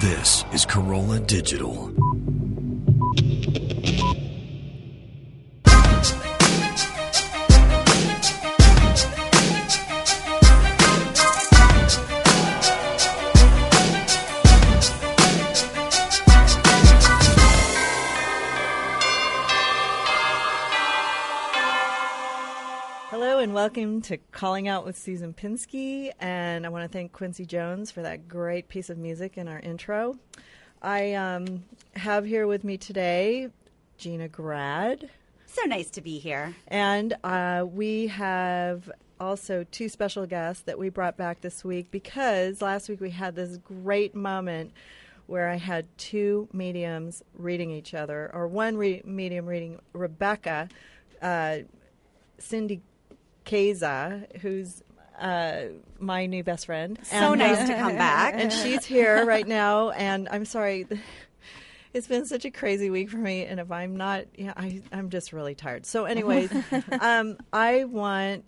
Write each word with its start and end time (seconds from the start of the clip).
This 0.00 0.44
is 0.52 0.64
Corolla 0.64 1.18
Digital. 1.20 1.92
Welcome 23.58 24.00
to 24.00 24.16
Calling 24.30 24.68
Out 24.68 24.84
with 24.84 24.96
Susan 24.96 25.34
Pinsky. 25.34 26.12
And 26.20 26.64
I 26.64 26.68
want 26.68 26.84
to 26.84 26.96
thank 26.96 27.10
Quincy 27.10 27.44
Jones 27.44 27.90
for 27.90 28.02
that 28.02 28.28
great 28.28 28.68
piece 28.68 28.88
of 28.88 28.98
music 28.98 29.36
in 29.36 29.48
our 29.48 29.58
intro. 29.58 30.16
I 30.80 31.14
um, 31.14 31.64
have 31.96 32.24
here 32.24 32.46
with 32.46 32.62
me 32.62 32.76
today 32.76 33.48
Gina 33.96 34.28
Grad. 34.28 35.10
So 35.46 35.64
nice 35.64 35.90
to 35.90 36.00
be 36.00 36.20
here. 36.20 36.54
And 36.68 37.16
uh, 37.24 37.66
we 37.68 38.06
have 38.06 38.88
also 39.18 39.66
two 39.72 39.88
special 39.88 40.24
guests 40.24 40.62
that 40.62 40.78
we 40.78 40.88
brought 40.88 41.16
back 41.16 41.40
this 41.40 41.64
week 41.64 41.90
because 41.90 42.62
last 42.62 42.88
week 42.88 43.00
we 43.00 43.10
had 43.10 43.34
this 43.34 43.56
great 43.56 44.14
moment 44.14 44.70
where 45.26 45.48
I 45.48 45.56
had 45.56 45.84
two 45.98 46.46
mediums 46.52 47.24
reading 47.34 47.72
each 47.72 47.92
other, 47.92 48.30
or 48.32 48.46
one 48.46 48.76
re- 48.76 49.02
medium 49.04 49.46
reading 49.46 49.80
Rebecca. 49.94 50.68
Uh, 51.20 51.58
Cindy 52.38 52.82
Kaza, 53.48 54.40
who's 54.40 54.82
uh, 55.18 55.62
my 55.98 56.26
new 56.26 56.44
best 56.44 56.66
friend. 56.66 56.98
So 57.02 57.16
And, 57.16 57.38
nice 57.38 57.58
uh, 57.58 57.66
to 57.66 57.74
come 57.74 57.96
back. 57.96 58.34
And 58.38 58.52
she's 58.52 58.84
here 58.84 59.24
right 59.24 59.46
now. 59.46 59.90
And 59.90 60.28
I'm 60.30 60.44
sorry, 60.44 60.86
it's 61.94 62.06
been 62.06 62.26
such 62.26 62.44
a 62.44 62.50
crazy 62.50 62.90
week 62.90 63.10
for 63.10 63.16
me. 63.16 63.44
And 63.44 63.58
if 63.58 63.70
I'm 63.70 63.96
not, 63.96 64.26
yeah, 64.36 64.52
I, 64.56 64.82
I'm 64.92 65.10
just 65.10 65.32
really 65.32 65.54
tired. 65.54 65.86
So, 65.86 66.04
anyways, 66.04 66.52
um, 67.00 67.38
I 67.52 67.84
want 67.84 68.44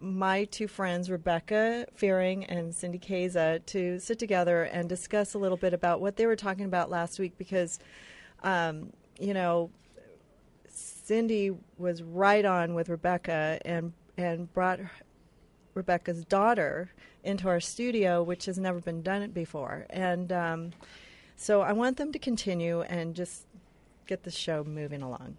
my 0.00 0.44
two 0.44 0.66
friends, 0.66 1.10
Rebecca 1.10 1.86
Fearing 1.94 2.44
and 2.46 2.74
Cindy 2.74 2.98
Kaza, 2.98 3.64
to 3.66 4.00
sit 4.00 4.18
together 4.18 4.64
and 4.64 4.88
discuss 4.88 5.34
a 5.34 5.38
little 5.38 5.58
bit 5.58 5.72
about 5.72 6.00
what 6.00 6.16
they 6.16 6.26
were 6.26 6.36
talking 6.36 6.64
about 6.64 6.90
last 6.90 7.18
week 7.18 7.36
because, 7.38 7.78
um, 8.42 8.92
you 9.18 9.34
know, 9.34 9.70
Cindy 10.68 11.50
was 11.76 12.02
right 12.02 12.44
on 12.44 12.74
with 12.74 12.88
Rebecca 12.88 13.60
and 13.64 13.92
and 14.20 14.52
brought 14.52 14.80
Rebecca's 15.74 16.24
daughter 16.24 16.90
into 17.24 17.48
our 17.48 17.60
studio, 17.60 18.22
which 18.22 18.46
has 18.46 18.58
never 18.58 18.80
been 18.80 19.02
done 19.02 19.30
before. 19.30 19.86
And 19.90 20.32
um, 20.32 20.70
so 21.36 21.60
I 21.62 21.72
want 21.72 21.96
them 21.96 22.12
to 22.12 22.18
continue 22.18 22.82
and 22.82 23.14
just 23.14 23.46
get 24.06 24.22
the 24.24 24.30
show 24.30 24.64
moving 24.64 25.02
along. 25.02 25.36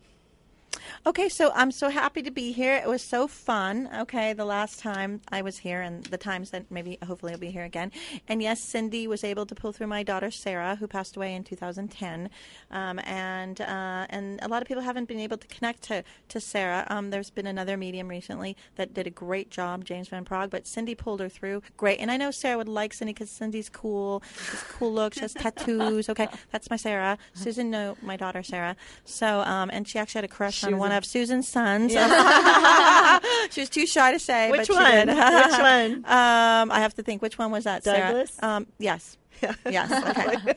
Okay, 1.06 1.30
so 1.30 1.52
I'm 1.56 1.72
so 1.72 1.90
happy 1.90 2.22
to 2.22 2.32
be 2.32 2.52
here. 2.52 2.76
It 2.76 2.88
was 2.88 3.02
so 3.02 3.28
fun. 3.28 3.90
Okay, 4.02 4.34
the 4.34 4.46
last 4.46 4.80
time 4.80 5.22
I 5.32 5.42
was 5.42 5.58
here, 5.58 5.82
and 5.82 6.04
the 6.06 6.18
times 6.18 6.52
that 6.52 6.70
maybe 6.70 7.00
hopefully 7.06 7.34
I'll 7.34 7.40
be 7.40 7.50
here 7.50 7.64
again. 7.64 7.92
And 8.28 8.42
yes, 8.42 8.60
Cindy 8.60 9.08
was 9.08 9.24
able 9.24 9.46
to 9.48 9.56
pull 9.56 9.72
through 9.72 9.88
my 9.88 10.04
daughter 10.04 10.30
Sarah, 10.30 10.76
who 10.76 10.88
passed 10.88 11.18
away 11.18 11.34
in 11.34 11.44
2010. 11.44 12.30
Um, 12.70 13.00
and 13.00 13.62
uh, 13.62 14.06
and 14.10 14.40
a 14.44 14.48
lot 14.48 14.62
of 14.62 14.68
people 14.68 14.84
haven't 14.84 15.08
been 15.08 15.20
able 15.20 15.38
to 15.38 15.48
connect 15.48 15.82
to 15.84 16.04
to 16.30 16.40
Sarah. 16.40 16.86
Um, 16.90 17.10
there's 17.10 17.30
been 17.32 17.48
another 17.48 17.78
medium 17.78 18.08
recently 18.08 18.56
that 18.76 18.94
did 18.94 19.08
a 19.08 19.12
great 19.12 19.50
job, 19.50 19.86
James 19.86 20.08
Van 20.08 20.24
Praagh, 20.24 20.50
but 20.50 20.68
Cindy 20.68 20.94
pulled 20.94 21.20
her 21.20 21.30
through. 21.30 21.64
Great, 21.78 22.00
and 22.00 22.12
I 22.12 22.18
know 22.18 22.30
Sarah 22.30 22.58
would 22.58 22.70
like 22.70 22.94
Cindy 22.94 23.14
because 23.14 23.32
Cindy's 23.32 23.70
cool. 23.70 24.22
She's 24.52 24.64
cool 24.70 24.94
look. 24.94 25.16
She 25.16 25.22
has 25.22 25.34
tattoos. 25.34 26.10
Okay, 26.10 26.28
that's 26.52 26.70
my 26.70 26.76
Sarah. 26.76 27.18
Susan, 27.34 27.72
no, 27.72 27.98
my 28.04 28.18
daughter 28.18 28.44
Sarah. 28.44 28.76
So 29.04 29.42
um, 29.42 29.72
and 29.74 29.88
she 29.88 29.98
actually 29.98 30.20
had 30.20 30.26
a 30.26 30.34
crush 30.34 30.60
She 30.60 30.68
on 30.74 30.80
one 30.82 30.92
of 30.92 31.06
Susan's 31.06 31.48
sons. 31.48 31.92
she 33.52 33.62
was 33.62 33.70
too 33.70 33.86
shy 33.88 34.12
to 34.12 34.20
say. 34.20 34.52
Which 34.52 34.68
but 34.68 34.76
one? 34.76 35.08
Which 35.08 35.60
one? 35.60 36.06
Um, 36.12 36.72
I 36.72 36.80
have 36.80 36.94
to 36.96 37.04
think. 37.04 37.22
Which 37.22 37.38
one 37.38 37.52
was 37.52 37.64
that? 37.64 37.84
Sarah? 37.84 38.08
Douglas? 38.08 38.38
Um, 38.44 38.68
yes. 38.80 39.18
yes. 39.70 39.92
Okay. 39.92 40.54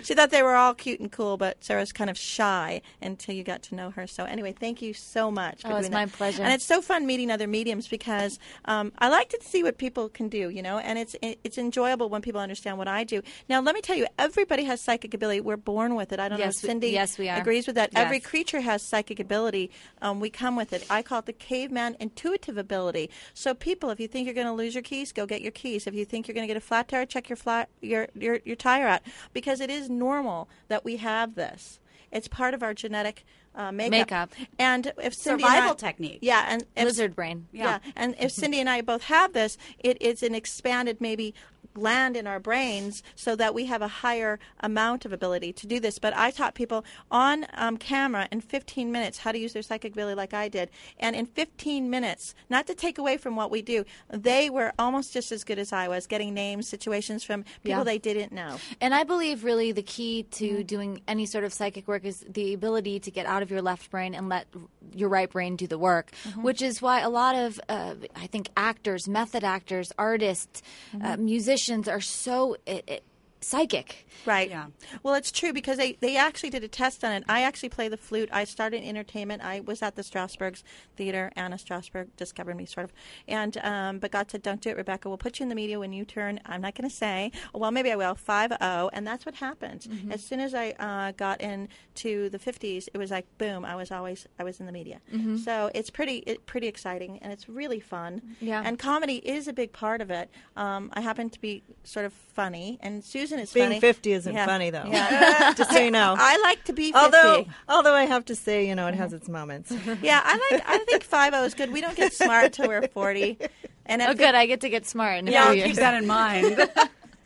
she 0.02 0.14
thought 0.14 0.30
they 0.30 0.42
were 0.42 0.54
all 0.54 0.74
cute 0.74 1.00
and 1.00 1.10
cool, 1.10 1.36
but 1.36 1.62
Sarah's 1.62 1.92
kind 1.92 2.10
of 2.10 2.18
shy 2.18 2.82
until 3.02 3.34
you 3.34 3.44
got 3.44 3.62
to 3.64 3.74
know 3.74 3.90
her. 3.90 4.06
So 4.06 4.24
anyway, 4.24 4.54
thank 4.58 4.82
you 4.82 4.94
so 4.94 5.30
much. 5.30 5.62
For 5.62 5.72
Oh, 5.72 5.76
it's 5.76 5.90
my 5.90 6.04
that. 6.06 6.14
pleasure. 6.14 6.42
And 6.42 6.52
it's 6.52 6.64
so 6.64 6.80
fun 6.82 7.06
meeting 7.06 7.30
other 7.30 7.46
mediums 7.46 7.88
because 7.88 8.38
um, 8.66 8.92
I 8.98 9.08
like 9.08 9.28
to 9.30 9.38
see 9.42 9.62
what 9.62 9.78
people 9.78 10.08
can 10.08 10.28
do, 10.28 10.48
you 10.50 10.62
know, 10.62 10.78
and 10.78 10.98
it's 10.98 11.16
it's 11.22 11.58
enjoyable 11.58 12.08
when 12.08 12.22
people 12.22 12.40
understand 12.40 12.78
what 12.78 12.88
I 12.88 13.04
do. 13.04 13.22
Now, 13.48 13.60
let 13.60 13.74
me 13.74 13.80
tell 13.80 13.96
you, 13.96 14.06
everybody 14.18 14.64
has 14.64 14.80
psychic 14.80 15.14
ability. 15.14 15.40
We're 15.40 15.56
born 15.56 15.94
with 15.94 16.12
it. 16.12 16.20
I 16.20 16.28
don't 16.28 16.38
know 16.38 16.44
if 16.46 16.62
we- 16.62 16.68
Cindy 16.68 16.90
yes, 16.90 17.18
we 17.18 17.28
are. 17.28 17.40
agrees 17.40 17.66
with 17.66 17.76
that. 17.76 17.90
Every 17.94 18.20
creature 18.20 18.60
has 18.60 18.82
psychic 18.82 19.20
ability. 19.20 19.70
Um, 20.02 20.20
we 20.20 20.30
come 20.30 20.56
with 20.56 20.72
it. 20.72 20.84
I 20.90 21.02
call 21.02 21.20
it 21.20 21.26
the 21.26 21.32
caveman 21.32 21.96
intuitive 22.00 22.58
ability. 22.58 23.10
So, 23.34 23.54
people, 23.54 23.90
if 23.90 24.00
you 24.00 24.08
think 24.08 24.26
you're 24.26 24.34
going 24.34 24.46
to 24.46 24.52
lose 24.52 24.74
your 24.74 24.82
keys, 24.82 25.12
go 25.12 25.26
get 25.26 25.42
your 25.42 25.52
keys. 25.52 25.86
If 25.86 25.94
you 25.94 26.04
think 26.04 26.26
you're 26.28 26.34
going 26.34 26.46
to 26.46 26.52
get 26.52 26.56
a 26.56 26.60
flat 26.64 26.88
tire, 26.88 27.06
check 27.14 27.28
your 27.28 27.36
flat 27.36 27.68
your, 27.80 28.08
your 28.14 28.40
your 28.44 28.56
tire 28.56 28.88
out 28.88 29.00
because 29.32 29.60
it 29.60 29.70
is 29.70 29.88
normal 29.88 30.48
that 30.68 30.84
we 30.84 30.96
have 30.96 31.36
this. 31.36 31.78
It's 32.10 32.28
part 32.28 32.54
of 32.54 32.62
our 32.62 32.74
genetic 32.74 33.24
uh, 33.54 33.70
makeup. 33.72 33.90
Makeup. 33.90 34.32
And 34.58 34.92
if 35.02 35.14
Cindy 35.14 35.44
and 35.44 35.52
Survival 35.52 35.70
I- 35.70 35.74
technique. 35.74 36.18
Yeah, 36.22 36.44
and 36.48 36.64
if, 36.76 36.84
Lizard 36.84 37.14
brain. 37.14 37.46
yeah. 37.52 37.78
and 37.96 38.14
if 38.20 38.32
Cindy 38.32 38.60
and 38.60 38.68
I 38.68 38.80
both 38.80 39.04
have 39.04 39.32
this, 39.32 39.56
it 39.78 40.00
is 40.02 40.22
an 40.22 40.34
expanded 40.34 41.00
maybe 41.00 41.34
gland 41.74 42.16
in 42.16 42.26
our 42.26 42.40
brains 42.40 43.02
so 43.16 43.36
that 43.36 43.54
we 43.54 43.66
have 43.66 43.82
a 43.82 43.88
higher 43.88 44.38
amount 44.60 45.04
of 45.04 45.12
ability 45.12 45.52
to 45.52 45.66
do 45.66 45.80
this. 45.80 45.98
But 45.98 46.16
I 46.16 46.30
taught 46.30 46.54
people 46.54 46.84
on 47.10 47.46
um, 47.54 47.76
camera 47.76 48.28
in 48.30 48.40
15 48.40 48.90
minutes 48.92 49.18
how 49.18 49.32
to 49.32 49.38
use 49.38 49.52
their 49.52 49.62
psychic 49.62 49.92
ability 49.92 50.14
like 50.14 50.32
I 50.32 50.48
did. 50.48 50.70
And 50.98 51.16
in 51.16 51.26
15 51.26 51.90
minutes, 51.90 52.34
not 52.48 52.66
to 52.68 52.74
take 52.74 52.98
away 52.98 53.16
from 53.16 53.34
what 53.36 53.50
we 53.50 53.60
do, 53.60 53.84
they 54.08 54.48
were 54.50 54.72
almost 54.78 55.12
just 55.12 55.32
as 55.32 55.42
good 55.44 55.58
as 55.58 55.72
I 55.72 55.88
was, 55.88 56.06
getting 56.06 56.32
names, 56.32 56.68
situations 56.68 57.24
from 57.24 57.42
people 57.62 57.78
Yeah. 57.78 57.84
they 57.84 57.98
didn't 57.98 58.32
know. 58.32 58.56
And 58.80 58.94
I 58.94 59.02
believe 59.04 59.42
really 59.44 59.72
the 59.72 59.82
key 59.82 60.22
to 60.32 60.62
doing 60.62 61.00
any 61.08 61.26
sort 61.26 61.44
of 61.44 61.52
psychic 61.52 61.88
work 61.88 62.04
is 62.04 62.24
the 62.28 62.54
ability 62.54 63.00
to 63.00 63.10
get 63.10 63.26
out 63.26 63.42
of 63.42 63.50
your 63.50 63.62
left 63.62 63.90
brain 63.90 64.14
and 64.14 64.28
let 64.28 64.46
your 64.94 65.08
right 65.08 65.30
brain 65.30 65.56
do 65.56 65.66
the 65.66 65.78
work, 65.78 66.12
which 66.36 66.62
is 66.62 66.80
why 66.80 67.00
a 67.00 67.08
lot 67.10 67.34
of, 67.34 67.60
uh, 67.68 67.94
I 68.14 68.28
think, 68.28 68.48
actors, 68.56 69.08
method 69.08 69.42
actors, 69.42 69.90
artists, 69.98 70.62
uh, 71.02 71.16
musicians 71.16 71.63
are 71.88 72.00
so 72.00 72.56
uh, 72.66 72.78
uh, 72.88 72.96
psychic. 73.44 74.06
Right. 74.26 74.48
Yeah. 74.48 74.66
Well, 75.02 75.14
it's 75.14 75.30
true 75.30 75.52
because 75.52 75.78
they, 75.78 75.92
they 76.00 76.16
actually 76.16 76.50
did 76.50 76.64
a 76.64 76.68
test 76.68 77.04
on 77.04 77.12
it. 77.12 77.24
I 77.28 77.42
actually 77.42 77.68
play 77.68 77.88
the 77.88 77.96
flute. 77.96 78.28
I 78.32 78.44
started 78.44 78.82
in 78.82 78.88
entertainment. 78.88 79.42
I 79.44 79.60
was 79.60 79.82
at 79.82 79.96
the 79.96 80.02
Strasberg's 80.02 80.64
theater. 80.96 81.30
Anna 81.36 81.56
Strasberg 81.56 82.08
discovered 82.16 82.56
me, 82.56 82.64
sort 82.66 82.84
of. 82.84 82.92
And 83.28 83.56
um, 83.58 83.98
but 83.98 84.10
God 84.10 84.30
said, 84.30 84.42
"Don't 84.42 84.60
do 84.60 84.70
it, 84.70 84.76
Rebecca. 84.76 85.08
We'll 85.08 85.18
put 85.18 85.38
you 85.38 85.44
in 85.44 85.48
the 85.48 85.54
media 85.54 85.78
when 85.78 85.92
you 85.92 86.04
turn. 86.04 86.40
I'm 86.46 86.60
not 86.60 86.74
going 86.74 86.88
to 86.88 86.94
say. 86.94 87.32
Well, 87.52 87.70
maybe 87.70 87.92
I 87.92 87.96
will. 87.96 88.14
Five 88.14 88.52
zero, 88.62 88.90
and 88.92 89.06
that's 89.06 89.26
what 89.26 89.34
happened. 89.36 89.82
Mm-hmm. 89.82 90.12
As 90.12 90.24
soon 90.24 90.40
as 90.40 90.54
I 90.54 90.70
uh, 90.78 91.12
got 91.12 91.40
into 91.40 92.30
the 92.30 92.38
50s, 92.38 92.88
it 92.92 92.98
was 92.98 93.10
like 93.10 93.26
boom. 93.38 93.64
I 93.64 93.76
was 93.76 93.90
always 93.90 94.26
I 94.38 94.44
was 94.44 94.60
in 94.60 94.66
the 94.66 94.72
media. 94.72 95.00
Mm-hmm. 95.12 95.36
So 95.38 95.70
it's 95.74 95.90
pretty 95.90 96.18
it, 96.18 96.46
pretty 96.46 96.66
exciting 96.66 97.18
and 97.22 97.32
it's 97.32 97.48
really 97.48 97.80
fun. 97.80 98.22
Yeah. 98.40 98.62
And 98.64 98.78
comedy 98.78 99.16
is 99.16 99.48
a 99.48 99.52
big 99.52 99.72
part 99.72 100.00
of 100.00 100.10
it. 100.10 100.30
Um, 100.56 100.90
I 100.94 101.00
happen 101.00 101.30
to 101.30 101.40
be 101.40 101.62
sort 101.82 102.06
of 102.06 102.12
funny, 102.12 102.78
and 102.80 103.04
Susan 103.04 103.33
is 103.38 103.52
Being 103.52 103.66
funny. 103.66 103.80
50 103.80 104.12
isn't 104.12 104.34
Yeah. 104.34 104.46
funny, 104.46 104.70
though. 104.70 104.84
Yeah. 104.86 105.52
Just 105.56 105.70
so 105.72 105.78
you 105.78 105.90
know. 105.90 106.14
I 106.18 106.36
like 106.38 106.64
to 106.64 106.72
be 106.72 106.92
50. 106.92 106.98
although, 106.98 107.44
although 107.68 107.94
I 107.94 108.04
have 108.04 108.24
to 108.26 108.34
say, 108.34 108.66
you 108.66 108.74
know, 108.74 108.86
it 108.86 108.94
has 108.94 109.12
its 109.12 109.28
moments. 109.28 109.72
yeah, 110.02 110.20
I 110.24 110.48
like. 110.50 110.62
I 110.68 110.78
think 110.78 111.02
five 111.04 111.32
zero 111.32 111.44
is 111.44 111.54
good. 111.54 111.72
We 111.72 111.80
don't 111.80 111.96
get 111.96 112.12
smart 112.12 112.52
till 112.52 112.68
we're 112.68 112.86
forty. 112.88 113.38
And 113.86 114.00
Oh, 114.02 114.14
good. 114.14 114.34
I 114.34 114.46
get 114.46 114.60
to 114.62 114.68
get 114.68 114.86
smart 114.86 115.18
in 115.18 115.26
Yeah, 115.26 115.44
I'll 115.44 115.54
keep 115.54 115.76
that 115.76 115.94
in 115.94 116.06
mind. 116.06 116.70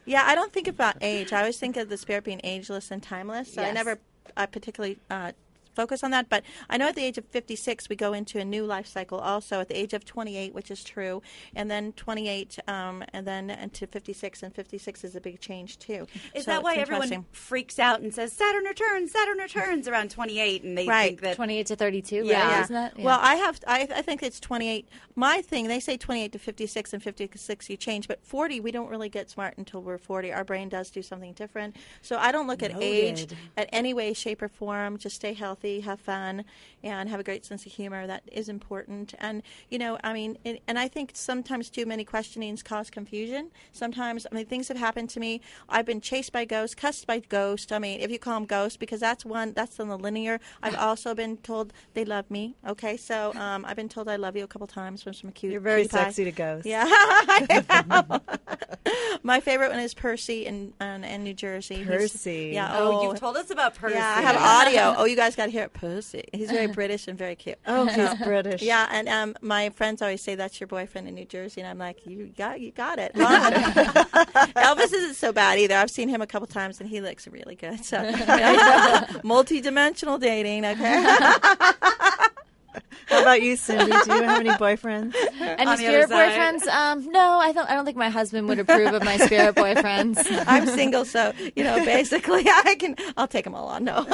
Yeah, 0.07 0.25
I 0.27 0.35
don't 0.35 0.51
think 0.51 0.69
about 0.69 0.97
age. 1.03 1.35
I 1.35 1.41
always 1.41 1.59
think 1.59 1.77
of 1.77 1.91
the 1.91 1.99
spirit 1.99 2.25
being 2.25 2.41
ageless 2.43 2.91
and 2.91 3.03
timeless. 3.03 3.53
So 3.53 3.63
I 3.63 3.73
never 3.73 3.99
I 4.39 4.47
particularly 4.47 4.99
uh, 5.11 5.33
focus 5.79 6.03
on 6.03 6.11
that. 6.11 6.29
But 6.29 6.43
I 6.69 6.77
know 6.77 6.89
at 6.89 6.97
the 6.97 7.05
age 7.05 7.19
of 7.19 7.25
56, 7.27 7.89
we 7.89 7.95
go 7.95 8.13
into 8.13 8.41
a 8.41 8.45
new 8.45 8.65
life 8.67 8.87
cycle 8.89 9.19
also 9.21 9.61
at 9.61 9.69
the 9.69 9.79
age 9.79 9.95
of 9.95 10.05
28, 10.05 10.53
which 10.53 10.73
is 10.73 10.83
true. 10.83 11.23
And 11.55 11.71
then 11.71 11.93
28, 11.93 12.59
um, 12.67 13.05
and 13.13 13.25
then 13.25 13.49
into 13.49 13.87
56, 13.87 14.43
and 14.43 14.53
56 14.53 15.05
is 15.05 15.15
a 15.15 15.21
big 15.21 15.41
change 15.41 15.79
too. 15.79 16.09
Is 16.35 16.47
So 16.47 16.51
that 16.51 16.65
why 16.65 16.75
everyone 16.75 17.25
freaks 17.31 17.79
out 17.79 18.01
and 18.01 18.13
says 18.13 18.33
Saturn 18.33 18.65
returns, 18.65 19.13
Saturn 19.13 19.39
returns 19.39 19.87
around 19.87 20.11
28, 20.11 20.65
and 20.65 20.77
they 20.77 20.85
Right. 20.87 21.11
think 21.11 21.21
that 21.21 21.37
28 21.37 21.67
to 21.69 21.77
32, 21.77 22.17
Yeah. 22.17 22.23
right? 22.23 22.51
Yeah. 22.51 22.63
Isn't 22.65 22.75
that? 22.75 22.99
Well, 22.99 23.21
I 23.23 23.37
have. 23.37 23.61
I, 23.67 23.83
I 23.95 24.03
think 24.03 24.23
it's 24.25 24.41
28. 24.41 24.89
My 25.15 25.41
thing. 25.43 25.69
They 25.69 25.79
say 25.81 25.97
28 25.97 26.33
to 26.33 26.39
56, 26.41 26.93
and 26.93 27.01
56 27.03 27.71
you 27.71 27.77
change, 27.77 28.09
but 28.09 28.19
40 28.25 28.59
we 28.59 28.73
don't 28.73 28.91
really 28.91 29.09
get 29.09 29.31
smart 29.31 29.55
until 29.59 29.81
we're 29.81 29.99
40. 29.99 30.33
Our 30.33 30.43
brain 30.45 30.69
does 30.69 30.91
do 30.91 31.03
something 31.03 31.35
different. 31.35 31.77
So 32.03 32.17
I 32.17 32.33
don't 32.33 32.49
look 32.49 32.63
at 32.65 32.73
age 32.83 33.29
at 33.57 33.69
any 33.73 33.95
way, 33.95 34.13
shape, 34.13 34.43
or 34.43 34.49
form. 34.49 34.99
Just 34.99 35.17
stay 35.17 35.35
healthy, 35.35 35.68
have 35.89 36.01
fun, 36.01 36.45
and 36.83 37.09
have 37.09 37.21
a 37.21 37.25
great 37.25 37.45
sense 37.45 37.67
of 37.67 37.73
humor. 37.73 38.07
That 38.07 38.23
is 38.31 38.49
important. 38.49 39.15
And 39.19 39.43
you 39.71 39.79
know, 39.79 39.99
I 40.05 40.13
mean, 40.13 40.39
and, 40.45 40.59
and 40.67 40.79
I 40.79 40.89
think 40.89 41.11
sometimes 41.15 41.71
too 41.71 41.87
many 41.87 42.05
questionings 42.05 42.63
cause 42.63 42.91
confusion. 42.91 43.51
Sometimes, 43.73 44.27
I 44.31 44.35
mean, 44.35 44.47
things 44.47 44.69
have 44.69 44.77
happened 44.77 45.11
to 45.11 45.21
me. 45.21 45.41
I've 45.69 45.87
been 45.87 46.01
chased 46.01 46.33
by 46.33 46.45
ghosts, 46.45 46.75
cussed 46.75 47.07
by 47.07 47.21
ghosts. 47.21 47.73
I 47.73 47.79
mean, 47.79 48.01
if 48.01 48.11
you 48.11 48.19
call 48.19 48.35
them 48.35 48.47
ghosts, 48.47 48.77
because 48.77 49.01
that's 49.01 49.25
one 49.25 49.53
that's 49.55 49.79
on 49.81 49.89
the 49.89 49.99
linear. 49.99 50.41
I've 50.63 50.77
also 50.77 51.15
been 51.15 51.37
told 51.39 51.73
they 51.95 52.05
love 52.05 52.31
me. 52.31 52.55
Okay, 52.67 52.97
so 52.97 53.33
um, 53.35 53.65
I've 53.65 53.77
been 53.77 53.89
told 53.89 54.09
I 54.09 54.17
love 54.17 54.37
you 54.37 54.45
a 54.45 54.49
couple 54.49 54.67
times 54.67 55.03
from 55.03 55.13
some 55.15 55.33
cute. 55.33 55.53
You're 55.53 55.61
very 55.61 55.83
cutie 55.83 55.97
pie. 55.97 56.05
sexy 56.05 56.25
to 56.25 56.33
ghosts. 56.33 56.67
Yeah, 56.67 56.85
I 56.89 57.65
am. 57.71 58.21
My 59.23 59.41
favorite 59.41 59.71
one 59.71 59.81
is 59.81 59.95
Percy 59.95 60.47
in 60.47 60.73
in, 60.81 61.05
in 61.05 61.25
New 61.25 61.35
Jersey. 61.35 61.77
He's- 61.77 61.87
Percy. 61.87 62.51
yeah. 62.55 62.79
oh, 62.79 63.03
you've 63.03 63.19
told 63.21 63.37
us 63.37 63.51
about 63.51 63.75
Percy. 63.75 63.95
Yeah, 63.97 64.15
I 64.17 64.23
have 64.23 64.37
audio. 64.77 64.95
Oh, 64.97 65.05
you 65.05 65.17
guys 65.17 65.35
got 65.37 65.47
to 65.47 65.51
hear 65.51 65.65
it. 65.65 65.73
Percy. 65.73 66.25
He's 66.33 66.51
very 66.51 66.68
British 66.75 67.09
and 67.09 67.19
very 67.19 67.35
cute. 67.35 67.59
Oh, 67.67 67.87
he's 67.87 68.15
British. 68.25 68.63
Yeah, 68.63 68.89
and 68.91 69.09
um, 69.09 69.37
my 69.41 69.71
friends 69.71 70.03
always 70.03 70.23
say 70.23 70.35
that's 70.35 70.61
your 70.61 70.67
boyfriend 70.67 71.09
in 71.09 71.15
New 71.15 71.25
Jersey, 71.25 71.61
and 71.61 71.69
I'm 71.69 71.79
like, 71.79 72.07
you 72.07 72.27
got, 72.37 72.61
you 72.61 72.71
got 72.71 72.99
it. 72.99 73.13
Elvis 73.15 74.93
isn't 74.93 75.15
so 75.15 75.33
bad 75.33 75.59
either. 75.59 75.75
I've 75.75 75.91
seen 75.91 76.09
him 76.09 76.23
a 76.23 76.27
couple 76.27 76.47
times, 76.47 76.81
and 76.81 76.89
he 76.89 77.01
looks 77.01 77.27
really 77.27 77.55
good. 77.55 77.85
So, 77.85 77.99
multi-dimensional 79.25 80.19
dating. 80.19 80.65
Okay. 80.65 81.19
How 83.07 83.23
about 83.23 83.43
you, 83.43 83.57
Cindy? 83.57 83.93
Do 84.05 84.15
you 84.15 84.23
have 84.23 84.41
any 84.41 84.51
boyfriends? 84.51 85.15
Any 85.41 85.77
spirit 85.77 86.11
boyfriends? 86.11 86.67
Um, 86.67 87.11
no, 87.11 87.39
I 87.39 87.53
don't. 87.53 87.69
I 87.71 87.75
don't 87.75 87.85
think 87.85 87.97
my 87.97 88.11
husband 88.11 88.49
would 88.49 88.59
approve 88.59 88.93
of 88.93 89.03
my 89.05 89.17
spirit 89.17 89.55
boyfriends. 89.55 90.27
I'm 90.47 90.67
single, 90.67 91.05
so 91.05 91.33
you 91.57 91.65
know, 91.65 91.85
basically, 91.85 92.45
I 92.49 92.77
can. 92.79 92.97
I'll 93.17 93.29
take 93.29 93.45
them 93.45 93.55
all 93.55 93.69
on. 93.69 93.85
No. 93.85 94.07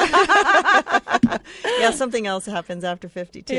Yeah, 1.79 1.91
something 1.91 2.27
else 2.27 2.47
happens 2.47 2.85
after 2.85 3.09
52. 3.09 3.55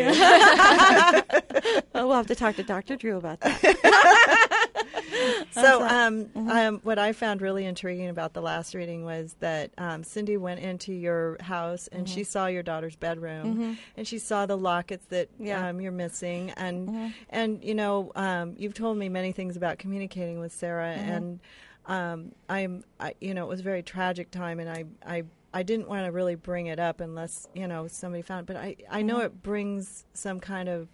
Oh, 1.94 2.08
we'll 2.08 2.14
have 2.14 2.28
to 2.28 2.36
talk 2.36 2.56
to 2.56 2.64
Dr. 2.64 2.96
Drew 2.96 3.18
about 3.18 3.40
that. 3.42 4.72
So, 5.52 5.82
um, 5.88 6.30
um, 6.36 6.80
what 6.84 7.00
I 7.00 7.14
found 7.14 7.42
really 7.42 7.66
intriguing 7.66 8.10
about 8.10 8.34
the 8.34 8.42
last 8.42 8.76
reading 8.76 9.06
was 9.06 9.36
that 9.40 9.72
um, 9.78 10.04
Cindy 10.04 10.36
went 10.38 10.60
into 10.60 10.92
your 10.94 11.38
house 11.42 11.88
and 11.92 12.08
she 12.10 12.24
saw 12.24 12.48
your 12.48 12.64
daughter's 12.64 12.96
bedroom, 12.96 13.78
and 13.96 14.08
she 14.08 14.20
saw 14.20 14.46
the 14.46 14.58
lockets 14.58 15.06
that 15.16 15.30
Yeah. 15.40 15.70
um, 15.70 15.80
you're 15.82 15.92
missing, 16.06 16.52
and 16.58 17.12
and 17.30 17.64
you 17.64 17.76
know, 17.76 18.12
um, 18.16 18.56
you've 18.58 18.74
told 18.74 18.98
me 18.98 19.10
many 19.10 19.32
things 19.32 19.56
about 19.58 19.78
communicating 19.80 20.40
with 20.40 20.54
Sarah, 20.54 20.96
and 21.16 21.40
um, 21.88 22.32
I'm, 22.50 22.84
I, 23.00 23.14
you 23.22 23.34
know, 23.34 23.44
it 23.46 23.50
was 23.50 23.60
a 23.60 23.64
very 23.64 23.84
tragic 23.84 24.32
time, 24.32 24.60
and 24.60 24.70
I, 24.70 24.86
I. 25.06 25.24
I 25.54 25.64
didn't 25.64 25.88
want 25.88 26.06
to 26.06 26.12
really 26.12 26.36
bring 26.36 26.66
it 26.68 26.80
up 26.80 27.00
unless 27.00 27.48
you 27.56 27.66
know 27.66 27.88
somebody 27.88 28.22
found 28.22 28.42
it, 28.42 28.46
but 28.52 28.58
I, 28.58 28.76
I 28.92 29.02
know 29.04 29.20
it 29.22 29.42
brings 29.42 30.04
some 30.14 30.42
kind 30.42 30.68
of 30.68 30.90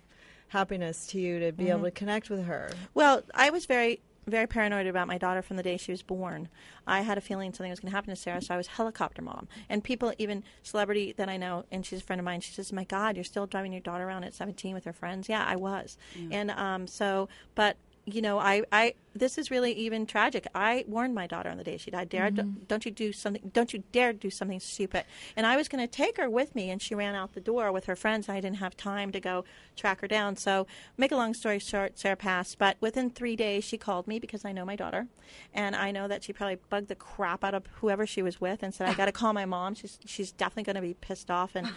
happiness 0.49 1.07
to 1.07 1.19
you 1.19 1.39
to 1.39 1.51
be 1.51 1.71
able 1.71 1.85
to 1.85 1.89
connect 1.89 2.29
with 2.29 2.43
her. 2.45 2.69
Well, 2.93 3.23
I 3.33 3.49
was 3.49 3.65
very, 3.65 4.01
very 4.27 4.47
paranoid 4.47 4.87
about 4.87 5.07
my 5.07 5.17
daughter 5.17 5.41
from 5.41 5.57
the 5.57 5.63
day 5.63 5.77
she 5.77 5.91
was 5.91 6.01
born. 6.01 6.47
I 6.85 7.01
had 7.01 7.17
a 7.17 7.21
feeling 7.21 7.51
something 7.53 7.69
was 7.69 7.79
going 7.79 7.91
to 7.91 7.95
happen 7.95 8.09
to 8.11 8.15
Sarah, 8.15 8.41
so 8.41 8.53
I 8.53 8.57
was 8.57 8.67
helicopter 8.67 9.21
mom. 9.21 9.47
And 9.69 9.83
people, 9.83 10.13
even 10.17 10.43
celebrity 10.63 11.13
that 11.17 11.29
I 11.29 11.37
know, 11.37 11.65
and 11.71 11.85
she's 11.85 11.99
a 11.99 12.03
friend 12.03 12.19
of 12.19 12.25
mine, 12.25 12.41
she 12.41 12.53
says, 12.53 12.71
"My 12.71 12.83
God, 12.83 13.15
you're 13.15 13.23
still 13.23 13.47
driving 13.47 13.71
your 13.71 13.81
daughter 13.81 14.07
around 14.07 14.23
at 14.23 14.33
17 14.33 14.73
with 14.73 14.85
her 14.85 14.93
friends." 14.93 15.27
Yeah, 15.27 15.43
I 15.47 15.55
was. 15.55 15.97
And 16.31 16.51
um, 16.51 16.87
so, 16.87 17.29
but 17.55 17.77
you 18.05 18.21
know, 18.21 18.39
I, 18.39 18.63
I, 18.71 18.95
this 19.13 19.37
is 19.37 19.51
really 19.51 19.73
even 19.73 20.05
tragic. 20.05 20.47
I 20.55 20.85
warned 20.87 21.13
my 21.13 21.27
daughter 21.27 21.49
on 21.49 21.57
the 21.57 21.63
day 21.63 21.77
she 21.77 21.91
died, 21.91 22.09
dare, 22.09 22.31
mm-hmm. 22.31 22.63
don't 22.67 22.83
you 22.83 22.91
do 22.91 23.13
something, 23.13 23.51
don't 23.53 23.73
you 23.73 23.83
dare 23.91 24.11
do 24.11 24.29
something 24.29 24.59
stupid. 24.59 25.03
And 25.35 25.45
I 25.45 25.55
was 25.55 25.67
going 25.67 25.85
to 25.85 25.91
take 25.91 26.17
her 26.17 26.29
with 26.29 26.55
me, 26.55 26.71
and 26.71 26.81
she 26.81 26.95
ran 26.95 27.13
out 27.13 27.33
the 27.33 27.41
door 27.41 27.71
with 27.71 27.85
her 27.85 27.95
friends. 27.95 28.27
I 28.27 28.39
didn't 28.39 28.57
have 28.57 28.75
time 28.75 29.11
to 29.11 29.19
go 29.19 29.45
track 29.75 30.01
her 30.01 30.07
down. 30.07 30.35
So, 30.35 30.65
make 30.97 31.11
a 31.11 31.15
long 31.15 31.33
story 31.33 31.59
short, 31.59 31.99
Sarah 31.99 32.15
passed. 32.15 32.57
But 32.57 32.77
within 32.79 33.09
three 33.11 33.35
days, 33.35 33.63
she 33.63 33.77
called 33.77 34.07
me 34.07 34.17
because 34.17 34.45
I 34.45 34.51
know 34.51 34.65
my 34.65 34.75
daughter, 34.75 35.07
and 35.53 35.75
I 35.75 35.91
know 35.91 36.07
that 36.07 36.23
she 36.23 36.33
probably 36.33 36.57
bugged 36.69 36.87
the 36.87 36.95
crap 36.95 37.43
out 37.43 37.53
of 37.53 37.67
whoever 37.75 38.07
she 38.07 38.21
was 38.21 38.41
with, 38.41 38.63
and 38.63 38.73
said, 38.73 38.87
"I 38.87 38.93
got 38.93 39.05
to 39.05 39.11
call 39.11 39.33
my 39.33 39.45
mom. 39.45 39.75
She's 39.75 39.99
she's 40.05 40.31
definitely 40.31 40.63
going 40.63 40.75
to 40.75 40.81
be 40.81 40.95
pissed 40.95 41.29
off 41.29 41.55
and." 41.55 41.69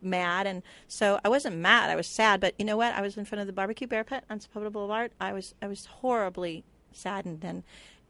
Mad 0.00 0.46
and 0.46 0.62
so 0.86 1.18
I 1.24 1.28
wasn't 1.28 1.56
mad 1.56 1.90
I 1.90 1.96
was 1.96 2.06
sad 2.06 2.40
but 2.40 2.54
you 2.58 2.64
know 2.64 2.76
what 2.76 2.94
I 2.94 3.00
was 3.00 3.16
in 3.16 3.24
front 3.24 3.40
of 3.40 3.46
the 3.46 3.52
barbecue 3.52 3.86
bear 3.86 4.04
pit 4.04 4.24
on 4.30 4.40
Sepulveda 4.40 4.72
Boulevard 4.72 5.12
I 5.20 5.32
was 5.32 5.54
I 5.60 5.66
was 5.66 5.86
horribly 5.86 6.64
saddened 6.92 7.44
and 7.44 7.62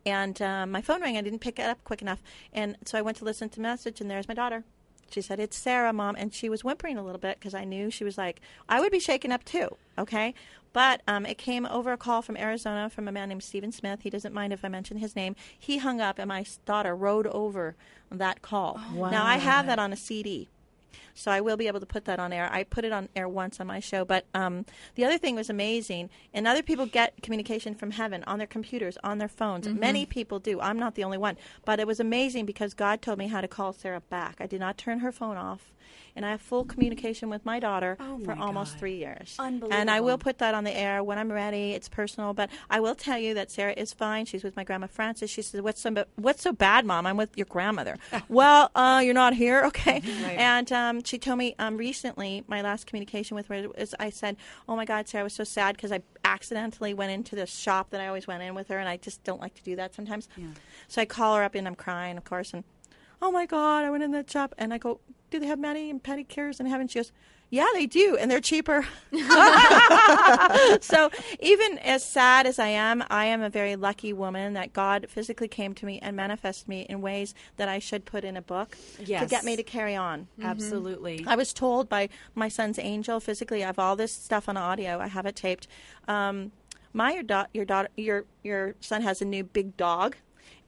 and 0.07 0.41
um, 0.41 0.71
my 0.71 0.81
phone 0.81 1.03
rang 1.03 1.17
I 1.17 1.23
didn't 1.23 1.41
pick 1.41 1.59
it 1.59 1.67
up 1.67 1.83
quick 1.85 2.03
enough 2.03 2.23
and 2.53 2.77
so 2.85 2.99
I 2.99 3.03
went 3.03 3.17
to 3.19 3.25
listen 3.25 3.49
to 3.51 3.57
the 3.57 3.63
message 3.63 4.01
and 4.01 4.11
there's 4.11 4.29
my 4.29 4.35
daughter 4.35 4.65
she 5.11 5.23
said 5.23 5.41
it's 5.41 5.57
Sarah 5.57 5.93
mom 5.93 6.17
and 6.19 6.33
she 6.35 6.49
was 6.49 6.63
whimpering 6.63 6.99
a 6.99 7.03
little 7.05 7.21
bit 7.21 7.39
because 7.39 7.55
I 7.55 7.65
knew 7.65 7.91
she 7.91 8.05
was 8.05 8.19
like 8.19 8.41
I 8.69 8.81
would 8.81 8.93
be 8.93 9.01
shaken 9.01 9.33
up 9.33 9.45
too 9.45 9.77
okay 9.99 10.35
but 10.73 11.03
um, 11.09 11.27
it 11.27 11.39
came 11.39 11.67
over 11.67 11.93
a 11.93 11.97
call 11.97 12.23
from 12.23 12.37
Arizona 12.37 12.91
from 12.91 13.09
a 13.09 13.13
man 13.13 13.31
named 13.31 13.43
Stephen 13.43 13.73
Smith. 13.73 14.03
He 14.03 14.11
doesn't 14.11 14.35
mind 14.35 14.53
if 14.53 14.65
I 14.65 14.69
mention 14.69 14.99
his 14.99 15.17
name. 15.17 15.35
He 15.59 15.79
hung 15.79 16.01
up, 16.01 16.19
and 16.19 16.29
my 16.29 16.45
daughter 16.67 16.95
rode 16.95 17.27
over 17.27 17.75
that 18.11 18.43
call. 18.43 18.81
Now 19.11 19.25
I 19.25 19.37
have 19.39 19.67
that 19.67 19.79
on 19.79 19.93
a 19.93 19.97
CD. 19.97 20.49
So 21.14 21.31
I 21.31 21.40
will 21.40 21.56
be 21.56 21.67
able 21.67 21.81
to 21.81 21.87
put 21.87 22.05
that 22.06 22.19
on 22.20 22.32
air. 22.32 22.49
I 22.52 22.64
put 22.64 22.85
it 22.85 22.93
on 22.93 23.08
air 23.17 23.29
once 23.29 23.61
on 23.61 23.67
my 23.67 23.81
show, 23.81 24.05
but 24.05 24.25
um, 24.35 24.64
the 24.94 25.05
other 25.05 25.19
thing 25.19 25.35
was 25.35 25.50
amazing. 25.50 26.11
And 26.32 26.46
other 26.46 26.62
people 26.62 26.87
get 26.87 27.23
communication 27.23 27.75
from 27.75 27.90
heaven 27.93 28.25
on 28.26 28.38
their 28.38 28.46
computers, 28.46 28.96
on 29.02 29.19
their 29.19 29.29
phones. 29.29 29.69
Many 29.69 30.06
people 30.06 30.38
do. 30.38 30.61
I'm 30.61 30.79
not 30.79 30.94
the 30.94 31.05
only 31.05 31.19
one. 31.19 31.37
But 31.64 31.81
it 31.81 31.87
was 31.87 32.00
amazing 32.00 32.46
because 32.46 32.75
God 32.75 33.02
told 33.02 33.19
me 33.19 33.29
how 33.29 33.40
to 33.40 33.49
call 33.49 33.73
Sarah 33.73 34.00
back. 34.00 34.37
I 34.40 34.46
did 34.46 34.61
not 34.61 34.79
turn 34.79 35.00
her 35.00 35.12
phone 35.12 35.37
off. 35.37 35.73
And 36.14 36.26
I 36.26 36.32
have 36.32 36.40
full 36.43 36.64
communication 36.64 37.31
with 37.31 37.44
my 37.46 37.61
daughter 37.61 37.96
Oh, 38.00 38.19
for 38.25 38.34
my 38.34 38.43
almost 38.44 38.73
God. 38.73 38.79
three 38.81 38.96
years. 38.96 39.37
Unbelievable. 39.38 39.73
And 39.73 39.88
I 39.91 40.00
will 40.00 40.19
put 40.19 40.38
that 40.38 40.52
on 40.52 40.64
the 40.64 40.76
air 40.76 41.02
when 41.02 41.17
I'm 41.17 41.31
ready. 41.31 41.73
It's 41.73 41.88
personal, 41.88 42.34
but 42.34 42.50
I 42.69 42.81
will 42.81 42.96
tell 42.96 43.17
you 43.19 43.34
that 43.34 43.51
Sarah 43.53 43.72
is 43.77 43.93
fine. 43.94 44.24
She's 44.27 44.43
with 44.43 44.56
my 44.56 44.65
grandma 44.65 44.89
Frances. 44.89 45.31
She 45.31 45.43
says, 45.43 45.60
"What's 45.63 45.81
so 45.81 46.05
what's 46.17 46.43
so 46.43 46.53
bad, 46.53 46.84
Mom? 46.84 47.06
I'm 47.06 47.17
with 47.17 47.36
your 47.39 47.46
grandmother." 47.46 47.96
well, 48.29 48.70
uh, 48.74 49.01
you're 49.05 49.15
not 49.15 49.34
here, 49.34 49.65
okay? 49.67 50.03
And 50.36 50.70
um, 50.79 51.03
she 51.03 51.19
told 51.19 51.39
me 51.39 51.55
um, 51.58 51.77
recently. 51.77 52.44
My 52.47 52.63
last 52.63 52.87
communication 52.87 53.35
with 53.35 53.49
her 53.49 53.67
is 53.77 53.94
I 53.99 54.11
said, 54.11 54.37
"Oh 54.69 54.77
my 54.77 54.85
God, 54.85 55.08
Sarah, 55.08 55.23
I 55.23 55.25
was 55.25 55.35
so 55.35 55.44
sad 55.44 55.77
because 55.77 55.93
I 55.93 56.01
accidentally 56.25 56.94
went 56.94 57.11
into 57.13 57.35
the 57.37 57.47
shop 57.47 57.91
that 57.91 58.01
I 58.01 58.06
always 58.06 58.27
went 58.27 58.43
in 58.43 58.55
with 58.55 58.69
her, 58.69 58.79
and 58.79 58.89
I 58.89 58.97
just 58.97 59.25
don't 59.25 59.41
like 59.41 59.55
to 59.55 59.63
do 59.63 59.77
that 59.77 59.94
sometimes." 59.94 60.29
So 60.87 61.03
I 61.03 61.05
call 61.05 61.37
her 61.37 61.43
up 61.43 61.55
and 61.55 61.67
I'm 61.67 61.75
crying, 61.75 62.17
of 62.17 62.25
course, 62.25 62.55
and 62.55 62.65
oh 63.20 63.31
my 63.32 63.47
God, 63.47 63.85
I 63.85 63.91
went 63.91 64.05
in 64.05 64.13
that 64.13 64.31
shop 64.31 64.55
and 64.58 64.73
I 64.73 64.79
go, 64.79 65.01
do 65.31 65.39
they 65.41 65.47
have 65.47 65.58
mani 65.58 65.91
and 65.91 66.03
pedicures 66.03 66.61
in 66.61 66.67
heaven? 66.67 66.89
She 66.89 66.99
goes, 67.01 67.13
yeah, 67.50 67.67
they 67.74 67.86
do, 67.86 68.17
and 68.19 68.31
they're 68.31 68.40
cheaper. 68.40 68.86
so 70.81 71.10
even 71.40 71.78
as 71.78 72.05
sad 72.05 72.46
as 72.46 72.58
I 72.58 72.69
am, 72.69 73.02
I 73.10 73.24
am 73.26 73.40
a 73.43 73.48
very 73.48 73.74
lucky 73.76 74.12
woman 74.12 74.52
that 74.52 74.72
God 74.72 75.06
physically 75.08 75.48
came 75.48 75.74
to 75.74 75.86
me 75.86 75.98
and 76.00 76.14
manifested 76.14 76.69
me 76.69 76.82
in 76.88 77.00
ways 77.00 77.34
that 77.56 77.69
I 77.69 77.78
should 77.78 78.05
put 78.05 78.24
in 78.24 78.36
a 78.36 78.43
book 78.43 78.76
to 79.20 79.26
get 79.31 79.44
me 79.44 79.56
to 79.56 79.62
carry 79.62 79.96
on. 79.96 80.28
Absolutely. 80.43 81.24
I 81.26 81.36
was 81.36 81.52
told 81.55 81.88
by 81.88 82.10
my 82.34 82.48
son's 82.48 82.78
angel 82.78 83.19
physically. 83.20 83.62
I 83.62 83.67
have 83.67 83.78
all 83.78 83.96
this 83.96 84.12
stuff 84.12 84.48
on 84.48 84.56
audio. 84.56 84.98
I 84.98 85.06
have 85.08 85.24
it 85.26 85.36
taped. 85.36 85.67
Um, 86.06 86.52
my 86.93 87.12
your, 87.14 87.22
da- 87.22 87.46
your 87.55 87.64
daughter 87.64 87.88
your 87.96 88.24
your 88.43 88.74
son 88.81 89.02
has 89.02 89.20
a 89.22 89.24
new 89.24 89.44
big 89.44 89.76
dog, 89.76 90.17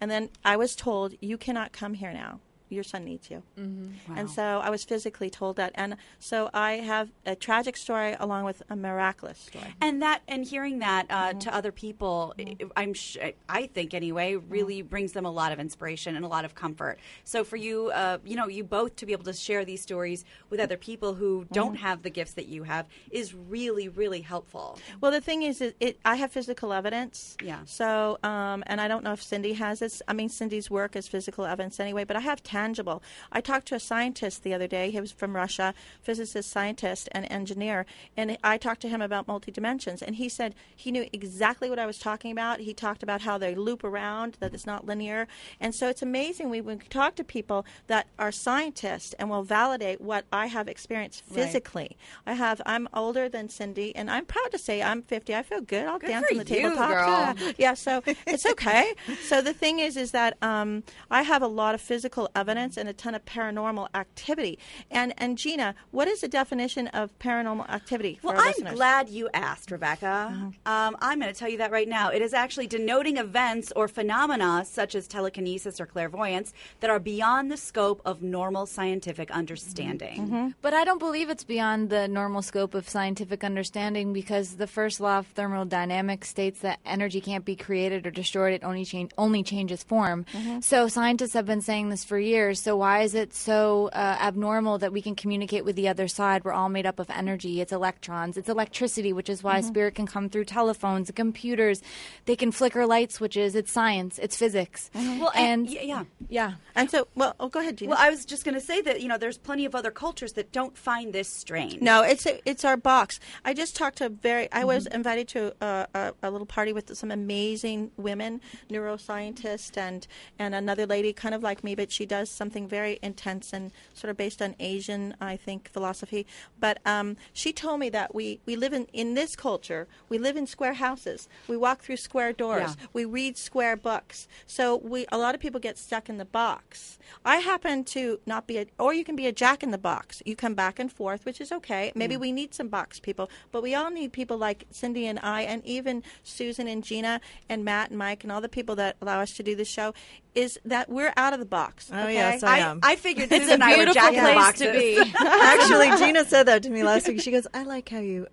and 0.01 0.11
then 0.11 0.31
I 0.45 0.57
was 0.57 0.77
told 0.77 1.15
you 1.21 1.37
cannot 1.37 1.73
come 1.73 1.95
here 1.95 2.13
now. 2.13 2.41
Your 2.71 2.83
son 2.85 3.05
needs 3.05 3.31
you. 3.31 3.43
Mm-hmm. 3.59 4.17
And 4.17 4.31
so 4.31 4.61
I 4.63 4.71
was 4.71 4.85
physically 4.85 5.29
told 5.31 5.57
that, 5.57 5.73
and 5.75 5.97
so 6.19 6.49
I 6.55 6.73
have 6.75 7.11
a 7.27 7.35
tragic 7.35 7.77
story 7.77 8.17
along 8.19 8.45
with 8.45 8.63
a 8.71 8.77
miraculous 8.77 9.39
story. 9.39 9.75
and 9.81 10.01
that 10.03 10.23
and 10.29 10.45
hearing 10.45 10.79
that 10.81 11.07
uh, 11.11 11.21
Mm-hmm. 11.31 11.39
to 11.41 11.55
other 11.55 11.73
people 11.73 12.35
I- 12.39 12.57
i'm 12.77 12.95
sh- 12.95 13.19
i 13.49 13.67
think 13.67 13.93
anyway 13.95 14.35
Mm-hmm. 14.35 14.51
really 14.57 14.83
brings 14.83 15.13
them 15.13 15.27
a 15.27 15.31
lot 15.31 15.51
of 15.53 15.59
inspiration 15.61 16.17
and 16.17 16.25
a 16.25 16.29
lot 16.29 16.45
of 16.45 16.55
comfort 16.55 16.99
so 17.25 17.45
for 17.45 17.57
you 17.57 17.91
uh, 17.91 18.19
you 18.25 18.37
know 18.37 18.49
you 18.49 18.63
both 18.65 18.97
to 18.97 19.07
be 19.07 19.13
able 19.13 19.25
to 19.25 19.33
share 19.33 19.65
these 19.65 19.83
stories 19.83 20.25
with 20.51 20.61
other 20.61 20.77
people 20.77 21.15
who 21.15 21.47
don't 21.53 21.75
Mm-hmm. 21.75 21.87
have 21.87 22.03
the 22.03 22.11
gifts 22.11 22.33
that 22.35 22.47
you 22.49 22.63
have 22.65 22.87
is 23.11 23.35
really 23.35 23.89
really 23.89 24.23
helpful 24.23 24.79
Well, 25.01 25.13
the 25.13 25.21
thing 25.21 25.43
is, 25.43 25.61
it, 25.61 25.77
it 25.81 25.99
I 26.05 26.15
have 26.17 26.31
physical 26.33 26.73
evidence. 26.73 27.37
Yeah. 27.43 27.61
So, 27.67 28.19
um, 28.23 28.63
and 28.67 28.81
I 28.81 28.87
don't 28.89 29.03
know 29.05 29.13
if 29.13 29.23
Cindy 29.23 29.53
has 29.55 29.79
this. 29.81 30.03
I 30.09 30.13
mean, 30.13 30.29
Cindy's 30.29 30.69
work 30.71 30.97
is 30.97 31.07
physical 31.09 31.45
evidence 31.45 31.79
anyway, 31.81 32.05
but 32.05 32.17
I 32.17 32.21
have 32.21 32.43
tangible. 32.61 33.03
I 33.33 33.41
talked 33.41 33.69
to 33.69 33.75
a 33.75 33.81
scientist 33.81 34.43
the 34.43 34.55
other 34.55 34.67
day. 34.67 34.91
He 34.91 35.01
was 35.01 35.13
from 35.13 35.35
Russia, 35.35 35.75
physicist, 36.03 36.51
scientist, 36.51 37.09
and 37.13 37.27
engineer, 37.31 37.87
and 38.17 38.37
I 38.45 38.59
talked 38.59 38.83
to 38.83 38.89
him 38.89 39.03
about 39.03 39.27
multidimensions, 39.27 40.03
and 40.03 40.17
he 40.17 40.29
said 40.29 40.55
he 40.75 40.91
knew 40.93 41.07
exactly 41.13 41.71
what 41.71 41.79
I 41.79 41.87
was 41.87 41.99
talking 41.99 42.33
about. 42.33 42.61
He 42.61 42.75
talked 42.75 43.03
about 43.03 43.23
how 43.23 43.39
they 43.39 43.55
loop 43.55 43.83
around, 43.85 44.37
that 44.41 44.55
it's 44.55 44.67
not 44.67 44.87
linear, 44.87 45.27
and 45.61 45.75
so 45.75 45.89
it's 45.89 46.03
amazing 46.03 46.51
we 46.51 46.61
when 46.61 46.79
we 46.79 46.85
talk 46.87 47.15
to 47.17 47.25
people 47.25 47.65
that 47.87 48.07
are 48.19 48.33
scientists 48.33 49.15
and 49.19 49.31
will 49.31 49.43
validate 49.43 50.01
what 50.01 50.25
I 50.33 50.47
have 50.47 50.69
experienced 50.69 51.25
physically. 51.25 51.97
I 52.27 52.35
have. 52.35 52.61
I'm 52.67 52.89
older 52.93 53.29
than 53.29 53.49
Cindy, 53.49 53.95
and 53.97 54.11
I'm 54.11 54.27
proud 54.27 54.51
to 54.53 54.59
say 54.59 54.83
I'm 54.83 55.03
50. 55.03 55.35
I 55.35 55.43
feel 55.43 55.61
good. 55.61 55.87
I'll 55.87 55.99
dance 55.99 56.27
on 56.31 56.39
the 56.39 56.45
you, 56.45 56.63
tabletop. 56.63 56.91
girl. 56.91 57.09
Yeah. 57.09 57.53
Yeah, 57.59 57.75
so 57.75 58.03
it's 58.27 58.47
okay. 58.47 58.95
so 59.23 59.41
the 59.41 59.55
thing 59.55 59.79
is, 59.79 59.97
is 59.97 60.11
that 60.13 60.37
um, 60.43 60.83
I 61.11 61.23
have 61.23 61.43
a 61.43 61.47
lot 61.47 61.75
of 61.75 61.81
physical 61.81 62.29
evidence 62.35 62.50
and 62.59 62.89
a 62.89 62.93
ton 62.93 63.15
of 63.15 63.25
paranormal 63.25 63.89
activity. 63.95 64.59
And 64.91 65.15
and 65.19 65.39
Gina, 65.39 65.75
what 65.91 66.09
is 66.09 66.21
the 66.21 66.29
definition 66.29 66.89
of 66.89 67.17
paranormal 67.19 67.69
activity 67.69 68.19
for 68.21 68.29
Well, 68.29 68.37
our 68.37 68.43
I'm 68.43 68.49
listeners? 68.49 68.75
glad 68.75 69.09
you 69.09 69.29
asked, 69.35 69.71
Rebecca. 69.71 70.33
Uh-huh. 70.33 70.47
Um, 70.67 70.97
I'm 71.01 71.21
going 71.21 71.33
to 71.33 71.39
tell 71.39 71.49
you 71.49 71.59
that 71.59 71.71
right 71.71 71.89
now. 71.89 72.09
It 72.11 72.23
is 72.23 72.35
actually 72.35 72.67
denoting 72.67 73.17
events 73.19 73.73
or 73.77 73.89
phenomena 73.89 74.65
such 74.67 74.95
as 74.95 75.07
telekinesis 75.07 75.81
or 75.81 75.87
clairvoyance 75.87 76.53
that 76.81 76.91
are 76.91 76.99
beyond 76.99 77.51
the 77.51 77.57
scope 77.57 78.01
of 78.05 78.23
normal 78.23 78.67
scientific 78.67 79.31
understanding. 79.31 80.21
Mm-hmm. 80.21 80.35
Mm-hmm. 80.35 80.49
But 80.63 80.75
I 80.75 80.85
don't 80.85 80.99
believe 80.99 81.31
it's 81.31 81.45
beyond 81.45 81.91
the 81.91 82.09
normal 82.09 82.43
scope 82.43 82.75
of 82.75 82.89
scientific 82.89 83.45
understanding 83.45 84.13
because 84.13 84.57
the 84.57 84.67
first 84.67 85.01
law 85.01 85.19
of 85.19 85.27
thermodynamics 85.29 86.29
states 86.29 86.61
that 86.61 86.79
energy 86.87 87.21
can't 87.21 87.45
be 87.45 87.57
created 87.57 88.07
or 88.07 88.11
destroyed; 88.11 88.55
it 88.55 88.65
only 88.65 88.85
change 88.85 89.11
only 89.19 89.43
changes 89.43 89.83
form. 89.83 90.25
Mm-hmm. 90.33 90.61
So 90.61 90.89
scientists 90.89 91.35
have 91.35 91.47
been 91.47 91.61
saying 91.61 91.91
this 91.91 92.05
for 92.05 92.19
years. 92.19 92.40
So 92.55 92.77
why 92.77 93.03
is 93.03 93.15
it 93.15 93.35
so 93.35 93.91
uh, 93.93 94.17
abnormal 94.21 94.79
that 94.79 94.93
we 94.93 95.03
can 95.03 95.15
communicate 95.15 95.65
with 95.65 95.77
the 95.77 95.89
other 95.89 96.09
side? 96.09 96.45
We're 96.45 96.53
all 96.53 96.69
made 96.69 96.87
up 96.87 96.99
of 96.99 97.11
energy. 97.11 97.61
It's 97.61 97.73
electrons. 97.73 98.37
It's 98.37 98.49
electricity, 98.49 99.13
which 99.13 99.29
is 99.29 99.43
why 99.43 99.61
spirit 99.61 99.95
can 99.95 100.07
come 100.07 100.29
through 100.31 100.47
telephones, 100.47 101.09
and 101.11 101.17
computers. 101.17 101.83
They 102.25 102.37
can 102.37 102.51
flicker 102.53 102.87
light 102.87 103.13
switches. 103.13 103.55
It's 103.55 103.71
science. 103.71 104.19
It's 104.19 104.37
physics. 104.37 104.91
Well, 104.95 105.31
and 105.35 105.51
and, 105.67 105.71
yeah, 105.71 105.83
yeah. 105.83 106.05
yeah. 106.29 106.53
And 106.75 106.91
so, 106.91 107.09
well, 107.15 107.35
oh, 107.41 107.49
go 107.49 107.61
ahead, 107.61 107.77
Gina. 107.77 107.91
Well, 107.91 107.99
I 108.01 108.09
was 108.11 108.25
just 108.25 108.45
going 108.45 108.55
to 108.55 108.61
say 108.61 108.81
that 108.83 109.01
you 109.03 109.09
know 109.09 109.19
there's 109.19 109.39
plenty 109.39 109.65
of 109.67 109.75
other 109.75 109.91
cultures 109.91 110.33
that 110.35 110.53
don't 110.53 110.77
find 110.79 111.13
this 111.13 111.29
strange. 111.29 111.83
No, 111.83 112.03
it's 112.03 112.25
a, 112.27 112.41
it's 112.49 112.65
our 112.65 112.77
box. 112.77 113.21
I 113.45 113.53
just 113.53 113.77
talked 113.77 113.99
to 113.99 114.07
a 114.07 114.09
very. 114.09 114.51
I 114.53 114.65
was 114.65 114.81
Mm-hmm. 114.87 114.95
invited 114.95 115.29
to 115.29 115.55
a, 115.61 115.87
a, 115.95 116.13
a 116.23 116.31
little 116.31 116.47
party 116.47 116.73
with 116.73 116.97
some 116.97 117.11
amazing 117.11 117.91
women, 117.99 118.41
neuroscientists, 118.71 119.77
and 119.77 120.07
and 120.39 120.55
another 120.55 120.87
lady, 120.87 121.13
kind 121.13 121.35
of 121.35 121.43
like 121.43 121.63
me, 121.65 121.75
but 121.75 121.91
she 121.93 122.07
does 122.07 122.30
something 122.31 122.69
very 122.69 122.99
intense 123.03 123.53
and 123.53 123.73
sort 123.95 124.11
of 124.11 124.17
based 124.17 124.41
on 124.43 124.55
Asian, 124.61 125.15
I 125.21 125.37
think, 125.37 125.71
philosophy. 125.71 126.27
But 126.59 126.79
um, 126.87 127.17
she 127.33 127.53
told 127.53 127.81
me 127.81 127.89
that 127.91 128.15
we 128.15 128.41
we 128.47 128.57
live 128.57 128.73
in 128.73 128.87
in 128.93 129.15
this 129.15 129.37
culture. 129.37 129.87
We 130.09 130.19
live 130.19 130.37
in 130.37 130.47
square 130.47 130.75
houses. 130.75 131.29
We 131.49 131.57
walk 131.57 131.83
through 131.83 131.97
square 131.97 132.33
doors. 132.33 132.77
Yeah. 132.79 132.87
We 132.93 133.05
read 133.05 133.37
square 133.37 133.77
books. 133.77 134.29
So 134.47 134.77
we 134.77 135.07
a 135.13 135.19
lot 135.19 135.35
of 135.35 135.41
people 135.41 135.61
get 135.61 135.79
stuck 135.79 136.09
in 136.09 136.19
the 136.19 136.25
box. 136.25 136.99
I 137.25 137.37
happen 137.37 137.85
to 137.85 138.21
not 138.27 138.47
be 138.47 138.59
a, 138.59 138.67
or 138.79 138.95
you 138.95 139.05
can 139.05 139.17
be 139.17 139.27
a 139.27 139.33
jack 139.33 139.63
in 139.63 139.71
the 139.71 139.79
box. 139.79 140.23
You 140.25 140.37
come 140.37 140.55
back 140.55 140.79
and 140.79 140.93
forth, 140.93 141.25
which 141.25 141.41
is 141.41 141.53
okay. 141.53 141.93
Maybe 141.95 142.17
we 142.17 142.33
need 142.33 142.55
some 142.55 142.69
box 142.69 143.01
people, 143.01 143.31
but 143.53 143.63
we 143.63 143.75
all 143.75 143.91
need 143.91 144.13
people 144.13 144.39
like 144.39 144.67
Cindy 144.71 145.07
and 145.07 145.19
I, 145.23 145.43
and 145.43 145.65
even 145.65 146.03
Susan 146.23 146.69
and 146.69 146.85
Gina 146.85 147.21
and 147.49 147.65
Matt 147.65 147.91
and 147.91 147.99
Mike 147.99 148.23
and 148.23 148.33
all 148.33 148.41
the 148.41 148.49
people 148.49 148.77
that 148.77 148.97
allow 149.01 149.21
us 149.21 149.33
to 149.33 149.43
do 149.43 149.55
the 149.57 149.65
show. 149.65 149.93
Is 150.35 150.59
that 150.65 150.89
we're 150.89 151.13
out 151.17 151.33
of 151.33 151.41
the 151.41 151.47
box? 151.47 151.91
Oh, 151.93 152.03
okay? 152.03 152.15
yes, 152.15 152.43
I 152.43 152.57
I, 152.57 152.59
am. 152.61 152.81
I 152.83 152.97
figured 152.97 153.33
It's 153.33 153.45
Susan 153.47 153.51
a 153.51 153.55
and 153.55 153.65
I 153.65 153.71
were 153.71 153.77
beautiful 153.85 153.95
jack 154.03 154.15
in 154.15 154.25
the 154.25 154.33
place 154.33 154.59
to 154.59 154.73
be. 154.73 155.15
Actually, 155.27 155.97
Gina 156.07 156.25
said 156.25 156.45
that 156.45 156.63
to 156.63 156.71
me 156.71 156.83
last 156.85 157.09
week. 157.09 157.21
She 157.21 157.31
goes, 157.33 157.47
"I 157.53 157.65
like 157.65 157.89
how 157.89 157.99
you 157.99 158.29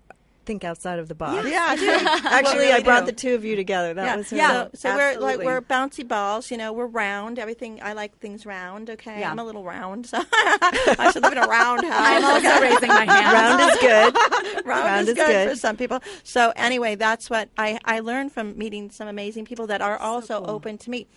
think 0.46 0.62
outside 0.64 1.00
of 1.00 1.08
the 1.08 1.14
box." 1.16 1.46
Yeah, 1.48 1.74
dude. 1.74 1.88
Actually, 2.24 2.58
really 2.58 2.72
I 2.72 2.82
brought 2.82 3.00
do. 3.00 3.06
the 3.06 3.12
two 3.12 3.34
of 3.34 3.44
you 3.44 3.56
together. 3.56 3.94
That 3.94 4.04
yeah, 4.04 4.16
was 4.16 4.30
Yeah. 4.32 4.52
really- 4.58 4.70
So, 4.74 4.90
so 4.90 4.96
we're 4.96 5.18
like 5.18 5.38
we're 5.40 5.60
bouncy 5.60 6.06
balls. 6.06 6.52
You 6.52 6.56
know, 6.56 6.72
we're 6.72 6.86
round. 6.86 7.38
Everything. 7.40 7.80
I 7.82 7.94
like 7.94 8.16
things 8.18 8.46
round. 8.46 8.90
Okay, 8.90 9.18
Yeah. 9.18 9.30
I'm 9.32 9.38
a 9.40 9.44
little 9.44 9.64
round, 9.64 10.06
so 10.06 10.18
I 10.32 11.10
should 11.12 11.24
live 11.24 11.32
in 11.32 11.38
a 11.38 11.48
round 11.48 11.84
house. 11.84 11.92
I'm 12.00 12.24
also 12.24 12.60
raising 12.62 12.88
my 12.88 13.04
hand. 13.12 13.32
round 13.58 13.72
is 13.72 13.78
good. 13.80 14.64
round, 14.64 14.84
Round 14.84 15.02
is, 15.02 15.08
is 15.08 15.14
good, 15.14 15.26
good. 15.26 15.48
for 15.50 15.56
some 15.56 15.76
people. 15.76 16.00
So 16.22 16.52
anyway, 16.54 16.94
that's 16.94 17.28
what 17.28 17.48
I, 17.58 17.78
I 17.84 18.00
learned 18.00 18.30
from 18.32 18.56
meeting 18.56 18.90
some 18.90 19.08
amazing 19.08 19.46
people 19.46 19.66
that 19.66 19.82
are 19.82 19.98
also 19.98 20.44
open 20.44 20.78
to 20.78 20.90
me. 20.90 21.08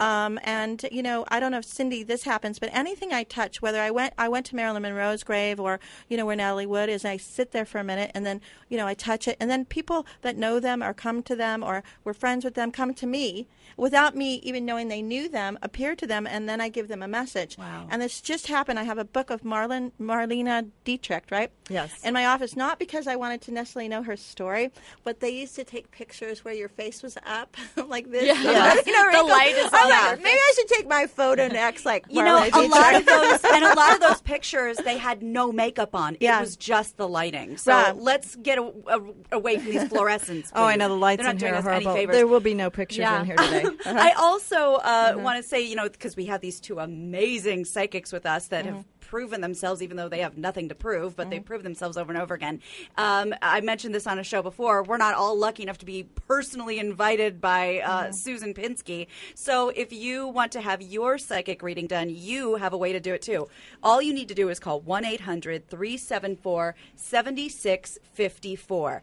Um, 0.00 0.38
and 0.42 0.84
you 0.90 1.02
know, 1.02 1.24
I 1.28 1.40
don't 1.40 1.50
know 1.52 1.58
if 1.58 1.64
Cindy 1.64 2.02
this 2.02 2.22
happens, 2.24 2.58
but 2.58 2.70
anything 2.72 3.12
I 3.12 3.24
touch, 3.24 3.62
whether 3.62 3.80
I 3.80 3.90
went 3.90 4.14
I 4.18 4.28
went 4.28 4.46
to 4.46 4.56
Marilyn 4.56 4.82
Monroe's 4.82 5.22
grave 5.24 5.58
or 5.60 5.80
you 6.08 6.16
know 6.16 6.26
where 6.26 6.36
Natalie 6.36 6.66
Wood 6.66 6.88
is, 6.88 7.04
I 7.04 7.16
sit 7.16 7.52
there 7.52 7.64
for 7.64 7.78
a 7.78 7.84
minute 7.84 8.10
and 8.14 8.24
then 8.26 8.40
you 8.68 8.76
know 8.76 8.86
I 8.86 8.94
touch 8.94 9.26
it, 9.28 9.36
and 9.40 9.50
then 9.50 9.64
people 9.64 10.06
that 10.22 10.36
know 10.36 10.60
them 10.60 10.82
or 10.82 10.92
come 10.92 11.22
to 11.24 11.36
them 11.36 11.62
or 11.62 11.82
were 12.04 12.14
friends 12.14 12.44
with 12.44 12.54
them 12.54 12.70
come 12.72 12.94
to 12.94 13.06
me 13.06 13.46
without 13.76 14.16
me 14.16 14.36
even 14.36 14.64
knowing 14.64 14.88
they 14.88 15.02
knew 15.02 15.28
them, 15.28 15.58
appear 15.60 15.94
to 15.96 16.06
them, 16.06 16.26
and 16.26 16.48
then 16.48 16.60
I 16.60 16.68
give 16.68 16.88
them 16.88 17.02
a 17.02 17.08
message. 17.08 17.58
Wow. 17.58 17.86
And 17.90 18.00
this 18.00 18.20
just 18.20 18.46
happened. 18.46 18.78
I 18.78 18.84
have 18.84 18.96
a 18.98 19.04
book 19.04 19.28
of 19.30 19.42
Marlon 19.42 19.92
Marlena 20.00 20.68
Dietrich, 20.84 21.24
right? 21.30 21.50
Yes. 21.68 21.92
In 22.04 22.14
my 22.14 22.26
office, 22.26 22.56
not 22.56 22.78
because 22.78 23.06
I 23.06 23.16
wanted 23.16 23.40
to 23.42 23.50
necessarily 23.52 23.88
know 23.88 24.02
her 24.02 24.16
story, 24.16 24.70
but 25.04 25.20
they 25.20 25.30
used 25.30 25.56
to 25.56 25.64
take 25.64 25.90
pictures 25.90 26.44
where 26.44 26.54
your 26.54 26.68
face 26.68 27.02
was 27.02 27.18
up 27.26 27.56
like 27.88 28.10
this. 28.10 28.24
Yeah. 28.24 28.42
Yes. 28.42 28.76
You 28.86 28.92
know, 28.92 29.02
The 29.02 29.08
wrinkles. 29.08 29.30
light 29.30 29.54
is 29.56 29.70
your 29.88 30.16
maybe 30.16 30.38
I 30.38 30.52
should 30.56 30.68
take 30.68 30.88
my 30.88 31.06
photo 31.06 31.48
next, 31.48 31.84
like 31.84 32.04
You 32.08 32.24
know, 32.24 32.36
a 32.36 32.68
lot 32.68 32.94
of 32.94 33.06
those 33.06 33.44
and 33.44 33.64
a 33.64 33.74
lot 33.74 33.94
of 33.94 34.00
those 34.00 34.20
pictures, 34.22 34.76
they 34.78 34.98
had 34.98 35.22
no 35.22 35.52
makeup 35.52 35.94
on. 35.94 36.16
Yeah. 36.20 36.38
It 36.38 36.40
was 36.40 36.56
just 36.56 36.96
the 36.96 37.08
lighting. 37.08 37.56
So 37.56 37.72
Right. 37.72 37.96
let's 37.96 38.36
get 38.36 38.58
a, 38.58 38.72
a, 38.86 39.00
away 39.32 39.58
from 39.58 39.70
these 39.70 39.84
fluorescents. 39.84 40.50
Oh, 40.54 40.64
I 40.64 40.76
know 40.76 40.88
the 40.88 40.94
lights 40.94 41.18
They're 41.18 41.26
not 41.26 41.32
in 41.32 41.38
doing 41.38 41.54
here 41.54 41.62
are 41.62 41.70
us 41.70 41.76
any 41.76 41.84
horrible. 41.84 42.00
favors. 42.00 42.16
There 42.16 42.26
will 42.26 42.40
be 42.40 42.54
no 42.54 42.70
pictures 42.70 42.98
Yeah. 42.98 43.20
in 43.20 43.26
here 43.26 43.36
today. 43.36 43.64
Uh-huh. 43.86 43.98
I 44.00 44.12
also 44.12 44.74
uh, 44.74 44.78
uh-huh. 44.78 45.18
want 45.20 45.42
to 45.42 45.48
say, 45.48 45.60
you 45.62 45.76
know, 45.76 45.88
because 45.88 46.16
we 46.16 46.26
have 46.26 46.40
these 46.40 46.60
two 46.60 46.78
amazing 46.80 47.64
psychics 47.64 48.12
with 48.12 48.26
us 48.26 48.48
that 48.48 48.66
uh-huh. 48.66 48.76
have 48.76 48.95
proven 49.06 49.40
themselves, 49.40 49.82
even 49.82 49.96
though 49.96 50.08
they 50.08 50.18
have 50.18 50.36
nothing 50.36 50.68
to 50.68 50.74
prove, 50.74 51.16
but 51.16 51.30
they've 51.30 51.44
proved 51.44 51.64
themselves 51.64 51.96
over 51.96 52.12
and 52.12 52.20
over 52.20 52.34
again. 52.34 52.60
Um, 52.96 53.34
I 53.40 53.60
mentioned 53.60 53.94
this 53.94 54.06
on 54.06 54.18
a 54.18 54.24
show 54.24 54.42
before. 54.42 54.82
We're 54.82 54.96
not 54.96 55.14
all 55.14 55.38
lucky 55.38 55.62
enough 55.62 55.78
to 55.78 55.86
be 55.86 56.04
personally 56.26 56.78
invited 56.78 57.40
by 57.40 57.80
uh, 57.80 58.12
Susan 58.12 58.52
Pinsky. 58.52 59.06
So 59.34 59.70
if 59.70 59.92
you 59.92 60.26
want 60.26 60.52
to 60.52 60.60
have 60.60 60.82
your 60.82 61.18
psychic 61.18 61.62
reading 61.62 61.86
done, 61.86 62.10
you 62.10 62.56
have 62.56 62.72
a 62.72 62.76
way 62.76 62.92
to 62.92 63.00
do 63.00 63.14
it 63.14 63.22
too. 63.22 63.48
All 63.82 64.02
you 64.02 64.12
need 64.12 64.28
to 64.28 64.34
do 64.34 64.48
is 64.48 64.58
call 64.58 64.80
1 64.80 65.04
800 65.04 65.68
374 65.68 66.74
7654. 66.96 69.02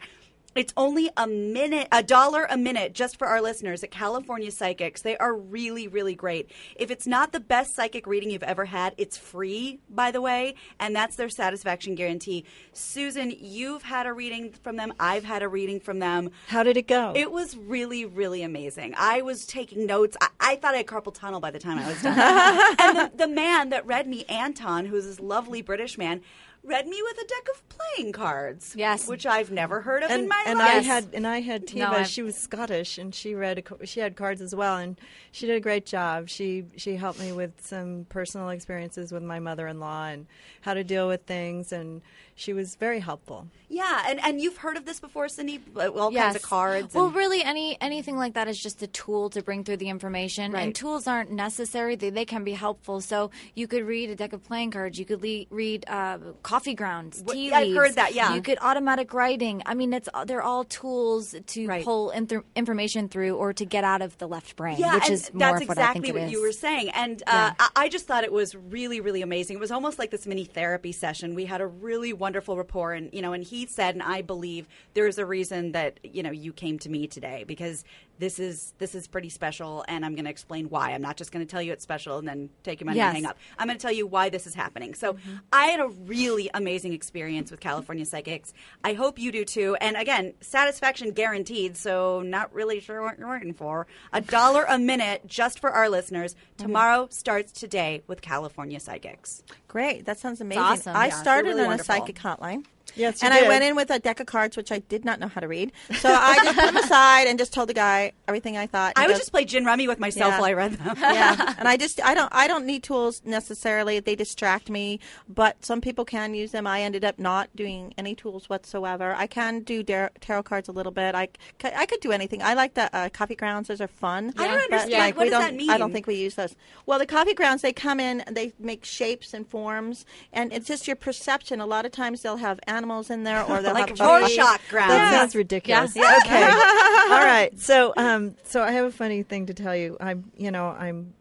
It's 0.56 0.74
only 0.78 1.10
a 1.18 1.26
minute, 1.26 1.88
a 1.92 2.04
dollar 2.04 2.46
a 2.50 2.58
minute 2.58 2.94
just 2.94 3.18
for 3.18 3.28
our 3.28 3.42
listeners 3.42 3.84
at 3.84 3.90
California 3.90 4.52
Psychics. 4.52 5.02
They 5.02 5.18
are 5.18 5.36
really, 5.36 5.88
really 5.88 6.14
great. 6.14 6.52
If 6.76 6.92
it's 6.92 7.08
not 7.08 7.32
the 7.32 7.40
best 7.40 7.76
psychic 7.76 8.06
reading 8.06 8.30
you've 8.30 8.44
ever 8.44 8.66
had, 8.66 8.94
it's 8.98 9.18
free, 9.18 9.80
by 9.90 10.12
the 10.12 10.22
way, 10.22 10.56
and 10.80 10.96
that's 10.96 11.16
their 11.16 11.30
satisfaction 11.30 11.96
guarantee. 11.96 12.46
Susan, 12.72 13.34
you've 13.40 13.84
had 13.84 14.06
a 14.06 14.14
reading 14.14 14.52
from 14.62 14.76
them. 14.76 14.94
I've 15.00 15.24
had 15.24 15.42
a 15.42 15.48
reading 15.48 15.80
from 15.80 16.00
them. 16.00 16.30
How 16.48 16.62
did 16.62 16.78
it 16.78 16.88
go? 16.88 17.14
It 17.16 17.32
was 17.32 17.58
really, 17.58 18.06
really 18.06 18.44
amazing. 18.44 18.94
I 18.98 19.24
was 19.24 19.48
taking 19.48 19.88
notes. 19.88 20.16
I, 20.22 20.28
I 20.40 20.56
thought 20.58 20.76
I 20.76 20.78
had 20.78 20.86
carpal 20.86 21.14
tunnel 21.14 21.40
by 21.40 21.50
the 21.50 21.60
time 21.60 21.80
I 21.80 21.88
was 21.88 22.02
done. 22.04 22.76
and 22.80 22.98
the, 22.98 23.12
the 23.16 23.28
man 23.28 23.70
that 23.70 23.86
read 23.88 24.08
me, 24.08 24.24
Anton, 24.26 24.86
who's 24.86 25.06
this 25.06 25.20
lovely 25.20 25.64
British 25.64 25.98
man, 25.98 26.22
read 26.64 26.88
me 26.88 27.02
with 27.02 27.18
a 27.18 27.28
deck 27.28 27.48
of 27.54 27.64
playing 27.70 28.12
cards. 28.14 28.74
Yes. 28.78 29.08
which 29.08 29.26
I've 29.26 29.52
never 29.52 29.82
heard 29.82 30.04
of 30.04 30.10
in 30.12 30.22
and, 30.22 30.30
my 30.30 30.44
and 30.48 30.60
life. 30.60 30.70
I 30.70 30.80
had 30.80 31.08
and 31.14 31.28
I 31.28 31.42
had 31.42 31.68
Tiva. 31.68 31.92
No, 32.00 32.04
she 32.04 32.22
was 32.22 32.36
Scottish, 32.36 32.98
and 32.98 33.14
she 33.14 33.36
read 33.36 33.64
a, 33.82 33.86
she 33.86 34.00
had 34.00 34.16
cards 34.16 34.42
as 34.42 34.56
well, 34.56 34.78
and 34.78 34.98
she 35.32 35.46
did 35.48 35.56
a 35.56 35.60
great 35.60 35.86
job. 35.86 36.30
She 36.30 36.66
she 36.78 36.96
helped 36.96 37.20
me 37.20 37.32
with 37.32 37.52
some 37.66 38.06
personal 38.10 38.50
experiences 38.50 39.12
with 39.12 39.24
my 39.24 39.40
mother-in-law 39.40 40.06
and 40.08 40.26
how 40.62 40.74
to 40.74 40.84
deal 40.84 41.08
with 41.08 41.24
things, 41.24 41.72
and 41.72 42.02
she 42.36 42.54
was 42.54 42.76
very 42.76 43.00
helpful. 43.00 43.48
yeah, 43.70 44.06
and 44.08 44.20
and 44.24 44.42
you've 44.42 44.58
heard 44.58 44.78
of 44.78 44.86
this 44.86 45.00
before, 45.00 45.28
Cindy? 45.28 45.60
All 45.78 46.12
kinds 46.12 46.36
of 46.36 46.42
cards. 46.42 46.94
Well, 46.96 47.08
and- 47.08 47.16
really, 47.16 47.44
any 47.44 47.78
anything 47.82 48.18
like 48.18 48.34
that 48.36 48.48
is 48.48 48.60
just 48.60 48.82
a 48.82 48.88
tool 48.88 49.30
to 49.32 49.42
bring 49.44 49.64
through 49.64 49.78
the 49.78 49.90
information, 49.90 50.52
Right. 50.54 50.64
and 50.64 50.74
tools 50.76 51.08
aren't 51.08 51.32
necessary. 51.32 51.96
They 51.96 52.10
they 52.10 52.26
can 52.26 52.44
be 52.44 52.54
helpful. 52.54 53.02
So 53.02 53.32
you 53.54 53.68
could 53.68 53.84
read 53.84 54.10
a 54.10 54.16
deck 54.16 54.34
of 54.34 54.44
playing 54.44 54.72
cards. 54.72 54.98
You 54.98 55.06
could 55.06 55.22
le- 55.22 55.46
read 55.50 55.86
uh, 55.88 56.18
coffee 56.54 56.76
grounds, 56.76 57.22
What- 57.24 57.34
tea 57.34 57.50
yeah, 57.50 57.58
I've 57.58 57.76
heard 57.76 57.96
that, 57.96 58.14
yeah. 58.14 58.36
you 58.36 58.42
could 58.42 58.60
automatic 58.62 59.12
writing. 59.12 59.64
I 59.66 59.74
mean, 59.74 59.92
it's 59.92 60.08
they're 60.28 60.44
all 60.44 60.64
tools 60.66 61.34
to 61.48 61.68
Right. 61.68 61.84
pull 61.84 62.12
inth- 62.16 62.44
information 62.56 63.10
through 63.10 63.36
or 63.38 63.54
to 63.54 63.66
get 63.66 63.84
out 63.84 64.04
of 64.04 64.16
the 64.20 64.28
left 64.28 64.56
brain, 64.56 64.78
Yeah, 64.78 64.94
which 64.96 65.10
is 65.10 65.34
more 65.34 65.40
that's 65.40 65.64
of 65.64 65.68
what 65.70 65.78
I 65.80 65.94
think 65.94 66.06
exactly 66.06 66.22
it 66.22 66.32
you 66.32 66.42
were 66.44 66.52
saying. 66.52 66.90
And 66.92 67.24
uh, 67.26 67.54
I, 67.58 67.70
I 67.76 67.90
just 67.90 68.06
thought 68.06 68.24
it 68.24 68.32
was 68.32 68.54
really, 68.56 69.02
really 69.02 69.24
amazing. 69.24 69.58
It 69.58 69.60
was 69.60 69.72
almost 69.72 69.98
like 69.98 70.12
this 70.12 70.28
mini 70.28 70.46
therapy 70.46 70.92
session. 70.92 71.34
We 71.34 71.46
had 71.46 71.60
a 71.62 71.66
really 71.68 72.14
wonderful 72.14 72.56
rapport, 72.56 72.94
and 72.94 73.10
you 73.12 73.22
know, 73.24 73.34
and 73.34 73.44
he 73.44 73.66
said, 73.66 73.96
and 73.96 74.04
I 74.04 74.22
believe 74.22 74.68
there's 74.94 75.18
a 75.18 75.26
reason 75.26 75.72
that 75.72 76.00
you 76.04 76.22
know 76.22 76.32
you 76.32 76.54
came 76.54 76.78
to 76.80 76.90
me 76.90 77.08
today 77.08 77.46
because 77.48 77.84
this 78.20 78.40
is 78.40 78.74
this 78.78 78.96
is 78.96 79.08
pretty 79.08 79.30
special, 79.30 79.84
and 79.88 80.06
I'm 80.06 80.14
going 80.16 80.26
to 80.26 80.32
explain 80.32 80.70
why. 80.70 80.92
I'm 80.92 81.02
not 81.02 81.18
just 81.18 81.32
going 81.32 81.46
to 81.46 81.50
tell 81.50 81.62
you 81.62 81.72
it's 81.74 81.84
special 81.84 82.18
and 82.20 82.28
then 82.28 82.50
take 82.64 82.80
your 82.80 82.86
money 82.86 82.98
Yes. 82.98 83.08
and 83.08 83.18
hang 83.18 83.26
up. 83.26 83.38
I'm 83.58 83.68
going 83.68 83.78
to 83.78 83.82
tell 83.82 83.92
you 83.92 84.06
why 84.08 84.30
this 84.30 84.46
is 84.48 84.54
happening. 84.54 84.94
So 84.94 85.14
mm-hmm. 85.14 85.36
I 85.52 85.66
had 85.68 85.80
a 85.80 85.88
really 85.88 86.50
amazing 86.54 86.94
experience 86.94 87.52
with 87.52 87.60
California 87.60 88.06
Psychics. 88.06 88.54
I 88.84 88.94
hope 88.94 89.20
you 89.20 89.32
do 89.32 89.46
too. 89.46 89.76
And 89.82 89.98
again, 89.98 90.34
satisfaction 90.42 91.12
guaranteed. 91.12 91.76
So 91.78 92.22
not 92.22 92.54
really 92.54 92.80
sure 92.80 93.02
what 93.02 93.18
you're 93.18 93.30
waiting 93.30 93.54
for. 93.54 93.88
A 94.12 94.22
dollar 94.22 94.66
a 94.70 94.78
minute 94.78 95.26
just 95.28 95.60
for 95.60 95.72
our 95.72 95.90
listeners. 95.90 96.34
Mm-hmm. 96.36 96.64
Tomorrow 96.66 97.08
starts 97.12 97.52
today 97.52 98.04
with 98.08 98.22
California 98.22 98.80
Psychics. 98.80 99.44
Great. 99.68 100.06
That 100.06 100.20
sounds 100.20 100.40
amazing. 100.40 100.62
awesome. 100.64 100.96
I 100.96 101.08
Yeah, 101.08 101.22
started 101.22 101.50
really 101.50 101.62
on 101.64 101.68
wonderful. 101.68 101.96
a 101.96 101.98
psychic 102.00 102.18
hotline. 102.18 102.66
Yes, 102.96 103.22
you 103.22 103.28
and 103.28 103.34
I 103.34 103.48
went 103.48 103.64
in 103.64 103.76
with 103.76 103.90
a 103.90 104.00
deck 104.00 104.20
of 104.20 104.28
cards, 104.28 104.56
which 104.58 104.72
I 104.72 104.80
did 104.80 105.04
not 105.06 105.20
know 105.20 105.28
how 105.28 105.42
to 105.42 105.48
read. 105.48 105.72
So 106.00 106.10
I 106.14 106.36
just 106.44 106.56
put 106.58 106.66
them 106.66 106.78
aside 106.78 107.28
and 107.28 107.40
just 107.40 107.54
told 107.54 107.70
the 107.70 107.74
guy 107.74 108.14
everything 108.28 108.58
I 108.58 108.68
thought. 108.68 108.94
I 108.96 109.02
He 109.02 109.08
would 109.08 109.14
goes, 109.14 109.20
just 109.20 109.32
play 109.32 109.46
gin 109.46 109.66
rummy 109.66 109.88
with 109.88 110.00
myself 110.00 110.32
Yeah. 110.32 110.38
while 110.40 110.50
I 110.50 110.54
read 110.54 110.74
them. 110.74 110.96
yeah, 111.00 111.56
and 111.60 111.68
I 111.68 111.78
just 111.78 112.04
I 112.04 112.14
don't 112.14 112.30
I 112.34 112.48
don't 112.48 112.66
need 112.66 112.84
tools 112.84 113.22
necessarily. 113.26 114.00
They 114.00 114.16
distract 114.16 114.70
me, 114.70 115.00
but 115.28 115.64
some 115.66 115.82
people 115.82 116.06
can 116.06 116.34
use 116.36 116.52
them. 116.52 116.68
I 116.68 116.82
ended 116.82 117.04
up 117.04 117.18
not 117.20 117.50
doing 117.56 117.94
any 117.98 118.16
tools 118.16 118.50
whatsoever. 118.50 119.14
I 119.16 119.28
can 119.28 119.62
do 119.62 119.82
dar- 119.84 120.12
tarot 120.22 120.44
cards 120.44 120.70
a 120.70 120.72
little 120.72 120.92
bit. 120.92 121.16
I, 121.16 121.30
c- 121.62 121.72
I 121.76 121.86
could 121.86 122.00
do 122.02 122.12
anything. 122.12 122.42
I 122.44 122.54
like 122.54 122.74
the 122.76 122.94
uh, 122.96 123.10
coffee 123.10 123.36
grounds. 123.36 123.68
Those 123.70 123.82
are 123.82 123.88
fun. 123.88 124.34
I 124.38 124.48
don't 124.48 124.56
But, 124.70 124.80
understand. 124.82 124.92
like, 125.04 125.18
What 125.18 125.24
does 125.26 125.32
that 125.32 125.56
mean? 125.56 125.70
I 125.70 125.78
don't 125.78 125.92
think 125.94 126.06
we 126.08 126.16
use 126.16 126.36
those. 126.36 126.56
Well, 126.86 127.00
the 127.00 127.06
coffee 127.06 127.34
grounds 127.34 127.62
they 127.62 127.74
come 127.74 128.00
in. 128.00 128.24
They 128.30 128.54
make 128.60 128.86
shapes 128.86 129.34
and 129.34 129.48
forms, 129.48 130.06
and 130.32 130.52
it's 130.54 130.68
just 130.68 130.88
your 130.88 130.96
perception. 130.96 131.60
A 131.60 131.66
lot 131.66 131.86
of 131.86 131.92
times 131.92 132.22
they'll 132.22 132.38
have 132.38 132.60
animals 132.68 132.83
in 133.10 133.24
there, 133.24 133.44
or 133.44 133.62
they'll 133.62 133.74
Like 133.74 133.90
have 133.90 134.00
Rorschach 134.00 134.60
trees. 134.60 134.70
grounds. 134.70 134.92
That 134.94 135.12
Yeah. 135.12 135.20
sounds 135.20 135.36
ridiculous. 135.36 135.96
Yeah. 135.96 136.18
Okay. 136.26 136.44
All 137.14 137.24
right. 137.26 137.50
So, 137.60 137.94
um, 137.98 138.36
so 138.44 138.62
I 138.64 138.72
have 138.72 138.86
a 138.86 138.92
funny 138.92 139.24
thing 139.24 139.46
to 139.48 139.54
tell 139.54 139.76
you. 139.76 139.98
I'm, 140.00 140.32
you 140.38 140.52
know, 140.52 140.68
I'm, 140.68 141.14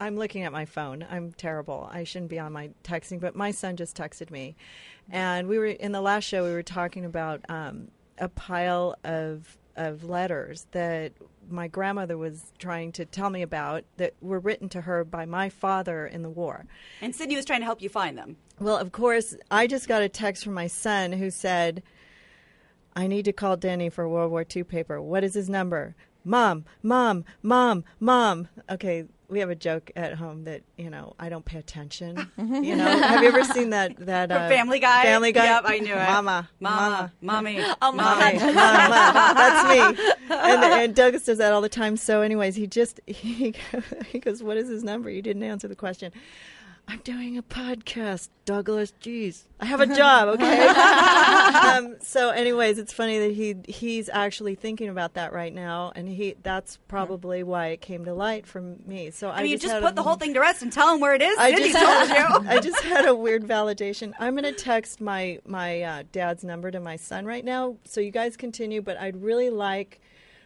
I'm 0.00 0.16
looking 0.16 0.44
at 0.44 0.52
my 0.52 0.64
phone. 0.64 1.06
I'm 1.10 1.32
terrible. 1.32 1.88
I 1.92 2.04
shouldn't 2.04 2.30
be 2.30 2.38
on 2.38 2.52
my 2.52 2.70
texting, 2.84 3.20
but 3.20 3.34
my 3.34 3.50
son 3.50 3.76
just 3.76 3.96
texted 3.96 4.30
me, 4.30 4.56
and 5.10 5.46
we 5.48 5.58
were 5.58 5.66
in 5.66 5.92
the 5.92 6.00
last 6.00 6.24
show. 6.24 6.44
We 6.44 6.52
were 6.52 6.62
talking 6.62 7.04
about 7.04 7.40
um, 7.48 7.88
a 8.18 8.28
pile 8.28 8.96
of 9.04 9.56
of 9.76 10.04
letters 10.04 10.66
that 10.72 11.12
my 11.50 11.68
grandmother 11.68 12.16
was 12.16 12.52
trying 12.58 12.92
to 12.92 13.04
tell 13.04 13.30
me 13.30 13.42
about 13.42 13.84
that 13.96 14.14
were 14.20 14.38
written 14.38 14.68
to 14.70 14.82
her 14.82 15.04
by 15.04 15.26
my 15.26 15.48
father 15.48 16.06
in 16.06 16.22
the 16.22 16.30
war. 16.30 16.66
And 17.00 17.14
Cindy 17.14 17.36
was 17.36 17.44
trying 17.44 17.60
to 17.60 17.66
help 17.66 17.82
you 17.82 17.88
find 17.88 18.16
them. 18.16 18.36
Well, 18.58 18.76
of 18.76 18.92
course, 18.92 19.36
I 19.50 19.66
just 19.66 19.88
got 19.88 20.02
a 20.02 20.08
text 20.08 20.44
from 20.44 20.54
my 20.54 20.66
son 20.66 21.12
who 21.12 21.30
said, 21.30 21.82
I 22.94 23.06
need 23.06 23.24
to 23.24 23.32
call 23.32 23.56
Danny 23.56 23.88
for 23.88 24.08
World 24.08 24.30
War 24.30 24.44
II 24.54 24.64
paper. 24.64 25.00
What 25.00 25.24
is 25.24 25.34
his 25.34 25.48
number? 25.48 25.94
Mom, 26.24 26.64
mom, 26.82 27.24
mom, 27.42 27.84
mom. 27.98 28.48
Okay, 28.68 29.04
we 29.30 29.40
have 29.40 29.50
a 29.50 29.54
joke 29.54 29.90
at 29.96 30.14
home 30.14 30.44
that, 30.44 30.62
you 30.76 30.90
know, 30.90 31.14
I 31.18 31.28
don't 31.28 31.44
pay 31.44 31.58
attention. 31.58 32.30
you 32.36 32.76
know, 32.76 32.84
have 32.84 33.22
you 33.22 33.28
ever 33.28 33.44
seen 33.44 33.70
that 33.70 33.96
that 34.06 34.30
uh, 34.30 34.48
Family 34.48 34.80
Guy? 34.80 35.02
Family 35.02 35.32
Guy? 35.32 35.44
Yep, 35.44 35.62
I 35.66 35.78
knew 35.78 35.94
it. 35.94 35.96
Mama, 35.96 36.48
Mama, 36.58 37.12
mommy. 37.20 37.60
Oh, 37.80 37.92
Mommy, 37.92 38.38
mama, 38.38 39.34
that's 39.36 39.68
me. 39.68 40.04
And, 40.30 40.64
and 40.64 40.94
Douglas 40.94 41.24
does 41.24 41.38
that 41.38 41.52
all 41.52 41.60
the 41.60 41.68
time. 41.68 41.96
So, 41.96 42.22
anyways, 42.22 42.56
he 42.56 42.66
just 42.66 43.00
he, 43.06 43.54
he 44.06 44.18
goes, 44.18 44.42
"What 44.42 44.56
is 44.56 44.68
his 44.68 44.82
number?" 44.82 45.10
You 45.10 45.22
didn't 45.22 45.42
answer 45.42 45.68
the 45.68 45.76
question. 45.76 46.12
I'm 46.88 46.98
doing 47.04 47.38
a 47.38 47.42
podcast, 47.42 48.30
Douglas. 48.44 48.92
Jeez, 49.00 49.44
I 49.60 49.66
have 49.66 49.80
a 49.80 49.86
job. 49.86 50.40
Okay. 50.40 50.66
um, 50.66 51.96
so, 52.00 52.30
anyways, 52.30 52.78
it's 52.78 52.92
funny 52.92 53.18
that 53.20 53.32
he 53.32 53.56
he's 53.68 54.08
actually 54.08 54.54
thinking 54.54 54.88
about 54.88 55.14
that 55.14 55.32
right 55.32 55.54
now, 55.54 55.92
and 55.94 56.08
he 56.08 56.34
that's 56.42 56.78
probably 56.88 57.42
why 57.42 57.68
it 57.68 57.80
came 57.80 58.04
to 58.06 58.14
light 58.14 58.46
from 58.46 58.76
me. 58.86 59.10
So 59.10 59.28
I, 59.28 59.38
I 59.38 59.42
mean, 59.42 59.52
you 59.52 59.58
just 59.58 59.80
put 59.80 59.92
a- 59.92 59.94
the 59.94 60.02
whole 60.02 60.16
thing 60.16 60.34
to 60.34 60.40
rest 60.40 60.62
and 60.62 60.72
tell 60.72 60.92
him 60.92 61.00
where 61.00 61.14
it 61.14 61.22
is. 61.22 61.36
I 61.38 61.52
just, 61.52 61.72
told 61.72 62.08
had, 62.08 62.42
you. 62.42 62.48
I 62.48 62.60
just 62.60 62.82
had 62.82 63.06
a 63.06 63.14
weird 63.14 63.44
validation. 63.46 64.12
I'm 64.18 64.34
going 64.34 64.52
to 64.52 64.52
text 64.52 65.00
my 65.00 65.38
my 65.46 65.82
uh, 65.82 66.02
dad's 66.10 66.42
number 66.42 66.70
to 66.70 66.80
my 66.80 66.96
son 66.96 67.24
right 67.24 67.44
now, 67.44 67.76
so 67.84 68.00
you 68.00 68.10
guys 68.10 68.36
continue. 68.36 68.82
But 68.82 68.98
I'd 68.98 69.22
really 69.22 69.50
like 69.50 70.00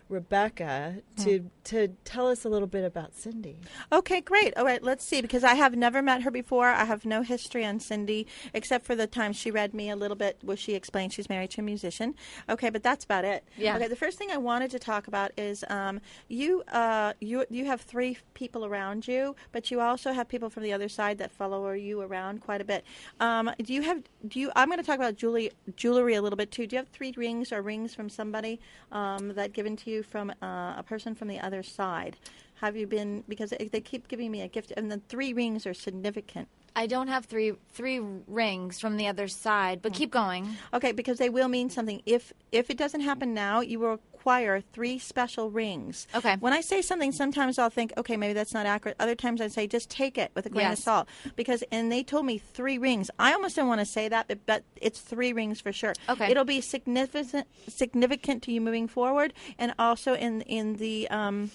Rebecca 0.08 0.96
to 1.18 1.50
to 1.64 1.88
tell 2.04 2.28
us 2.28 2.44
a 2.44 2.48
little 2.48 2.68
bit 2.68 2.84
about 2.84 3.14
Cindy. 3.14 3.56
Okay, 3.90 4.20
great. 4.20 4.56
All 4.56 4.64
right, 4.64 4.82
let's 4.82 5.04
see. 5.04 5.22
Because 5.22 5.44
I 5.44 5.54
have 5.54 5.74
never 5.76 6.02
met 6.02 6.22
her 6.22 6.30
before. 6.30 6.68
I 6.68 6.84
have 6.84 7.04
no 7.04 7.22
history 7.22 7.64
on 7.64 7.80
Cindy, 7.80 8.26
except 8.52 8.84
for 8.84 8.94
the 8.94 9.06
time 9.06 9.32
she 9.32 9.50
read 9.50 9.72
me 9.72 9.88
a 9.88 9.96
little 9.96 10.16
bit 10.16 10.38
where 10.42 10.56
she 10.56 10.74
explained 10.74 11.12
she's 11.12 11.28
married 11.28 11.50
to 11.52 11.60
a 11.62 11.64
musician. 11.64 12.14
Okay, 12.48 12.70
but 12.70 12.82
that's 12.82 13.04
about 13.04 13.24
it. 13.24 13.44
Yeah. 13.56 13.76
Okay, 13.76 13.88
the 13.88 13.96
first 13.96 14.18
thing 14.18 14.30
I 14.30 14.36
wanted 14.36 14.70
to 14.72 14.78
talk 14.78 15.08
about 15.08 15.32
is 15.38 15.64
um, 15.68 16.00
you, 16.28 16.62
uh, 16.72 17.14
you, 17.20 17.44
you 17.48 17.64
have 17.64 17.80
three 17.80 18.18
people 18.34 18.66
around 18.66 19.08
you, 19.08 19.34
but 19.52 19.70
you 19.70 19.80
also 19.80 20.12
have 20.12 20.28
people 20.28 20.50
from 20.50 20.62
the 20.62 20.72
other 20.72 20.88
side 20.88 21.18
that 21.18 21.30
follow 21.30 21.70
you 21.72 22.02
around 22.02 22.42
quite 22.42 22.60
a 22.60 22.64
bit. 22.64 22.84
Um, 23.20 23.50
do 23.62 23.72
you 23.72 23.82
have? 23.82 24.02
Do 24.28 24.38
you? 24.38 24.50
I'm 24.54 24.68
going 24.68 24.78
to 24.78 24.84
talk 24.84 24.96
about 24.96 25.16
jewelry, 25.16 25.50
jewelry 25.76 26.14
a 26.14 26.22
little 26.22 26.36
bit 26.36 26.50
too. 26.50 26.66
Do 26.66 26.76
you 26.76 26.78
have 26.78 26.88
three 26.88 27.14
rings 27.16 27.52
or 27.52 27.62
rings 27.62 27.94
from 27.94 28.08
somebody 28.08 28.60
um, 28.92 29.34
that 29.34 29.52
given 29.52 29.76
to 29.76 29.90
you 29.90 29.93
from 30.02 30.30
uh, 30.42 30.74
a 30.76 30.84
person 30.86 31.14
from 31.14 31.28
the 31.28 31.40
other 31.40 31.62
side? 31.62 32.16
Have 32.56 32.76
you 32.76 32.86
been 32.86 33.24
because 33.28 33.50
they 33.50 33.68
they 33.70 33.80
keep 33.80 34.08
giving 34.08 34.30
me 34.30 34.42
a 34.42 34.48
gift, 34.48 34.72
and 34.76 34.90
the 34.90 35.00
three 35.08 35.32
rings 35.32 35.66
are 35.66 35.74
significant. 35.74 36.48
I 36.76 36.86
don't 36.86 37.08
have 37.08 37.26
three 37.26 37.52
three 37.72 38.00
rings 38.26 38.80
from 38.80 38.96
the 38.96 39.06
other 39.06 39.28
side, 39.28 39.80
but 39.82 39.92
keep 39.92 40.10
going. 40.10 40.56
Okay, 40.72 40.92
because 40.92 41.18
they 41.18 41.30
will 41.30 41.48
mean 41.48 41.70
something. 41.70 42.02
If 42.06 42.32
if 42.52 42.70
it 42.70 42.76
doesn't 42.76 43.00
happen 43.00 43.34
now, 43.34 43.60
you 43.60 43.78
will 43.78 44.00
acquire 44.24 44.62
three 44.72 44.98
special 44.98 45.50
rings. 45.50 46.06
Okay. 46.14 46.36
When 46.40 46.54
I 46.54 46.62
say 46.62 46.80
something, 46.80 47.12
sometimes 47.12 47.58
I'll 47.58 47.68
think, 47.68 47.92
okay, 47.98 48.16
maybe 48.16 48.32
that's 48.32 48.54
not 48.54 48.64
accurate. 48.64 48.96
Other 48.98 49.14
times 49.14 49.42
I 49.42 49.48
say, 49.48 49.66
just 49.66 49.90
take 49.90 50.16
it 50.16 50.30
with 50.34 50.46
a 50.46 50.48
grain 50.48 50.72
of 50.72 50.78
salt. 50.78 51.08
Because 51.36 51.62
and 51.70 51.92
they 51.92 52.02
told 52.02 52.24
me 52.24 52.38
three 52.38 52.78
rings. 52.78 53.10
I 53.18 53.34
almost 53.34 53.54
don't 53.54 53.68
want 53.68 53.80
to 53.80 53.86
say 53.86 54.08
that, 54.08 54.26
but, 54.26 54.46
but 54.46 54.64
it's 54.80 54.98
three 55.00 55.34
rings 55.34 55.60
for 55.60 55.72
sure. 55.72 55.92
Okay. 56.08 56.30
It'll 56.30 56.46
be 56.46 56.62
significant 56.62 57.46
significant 57.68 58.42
to 58.44 58.52
you 58.52 58.62
moving 58.62 58.88
forward, 58.88 59.34
and 59.58 59.74
also 59.78 60.14
in 60.14 60.40
in 60.42 60.76
the 60.76 61.06
um, 61.10 61.50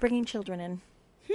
bringing 0.00 0.24
children 0.24 0.58
in. 0.58 0.80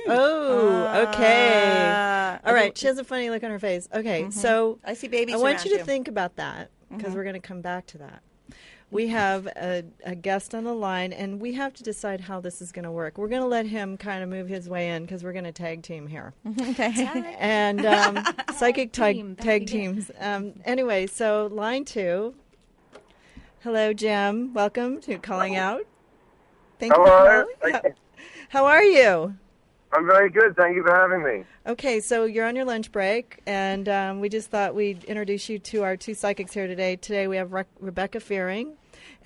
Oh, 0.07 1.07
okay. 1.07 1.89
Uh, 1.89 2.37
All 2.45 2.53
right. 2.53 2.77
She 2.77 2.87
has 2.87 2.97
a 2.97 3.05
funny 3.05 3.29
look 3.29 3.43
on 3.45 3.51
her 3.51 3.59
face. 3.59 3.87
Okay, 3.93 4.29
so 4.29 4.77
I 4.83 4.93
see 4.93 5.07
babies 5.07 5.35
I 5.35 5.37
want 5.37 5.63
you 5.63 5.71
to 5.71 5.77
you. 5.77 5.83
think 5.85 6.09
about 6.09 6.35
that 6.35 6.69
because 6.91 7.15
we're 7.15 7.23
going 7.23 7.41
to 7.41 7.47
come 7.47 7.61
back 7.61 7.85
to 7.87 7.99
that. 7.99 8.21
We 8.89 9.09
have 9.09 9.47
a, 9.47 9.83
a 10.05 10.15
guest 10.15 10.55
on 10.55 10.63
the 10.63 10.73
line, 10.73 11.11
and 11.11 11.41
we 11.41 11.53
have 11.53 11.73
to 11.73 11.83
decide 11.83 12.21
how 12.21 12.39
this 12.39 12.61
is 12.61 12.71
going 12.71 12.85
to 12.85 12.91
work. 12.91 13.17
We're 13.17 13.27
going 13.27 13.41
to 13.41 13.47
let 13.47 13.65
him 13.65 13.97
kind 13.97 14.23
of 14.23 14.29
move 14.29 14.47
his 14.47 14.69
way 14.69 14.91
in 14.91 15.03
because 15.03 15.25
we're 15.25 15.33
going 15.33 15.43
to 15.43 15.51
tag 15.51 15.83
team 15.83 16.07
here. 16.07 16.33
okay. 16.61 17.35
and 17.39 17.85
um, 17.85 18.23
psychic 18.55 18.93
tag, 18.93 19.35
back 19.35 19.45
tag 19.45 19.67
teams. 19.67 20.09
Um, 20.19 20.53
anyway, 20.63 21.05
so 21.05 21.49
line 21.51 21.83
two. 21.83 22.33
Hello, 23.61 23.91
Jim. 23.91 24.53
Welcome 24.53 25.01
to 25.01 25.17
calling 25.17 25.57
out. 25.57 25.81
Thank 26.79 26.93
Hello. 26.93 27.39
you. 27.39 27.55
For 27.59 27.71
How, 27.71 27.81
how 28.49 28.65
are 28.65 28.83
you? 28.83 29.35
I'm 29.97 30.05
very 30.05 30.29
good. 30.29 30.55
Thank 30.55 30.75
you 30.75 30.83
for 30.83 30.93
having 30.93 31.23
me. 31.23 31.43
Okay, 31.65 31.99
so 31.99 32.25
you're 32.25 32.45
on 32.45 32.55
your 32.55 32.65
lunch 32.65 32.91
break, 32.91 33.41
and 33.47 33.89
um, 33.89 34.19
we 34.19 34.29
just 34.29 34.51
thought 34.51 34.75
we'd 34.75 35.03
introduce 35.05 35.49
you 35.49 35.57
to 35.57 35.83
our 35.83 35.97
two 35.97 36.13
psychics 36.13 36.53
here 36.53 36.67
today. 36.67 36.97
Today 36.97 37.27
we 37.27 37.37
have 37.37 37.51
Re- 37.51 37.63
Rebecca 37.79 38.19
Fearing 38.19 38.73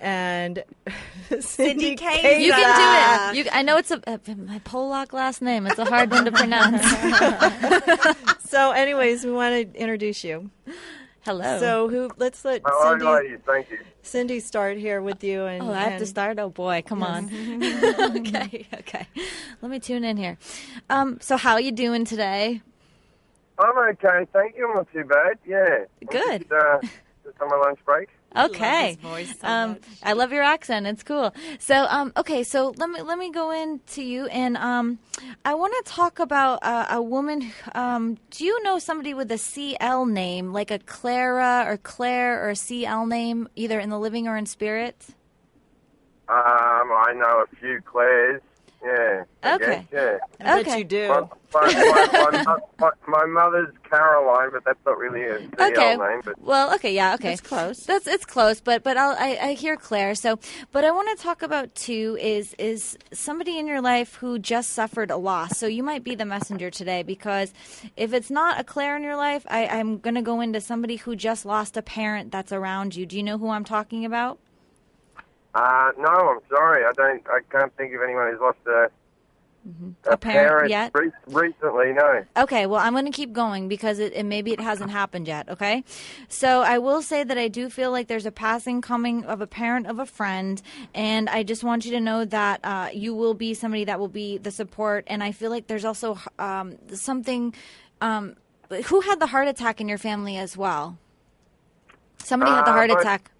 and 0.00 0.64
Cindy 1.40 1.94
Kaiser. 1.94 2.22
Kaiser. 2.22 2.40
You 2.40 2.52
can 2.52 3.32
do 3.34 3.38
it. 3.38 3.44
You, 3.44 3.50
I 3.52 3.60
know 3.62 3.76
it's 3.76 3.90
a, 3.90 4.00
a 4.06 4.18
my 4.34 4.60
Polak 4.60 5.12
last 5.12 5.42
name. 5.42 5.66
It's 5.66 5.78
a 5.78 5.84
hard 5.84 6.10
one 6.10 6.24
to 6.24 6.32
pronounce. 6.32 6.82
So, 8.52 8.70
anyways, 8.72 9.24
we 9.24 9.32
want 9.32 9.72
to 9.72 9.80
introduce 9.80 10.24
you. 10.24 10.50
Hello. 11.24 11.58
So, 11.60 11.88
who? 11.88 12.10
Let's 12.16 12.44
let 12.44 12.62
How 12.64 12.80
are 12.80 12.98
Cindy. 12.98 13.30
you. 13.30 13.38
Thank 13.46 13.70
you. 13.70 13.78
Cindy 14.02 14.40
start 14.40 14.76
here 14.76 15.00
with 15.00 15.22
you. 15.22 15.44
And 15.44 15.62
Oh, 15.62 15.72
I 15.72 15.82
have 15.84 16.00
to 16.00 16.06
start. 16.06 16.38
Oh 16.40 16.50
boy, 16.50 16.82
come 16.84 17.02
on. 17.04 17.26
okay, 18.16 18.66
okay. 18.80 19.06
Let 19.60 19.70
me 19.70 19.78
tune 19.78 20.02
in 20.02 20.16
here. 20.16 20.36
Um, 20.90 21.18
so 21.20 21.36
how 21.36 21.52
are 21.54 21.60
you 21.60 21.70
doing 21.70 22.04
today? 22.04 22.60
I'm 23.58 23.78
okay. 23.90 24.26
Thank 24.32 24.56
you. 24.56 24.68
I'm 24.68 24.74
not 24.74 24.92
too 24.92 25.04
bad. 25.04 25.38
Yeah. 25.46 25.84
Good. 26.10 26.40
Just, 26.40 26.52
uh, 26.52 26.78
just 27.24 27.40
on 27.40 27.48
my 27.48 27.56
lunch 27.56 27.78
break. 27.84 28.08
Okay. 28.36 28.88
his 28.88 28.96
voice 28.96 29.38
so 29.38 29.46
um, 29.46 29.70
much. 29.70 29.82
I 30.02 30.12
love 30.12 30.32
your 30.32 30.42
accent. 30.42 30.86
It's 30.86 31.02
cool. 31.02 31.34
So, 31.58 31.86
um, 31.88 32.12
okay, 32.16 32.42
so 32.42 32.74
let 32.76 32.88
me 32.88 33.02
let 33.02 33.18
me 33.18 33.30
go 33.30 33.50
into 33.50 34.02
you, 34.02 34.26
and 34.26 34.56
um, 34.56 34.98
I 35.44 35.54
want 35.54 35.74
to 35.84 35.92
talk 35.92 36.18
about 36.18 36.60
uh, 36.62 36.86
a 36.90 37.02
woman. 37.02 37.52
Um, 37.74 38.18
do 38.30 38.44
you 38.44 38.62
know 38.62 38.78
somebody 38.78 39.14
with 39.14 39.30
a 39.32 39.38
CL 39.38 40.06
name, 40.06 40.52
like 40.52 40.70
a 40.70 40.78
Clara 40.78 41.64
or 41.66 41.76
Claire 41.76 42.44
or 42.44 42.50
a 42.50 42.56
CL 42.56 43.06
name, 43.06 43.48
either 43.56 43.78
in 43.80 43.90
the 43.90 43.98
living 43.98 44.28
or 44.28 44.36
in 44.36 44.46
spirit? 44.46 44.96
Um, 46.28 46.36
I 46.38 47.12
know 47.14 47.44
a 47.44 47.56
few 47.56 47.80
Claires. 47.82 48.40
Yeah. 48.84 49.24
Okay. 49.44 49.86
guess, 49.90 50.18
yeah. 50.40 50.46
I 50.46 50.60
Okay. 50.60 50.64
bet 50.64 50.78
you 50.78 50.84
do. 50.84 51.08
My, 51.08 51.22
my, 51.52 52.06
my, 52.16 52.30
my, 52.46 52.58
my, 52.80 52.90
my 53.08 53.26
mother's 53.26 53.74
Caroline, 53.88 54.50
but 54.52 54.64
that's 54.64 54.78
not 54.86 54.98
really 54.98 55.22
a 55.22 55.38
CL 55.56 55.68
Okay. 55.68 55.96
name. 55.96 56.20
But 56.24 56.36
Well, 56.40 56.74
okay, 56.74 56.94
yeah, 56.94 57.14
okay. 57.14 57.32
It's 57.32 57.40
close. 57.42 57.80
That's 57.80 58.06
it's 58.06 58.24
close, 58.26 58.60
but 58.60 58.82
but 58.82 58.96
I'll, 58.96 59.16
I 59.18 59.38
I 59.50 59.52
hear 59.54 59.76
Claire. 59.76 60.14
So, 60.14 60.38
but 60.72 60.84
I 60.84 60.90
want 60.90 61.16
to 61.16 61.22
talk 61.22 61.42
about 61.42 61.74
too 61.74 62.16
is 62.20 62.54
is 62.58 62.98
somebody 63.12 63.58
in 63.58 63.66
your 63.66 63.80
life 63.80 64.16
who 64.16 64.38
just 64.38 64.70
suffered 64.72 65.10
a 65.10 65.16
loss. 65.16 65.58
So 65.58 65.66
you 65.66 65.82
might 65.82 66.04
be 66.04 66.14
the 66.14 66.24
messenger 66.24 66.70
today 66.70 67.02
because 67.02 67.52
if 67.96 68.12
it's 68.12 68.30
not 68.30 68.58
a 68.60 68.64
Claire 68.64 68.96
in 68.96 69.02
your 69.02 69.16
life, 69.16 69.44
I, 69.48 69.66
I'm 69.66 69.98
going 69.98 70.14
to 70.16 70.22
go 70.22 70.40
into 70.40 70.60
somebody 70.60 70.96
who 70.96 71.16
just 71.16 71.44
lost 71.46 71.76
a 71.76 71.82
parent 71.82 72.32
that's 72.32 72.52
around 72.52 72.96
you. 72.96 73.06
Do 73.06 73.16
you 73.16 73.22
know 73.22 73.38
who 73.38 73.50
I'm 73.50 73.64
talking 73.64 74.04
about? 74.04 74.38
Uh, 75.54 75.90
no, 75.98 76.08
I'm 76.08 76.38
sorry. 76.48 76.84
I 76.84 76.92
don't. 76.96 77.22
I 77.28 77.40
can't 77.50 77.74
think 77.76 77.94
of 77.94 78.02
anyone 78.02 78.30
who's 78.30 78.40
lost 78.40 78.58
a, 78.66 78.90
A 80.10 80.16
parent 80.16 80.70
yet? 80.70 80.90
re- 80.94 81.10
recently. 81.28 81.92
No. 81.92 82.24
Okay, 82.36 82.66
well, 82.66 82.80
I'm 82.80 82.92
going 82.94 83.04
to 83.04 83.10
keep 83.12 83.32
going 83.32 83.68
because 83.68 83.98
it, 83.98 84.12
it 84.14 84.24
maybe 84.24 84.52
it 84.52 84.60
hasn't 84.60 84.90
happened 84.90 85.28
yet. 85.28 85.48
Okay, 85.48 85.84
so 86.28 86.62
I 86.62 86.78
will 86.78 87.02
say 87.02 87.22
that 87.22 87.38
I 87.38 87.48
do 87.48 87.68
feel 87.70 87.90
like 87.92 88.08
there's 88.08 88.26
a 88.26 88.32
passing 88.32 88.80
coming 88.80 89.24
of 89.24 89.40
a 89.40 89.46
parent 89.46 89.86
of 89.86 89.98
a 89.98 90.06
friend, 90.06 90.60
and 90.94 91.28
I 91.28 91.42
just 91.42 91.62
want 91.62 91.84
you 91.84 91.92
to 91.92 92.00
know 92.00 92.24
that 92.24 92.60
uh, 92.64 92.88
you 92.92 93.14
will 93.14 93.34
be 93.34 93.54
somebody 93.54 93.84
that 93.84 94.00
will 94.00 94.08
be 94.08 94.38
the 94.38 94.50
support. 94.50 95.04
And 95.06 95.22
I 95.22 95.32
feel 95.32 95.50
like 95.50 95.66
there's 95.66 95.84
also 95.84 96.18
um, 96.38 96.76
something. 96.94 97.54
Um, 98.00 98.36
who 98.86 99.00
had 99.02 99.20
the 99.20 99.26
heart 99.26 99.48
attack 99.48 99.82
in 99.82 99.88
your 99.88 99.98
family 99.98 100.38
as 100.38 100.56
well? 100.56 100.96
Somebody 102.18 102.52
had 102.52 102.64
the 102.64 102.70
Uh, 102.70 102.74
heart 102.74 102.90
attack. 102.90 103.30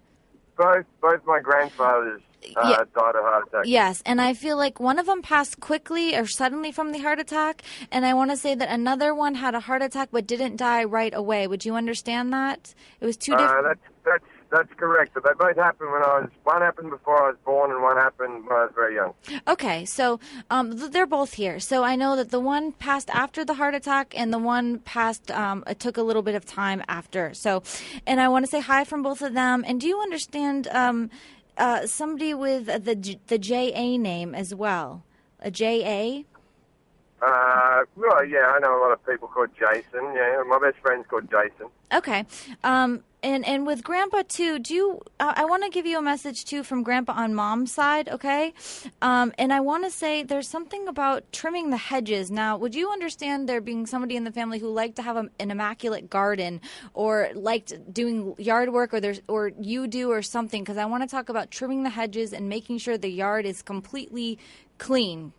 Both 0.57 0.85
both 1.01 1.21
my 1.25 1.39
grandfathers 1.39 2.21
uh, 2.55 2.61
Yeah. 2.69 2.77
died 2.95 3.15
of 3.15 3.23
heart 3.23 3.47
attack. 3.47 3.63
Yes, 3.65 4.03
and 4.05 4.19
I 4.21 4.33
feel 4.33 4.57
like 4.57 4.79
one 4.79 4.99
of 4.99 5.05
them 5.05 5.21
passed 5.21 5.59
quickly 5.59 6.15
or 6.15 6.27
suddenly 6.27 6.71
from 6.71 6.91
the 6.91 6.99
heart 6.99 7.19
attack, 7.19 7.63
and 7.91 8.05
I 8.05 8.13
want 8.13 8.31
to 8.31 8.37
say 8.37 8.53
that 8.53 8.69
another 8.69 9.15
one 9.15 9.35
had 9.35 9.55
a 9.55 9.61
heart 9.61 9.81
attack 9.81 10.09
but 10.11 10.27
didn't 10.27 10.57
die 10.57 10.83
right 10.83 11.13
away. 11.13 11.47
Would 11.47 11.65
you 11.65 11.75
understand 11.75 12.33
that? 12.33 12.73
It 12.99 13.05
was 13.05 13.17
two 13.17 13.33
Uh, 13.33 13.37
different. 13.37 13.65
that's 13.67 13.79
that's 14.05 14.25
that's 14.53 14.73
correct. 14.77 15.13
But 15.13 15.23
they 15.23 15.31
both 15.37 15.57
happened 15.57 15.91
when 15.91 16.03
I 16.03 16.19
was. 16.19 16.29
One 16.43 16.61
happened 16.61 16.91
before 16.91 17.23
I 17.23 17.27
was 17.29 17.37
born, 17.43 17.71
and 17.71 17.81
one 17.81 17.97
happened 17.97 18.45
when 18.45 18.55
I 18.55 18.63
was 18.65 18.71
very 18.75 18.95
young. 18.95 19.13
Okay, 19.47 19.83
so 19.83 20.19
um, 20.49 20.77
they're 20.91 21.07
both 21.07 21.33
here. 21.33 21.59
So 21.59 21.83
I 21.83 21.95
know 21.95 22.15
that 22.15 22.29
the 22.29 22.39
one 22.39 22.71
passed 22.71 23.09
after 23.09 23.43
the 23.43 23.55
heart 23.55 23.75
attack, 23.75 24.13
and 24.15 24.31
the 24.31 24.39
one 24.39 24.79
passed. 24.79 25.31
Um, 25.31 25.63
it 25.67 25.79
took 25.79 25.97
a 25.97 26.03
little 26.03 26.21
bit 26.21 26.35
of 26.35 26.45
time 26.45 26.83
after. 26.87 27.33
So, 27.33 27.63
and 28.05 28.21
I 28.21 28.27
want 28.29 28.45
to 28.45 28.51
say 28.51 28.61
hi 28.61 28.83
from 28.83 29.01
both 29.03 29.21
of 29.21 29.33
them. 29.33 29.65
And 29.67 29.81
do 29.81 29.87
you 29.87 29.99
understand 29.99 30.67
um, 30.69 31.09
uh, 31.57 31.87
somebody 31.87 32.33
with 32.33 32.67
the 32.67 33.17
the 33.27 33.37
J 33.37 33.73
A 33.73 33.97
name 33.97 34.35
as 34.35 34.53
well? 34.53 35.03
A 35.41 35.51
J 35.51 35.83
A. 35.85 36.25
Uh, 37.25 37.83
well, 37.95 38.25
yeah, 38.25 38.51
I 38.53 38.59
know 38.59 38.77
a 38.77 38.81
lot 38.83 38.91
of 38.91 39.05
people 39.05 39.29
called 39.29 39.49
Jason. 39.57 40.13
Yeah, 40.13 40.43
my 40.45 40.59
best 40.59 40.77
friend's 40.81 41.07
called 41.07 41.29
Jason. 41.31 41.67
Okay. 41.93 42.25
Um, 42.65 43.01
and 43.23 43.45
and 43.45 43.65
with 43.65 43.83
Grandpa 43.83 44.23
too, 44.27 44.59
do 44.59 44.73
you? 44.73 45.01
Uh, 45.19 45.33
I 45.35 45.45
want 45.45 45.63
to 45.63 45.69
give 45.69 45.85
you 45.85 45.97
a 45.97 46.01
message 46.01 46.45
too 46.45 46.63
from 46.63 46.83
Grandpa 46.83 47.13
on 47.13 47.33
Mom's 47.33 47.71
side. 47.71 48.09
Okay. 48.09 48.53
Um, 49.01 49.33
and 49.37 49.53
I 49.53 49.61
want 49.61 49.85
to 49.85 49.89
say 49.89 50.23
there's 50.23 50.47
something 50.47 50.87
about 50.87 51.31
trimming 51.31 51.69
the 51.69 51.77
hedges. 51.77 52.29
Now, 52.29 52.57
would 52.57 52.75
you 52.75 52.91
understand 52.91 53.49
there 53.49 53.61
being 53.61 53.85
somebody 53.85 54.15
in 54.15 54.23
the 54.23 54.31
family 54.31 54.59
who 54.59 54.69
liked 54.69 54.97
to 54.97 55.01
have 55.01 55.15
a, 55.15 55.29
an 55.39 55.51
immaculate 55.51 56.09
garden 56.09 56.61
or 56.93 57.29
liked 57.33 57.93
doing 57.93 58.35
yard 58.37 58.71
work, 58.71 58.93
or 58.93 58.99
there's 58.99 59.21
or 59.27 59.51
you 59.59 59.87
do 59.87 60.11
or 60.11 60.21
something? 60.21 60.61
Because 60.61 60.77
I 60.77 60.85
want 60.85 61.03
to 61.03 61.09
talk 61.09 61.29
about 61.29 61.49
trimming 61.49 61.83
the 61.83 61.89
hedges 61.89 62.33
and 62.33 62.49
making 62.49 62.77
sure 62.79 62.97
the 62.97 63.09
yard 63.09 63.45
is 63.45 63.61
completely 63.61 64.37
clean. 64.77 65.33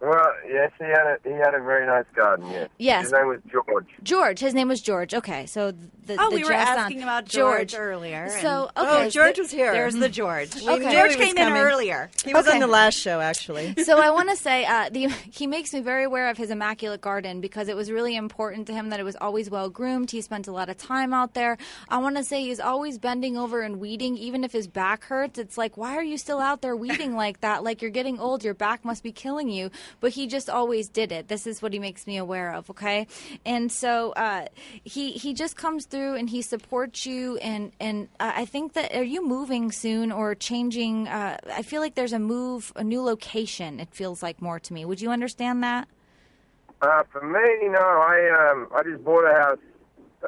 Well, 0.00 0.32
yes, 0.48 0.72
he 0.78 0.84
had 0.84 1.06
a 1.06 1.18
he 1.24 1.30
had 1.34 1.54
a 1.54 1.60
very 1.62 1.86
nice 1.86 2.06
garden. 2.14 2.50
Yes. 2.50 2.68
Yes. 2.78 3.02
His 3.04 3.12
name 3.12 3.26
was 3.28 3.40
George. 3.50 3.86
George, 4.02 4.40
his 4.40 4.54
name 4.54 4.68
was 4.68 4.80
George. 4.80 5.12
Okay, 5.12 5.44
so 5.44 5.72
the, 5.72 6.16
Oh, 6.18 6.30
the 6.30 6.36
we 6.36 6.44
were 6.44 6.50
jest 6.50 6.70
on- 6.70 6.78
asking 6.78 7.02
about 7.02 7.26
George, 7.26 7.74
earlier. 7.76 8.24
and- 8.24 8.32
So 8.40 8.70
Oh, 8.76 8.96
okay, 8.96 9.10
George 9.10 9.38
was 9.38 9.50
here. 9.50 9.72
There's 9.72 9.94
the 9.94 10.08
George. 10.08 10.54
We 10.56 10.62
knew 10.78 10.90
George 10.90 11.12
he 11.14 11.18
was 11.18 11.26
came 11.34 11.36
in 11.36 11.52
earlier. 11.52 12.10
He 12.24 12.32
was 12.32 12.46
Okay. 12.46 12.54
on 12.56 12.60
the 12.60 12.66
last 12.66 12.94
show, 12.98 13.20
actually. 13.20 13.74
so 13.84 13.98
I 14.00 14.10
want 14.10 14.30
to 14.30 14.36
say 14.36 14.64
uh, 14.64 14.88
the, 14.90 15.08
he 15.30 15.46
makes 15.46 15.72
me 15.74 15.80
very 15.80 16.04
aware 16.04 16.30
of 16.30 16.38
his 16.38 16.50
immaculate 16.50 17.02
garden 17.02 17.40
because 17.42 17.68
it 17.68 17.76
was 17.76 17.90
really 17.92 18.16
important 18.16 18.66
to 18.68 18.72
him 18.72 18.88
that 18.88 19.00
it 19.00 19.04
was 19.04 19.16
always 19.20 19.50
well 19.50 19.68
groomed. 19.68 20.10
He 20.10 20.22
spent 20.22 20.48
a 20.48 20.52
lot 20.52 20.70
of 20.70 20.78
time 20.78 21.12
out 21.12 21.34
there. 21.34 21.58
I 21.90 21.98
want 21.98 22.16
to 22.16 22.24
say 22.24 22.40
he's 22.42 22.58
always 22.60 22.98
bending 22.98 23.36
over 23.36 23.60
and 23.60 23.78
weeding, 23.78 24.16
even 24.16 24.44
if 24.44 24.52
his 24.52 24.66
back 24.66 25.04
hurts. 25.04 25.38
It's 25.38 25.58
like, 25.58 25.76
why 25.76 25.94
are 25.96 26.02
you 26.02 26.16
still 26.16 26.40
out 26.40 26.62
there 26.62 26.74
weeding 26.74 27.14
like 27.14 27.40
that? 27.42 27.62
Like 27.62 27.82
you're 27.82 27.90
getting 27.90 28.18
old, 28.18 28.42
your 28.42 28.54
back 28.54 28.82
must 28.84 29.02
be 29.02 29.12
killing 29.12 29.50
you. 29.50 29.70
But 29.98 30.12
he 30.12 30.26
just 30.26 30.48
always 30.48 30.88
did 30.88 31.10
it. 31.12 31.28
This 31.28 31.46
is 31.46 31.60
what 31.60 31.72
he 31.72 31.78
makes 31.78 32.06
me 32.06 32.16
aware 32.16 32.52
of. 32.52 32.70
Okay, 32.70 33.06
and 33.44 33.70
so 33.72 34.12
uh, 34.12 34.46
he 34.84 35.12
he 35.12 35.34
just 35.34 35.56
comes 35.56 35.86
through 35.86 36.14
and 36.14 36.30
he 36.30 36.42
supports 36.42 37.06
you. 37.06 37.38
And 37.38 37.72
and 37.80 38.08
uh, 38.20 38.32
I 38.36 38.44
think 38.44 38.74
that 38.74 38.94
are 38.94 39.02
you 39.02 39.26
moving 39.26 39.72
soon 39.72 40.12
or 40.12 40.34
changing? 40.34 41.08
Uh, 41.08 41.38
I 41.52 41.62
feel 41.62 41.80
like 41.80 41.94
there's 41.94 42.12
a 42.12 42.18
move, 42.18 42.72
a 42.76 42.84
new 42.84 43.02
location. 43.02 43.80
It 43.80 43.88
feels 43.92 44.22
like 44.22 44.40
more 44.40 44.60
to 44.60 44.72
me. 44.72 44.84
Would 44.84 45.00
you 45.00 45.10
understand 45.10 45.62
that? 45.62 45.88
Uh, 46.82 47.02
for 47.10 47.20
me, 47.22 47.68
no, 47.68 47.78
I 47.78 48.50
um 48.50 48.68
I 48.74 48.82
just 48.82 49.04
bought 49.04 49.24
a 49.24 49.34
house 49.34 49.58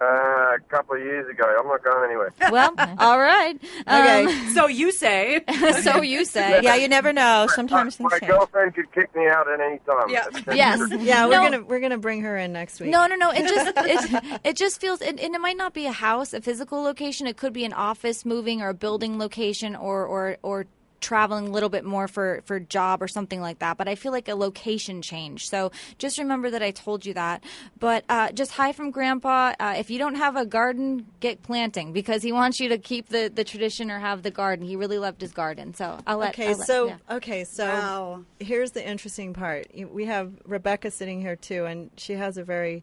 uh, 0.00 0.05
a 0.05 0.59
couple 0.68 0.96
of 0.96 1.02
years 1.02 1.28
ago. 1.28 1.44
I'm 1.61 1.66
not 1.66 1.83
going 1.85 2.05
anywhere. 2.11 2.33
Well, 2.52 2.74
all 2.98 3.18
right. 3.18 3.57
Okay. 3.88 4.24
Um, 4.24 4.50
So 4.55 4.66
you 4.66 4.92
say. 4.92 5.42
so 5.83 6.02
you 6.02 6.24
say. 6.24 6.61
Yeah, 6.62 6.74
you 6.76 6.88
never 6.88 7.12
know. 7.12 7.46
Sometimes 7.55 7.96
things 7.96 8.11
my 8.11 8.18
change. 8.18 8.31
girlfriend 8.31 8.74
could 8.74 8.90
kick 8.92 9.14
me 9.16 9.26
out 9.28 9.48
at 9.50 9.61
any 9.61 9.78
time. 9.78 10.09
Yeah. 10.09 10.26
Yes. 10.55 10.81
Yeah, 11.00 11.26
we're 11.26 11.33
No. 11.33 11.50
gonna 11.50 11.62
we're 11.64 11.81
gonna 11.81 11.98
bring 11.98 12.22
her 12.22 12.37
in 12.37 12.52
next 12.52 12.81
week. 12.81 12.90
No, 12.90 13.07
no, 13.07 13.16
no. 13.16 13.31
It 13.31 13.48
just 13.48 13.72
it, 13.76 14.40
it 14.44 14.57
just 14.57 14.81
feels, 14.81 15.00
and, 15.00 15.18
and 15.20 15.35
it 15.35 15.40
might 15.40 15.57
not 15.57 15.72
be 15.74 15.87
a 15.87 15.92
house, 15.92 16.33
a 16.33 16.40
physical 16.40 16.83
location. 16.83 17.26
It 17.26 17.37
could 17.37 17.52
be 17.52 17.64
an 17.64 17.72
office 17.72 18.24
moving 18.24 18.61
or 18.62 18.68
a 18.70 18.74
building 18.74 19.18
location, 19.18 19.74
or 19.76 20.05
or 20.07 20.37
or 20.42 20.66
traveling 21.03 21.49
a 21.49 21.51
little 21.51 21.69
bit 21.69 21.85
more 21.85 22.09
for 22.09 22.41
for 22.47 22.59
job 22.59 23.03
or 23.03 23.09
something 23.09 23.41
like 23.41 23.59
that. 23.59 23.77
But 23.77 23.88
I 23.88 23.95
feel 23.95 24.12
like 24.12 24.29
a 24.29 24.35
location 24.35 25.03
change. 25.03 25.49
So 25.49 25.71
just 25.99 26.17
remember 26.19 26.49
that 26.51 26.62
I 26.62 26.71
told 26.71 27.05
you 27.05 27.12
that. 27.15 27.45
But 27.79 28.05
uh, 28.09 28.33
just 28.33 28.53
hi 28.53 28.73
from 28.73 28.91
Grandpa. 28.91 29.53
Uh, 29.61 29.75
if 29.77 29.91
you 29.91 29.99
don't 29.99 30.15
have 30.15 30.37
a 30.37 30.47
garden, 30.47 31.07
get 31.21 31.43
planting 31.43 31.93
because 31.93 32.23
he 32.23 32.33
wants 32.33 32.61
you 32.61 32.69
to 32.71 32.79
keep 32.79 33.09
the 33.09 33.31
the 33.35 33.45
tradition 33.45 33.91
or 33.91 33.99
have 33.99 34.23
the 34.23 34.31
garden. 34.31 34.65
He 34.67 34.77
really 34.77 34.99
loved 34.99 35.21
his 35.21 35.33
garden. 35.33 35.75
So 35.75 35.99
I'll 36.07 36.19
let. 36.19 36.31
Okay, 36.35 36.49
I'll 36.53 36.57
let- 36.57 36.67
so 36.67 36.87
yeah. 36.87 36.97
okay, 37.11 37.45
so 37.45 37.67
Wow. 37.67 38.25
here's 38.41 38.71
the 38.71 38.87
interesting 38.88 39.35
part. 39.35 39.67
We 39.75 40.07
have 40.07 40.33
Rebecca 40.47 40.91
sitting 40.91 41.21
here 41.21 41.37
too, 41.37 41.67
and 41.67 41.91
she 41.97 42.15
has 42.15 42.38
a 42.38 42.45
very 42.45 42.83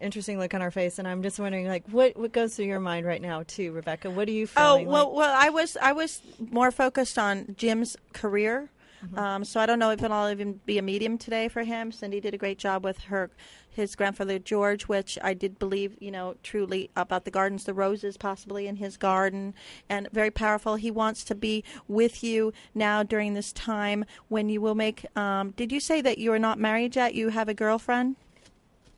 interesting 0.00 0.38
look 0.38 0.54
on 0.54 0.60
her 0.60 0.70
face. 0.70 0.98
And 0.98 1.06
I'm 1.06 1.22
just 1.22 1.38
wondering, 1.38 1.66
like, 1.66 1.88
what 1.88 2.16
what 2.16 2.32
goes 2.32 2.56
through 2.56 2.66
your 2.66 2.80
mind 2.80 3.06
right 3.06 3.22
now, 3.22 3.44
too, 3.46 3.72
Rebecca? 3.72 4.10
What 4.10 4.28
are 4.28 4.32
you 4.32 4.46
feel? 4.46 4.62
Oh 4.62 4.82
well, 4.82 5.08
like? 5.08 5.16
well, 5.16 5.34
I 5.36 5.50
was 5.50 5.76
I 5.80 5.92
was 5.92 6.20
more 6.50 6.70
focused 6.70 7.18
on 7.18 7.54
Jim's 7.56 7.96
career, 8.12 8.70
um, 9.16 9.44
so 9.44 9.60
I 9.60 9.66
don't 9.66 9.78
know 9.78 9.90
if 9.90 10.02
it'll 10.02 10.30
even 10.30 10.60
be 10.66 10.78
a 10.78 10.82
medium 10.82 11.18
today 11.18 11.48
for 11.48 11.62
him. 11.62 11.92
Cindy 11.92 12.20
did 12.20 12.34
a 12.34 12.38
great 12.38 12.58
job 12.58 12.84
with 12.84 12.98
her 13.04 13.30
his 13.76 13.94
grandfather 13.94 14.38
George, 14.38 14.84
which 14.84 15.18
I 15.22 15.34
did 15.34 15.58
believe, 15.58 15.96
you 16.00 16.10
know, 16.10 16.34
truly 16.42 16.90
about 16.96 17.26
the 17.26 17.30
gardens, 17.30 17.64
the 17.64 17.74
roses 17.74 18.16
possibly 18.16 18.66
in 18.66 18.76
his 18.76 18.96
garden, 18.96 19.54
and 19.88 20.08
very 20.12 20.30
powerful. 20.30 20.76
He 20.76 20.90
wants 20.90 21.22
to 21.24 21.34
be 21.34 21.62
with 21.86 22.24
you 22.24 22.54
now 22.74 23.02
during 23.02 23.34
this 23.34 23.52
time 23.52 24.06
when 24.28 24.48
you 24.48 24.62
will 24.62 24.74
make. 24.74 25.04
Um, 25.14 25.50
did 25.50 25.70
you 25.70 25.78
say 25.78 26.00
that 26.00 26.16
you 26.16 26.32
are 26.32 26.38
not 26.38 26.58
married 26.58 26.96
yet? 26.96 27.14
You 27.14 27.28
have 27.28 27.50
a 27.50 27.54
girlfriend. 27.54 28.16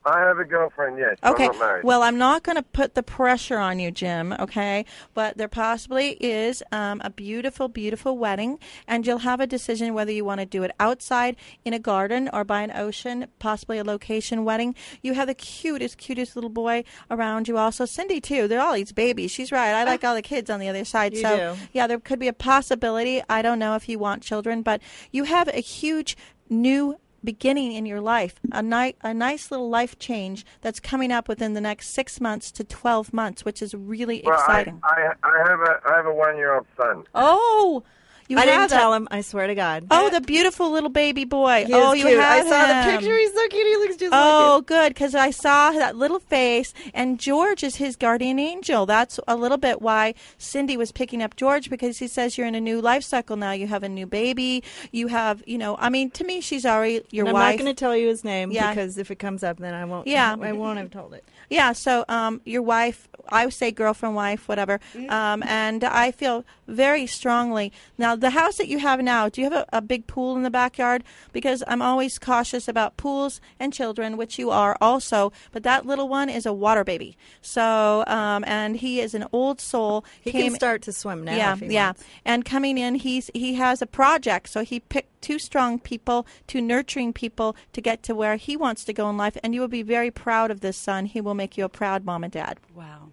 I 0.04 0.20
have 0.20 0.38
a 0.38 0.44
girlfriend. 0.44 0.98
Yes. 0.98 1.18
Okay. 1.22 1.44
I'm 1.44 1.52
not 1.52 1.58
married. 1.58 1.84
Well, 1.84 2.02
I'm 2.02 2.18
not 2.18 2.42
going 2.42 2.56
to 2.56 2.62
put 2.62 2.94
the 2.94 3.02
pressure 3.02 3.58
on 3.58 3.78
you, 3.78 3.90
Jim. 3.90 4.32
Okay, 4.38 4.84
but 5.14 5.36
there 5.36 5.48
possibly 5.48 6.12
is 6.12 6.62
um, 6.72 7.00
a 7.04 7.10
beautiful, 7.10 7.68
beautiful 7.68 8.16
wedding, 8.16 8.58
and 8.86 9.06
you'll 9.06 9.18
have 9.18 9.40
a 9.40 9.46
decision 9.46 9.94
whether 9.94 10.12
you 10.12 10.24
want 10.24 10.40
to 10.40 10.46
do 10.46 10.62
it 10.62 10.70
outside 10.80 11.36
in 11.64 11.72
a 11.72 11.78
garden 11.78 12.30
or 12.32 12.44
by 12.44 12.62
an 12.62 12.70
ocean, 12.70 13.26
possibly 13.38 13.78
a 13.78 13.84
location 13.84 14.44
wedding. 14.44 14.74
You 15.02 15.14
have 15.14 15.26
the 15.26 15.34
cutest, 15.34 15.98
cutest 15.98 16.36
little 16.36 16.50
boy 16.50 16.84
around 17.10 17.48
you. 17.48 17.58
Also, 17.58 17.84
Cindy 17.84 18.20
too. 18.20 18.48
They're 18.48 18.60
all 18.60 18.74
these 18.74 18.92
babies. 18.92 19.30
She's 19.30 19.52
right. 19.52 19.74
I 19.74 19.84
like 19.84 20.04
all 20.04 20.14
the 20.14 20.22
kids 20.22 20.48
on 20.48 20.60
the 20.60 20.68
other 20.68 20.84
side. 20.84 21.14
You 21.14 21.20
so 21.20 21.54
do. 21.54 21.60
yeah, 21.72 21.86
there 21.86 21.98
could 21.98 22.18
be 22.18 22.28
a 22.28 22.32
possibility. 22.32 23.22
I 23.28 23.42
don't 23.42 23.58
know 23.58 23.74
if 23.74 23.88
you 23.88 23.98
want 23.98 24.22
children, 24.22 24.62
but 24.62 24.80
you 25.10 25.24
have 25.24 25.48
a 25.48 25.60
huge 25.60 26.16
new 26.48 26.98
beginning 27.24 27.72
in 27.72 27.84
your 27.86 28.00
life, 28.00 28.40
a, 28.52 28.62
ni- 28.62 28.94
a 29.02 29.12
nice 29.12 29.50
little 29.50 29.68
life 29.68 29.98
change 29.98 30.46
that's 30.60 30.80
coming 30.80 31.10
up 31.12 31.28
within 31.28 31.54
the 31.54 31.60
next 31.60 31.90
six 31.90 32.20
months 32.20 32.50
to 32.52 32.64
12 32.64 33.12
months, 33.12 33.44
which 33.44 33.60
is 33.62 33.74
really 33.74 34.22
Well, 34.24 34.34
I, 34.34 34.60
exciting. 34.60 34.80
I, 34.84 35.12
I 35.22 35.48
have 35.48 35.60
a 35.60 35.80
I 35.86 35.96
have 35.96 36.06
a 36.06 36.14
one 36.14 36.36
year 36.36 36.54
old 36.54 36.66
son. 36.76 37.04
oh, 37.14 37.82
you 38.28 38.38
I 38.38 38.42
have 38.46 38.68
didn't 38.68 38.78
tell 38.80 38.92
him. 38.94 39.08
I 39.10 39.22
swear 39.22 39.46
to 39.46 39.54
God. 39.54 39.86
Oh, 39.90 40.10
the 40.10 40.20
beautiful 40.20 40.70
little 40.70 40.90
baby 40.90 41.24
boy. 41.24 41.64
He 41.66 41.72
oh, 41.74 41.92
you 41.94 42.04
cute. 42.06 42.18
have 42.20 42.46
I 42.46 42.48
saw 42.48 42.66
him. 42.66 42.68
the 42.86 42.98
picture. 42.98 43.18
He's 43.18 43.32
so 43.34 43.48
cute. 43.48 43.66
He 43.66 43.76
looks 43.76 43.96
just 43.96 44.14
Oh, 44.14 44.56
like 44.58 44.66
good, 44.66 44.94
because 44.94 45.14
I 45.14 45.30
saw 45.30 45.72
that 45.72 45.96
little 45.96 46.18
face, 46.20 46.72
and 46.94 47.18
George 47.18 47.64
is 47.64 47.76
his 47.76 47.96
guardian 47.96 48.38
angel. 48.38 48.86
That's 48.86 49.18
a 49.26 49.34
little 49.36 49.58
bit 49.58 49.80
why 49.82 50.14
Cindy 50.38 50.76
was 50.76 50.92
picking 50.92 51.22
up 51.22 51.36
George 51.36 51.70
because 51.70 51.98
he 51.98 52.06
says 52.06 52.36
you're 52.38 52.46
in 52.46 52.54
a 52.54 52.60
new 52.60 52.80
life 52.80 53.02
cycle 53.02 53.36
now. 53.36 53.52
You 53.52 53.66
have 53.66 53.82
a 53.82 53.88
new 53.88 54.06
baby. 54.06 54.62
You 54.92 55.08
have, 55.08 55.42
you 55.46 55.58
know, 55.58 55.76
I 55.78 55.88
mean, 55.88 56.10
to 56.10 56.24
me, 56.24 56.40
she's 56.40 56.66
already 56.66 57.02
your 57.10 57.26
And 57.26 57.28
I'm 57.30 57.34
wife. 57.34 57.52
not 57.58 57.64
going 57.64 57.74
to 57.74 57.78
tell 57.78 57.96
you 57.96 58.08
his 58.08 58.24
name 58.24 58.50
Yeah. 58.52 58.70
because 58.70 58.98
if 58.98 59.10
it 59.10 59.16
comes 59.18 59.42
up, 59.42 59.58
then 59.58 59.74
I 59.74 59.84
won't. 59.84 60.06
Yeah. 60.06 60.36
I 60.40 60.52
won't 60.52 60.78
have 60.78 60.90
told 60.90 61.14
it. 61.14 61.24
Yeah, 61.50 61.72
so 61.72 62.04
um, 62.10 62.42
your 62.44 62.60
wife, 62.60 63.08
I 63.30 63.46
would 63.46 63.54
say 63.54 63.70
girlfriend, 63.70 64.14
wife, 64.14 64.48
whatever. 64.48 64.80
Um, 65.08 65.42
and 65.44 65.82
I 65.82 66.10
feel 66.10 66.44
very 66.66 67.06
strongly. 67.06 67.72
Now, 67.96 68.16
the 68.20 68.30
house 68.30 68.56
that 68.56 68.68
you 68.68 68.78
have 68.78 69.00
now, 69.00 69.28
do 69.28 69.40
you 69.40 69.50
have 69.50 69.66
a, 69.72 69.78
a 69.78 69.80
big 69.80 70.06
pool 70.06 70.36
in 70.36 70.42
the 70.42 70.50
backyard? 70.50 71.04
Because 71.32 71.62
I'm 71.66 71.82
always 71.82 72.18
cautious 72.18 72.68
about 72.68 72.96
pools 72.96 73.40
and 73.58 73.72
children, 73.72 74.16
which 74.16 74.38
you 74.38 74.50
are 74.50 74.76
also. 74.80 75.32
But 75.52 75.62
that 75.62 75.86
little 75.86 76.08
one 76.08 76.28
is 76.28 76.46
a 76.46 76.52
water 76.52 76.84
baby. 76.84 77.16
So, 77.40 78.04
um, 78.06 78.44
and 78.46 78.76
he 78.76 79.00
is 79.00 79.14
an 79.14 79.26
old 79.32 79.60
soul. 79.60 80.04
He 80.20 80.32
Came- 80.32 80.42
can 80.50 80.54
start 80.54 80.82
to 80.82 80.92
swim 80.92 81.24
now. 81.24 81.36
yeah, 81.36 81.56
yeah. 81.60 81.86
wants. 81.88 82.04
And 82.24 82.44
coming 82.44 82.78
in, 82.78 82.96
he's 82.96 83.30
he 83.34 83.54
has 83.54 83.82
a 83.82 83.86
project. 83.86 84.48
So 84.48 84.62
he 84.64 84.80
picked 84.80 85.22
two 85.22 85.38
strong 85.38 85.78
people, 85.78 86.26
two 86.46 86.60
nurturing 86.60 87.12
people 87.12 87.56
to 87.72 87.80
get 87.80 88.02
to 88.04 88.14
where 88.14 88.36
he 88.36 88.56
wants 88.56 88.84
to 88.84 88.92
go 88.92 89.08
in 89.10 89.16
life. 89.16 89.36
And 89.42 89.54
you 89.54 89.60
will 89.60 89.68
be 89.68 89.82
very 89.82 90.10
proud 90.10 90.50
of 90.50 90.60
this 90.60 90.76
son. 90.76 91.06
He 91.06 91.20
will 91.20 91.34
make 91.34 91.56
you 91.56 91.64
a 91.64 91.68
proud 91.68 92.04
mom 92.04 92.24
and 92.24 92.32
dad. 92.32 92.58
Wow. 92.74 93.10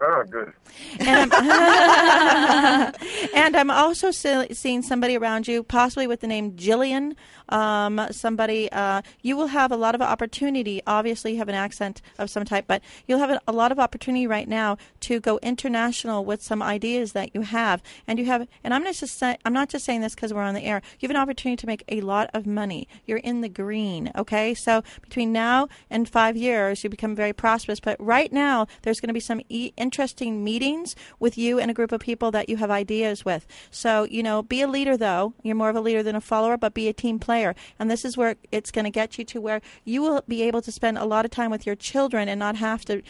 Oh, 0.00 0.24
good. 0.28 0.52
And 1.00 1.32
I'm, 1.32 2.94
and 3.34 3.56
I'm 3.56 3.70
also 3.70 4.10
se- 4.10 4.48
seeing 4.52 4.82
somebody 4.82 5.16
around 5.16 5.48
you, 5.48 5.62
possibly 5.62 6.06
with 6.06 6.20
the 6.20 6.26
name 6.26 6.52
Jillian. 6.52 7.14
Um, 7.48 8.00
somebody, 8.10 8.70
uh, 8.72 9.02
you 9.22 9.36
will 9.36 9.46
have 9.46 9.70
a 9.70 9.76
lot 9.76 9.94
of 9.94 10.02
opportunity. 10.02 10.82
Obviously, 10.86 11.32
you 11.32 11.38
have 11.38 11.48
an 11.48 11.54
accent 11.54 12.02
of 12.18 12.28
some 12.28 12.44
type, 12.44 12.64
but 12.66 12.82
you'll 13.06 13.20
have 13.20 13.30
a, 13.30 13.40
a 13.46 13.52
lot 13.52 13.72
of 13.72 13.78
opportunity 13.78 14.26
right 14.26 14.48
now 14.48 14.76
to 15.00 15.20
go 15.20 15.38
international 15.38 16.24
with 16.24 16.42
some 16.42 16.62
ideas 16.62 17.12
that 17.12 17.34
you 17.34 17.42
have. 17.42 17.82
And 18.06 18.18
you 18.18 18.26
have, 18.26 18.46
and 18.64 18.74
I'm 18.74 18.82
not 18.82 18.94
just 18.94 19.16
say, 19.18 19.36
I'm 19.44 19.52
not 19.52 19.68
just 19.68 19.84
saying 19.84 20.00
this 20.00 20.14
because 20.14 20.34
we're 20.34 20.42
on 20.42 20.54
the 20.54 20.64
air. 20.64 20.82
You 20.98 21.08
have 21.08 21.14
an 21.14 21.22
opportunity 21.22 21.60
to 21.60 21.66
make 21.66 21.84
a 21.88 22.00
lot 22.00 22.28
of 22.34 22.46
money. 22.46 22.88
You're 23.06 23.18
in 23.18 23.40
the 23.40 23.48
green. 23.48 24.10
Okay, 24.16 24.52
so 24.52 24.82
between 25.00 25.32
now 25.32 25.68
and 25.88 26.08
five 26.08 26.36
years, 26.36 26.82
you 26.82 26.90
become 26.90 27.14
very 27.14 27.32
prosperous. 27.32 27.80
But 27.80 27.96
right 28.00 28.32
now, 28.32 28.66
there's 28.82 29.00
going 29.00 29.08
to 29.08 29.14
be 29.14 29.20
some 29.20 29.40
e- 29.48 29.72
interesting 29.86 30.42
meetings 30.42 30.96
with 31.20 31.38
you 31.38 31.60
and 31.60 31.70
a 31.70 31.74
group 31.74 31.92
of 31.92 32.00
people 32.00 32.32
that 32.32 32.48
you 32.48 32.56
have 32.56 32.70
ideas 32.72 33.24
with. 33.24 33.46
So, 33.70 34.02
you 34.04 34.20
know, 34.22 34.42
be 34.42 34.60
a 34.62 34.66
leader 34.66 34.96
though. 34.96 35.32
You're 35.44 35.54
more 35.54 35.70
of 35.70 35.76
a 35.76 35.80
leader 35.80 36.02
than 36.02 36.16
a 36.16 36.20
follower, 36.20 36.56
but 36.56 36.74
be 36.74 36.88
a 36.88 36.92
team 36.92 37.20
player. 37.20 37.54
And 37.78 37.88
this 37.88 38.04
is 38.04 38.16
where 38.16 38.34
it's 38.50 38.72
going 38.72 38.84
to 38.84 38.90
get 38.90 39.16
you 39.16 39.24
to 39.26 39.40
where 39.40 39.60
you 39.84 40.02
will 40.02 40.22
be 40.26 40.42
able 40.42 40.60
to 40.62 40.72
spend 40.72 40.98
a 40.98 41.04
lot 41.04 41.24
of 41.24 41.30
time 41.30 41.50
with 41.52 41.64
your 41.66 41.76
children 41.76 42.28
and 42.28 42.40
not 42.40 42.56
have 42.56 42.84
to, 42.86 43.02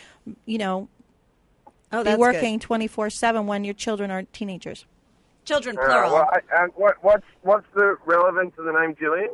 you 0.44 0.58
know, 0.58 0.88
Oh, 1.92 2.02
be 2.04 2.14
working 2.16 2.58
24 2.58 3.08
7 3.10 3.46
when 3.46 3.64
your 3.64 3.72
children 3.72 4.10
are 4.10 4.24
teenagers. 4.24 4.84
Children, 5.46 5.78
Uh, 5.78 5.86
plural. 5.86 6.12
well, 6.12 6.28
I, 6.32 6.40
and 6.62 6.72
what 6.74 6.96
what's 7.02 7.26
what's 7.42 7.66
the 7.74 7.96
relevance 8.04 8.52
of 8.58 8.64
the 8.66 8.72
name 8.72 8.94
Gillian? 8.98 9.30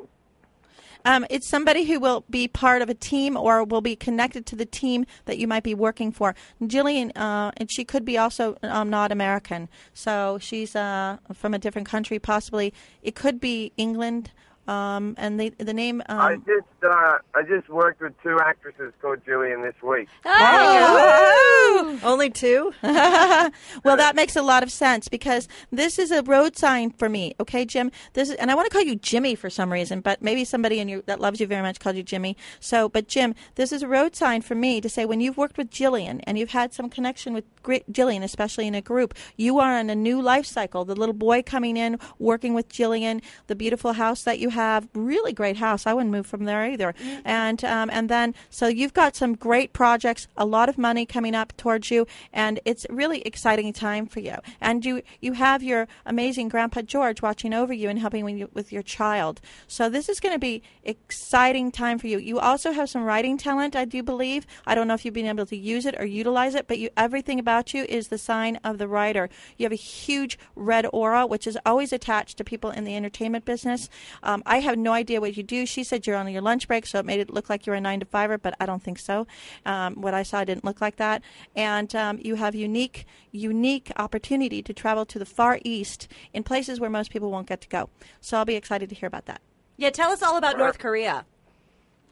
Um, 1.04 1.26
it's 1.30 1.48
somebody 1.48 1.84
who 1.84 2.00
will 2.00 2.24
be 2.30 2.48
part 2.48 2.82
of 2.82 2.88
a 2.88 2.94
team 2.94 3.36
or 3.36 3.64
will 3.64 3.80
be 3.80 3.96
connected 3.96 4.46
to 4.46 4.56
the 4.56 4.66
team 4.66 5.06
that 5.24 5.38
you 5.38 5.46
might 5.46 5.62
be 5.62 5.74
working 5.74 6.12
for. 6.12 6.34
Jillian, 6.62 7.12
uh, 7.16 7.52
and 7.56 7.70
she 7.70 7.84
could 7.84 8.04
be 8.04 8.18
also 8.18 8.56
um, 8.62 8.90
not 8.90 9.12
American, 9.12 9.68
so 9.94 10.38
she's 10.40 10.76
uh, 10.76 11.18
from 11.32 11.54
a 11.54 11.58
different 11.58 11.88
country, 11.88 12.18
possibly. 12.18 12.72
It 13.02 13.14
could 13.14 13.40
be 13.40 13.72
England, 13.76 14.30
um, 14.68 15.14
and 15.18 15.40
the 15.40 15.50
the 15.58 15.74
name. 15.74 16.02
Um, 16.06 16.18
I 16.18 16.36
just 16.36 16.84
uh, 16.84 17.18
I 17.34 17.42
just 17.42 17.68
worked 17.68 18.00
with 18.00 18.12
two 18.22 18.38
actresses 18.40 18.92
called 19.00 19.24
Gillian 19.24 19.62
this 19.62 19.74
week. 19.82 20.08
Oh! 20.24 21.98
Only 22.02 22.30
two? 22.30 22.72
well, 22.82 23.96
that 23.96 24.14
makes 24.14 24.36
a 24.36 24.42
lot 24.42 24.62
of 24.62 24.70
sense 24.70 25.08
because 25.08 25.48
this 25.70 25.98
is 25.98 26.10
a 26.10 26.22
road 26.22 26.56
sign 26.56 26.90
for 26.90 27.08
me. 27.08 27.34
Okay, 27.40 27.64
Jim. 27.64 27.90
This 28.12 28.30
is, 28.30 28.36
and 28.36 28.50
I 28.50 28.54
want 28.54 28.66
to 28.66 28.72
call 28.72 28.82
you 28.82 28.96
Jimmy 28.96 29.34
for 29.34 29.50
some 29.50 29.72
reason, 29.72 30.00
but 30.00 30.22
maybe 30.22 30.44
somebody 30.44 30.78
in 30.78 30.88
your 30.88 31.02
that 31.02 31.20
loves 31.20 31.40
you 31.40 31.46
very 31.46 31.62
much 31.62 31.80
called 31.80 31.96
you 31.96 32.02
Jimmy. 32.02 32.36
So, 32.60 32.88
but 32.88 33.08
Jim, 33.08 33.34
this 33.56 33.72
is 33.72 33.82
a 33.82 33.88
road 33.88 34.14
sign 34.14 34.42
for 34.42 34.54
me 34.54 34.80
to 34.80 34.88
say 34.88 35.04
when 35.04 35.20
you've 35.20 35.36
worked 35.36 35.58
with 35.58 35.70
Jillian 35.70 36.20
and 36.24 36.38
you've 36.38 36.50
had 36.50 36.72
some 36.72 36.88
connection 36.88 37.34
with 37.34 37.44
Gri- 37.62 37.84
Jillian, 37.90 38.22
especially 38.22 38.66
in 38.66 38.74
a 38.74 38.80
group, 38.80 39.14
you 39.36 39.58
are 39.58 39.78
in 39.78 39.90
a 39.90 39.94
new 39.94 40.20
life 40.22 40.46
cycle. 40.46 40.84
The 40.84 40.94
little 40.94 41.14
boy 41.14 41.42
coming 41.42 41.76
in, 41.76 41.98
working 42.18 42.54
with 42.54 42.68
Jillian, 42.68 43.22
the 43.46 43.56
beautiful 43.56 43.94
house 43.94 44.22
that 44.22 44.38
you 44.38 44.50
have, 44.50 44.61
really 44.94 45.32
great 45.32 45.56
house. 45.56 45.86
I 45.86 45.94
wouldn't 45.94 46.12
move 46.12 46.26
from 46.26 46.44
there 46.44 46.64
either. 46.66 46.94
And 47.24 47.64
um, 47.64 47.88
and 47.90 48.08
then 48.08 48.34
so 48.50 48.66
you've 48.66 48.94
got 48.94 49.16
some 49.16 49.34
great 49.34 49.72
projects, 49.72 50.28
a 50.36 50.46
lot 50.46 50.68
of 50.68 50.76
money 50.78 51.04
coming 51.06 51.34
up 51.34 51.56
towards 51.56 51.90
you, 51.90 52.06
and 52.32 52.60
it's 52.64 52.86
really 52.90 53.20
exciting 53.22 53.72
time 53.72 54.06
for 54.06 54.20
you. 54.20 54.36
And 54.60 54.84
you 54.84 55.02
you 55.20 55.32
have 55.34 55.62
your 55.62 55.88
amazing 56.06 56.48
Grandpa 56.48 56.82
George 56.82 57.22
watching 57.22 57.52
over 57.54 57.72
you 57.72 57.88
and 57.88 57.98
helping 57.98 58.38
you 58.38 58.48
with 58.52 58.72
your 58.72 58.82
child. 58.82 59.40
So 59.66 59.88
this 59.88 60.08
is 60.08 60.20
going 60.20 60.34
to 60.34 60.38
be 60.38 60.62
exciting 60.84 61.70
time 61.70 61.98
for 61.98 62.06
you. 62.06 62.18
You 62.18 62.38
also 62.38 62.72
have 62.72 62.88
some 62.88 63.04
writing 63.04 63.36
talent, 63.38 63.76
I 63.76 63.84
do 63.84 64.02
believe. 64.02 64.46
I 64.66 64.74
don't 64.74 64.88
know 64.88 64.94
if 64.94 65.04
you've 65.04 65.14
been 65.14 65.26
able 65.26 65.46
to 65.46 65.56
use 65.56 65.86
it 65.86 65.96
or 65.98 66.04
utilize 66.04 66.54
it, 66.54 66.66
but 66.66 66.78
you 66.78 66.90
everything 66.96 67.38
about 67.38 67.74
you 67.74 67.84
is 67.88 68.08
the 68.08 68.18
sign 68.18 68.56
of 68.64 68.78
the 68.78 68.88
writer. 68.88 69.28
You 69.56 69.64
have 69.64 69.72
a 69.72 69.76
huge 69.76 70.38
red 70.54 70.86
aura, 70.92 71.26
which 71.26 71.46
is 71.46 71.58
always 71.64 71.92
attached 71.92 72.38
to 72.38 72.44
people 72.44 72.70
in 72.70 72.84
the 72.84 72.96
entertainment 72.96 73.44
business. 73.44 73.88
Um, 74.22 74.41
I 74.46 74.60
have 74.60 74.78
no 74.78 74.92
idea 74.92 75.20
what 75.20 75.36
you 75.36 75.42
do. 75.42 75.66
She 75.66 75.84
said 75.84 76.06
you're 76.06 76.16
on 76.16 76.30
your 76.30 76.42
lunch 76.42 76.68
break, 76.68 76.86
so 76.86 76.98
it 76.98 77.04
made 77.04 77.20
it 77.20 77.30
look 77.30 77.48
like 77.48 77.66
you're 77.66 77.76
a 77.76 77.80
nine 77.80 78.00
to 78.00 78.06
fiver, 78.06 78.38
but 78.38 78.54
I 78.60 78.66
don't 78.66 78.82
think 78.82 78.98
so. 78.98 79.26
Um, 79.66 79.94
what 80.00 80.14
I 80.14 80.22
saw 80.22 80.44
didn't 80.44 80.64
look 80.64 80.80
like 80.80 80.96
that. 80.96 81.22
And 81.56 81.94
um, 81.94 82.18
you 82.22 82.36
have 82.36 82.54
unique, 82.54 83.06
unique 83.30 83.90
opportunity 83.96 84.62
to 84.62 84.72
travel 84.72 85.06
to 85.06 85.18
the 85.18 85.26
far 85.26 85.58
east 85.64 86.08
in 86.32 86.42
places 86.42 86.80
where 86.80 86.90
most 86.90 87.10
people 87.10 87.30
won't 87.30 87.46
get 87.46 87.60
to 87.62 87.68
go. 87.68 87.90
So 88.20 88.36
I'll 88.36 88.44
be 88.44 88.56
excited 88.56 88.88
to 88.88 88.94
hear 88.94 89.06
about 89.06 89.26
that. 89.26 89.40
yeah, 89.76 89.90
tell 89.90 90.10
us 90.10 90.22
all 90.22 90.36
about 90.36 90.58
North 90.58 90.78
Korea. 90.78 91.24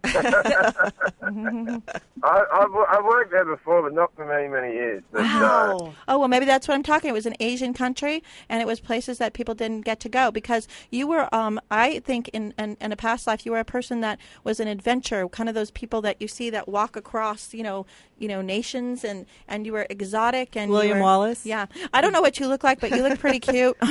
I, 0.04 1.80
I've, 2.22 2.70
I've 2.88 3.04
worked 3.04 3.30
there 3.30 3.44
before, 3.44 3.82
but 3.82 3.92
not 3.94 4.14
for 4.14 4.26
many 4.26 4.48
many 4.48 4.74
years. 4.74 5.02
But, 5.12 5.22
uh, 5.22 5.90
Oh 6.08 6.18
well, 6.18 6.28
maybe 6.28 6.44
that's 6.44 6.66
what 6.68 6.74
I'm 6.74 6.82
talking. 6.82 7.10
It 7.10 7.14
was 7.14 7.26
an 7.26 7.34
Asian 7.40 7.72
country, 7.74 8.22
and 8.48 8.60
it 8.60 8.66
was 8.66 8.80
places 8.80 9.18
that 9.18 9.32
people 9.32 9.54
didn't 9.54 9.82
get 9.82 10.00
to 10.00 10.08
go 10.08 10.30
because 10.30 10.66
you 10.90 11.06
were. 11.06 11.32
Um, 11.34 11.60
I 11.70 12.00
think 12.00 12.28
in, 12.28 12.54
in 12.58 12.76
in 12.80 12.92
a 12.92 12.96
past 12.96 13.26
life, 13.26 13.44
you 13.46 13.52
were 13.52 13.60
a 13.60 13.64
person 13.64 14.00
that 14.00 14.18
was 14.44 14.60
an 14.60 14.68
adventure, 14.68 15.28
kind 15.28 15.48
of 15.48 15.54
those 15.54 15.70
people 15.70 16.00
that 16.02 16.20
you 16.20 16.28
see 16.28 16.50
that 16.50 16.68
walk 16.68 16.96
across, 16.96 17.54
you 17.54 17.62
know, 17.62 17.86
you 18.18 18.28
know, 18.28 18.42
nations, 18.42 19.04
and 19.04 19.26
and 19.48 19.66
you 19.66 19.72
were 19.72 19.86
exotic 19.90 20.56
and 20.56 20.70
William 20.70 20.98
were- 20.98 21.04
Wallace? 21.04 21.46
Yeah, 21.46 21.66
I 21.92 22.00
don't 22.00 22.12
know 22.12 22.20
what 22.22 22.38
you 22.40 22.48
look 22.48 22.64
like, 22.64 22.80
but 22.80 22.90
you 22.90 23.02
look 23.02 23.18
pretty 23.18 23.40
cute. 23.52 23.76
so 23.84 23.86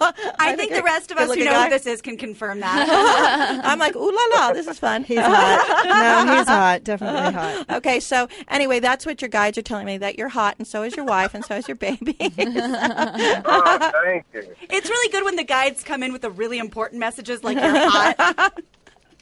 I, 0.00 0.34
I 0.38 0.56
think 0.56 0.72
the 0.72 0.82
rest 0.82 1.10
of 1.10 1.18
us 1.18 1.32
who 1.34 1.44
know 1.44 1.50
guy. 1.50 1.64
who 1.64 1.70
this 1.70 1.86
is 1.86 2.00
can 2.02 2.16
confirm 2.16 2.60
that. 2.60 3.60
I'm 3.64 3.78
like, 3.78 3.96
ooh 3.96 4.10
la 4.32 4.38
la, 4.38 4.52
this 4.52 4.66
is 4.66 4.78
fun. 4.78 5.04
He's 5.14 5.24
hot. 5.24 6.24
no, 6.26 6.36
he's 6.36 6.48
hot. 6.48 6.84
Definitely 6.84 7.32
hot. 7.32 7.66
Okay, 7.74 8.00
so 8.00 8.28
anyway, 8.48 8.80
that's 8.80 9.04
what 9.04 9.20
your 9.20 9.28
guides 9.28 9.58
are 9.58 9.62
telling 9.62 9.86
me 9.86 9.98
that 9.98 10.16
you're 10.18 10.28
hot, 10.28 10.56
and 10.58 10.66
so 10.66 10.82
is 10.82 10.96
your 10.96 11.04
wife, 11.04 11.34
and 11.34 11.44
so 11.44 11.54
is 11.56 11.66
your 11.68 11.76
baby. 11.76 12.16
oh, 12.20 13.92
thank 14.04 14.24
you. 14.32 14.54
it's 14.70 14.88
really 14.88 15.12
good 15.12 15.24
when 15.24 15.36
the 15.36 15.44
guides 15.44 15.82
come 15.82 16.02
in 16.02 16.12
with 16.12 16.22
the 16.22 16.30
really 16.30 16.58
important 16.58 17.00
messages 17.00 17.42
like 17.42 17.56
you're 17.56 17.90
hot. 17.90 18.62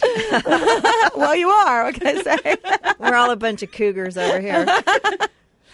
well, 1.16 1.34
you 1.34 1.48
are. 1.48 1.84
What 1.84 1.94
can 1.94 2.18
I 2.18 2.22
say? 2.22 2.56
We're 2.98 3.14
all 3.14 3.30
a 3.30 3.36
bunch 3.36 3.62
of 3.62 3.72
cougars 3.72 4.16
over 4.16 4.40
here. 4.40 4.66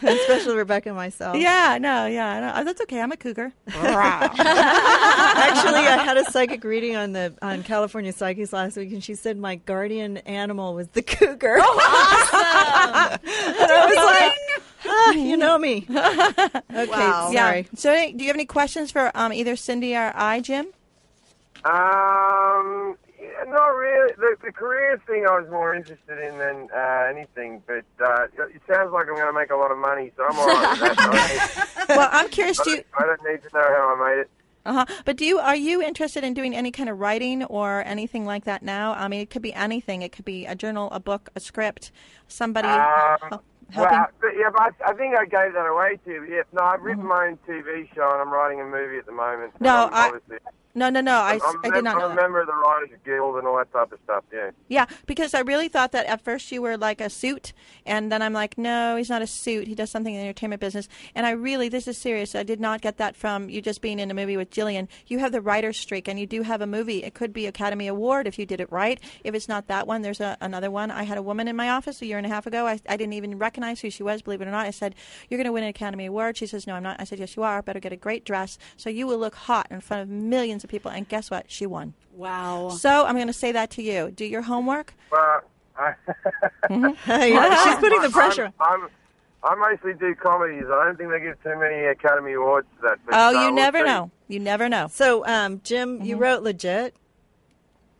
Especially 0.03 0.57
Rebecca 0.57 0.91
and 0.91 0.97
myself. 0.97 1.37
yeah, 1.37 1.79
no, 1.81 2.07
yeah, 2.07 2.41
no, 2.55 2.65
that's 2.65 2.81
okay. 2.83 3.01
I'm 3.01 3.11
a 3.13 3.17
cougar. 3.17 3.53
Actually, 3.67 3.85
I 5.87 6.03
had 6.05 6.17
a 6.17 6.25
psychic 6.31 6.63
reading 6.65 6.97
on 6.97 7.13
the 7.13 7.35
on 7.43 7.63
California 7.63 8.13
Psychics 8.13 8.53
last 8.53 8.77
week, 8.77 8.93
and 8.93 9.03
she 9.03 9.15
said 9.15 9.37
my 9.39 9.57
guardian 9.57 10.19
animal 10.19 10.75
was 10.75 10.89
the 10.89 11.03
cougar. 11.03 11.59
awesome. 11.63 12.41
and 13.25 13.71
I 13.73 13.87
was 13.87 13.97
like, 13.97 14.63
ah, 14.89 15.11
you 15.13 15.37
know 15.37 15.59
me. 15.59 15.87
Okay, 15.89 16.87
Wow. 16.91 17.31
sorry. 17.33 17.61
Yeah. 17.61 17.63
So, 17.75 17.93
do 17.95 18.19
you 18.19 18.27
have 18.29 18.37
any 18.37 18.47
questions 18.47 18.91
for 18.91 19.11
um, 19.15 19.33
either 19.33 19.57
Cindy 19.57 19.97
or 19.97 20.13
I, 20.15 20.41
Jim? 20.41 20.67
Um, 21.65 22.97
yeah, 23.08 23.08
not 23.47 23.69
really. 23.69 24.13
The, 24.17 24.37
the 24.45 24.53
career 24.53 25.01
thing 25.07 25.27
I 25.29 25.39
was 25.39 25.49
more 25.51 25.75
interested 25.75 26.19
in 26.19 26.39
than 26.39 26.69
uh, 26.75 27.07
anything, 27.11 27.63
but 27.67 27.85
uh, 28.05 28.25
it 28.55 28.63
sounds 28.71 28.93
like 28.93 29.07
I'm 29.09 29.15
going 29.15 29.27
to 29.27 29.33
make 29.33 29.51
a 29.51 29.57
lot 29.57 29.71
of 29.71 29.79
money, 29.79 30.13
so 30.17 30.25
I'm 30.25 30.39
all 30.39 30.47
right 30.47 30.71
with 30.81 30.97
that. 30.97 31.67
I, 31.77 31.85
don't 31.87 31.89
well, 31.99 32.09
I'm 32.13 32.29
curious. 32.29 32.59
Do 32.63 32.71
you, 32.71 32.85
I 32.99 33.03
don't 33.05 33.21
need 33.25 33.43
to 33.43 33.49
know 33.55 33.63
how 33.63 33.97
I 33.97 34.09
made 34.11 34.21
it. 34.23 34.31
Uh-huh. 34.67 34.85
But 35.07 35.17
do 35.17 35.25
you 35.25 35.39
are 35.39 35.57
you 35.57 35.81
interested 35.81 36.25
in 36.25 36.35
doing 36.35 36.55
any 36.55 36.71
kind 36.71 36.91
of 36.91 36.99
writing 36.99 37.43
or 37.45 37.83
anything 37.87 38.27
like 38.27 38.45
that 38.45 38.63
now? 38.63 38.93
I 38.93 39.09
mean, 39.09 39.21
it 39.21 39.31
could 39.31 39.41
be 39.41 39.55
anything. 39.55 40.03
It 40.03 40.13
could 40.13 40.27
be 40.27 40.45
a 40.45 40.55
journal, 40.55 40.91
a 40.91 41.01
book, 41.01 41.31
a 41.35 41.41
script, 41.41 41.91
somebody 42.27 42.69
Um, 42.69 43.17
helping. 43.71 43.97
well, 43.97 44.07
but 44.21 44.31
yeah, 44.37 44.51
but 44.53 44.61
I, 44.61 44.91
I 44.91 44.93
think 44.95 45.17
I 45.17 45.25
gave 45.25 45.55
that 45.55 45.65
away 45.67 45.99
to 46.05 46.11
you. 46.11 46.25
Yeah, 46.25 46.43
no, 46.53 46.63
I've 46.65 46.83
written 46.83 47.07
my 47.07 47.29
own 47.29 47.39
TV 47.49 47.89
show 47.95 48.11
and 48.11 48.21
I'm 48.21 48.31
writing 48.31 48.61
a 48.61 48.65
movie 48.65 48.99
at 48.99 49.07
the 49.07 49.13
moment. 49.13 49.55
Mm-hmm. 49.55 49.65
No, 49.65 49.87
I'm 49.87 49.95
I- 49.95 50.07
obviously- 50.09 50.39
no, 50.79 50.89
no, 50.91 51.01
no. 51.01 51.17
I, 51.17 51.33
I'm, 51.33 51.37
s- 51.37 51.43
I'm 51.65 51.73
I 51.73 51.75
did 51.77 51.85
not 51.85 51.95
I'm 51.95 52.01
know 52.01 52.07
a 52.07 52.09
that. 52.11 52.17
member 52.17 52.41
of 52.41 52.47
the 52.47 52.53
Writers 52.55 52.91
Guild 53.05 53.37
and 53.37 53.47
all 53.47 53.57
that 53.59 53.73
type 53.73 53.93
of 53.93 53.99
stuff. 54.05 54.25
Yeah. 54.33 54.51
Yeah, 54.69 54.87
because 55.07 55.35
I 55.35 55.41
really 55.41 55.69
thought 55.69 55.93
that 55.93 56.07
at 56.07 56.21
first 56.23 56.51
you 56.53 56.63
were 56.63 56.77
like 56.77 57.01
a 57.01 57.11
suit, 57.11 57.53
and 57.85 58.11
then 58.13 58.23
I'm 58.23 58.33
like, 58.33 58.57
no, 58.57 58.97
he's 58.97 59.11
not 59.11 59.23
a 59.23 59.27
suit. 59.27 59.67
He 59.69 59.75
does 59.75 59.91
something 59.91 60.15
in 60.15 60.21
the 60.21 60.25
entertainment 60.27 60.61
business. 60.61 60.89
And 61.15 61.27
I 61.27 61.31
really, 61.33 61.69
this 61.69 61.89
is 61.89 61.99
serious. 61.99 62.35
I 62.35 62.43
did 62.43 62.61
not 62.61 62.81
get 62.81 62.97
that 62.99 63.17
from 63.17 63.49
you 63.51 63.61
just 63.61 63.81
being 63.83 63.99
in 63.99 64.11
a 64.11 64.15
movie 64.15 64.37
with 64.37 64.51
Jillian. 64.51 64.89
You 65.07 65.19
have 65.19 65.33
the 65.33 65.41
writer's 65.41 65.79
streak, 65.79 66.09
and 66.09 66.19
you 66.19 66.27
do 66.27 66.43
have 66.43 66.61
a 66.61 66.67
movie. 66.67 67.03
It 67.05 67.15
could 67.15 67.33
be 67.33 67.47
Academy 67.47 67.87
Award 67.89 68.27
if 68.27 68.39
you 68.39 68.47
did 68.47 68.61
it 68.61 68.71
right. 68.73 69.01
If 69.25 69.35
it's 69.35 69.49
not 69.49 69.67
that 69.69 69.87
one, 69.87 70.03
there's 70.03 70.21
a, 70.21 70.37
another 70.41 70.71
one. 70.71 70.91
I 70.91 71.03
had 71.03 71.19
a 71.19 71.23
woman 71.23 71.49
in 71.49 71.57
my 71.57 71.69
office 71.71 72.01
a 72.03 72.07
year 72.07 72.19
and 72.19 72.27
a 72.27 72.31
half 72.31 72.47
ago. 72.47 72.67
I, 72.67 72.81
I 72.89 72.97
didn't 72.97 73.15
even 73.15 73.39
recognize 73.39 73.81
who 73.81 73.91
she 73.91 74.03
was, 74.03 74.23
believe 74.23 74.41
it 74.41 74.49
or 74.49 74.53
not. 74.53 74.67
I 74.67 74.71
said, 74.71 74.95
you're 75.29 75.39
going 75.39 75.47
to 75.47 75.53
win 75.53 75.65
an 75.65 75.71
Academy 75.71 76.07
Award. 76.07 76.37
She 76.37 76.47
says, 76.47 76.67
no, 76.67 76.75
I'm 76.75 76.83
not. 76.83 77.01
I 77.01 77.05
said, 77.05 77.19
yes, 77.19 77.37
you 77.37 77.43
are. 77.43 77.63
Better 77.63 77.81
get 77.81 77.93
a 77.93 77.97
great 77.97 78.25
dress 78.25 78.59
so 78.77 78.91
you 78.91 79.07
will 79.07 79.19
look 79.19 79.35
hot 79.35 79.67
in 79.71 79.81
front 79.81 80.03
of 80.03 80.09
millions 80.09 80.65
of 80.65 80.68
people. 80.69 80.91
And 80.91 81.09
guess 81.09 81.31
what? 81.31 81.51
She 81.51 81.67
won. 81.67 81.95
Wow. 82.15 82.71
So 82.71 83.07
I'm 83.07 83.15
going 83.15 83.27
to 83.29 83.33
say 83.33 83.53
that 83.53 83.71
to 83.73 83.83
you. 83.83 84.11
Do 84.11 84.25
your 84.25 84.43
homework. 84.43 84.95
Well, 85.11 85.43
I, 85.77 85.95
Yeah, 87.09 87.65
she's 87.65 87.77
putting 87.77 88.03
the 88.03 88.11
pressure. 88.11 88.53
I'm, 88.61 88.83
I'm, 88.85 88.89
I 89.45 89.55
mostly 89.55 89.95
do 89.95 90.15
comedies. 90.17 90.65
I 90.67 90.85
don't 90.85 90.97
think 90.99 91.11
they 91.11 91.21
give 91.21 91.41
too 91.45 91.57
many 91.59 91.85
Academy 91.85 92.33
Awards 92.33 92.67
to 92.77 92.89
that. 92.89 92.99
Oh, 93.13 93.37
uh, 93.39 93.45
you 93.47 93.53
never 93.53 93.79
see. 93.79 93.85
know. 93.85 94.11
You 94.27 94.41
never 94.41 94.69
know. 94.69 94.89
So, 94.91 95.25
um, 95.27 95.61
Jim, 95.63 96.03
you 96.03 96.17
wrote 96.17 96.43
Legit. 96.43 96.95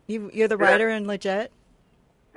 You, 0.07 0.29
you're 0.33 0.47
the 0.49 0.57
Yeah. 0.57 0.65
writer 0.71 0.89
in 0.89 1.07
Legit. 1.07 1.51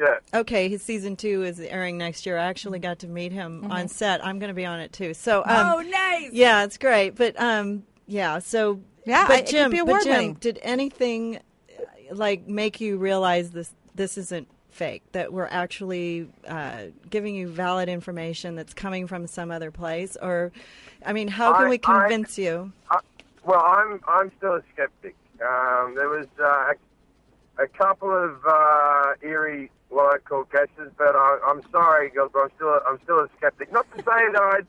Yeah. 0.00 0.18
Okay, 0.34 0.68
his 0.68 0.82
season 0.82 1.16
two 1.16 1.42
is 1.44 1.58
airing 1.60 1.98
next 1.98 2.26
year. 2.26 2.38
I 2.38 2.44
actually 2.44 2.78
got 2.78 3.00
to 3.00 3.08
meet 3.08 3.32
him 3.32 3.70
on 3.70 3.88
set. 3.88 4.24
I'm 4.24 4.38
going 4.38 4.48
to 4.48 4.54
be 4.54 4.64
on 4.64 4.80
it 4.80 4.92
too. 4.92 5.14
So, 5.14 5.40
um, 5.44 5.44
oh, 5.48 5.80
nice. 5.80 6.30
yeah, 6.32 6.64
it's 6.64 6.78
great. 6.78 7.10
But 7.16 7.38
um, 7.40 7.82
yeah. 8.06 8.38
So, 8.38 8.80
Yeah, 9.04 9.26
but 9.26 9.32
I- 9.34 9.38
it 9.38 9.40
could 9.46 9.50
Jim, 9.50 9.70
be 9.70 9.76
but 9.78 9.82
award-winning. 9.88 10.32
Jim, 10.34 10.38
did 10.40 10.58
anything 10.62 11.36
uh, 11.38 12.14
like 12.14 12.46
make 12.46 12.80
you 12.80 12.96
realize 12.98 13.50
this? 13.50 13.72
This 13.94 14.16
isn't 14.16 14.48
fake. 14.70 15.02
That 15.12 15.32
we're 15.32 15.48
actually 15.50 16.28
uh, 16.46 16.84
giving 17.10 17.34
you 17.34 17.48
valid 17.48 17.88
information 17.88 18.54
that's 18.54 18.72
coming 18.74 19.06
from 19.06 19.26
some 19.26 19.50
other 19.50 19.70
place. 19.70 20.16
Or, 20.20 20.50
I 21.04 21.12
mean, 21.12 21.28
how 21.28 21.52
can 21.54 21.66
I- 21.66 21.68
we 21.70 21.76
I- 21.84 22.00
convince 22.08 22.38
you? 22.38 22.72
Uh, 22.90 22.98
well, 23.44 23.60
I'm 23.60 24.00
I'm 24.06 24.30
still 24.38 24.54
a 24.54 24.62
skeptic. 24.72 25.16
Um, 25.40 25.94
there 25.96 26.08
was 26.08 26.26
uh, 26.40 26.72
a, 27.58 27.64
a 27.64 27.66
couple 27.66 28.10
of 28.10 28.36
uh, 28.46 29.14
eerie 29.22 29.70
what 29.88 30.14
I 30.14 30.18
call 30.18 30.44
guesses, 30.44 30.92
but 30.96 31.14
I, 31.16 31.38
I'm 31.48 31.60
sorry, 31.70 32.08
girls, 32.10 32.30
but 32.32 32.44
I'm 32.44 32.50
still 32.54 32.68
a, 32.68 32.80
I'm 32.88 32.98
still 33.02 33.18
a 33.18 33.28
skeptic. 33.36 33.72
Not 33.72 33.90
to 33.90 33.98
say 33.98 34.04
that 34.32 34.40
I 34.40 34.60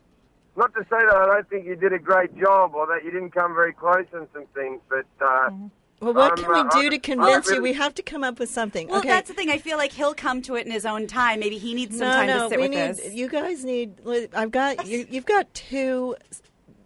not 0.55 0.73
to 0.75 0.81
say 0.83 0.97
that 0.99 1.15
I 1.15 1.25
don't 1.25 1.49
think 1.49 1.65
you 1.65 1.75
did 1.75 1.93
a 1.93 1.99
great 1.99 2.37
job 2.37 2.75
or 2.75 2.85
that 2.87 3.03
you 3.03 3.11
didn't 3.11 3.31
come 3.31 3.53
very 3.53 3.73
close 3.73 4.05
on 4.13 4.27
some 4.33 4.45
things, 4.53 4.79
but. 4.89 5.05
Uh, 5.25 5.49
Well, 6.01 6.13
what 6.13 6.31
I'm, 6.31 6.37
can 6.37 6.51
we 6.51 6.59
uh, 6.59 6.63
do 6.63 6.77
I'm- 6.79 6.89
to 6.89 6.95
I'm 6.95 7.01
convince 7.01 7.49
you? 7.49 7.61
We 7.61 7.73
have 7.73 7.95
to 7.95 8.03
come 8.03 8.23
up 8.25 8.37
with 8.37 8.49
something. 8.49 8.89
Well, 8.89 8.99
okay. 8.99 9.07
that's 9.07 9.29
the 9.29 9.33
thing. 9.33 9.49
I 9.49 9.57
feel 9.57 9.77
like 9.77 9.93
he'll 9.93 10.13
come 10.13 10.41
to 10.43 10.55
it 10.55 10.65
in 10.65 10.71
his 10.71 10.85
own 10.85 11.07
time. 11.07 11.39
Maybe 11.39 11.57
he 11.57 11.73
needs 11.73 11.97
some 11.97 12.07
no, 12.07 12.13
time 12.13 12.27
no, 12.27 12.43
to 12.43 12.49
sit 12.49 12.57
we 12.59 12.63
with 12.67 12.71
need. 12.71 12.95
this. 13.05 13.13
You 13.13 13.29
guys 13.29 13.63
need. 13.63 13.95
I've 14.35 14.51
got. 14.51 14.85
You, 14.85 15.07
you've 15.09 15.25
got 15.25 15.53
two 15.53 16.15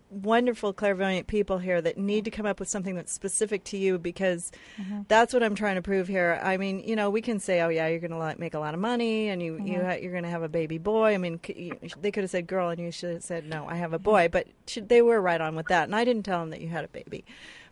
wonderful 0.10 0.72
clairvoyant 0.74 1.28
people 1.28 1.58
here 1.58 1.82
that 1.82 1.98
need 1.98 2.24
to 2.26 2.32
come 2.32 2.46
up 2.46 2.60
with 2.60 2.70
something 2.70 2.96
that's 2.96 3.12
specific 3.12 3.63
to 3.65 3.78
you 3.78 3.98
because 4.00 4.52
Mm-hmm. 4.82 5.02
that's 5.08 5.34
what 5.34 5.43
I'm 5.43 5.56
trying 5.56 5.76
to 5.76 5.82
prove 5.82 6.08
here. 6.08 6.39
I 6.43 6.58
mean, 6.58 6.80
you 6.80 6.96
know, 6.96 7.10
we 7.10 7.22
can 7.22 7.39
say, 7.39 7.62
"Oh 7.62 7.70
yeah, 7.70 7.88
you're 7.88 8.00
going 8.00 8.12
to 8.12 8.36
make 8.39 8.54
a 8.54 8.60
lot 8.60 8.74
of 8.74 8.80
money 8.80 9.30
and 9.30 9.41
you 9.41 9.54
Mm-hmm. 9.54 9.67
you 9.67 9.84
ha- 9.84 9.98
you're 10.02 10.12
going 10.12 10.24
to 10.24 10.30
have 10.30 10.43
a 10.43 10.50
baby 10.50 10.78
boy." 10.78 11.13
I 11.13 11.17
mean, 11.17 11.39
c- 11.46 11.72
you, 11.82 11.89
they 12.02 12.12
could 12.12 12.24
have 12.24 12.32
said 12.32 12.48
girl 12.48 12.70
and 12.70 12.80
you 12.80 12.91
should 12.91 13.13
have 13.15 13.24
said 13.24 13.46
no, 13.48 13.65
I 13.67 13.76
have 13.76 13.88
Mm-hmm. 13.89 13.96
a 13.96 14.00
boy, 14.00 14.30
but 14.32 14.48
should, 14.67 14.88
they 14.89 15.02
were 15.02 15.20
right 15.22 15.41
on 15.41 15.56
with 15.56 15.67
that. 15.67 15.84
And 15.86 15.96
I 15.96 16.06
didn't 16.06 16.24
tell 16.24 16.39
them 16.39 16.52
that 16.52 16.62
you 16.62 16.70
had 16.70 16.86
a 16.86 16.89
baby. 16.89 17.26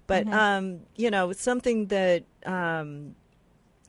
But 0.08 0.26
Mm-hmm. 0.26 0.34
um, 0.34 0.80
you 0.96 1.10
know, 1.12 1.32
something 1.32 1.88
that 1.88 2.24
um, 2.46 3.16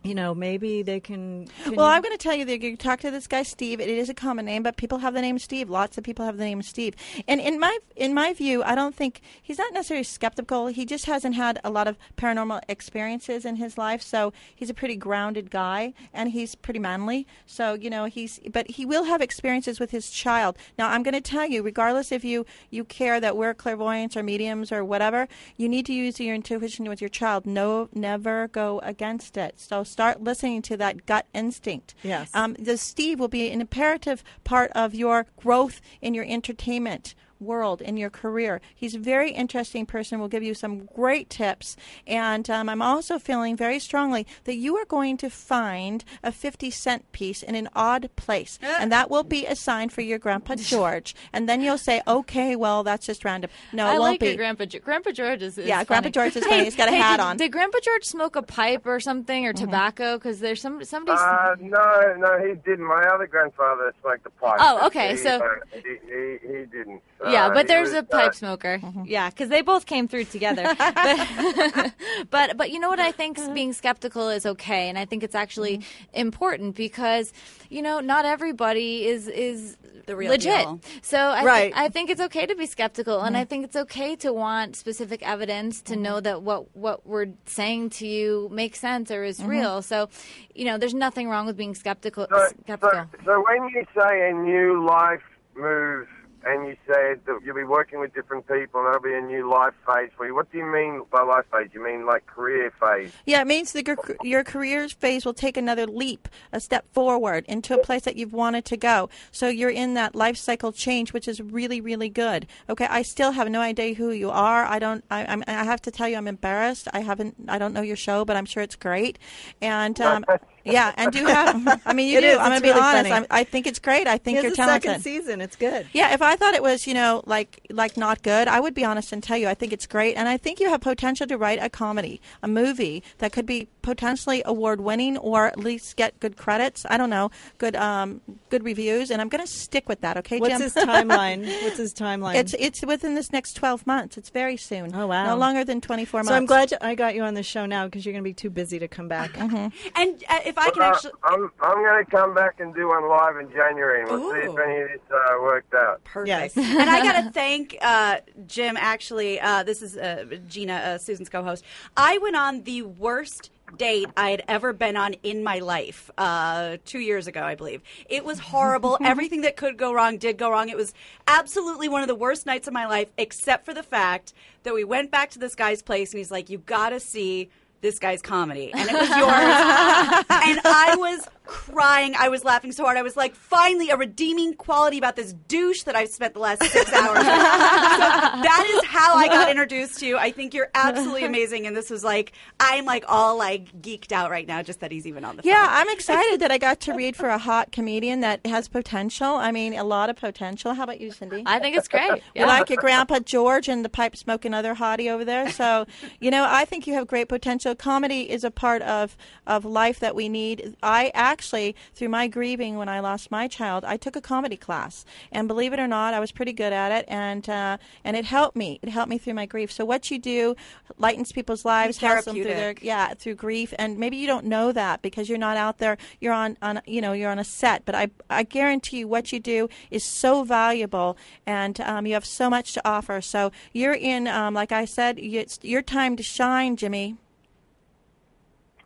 you 0.06 0.14
know, 0.14 0.34
maybe 0.34 0.82
they 0.82 1.00
can, 1.00 1.46
can 1.64 1.74
Well, 1.74 1.86
I'm 1.86 2.02
going 2.02 2.16
to 2.16 2.22
tell 2.22 2.34
you 2.34 2.44
that 2.44 2.62
you 2.62 2.76
talk 2.76 3.00
to 3.00 3.10
this 3.10 3.26
guy 3.26 3.42
Steve. 3.42 3.80
It 3.80 3.88
is 3.88 4.08
a 4.08 4.14
common 4.14 4.44
name, 4.44 4.62
but 4.62 4.76
people 4.76 4.98
have 4.98 5.14
the 5.14 5.20
name 5.20 5.38
Steve. 5.38 5.68
Lots 5.68 5.98
of 5.98 6.04
people 6.04 6.24
have 6.24 6.36
the 6.36 6.44
name 6.44 6.62
Steve. 6.62 6.94
And 7.26 7.40
in 7.40 7.58
my 7.58 7.78
in 7.96 8.14
my 8.14 8.32
view, 8.32 8.62
I 8.62 8.74
don't 8.74 8.94
think 8.94 9.20
he's 9.42 9.58
not 9.58 9.72
necessarily 9.72 10.04
skeptical. 10.04 10.68
He 10.68 10.84
just 10.84 11.06
hasn't 11.06 11.34
had 11.34 11.60
a 11.64 11.70
lot 11.70 11.88
of 11.88 11.96
paranormal 12.16 12.62
experiences 12.68 13.44
in 13.44 13.56
his 13.56 13.76
life, 13.76 14.02
so 14.02 14.32
he's 14.54 14.70
a 14.70 14.74
pretty 14.74 14.96
grounded 14.96 15.50
guy, 15.50 15.94
and 16.12 16.30
he's 16.30 16.54
pretty 16.54 16.80
manly. 16.80 17.26
So 17.46 17.74
you 17.74 17.90
know, 17.90 18.04
he's 18.04 18.40
but 18.52 18.70
he 18.70 18.86
will 18.86 19.04
have 19.04 19.20
experiences 19.20 19.80
with 19.80 19.90
his 19.90 20.10
child. 20.10 20.56
Now, 20.78 20.88
I'm 20.90 21.02
going 21.02 21.14
to 21.14 21.20
tell 21.20 21.46
you, 21.46 21.62
regardless 21.62 22.12
if 22.12 22.24
you 22.24 22.46
you 22.70 22.84
care 22.84 23.20
that 23.20 23.36
we're 23.36 23.54
clairvoyants 23.54 24.16
or 24.16 24.22
mediums 24.22 24.70
or 24.70 24.84
whatever, 24.84 25.28
you 25.56 25.68
need 25.68 25.86
to 25.86 25.92
use 25.92 26.20
your 26.20 26.34
intuition 26.34 26.88
with 26.88 27.00
your 27.00 27.10
child. 27.10 27.46
No, 27.46 27.88
never 27.92 28.48
go 28.48 28.80
against 28.80 29.36
it. 29.36 29.58
So 29.58 29.82
start 29.96 30.22
listening 30.22 30.60
to 30.60 30.76
that 30.76 31.06
gut 31.06 31.24
instinct. 31.32 31.94
Yes. 32.02 32.30
Um, 32.34 32.52
the 32.58 32.76
Steve 32.76 33.18
will 33.18 33.28
be 33.28 33.50
an 33.50 33.62
imperative 33.62 34.22
part 34.44 34.70
of 34.72 34.94
your 34.94 35.24
growth 35.38 35.80
in 36.02 36.12
your 36.12 36.26
entertainment 36.26 37.14
world 37.40 37.80
in 37.82 37.96
your 37.96 38.10
career. 38.10 38.60
He's 38.74 38.94
a 38.94 38.98
very 38.98 39.30
interesting 39.32 39.86
person. 39.86 40.18
Will 40.20 40.28
give 40.28 40.42
you 40.42 40.54
some 40.54 40.86
great 40.86 41.30
tips. 41.30 41.76
And 42.06 42.48
um, 42.50 42.68
I'm 42.68 42.82
also 42.82 43.18
feeling 43.18 43.56
very 43.56 43.78
strongly 43.78 44.26
that 44.44 44.56
you 44.56 44.76
are 44.76 44.84
going 44.84 45.16
to 45.18 45.30
find 45.30 46.04
a 46.22 46.32
50 46.32 46.70
cent 46.70 47.10
piece 47.12 47.42
in 47.42 47.54
an 47.54 47.68
odd 47.74 48.10
place, 48.16 48.58
and 48.62 48.90
that 48.92 49.10
will 49.10 49.24
be 49.24 49.46
a 49.46 49.56
sign 49.56 49.88
for 49.88 50.00
your 50.00 50.18
Grandpa 50.18 50.54
George. 50.56 51.14
And 51.32 51.48
then 51.48 51.60
you'll 51.60 51.78
say, 51.78 52.02
"Okay, 52.06 52.56
well, 52.56 52.82
that's 52.82 53.06
just 53.06 53.24
random." 53.24 53.50
No, 53.72 53.86
it 53.86 53.90
I 53.90 53.98
won't 53.98 54.02
like 54.02 54.20
be. 54.20 54.26
your 54.28 54.36
Grandpa. 54.36 54.64
Ge- 54.64 54.82
Grandpa 54.82 55.10
George 55.12 55.42
is, 55.42 55.58
is 55.58 55.66
Yeah, 55.66 55.84
Grandpa. 55.84 56.10
George 56.10 56.36
is 56.36 56.44
funny. 56.44 56.64
He's 56.64 56.76
got 56.76 56.88
a 56.88 56.92
hey, 56.92 56.98
hat 56.98 57.16
did, 57.18 57.22
on. 57.22 57.36
Did 57.36 57.52
Grandpa 57.52 57.78
George 57.82 58.04
smoke 58.04 58.36
a 58.36 58.42
pipe 58.42 58.86
or 58.86 59.00
something 59.00 59.46
or 59.46 59.52
tobacco? 59.52 60.16
Because 60.16 60.40
there's 60.40 60.60
some 60.60 60.82
somebody. 60.84 61.18
Uh, 61.20 61.56
no, 61.60 62.14
no, 62.18 62.38
he 62.46 62.54
didn't. 62.54 62.86
My 62.86 63.02
other 63.12 63.26
grandfather 63.26 63.92
smoked 64.00 64.26
a 64.26 64.30
pipe. 64.30 64.56
Oh, 64.60 64.86
okay, 64.86 65.10
He, 65.12 65.16
so- 65.16 65.38
uh, 65.38 65.48
he, 65.72 65.80
he, 65.80 66.38
he 66.42 66.64
didn't. 66.66 67.02
Yeah, 67.30 67.46
Uh, 67.46 67.50
but 67.54 67.66
there's 67.68 67.90
was, 67.90 67.98
a 67.98 68.02
pipe 68.02 68.30
uh, 68.30 68.32
smoker. 68.32 68.80
Yeah, 69.04 69.30
because 69.30 69.48
they 69.48 69.62
both 69.62 69.86
came 69.86 70.08
through 70.08 70.24
together. 70.24 70.64
but, 70.78 71.92
but 72.30 72.56
but 72.56 72.70
you 72.70 72.78
know 72.78 72.88
what? 72.88 73.00
I 73.00 73.12
think 73.12 73.38
being 73.54 73.72
skeptical 73.72 74.28
is 74.28 74.46
okay, 74.46 74.88
and 74.88 74.98
I 74.98 75.04
think 75.04 75.22
it's 75.22 75.34
actually 75.34 75.78
Mm-hmm. 75.78 76.18
important 76.20 76.76
because 76.76 77.32
you 77.70 77.82
know 77.82 78.00
not 78.00 78.24
everybody 78.24 79.06
is 79.06 79.28
is 79.28 79.76
The 80.06 80.14
real 80.16 80.30
legit. 80.32 80.52
deal. 80.60 80.80
So 81.02 81.18
I, 81.30 81.40
thi- 81.40 81.46
Right. 81.46 81.72
I 81.74 81.88
think 81.88 82.10
it's 82.10 82.20
okay 82.20 82.46
to 82.46 82.54
be 82.54 82.66
skeptical, 82.66 83.22
and 83.22 83.36
I 83.36 83.40
Mm-hmm. 83.40 83.48
think 83.48 83.64
it's 83.64 83.76
okay 83.76 84.16
to 84.16 84.32
want 84.32 84.76
specific 84.76 85.22
evidence 85.26 85.82
to 85.82 85.96
know 85.96 86.20
that 86.20 86.42
what 86.42 86.74
what 86.76 87.06
we're 87.06 87.28
saying 87.46 87.90
to 87.98 88.06
you 88.06 88.48
makes 88.52 88.78
sense 88.80 89.10
or 89.10 89.22
Mm-hmm. 89.22 89.42
is 89.42 89.44
real. 89.44 89.82
So, 89.82 90.08
you 90.54 90.64
know, 90.64 90.78
there's 90.78 90.94
nothing 90.94 91.28
wrong 91.28 91.46
with 91.46 91.56
being 91.56 91.74
skeptical. 91.74 92.26
So, 92.30 92.48
skeptical. 92.64 92.90
so, 93.12 93.18
so 93.24 93.44
when 93.48 93.68
you 93.70 93.84
say 93.98 94.30
a 94.30 94.32
new 94.32 94.84
life 94.84 95.22
move 95.56 96.06
and 96.46 96.66
you 96.66 96.76
said 96.86 97.20
that 97.26 97.40
you'll 97.44 97.56
be 97.56 97.64
working 97.64 97.98
with 97.98 98.14
different 98.14 98.46
people 98.46 98.80
and 98.80 98.86
there'll 98.86 99.00
be 99.00 99.14
a 99.14 99.20
new 99.20 99.50
life 99.50 99.74
phase 99.84 100.10
for 100.16 100.26
you, 100.26 100.34
what 100.34 100.50
do 100.52 100.58
you 100.58 100.64
mean 100.64 101.02
by 101.10 101.22
life 101.22 101.44
phase? 101.50 101.68
You 101.72 101.84
mean 101.84 102.06
like 102.06 102.24
career 102.26 102.72
phase? 102.80 103.12
Yeah, 103.26 103.40
it 103.40 103.48
means 103.48 103.72
that 103.72 103.86
your, 103.86 103.96
your 104.22 104.44
career 104.44 104.88
phase 104.88 105.24
will 105.24 105.34
take 105.34 105.56
another 105.56 105.86
leap, 105.86 106.28
a 106.52 106.60
step 106.60 106.86
forward 106.92 107.44
into 107.48 107.74
a 107.74 107.78
place 107.78 108.02
that 108.02 108.14
you've 108.14 108.32
wanted 108.32 108.64
to 108.66 108.76
go. 108.76 109.08
So 109.32 109.48
you're 109.48 109.70
in 109.70 109.94
that 109.94 110.14
life 110.14 110.36
cycle 110.36 110.70
change, 110.70 111.12
which 111.12 111.26
is 111.26 111.40
really, 111.40 111.80
really 111.80 112.08
good. 112.08 112.46
Okay, 112.68 112.86
I 112.86 113.02
still 113.02 113.32
have 113.32 113.50
no 113.50 113.60
idea 113.60 113.94
who 113.94 114.12
you 114.12 114.30
are. 114.30 114.64
I 114.64 114.78
don't. 114.78 115.04
I, 115.10 115.24
I'm, 115.26 115.42
I 115.48 115.64
have 115.64 115.82
to 115.82 115.90
tell 115.90 116.08
you, 116.08 116.16
I'm 116.16 116.28
embarrassed. 116.28 116.86
I 116.92 117.00
haven't. 117.00 117.34
I 117.48 117.58
don't 117.58 117.72
know 117.72 117.82
your 117.82 117.96
show, 117.96 118.24
but 118.24 118.36
I'm 118.36 118.46
sure 118.46 118.62
it's 118.62 118.76
great. 118.76 119.18
And 119.60 120.00
um, 120.00 120.24
yeah, 120.66 120.92
and 120.96 121.12
do 121.12 121.24
have. 121.24 121.80
I 121.86 121.92
mean, 121.92 122.08
you 122.08 122.18
It 122.18 122.22
do. 122.22 122.26
is. 122.28 122.38
I'm 122.38 122.48
gonna 122.50 122.60
be 122.60 122.68
really 122.68 122.80
honest. 122.80 123.08
funny. 123.10 123.26
I 123.30 123.44
think 123.44 123.66
it's 123.66 123.78
great. 123.78 124.06
I 124.06 124.18
think 124.18 124.42
you're 124.42 124.50
the 124.50 124.56
talented. 124.56 124.82
second 124.90 125.02
season. 125.02 125.40
It's 125.40 125.56
good. 125.56 125.86
Yeah, 125.92 126.12
if 126.12 126.22
I 126.22 126.36
thought 126.36 126.54
it 126.54 126.62
was, 126.62 126.86
you 126.86 126.94
know, 126.94 127.22
like 127.26 127.60
like 127.70 127.96
not 127.96 128.22
good, 128.22 128.48
I 128.48 128.60
would 128.60 128.74
be 128.74 128.84
honest 128.84 129.12
and 129.12 129.22
tell 129.22 129.36
you 129.36 129.48
I 129.48 129.54
think 129.54 129.72
it's 129.72 129.86
great, 129.86 130.16
and 130.16 130.28
I 130.28 130.36
think 130.36 130.60
you 130.60 130.68
have 130.70 130.80
potential 130.80 131.26
to 131.26 131.36
write 131.38 131.58
a 131.62 131.68
comedy, 131.70 132.20
a 132.42 132.48
movie 132.48 133.02
that 133.18 133.32
could 133.32 133.46
be 133.46 133.68
potentially 133.86 134.42
award 134.44 134.80
winning 134.80 135.16
or 135.18 135.46
at 135.46 135.58
least 135.58 135.96
get 135.96 136.18
good 136.20 136.36
credits. 136.36 136.84
I 136.90 136.96
don't 136.96 137.10
know, 137.10 137.30
good 137.58 137.76
um 137.76 138.20
good 138.50 138.64
reviews, 138.64 139.10
and 139.10 139.22
I'm 139.22 139.28
going 139.28 139.44
to 139.44 139.50
stick 139.50 139.88
with 139.88 140.00
that. 140.00 140.16
Okay, 140.18 140.40
What's 140.40 140.54
Jim? 140.54 140.62
his 140.62 140.74
timeline? 140.74 141.46
What's 141.62 141.78
his 141.78 141.94
timeline? 141.94 142.34
It's 142.34 142.54
it's 142.58 142.84
within 142.84 143.14
this 143.14 143.30
next 143.32 143.54
12 143.54 143.86
months. 143.86 144.18
It's 144.18 144.30
very 144.30 144.56
soon. 144.56 144.94
Oh, 144.94 145.06
wow. 145.06 145.26
No 145.26 145.36
longer 145.36 145.62
than 145.62 145.80
24 145.80 146.20
months. 146.20 146.28
so 146.30 146.34
I'm 146.34 146.46
glad 146.46 146.72
I 146.80 146.96
got 146.96 147.14
you 147.14 147.22
on 147.22 147.34
the 147.34 147.44
show 147.44 147.64
now 147.64 147.84
because 147.86 148.04
you're 148.04 148.12
going 148.12 148.24
to 148.24 148.28
be 148.28 148.34
too 148.34 148.50
busy 148.50 148.80
to 148.80 148.88
come 148.88 149.06
back. 149.06 149.32
Mm-hmm. 149.34 149.68
And 149.94 150.24
uh, 150.28 150.40
if 150.44 150.56
if 150.56 150.66
I 150.66 150.70
can 150.70 150.82
Uh, 150.82 150.86
actually. 150.86 151.12
I'm 151.24 151.50
I'm 151.60 151.82
going 151.82 152.04
to 152.04 152.10
come 152.10 152.34
back 152.34 152.60
and 152.60 152.74
do 152.74 152.88
one 152.88 153.08
live 153.08 153.36
in 153.36 153.50
January, 153.50 154.02
and 154.02 154.10
we'll 154.10 154.32
see 154.32 154.40
if 154.40 154.58
any 154.58 154.80
of 154.82 154.88
this 154.88 155.00
uh, 155.10 155.40
worked 155.40 155.74
out. 155.74 156.02
Perfect. 156.04 156.28
Yes. 156.28 156.56
and 156.56 156.88
I 156.90 157.02
got 157.02 157.22
to 157.22 157.30
thank 157.30 157.76
uh, 157.80 158.18
Jim, 158.46 158.76
actually. 158.76 159.40
Uh, 159.40 159.62
this 159.62 159.82
is 159.82 159.96
uh, 159.96 160.24
Gina, 160.48 160.74
uh, 160.74 160.98
Susan's 160.98 161.28
co 161.28 161.42
host. 161.42 161.64
I 161.96 162.18
went 162.18 162.36
on 162.36 162.62
the 162.62 162.82
worst 162.82 163.50
date 163.76 164.08
I 164.16 164.30
had 164.30 164.42
ever 164.48 164.72
been 164.72 164.96
on 164.96 165.14
in 165.22 165.42
my 165.42 165.58
life 165.58 166.10
uh, 166.16 166.76
two 166.84 166.98
years 166.98 167.26
ago, 167.26 167.42
I 167.42 167.54
believe. 167.54 167.82
It 168.08 168.24
was 168.24 168.38
horrible. 168.38 168.98
Everything 169.04 169.42
that 169.42 169.56
could 169.56 169.76
go 169.76 169.92
wrong 169.92 170.18
did 170.18 170.38
go 170.38 170.50
wrong. 170.50 170.68
It 170.68 170.76
was 170.76 170.94
absolutely 171.26 171.88
one 171.88 172.02
of 172.02 172.08
the 172.08 172.14
worst 172.14 172.46
nights 172.46 172.68
of 172.68 172.74
my 172.74 172.86
life, 172.86 173.08
except 173.18 173.64
for 173.64 173.74
the 173.74 173.82
fact 173.82 174.32
that 174.62 174.74
we 174.74 174.84
went 174.84 175.10
back 175.10 175.30
to 175.30 175.38
this 175.38 175.54
guy's 175.54 175.82
place 175.82 176.12
and 176.12 176.18
he's 176.18 176.30
like, 176.30 176.50
You 176.50 176.58
got 176.58 176.90
to 176.90 177.00
see 177.00 177.50
this 177.80 177.98
guy's 177.98 178.22
comedy. 178.22 178.72
And 178.72 178.88
it 178.88 178.94
was 178.94 179.08
yours. 179.08 179.20
and 180.30 180.60
I 180.64 180.96
was 180.98 181.28
crying. 181.46 182.14
I 182.18 182.28
was 182.28 182.44
laughing 182.44 182.72
so 182.72 182.84
hard. 182.84 182.96
I 182.96 183.02
was 183.02 183.16
like, 183.16 183.34
finally, 183.34 183.90
a 183.90 183.96
redeeming 183.96 184.54
quality 184.54 184.98
about 184.98 185.16
this 185.16 185.32
douche 185.32 185.82
that 185.84 185.96
I've 185.96 186.08
spent 186.08 186.34
the 186.34 186.40
last 186.40 186.62
six 186.62 186.92
hours 186.92 187.18
with. 187.18 187.26
so 187.26 187.30
that 187.30 188.66
is 188.74 188.84
how 188.88 189.14
I 189.14 189.28
got 189.28 189.50
introduced 189.50 189.98
to 190.00 190.06
you. 190.06 190.18
I 190.18 190.30
think 190.30 190.54
you're 190.54 190.68
absolutely 190.74 191.24
amazing. 191.24 191.66
And 191.66 191.76
this 191.76 191.90
was 191.90 192.04
like, 192.04 192.32
I'm 192.60 192.84
like 192.84 193.04
all 193.08 193.36
like 193.38 193.80
geeked 193.80 194.12
out 194.12 194.30
right 194.30 194.46
now 194.46 194.62
just 194.62 194.80
that 194.80 194.90
he's 194.92 195.06
even 195.06 195.24
on 195.24 195.36
the 195.36 195.42
Yeah, 195.44 195.64
phone. 195.66 195.74
I'm 195.76 195.88
excited 195.90 196.40
that 196.40 196.50
I 196.50 196.58
got 196.58 196.80
to 196.80 196.92
read 196.94 197.16
for 197.16 197.28
a 197.28 197.38
hot 197.38 197.72
comedian 197.72 198.20
that 198.20 198.44
has 198.46 198.68
potential. 198.68 199.34
I 199.36 199.52
mean, 199.52 199.74
a 199.74 199.84
lot 199.84 200.10
of 200.10 200.16
potential. 200.16 200.74
How 200.74 200.84
about 200.84 201.00
you, 201.00 201.10
Cindy? 201.12 201.42
I 201.46 201.58
think 201.58 201.76
it's 201.76 201.88
great. 201.88 202.22
You 202.34 202.46
like 202.46 202.68
your 202.70 202.78
grandpa 202.78 203.20
George 203.20 203.68
and 203.68 203.84
the 203.84 203.88
pipe 203.88 204.16
smoking 204.16 204.52
other 204.54 204.74
hottie 204.74 205.10
over 205.10 205.24
there. 205.24 205.50
So, 205.50 205.86
you 206.20 206.30
know, 206.30 206.46
I 206.48 206.64
think 206.64 206.86
you 206.86 206.94
have 206.94 207.06
great 207.06 207.28
potential. 207.28 207.74
Comedy 207.74 208.30
is 208.30 208.44
a 208.44 208.50
part 208.50 208.82
of 208.82 209.16
of 209.46 209.64
life 209.64 210.00
that 210.00 210.14
we 210.14 210.28
need. 210.28 210.76
I 210.82 211.10
actually, 211.14 211.35
through 211.42 212.08
my 212.08 212.28
grieving 212.28 212.76
when 212.76 212.88
I 212.88 213.00
lost 213.00 213.30
my 213.30 213.48
child, 213.48 213.84
I 213.84 213.96
took 213.96 214.16
a 214.16 214.20
comedy 214.20 214.56
class, 214.56 215.04
and 215.30 215.48
believe 215.48 215.72
it 215.72 215.78
or 215.78 215.86
not, 215.86 216.14
I 216.14 216.20
was 216.20 216.32
pretty 216.32 216.52
good 216.52 216.72
at 216.72 216.92
it, 216.92 217.04
and 217.08 217.48
uh, 217.48 217.78
and 218.04 218.16
it 218.16 218.24
helped 218.24 218.56
me. 218.56 218.78
It 218.82 218.88
helped 218.88 219.10
me 219.10 219.18
through 219.18 219.34
my 219.34 219.46
grief. 219.46 219.70
So, 219.72 219.84
what 219.84 220.10
you 220.10 220.18
do 220.18 220.56
lightens 220.98 221.32
people's 221.32 221.64
lives, 221.64 221.98
helps 221.98 222.24
them 222.24 222.34
through 222.34 222.44
their 222.44 222.74
yeah 222.80 223.14
through 223.14 223.34
grief, 223.34 223.74
and 223.78 223.98
maybe 223.98 224.16
you 224.16 224.26
don't 224.26 224.46
know 224.46 224.72
that 224.72 225.02
because 225.02 225.28
you're 225.28 225.38
not 225.38 225.56
out 225.56 225.78
there. 225.78 225.96
You're 226.20 226.32
on 226.32 226.56
on 226.62 226.80
you 226.86 227.00
know 227.00 227.12
you're 227.12 227.30
on 227.30 227.38
a 227.38 227.44
set, 227.44 227.84
but 227.84 227.94
I 227.94 228.10
I 228.30 228.42
guarantee 228.42 228.98
you 228.98 229.08
what 229.08 229.32
you 229.32 229.40
do 229.40 229.68
is 229.90 230.04
so 230.04 230.44
valuable, 230.44 231.16
and 231.46 231.80
um, 231.80 232.06
you 232.06 232.14
have 232.14 232.24
so 232.24 232.50
much 232.50 232.72
to 232.74 232.88
offer. 232.88 233.20
So 233.20 233.52
you're 233.72 233.94
in, 233.94 234.26
um, 234.28 234.54
like 234.54 234.72
I 234.72 234.84
said, 234.84 235.18
it's 235.18 235.58
your 235.62 235.82
time 235.82 236.16
to 236.16 236.22
shine, 236.22 236.76
Jimmy. 236.76 237.16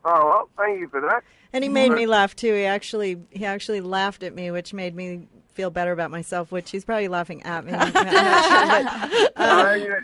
Oh 0.03 0.25
well, 0.25 0.49
thank 0.57 0.79
you 0.79 0.87
for 0.87 1.01
that. 1.01 1.23
And 1.53 1.63
he 1.63 1.69
made 1.69 1.91
me 1.91 2.05
laugh 2.05 2.35
too. 2.35 2.53
He 2.53 2.63
actually 2.65 3.17
he 3.29 3.45
actually 3.45 3.81
laughed 3.81 4.23
at 4.23 4.33
me, 4.33 4.51
which 4.51 4.73
made 4.73 4.95
me 4.95 5.27
feel 5.53 5.69
better 5.69 5.91
about 5.91 6.11
myself. 6.11 6.51
Which 6.51 6.71
he's 6.71 6.85
probably 6.85 7.07
laughing 7.07 7.43
at 7.43 7.65
me. 7.65 7.71
Sure, 7.77 7.91
but 7.93 9.31
Uh, 9.35 9.73
you, 9.73 9.95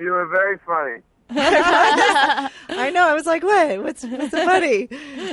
you 0.00 0.10
were 0.12 0.26
very 0.26 0.58
funny. 0.66 1.02
I 1.30 2.90
know. 2.92 3.06
I 3.08 3.14
was 3.14 3.26
like, 3.26 3.42
"What? 3.42 3.82
What's 3.82 4.04
what's 4.04 4.30
so 4.30 4.44
funny?" 4.44 4.88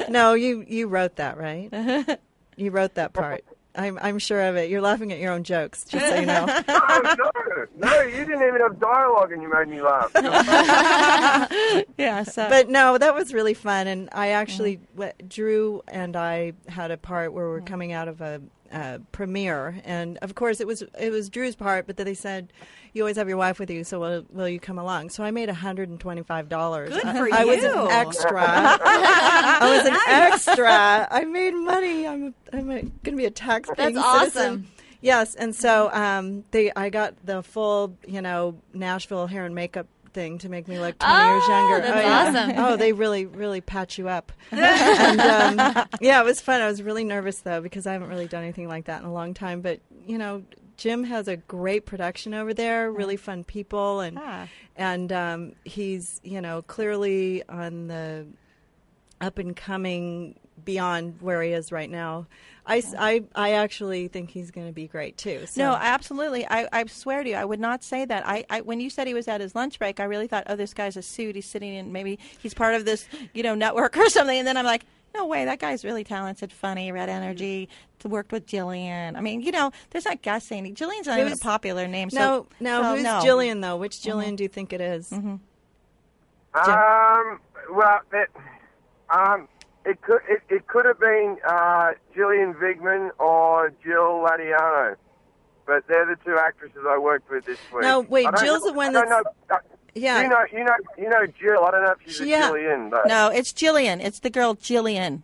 No, 0.09 0.33
you 0.33 0.63
you 0.67 0.87
wrote 0.87 1.17
that, 1.17 1.37
right? 1.37 2.17
You 2.55 2.71
wrote 2.71 2.95
that 2.95 3.13
part. 3.13 3.43
I'm 3.79 3.97
I'm 4.01 4.19
sure 4.19 4.41
of 4.41 4.55
it. 4.57 4.69
You're 4.69 4.81
laughing 4.81 5.11
at 5.13 5.19
your 5.19 5.31
own 5.31 5.43
jokes, 5.43 5.85
just 5.85 6.05
so 6.05 6.15
you 6.15 6.25
know. 6.25 6.45
No, 6.45 6.63
oh, 6.67 7.15
no, 7.17 7.65
no, 7.77 8.01
you 8.01 8.25
didn't 8.25 8.41
even 8.47 8.61
have 8.61 8.79
dialogue, 8.79 9.31
and 9.31 9.41
you 9.41 9.49
made 9.51 9.67
me 9.67 9.81
laugh. 9.81 10.11
Yeah. 11.97 12.23
So 12.23 12.47
But 12.49 12.69
no, 12.69 12.97
that 12.97 13.13
was 13.15 13.33
really 13.33 13.53
fun. 13.53 13.87
And 13.87 14.09
I 14.11 14.29
actually, 14.29 14.77
w- 14.95 15.11
Drew 15.27 15.81
and 15.87 16.15
I 16.15 16.53
had 16.67 16.91
a 16.91 16.97
part 16.97 17.33
where 17.33 17.47
we're 17.49 17.61
coming 17.61 17.91
out 17.91 18.07
of 18.07 18.21
a, 18.21 18.41
uh 18.71 18.99
premiere, 19.11 19.81
and 19.83 20.17
of 20.21 20.35
course 20.35 20.59
it 20.59 20.67
was 20.67 20.83
it 20.99 21.11
was 21.11 21.29
Drew's 21.29 21.55
part. 21.55 21.87
But 21.87 21.97
then 21.97 22.05
they 22.05 22.13
said, 22.13 22.51
"You 22.93 23.03
always 23.03 23.17
have 23.17 23.27
your 23.27 23.37
wife 23.37 23.59
with 23.59 23.69
you, 23.69 23.83
so 23.83 23.99
will, 23.99 24.25
will 24.29 24.49
you 24.49 24.59
come 24.59 24.79
along?" 24.79 25.09
So 25.09 25.23
I 25.23 25.31
made 25.31 25.49
hundred 25.49 25.89
and 25.89 25.99
twenty 25.99 26.23
five 26.23 26.49
dollars. 26.49 26.89
Good 26.89 27.05
I, 27.05 27.17
for 27.17 27.33
I 27.33 27.45
was 27.45 27.61
you. 27.61 27.73
an 27.73 27.91
extra. 27.91 28.43
I 28.45 29.77
was 29.77 29.87
an 29.87 29.97
extra. 30.07 31.07
I 31.09 31.25
made 31.25 31.53
money. 31.53 32.07
I'm 32.07 32.33
I'm 32.53 32.67
going 32.67 32.91
to 33.03 33.11
be 33.11 33.25
a 33.25 33.31
tax 33.31 33.69
That's 33.75 33.97
awesome. 33.97 34.29
citizen. 34.29 34.67
Yes, 35.01 35.35
and 35.35 35.55
so 35.55 35.89
um, 35.93 36.43
they 36.51 36.71
I 36.75 36.89
got 36.89 37.15
the 37.25 37.41
full, 37.41 37.95
you 38.05 38.21
know, 38.21 38.55
Nashville 38.73 39.27
hair 39.27 39.45
and 39.45 39.55
makeup 39.55 39.87
thing 40.13 40.37
to 40.39 40.49
make 40.49 40.67
me 40.67 40.79
look 40.79 40.97
20 40.99 41.13
years 41.13 41.43
Oh, 41.45 41.69
younger. 41.69 41.87
that's 41.87 42.35
yeah. 42.35 42.41
awesome. 42.41 42.63
Oh, 42.65 42.75
they 42.77 42.93
really, 42.93 43.25
really 43.25 43.61
patch 43.61 43.97
you 43.97 44.07
up. 44.09 44.31
and 44.51 45.21
um, 45.21 45.87
yeah, 46.01 46.19
it 46.21 46.25
was 46.25 46.41
fun. 46.41 46.61
I 46.61 46.67
was 46.67 46.81
really 46.83 47.03
nervous 47.03 47.39
though 47.39 47.61
because 47.61 47.87
I 47.87 47.93
haven't 47.93 48.09
really 48.09 48.27
done 48.27 48.43
anything 48.43 48.67
like 48.67 48.85
that 48.85 49.01
in 49.01 49.07
a 49.07 49.13
long 49.13 49.33
time. 49.33 49.61
But 49.61 49.79
you 50.05 50.17
know, 50.17 50.43
Jim 50.77 51.03
has 51.03 51.27
a 51.27 51.35
great 51.37 51.85
production 51.85 52.33
over 52.33 52.53
there. 52.53 52.91
Really 52.91 53.17
fun 53.17 53.43
people, 53.43 53.99
and 53.99 54.17
Ah. 54.19 54.47
and 54.75 55.11
um, 55.11 55.53
he's 55.65 56.19
you 56.23 56.41
know 56.41 56.61
clearly 56.63 57.43
on 57.49 57.87
the 57.87 58.25
up 59.21 59.37
and 59.37 59.55
coming 59.55 60.39
beyond 60.73 61.15
where 61.21 61.41
he 61.41 61.51
is 61.51 61.71
right 61.71 61.89
now. 61.89 62.27
I 62.65 63.23
I 63.35 63.53
actually 63.53 64.09
think 64.09 64.29
he's 64.29 64.51
going 64.51 64.67
to 64.67 64.73
be 64.73 64.87
great 64.87 65.17
too. 65.17 65.47
So. 65.47 65.63
No, 65.63 65.73
absolutely. 65.73 66.45
I, 66.45 66.67
I 66.71 66.85
swear 66.85 67.23
to 67.23 67.29
you, 67.29 67.35
I 67.35 67.43
would 67.43 67.59
not 67.59 67.83
say 67.83 68.05
that. 68.05 68.27
I, 68.27 68.45
I 68.49 68.61
when 68.61 68.79
you 68.79 68.91
said 68.91 69.07
he 69.07 69.15
was 69.15 69.27
at 69.27 69.41
his 69.41 69.55
lunch 69.55 69.79
break, 69.79 69.99
I 69.99 70.03
really 70.03 70.27
thought, 70.27 70.43
oh, 70.47 70.55
this 70.55 70.75
guy's 70.75 70.95
a 70.95 71.01
suit. 71.01 71.33
He's 71.35 71.47
sitting 71.47 71.73
in 71.73 71.91
maybe 71.91 72.19
he's 72.37 72.53
part 72.53 72.75
of 72.75 72.85
this, 72.85 73.07
you 73.33 73.41
know, 73.41 73.55
network 73.55 73.97
or 74.03 74.07
something. 74.09 74.37
And 74.37 74.47
then 74.47 74.55
I'm 74.55 74.65
like, 74.65 74.85
no 75.15 75.25
way, 75.25 75.45
that 75.45 75.57
guy's 75.57 75.83
really 75.83 76.03
talented, 76.03 76.53
funny, 76.53 76.91
red 76.91 77.09
energy. 77.09 77.69
Worked 78.05 78.31
with 78.31 78.45
Jillian. 78.45 79.17
I 79.17 79.21
mean, 79.21 79.41
you 79.41 79.51
know, 79.51 79.71
there's 79.89 80.05
not 80.05 80.21
guessing. 80.21 80.63
Jillian's 80.75 81.07
not 81.07 81.15
even 81.17 81.27
a 81.27 81.29
Who's- 81.31 81.39
popular 81.39 81.87
name. 81.87 82.09
no, 82.13 82.19
so, 82.21 82.47
no. 82.59 82.81
so 82.83 82.95
who's 82.95 83.03
no. 83.03 83.21
Jillian 83.23 83.61
though? 83.61 83.77
Which 83.77 83.97
Jillian 83.97 84.35
do 84.35 84.43
you 84.43 84.49
think 84.49 84.71
it 84.73 84.79
is? 84.81 85.11
Um, 85.11 85.39
well, 86.53 87.99
it, 88.13 88.29
um, 89.09 89.47
it 89.85 90.01
could 90.01 90.21
it, 90.27 90.41
it 90.49 90.67
could 90.67 90.85
have 90.85 90.99
been 90.99 91.37
uh, 91.47 91.91
Gillian 92.15 92.53
Vigman 92.53 93.09
or 93.19 93.71
Jill 93.83 94.25
Latiano, 94.27 94.95
but 95.65 95.83
they're 95.87 96.05
the 96.05 96.17
two 96.25 96.37
actresses 96.37 96.79
I 96.87 96.97
worked 96.97 97.29
with 97.29 97.45
this 97.45 97.59
week. 97.73 97.83
No, 97.83 98.01
wait, 98.01 98.27
Jill's 98.39 98.61
know- 98.63 98.67
the 98.71 98.73
one 98.73 98.93
that's- 98.93 99.09
know, 99.09 99.23
uh, 99.55 99.59
Yeah. 99.95 100.21
You 100.21 100.29
know, 100.29 100.45
you 100.51 100.63
know, 100.63 100.75
you 100.97 101.09
know 101.09 101.25
Jill. 101.25 101.63
I 101.65 101.71
don't 101.71 101.83
know 101.83 101.91
if 101.93 101.97
she's 102.05 102.21
Yeah. 102.21 102.49
a 102.49 102.51
Jillian, 102.53 102.89
but 102.91 103.07
No, 103.07 103.29
it's 103.29 103.51
Jillian. 103.51 104.03
It's 104.03 104.19
the 104.19 104.29
girl 104.29 104.55
Jillian. 104.55 105.23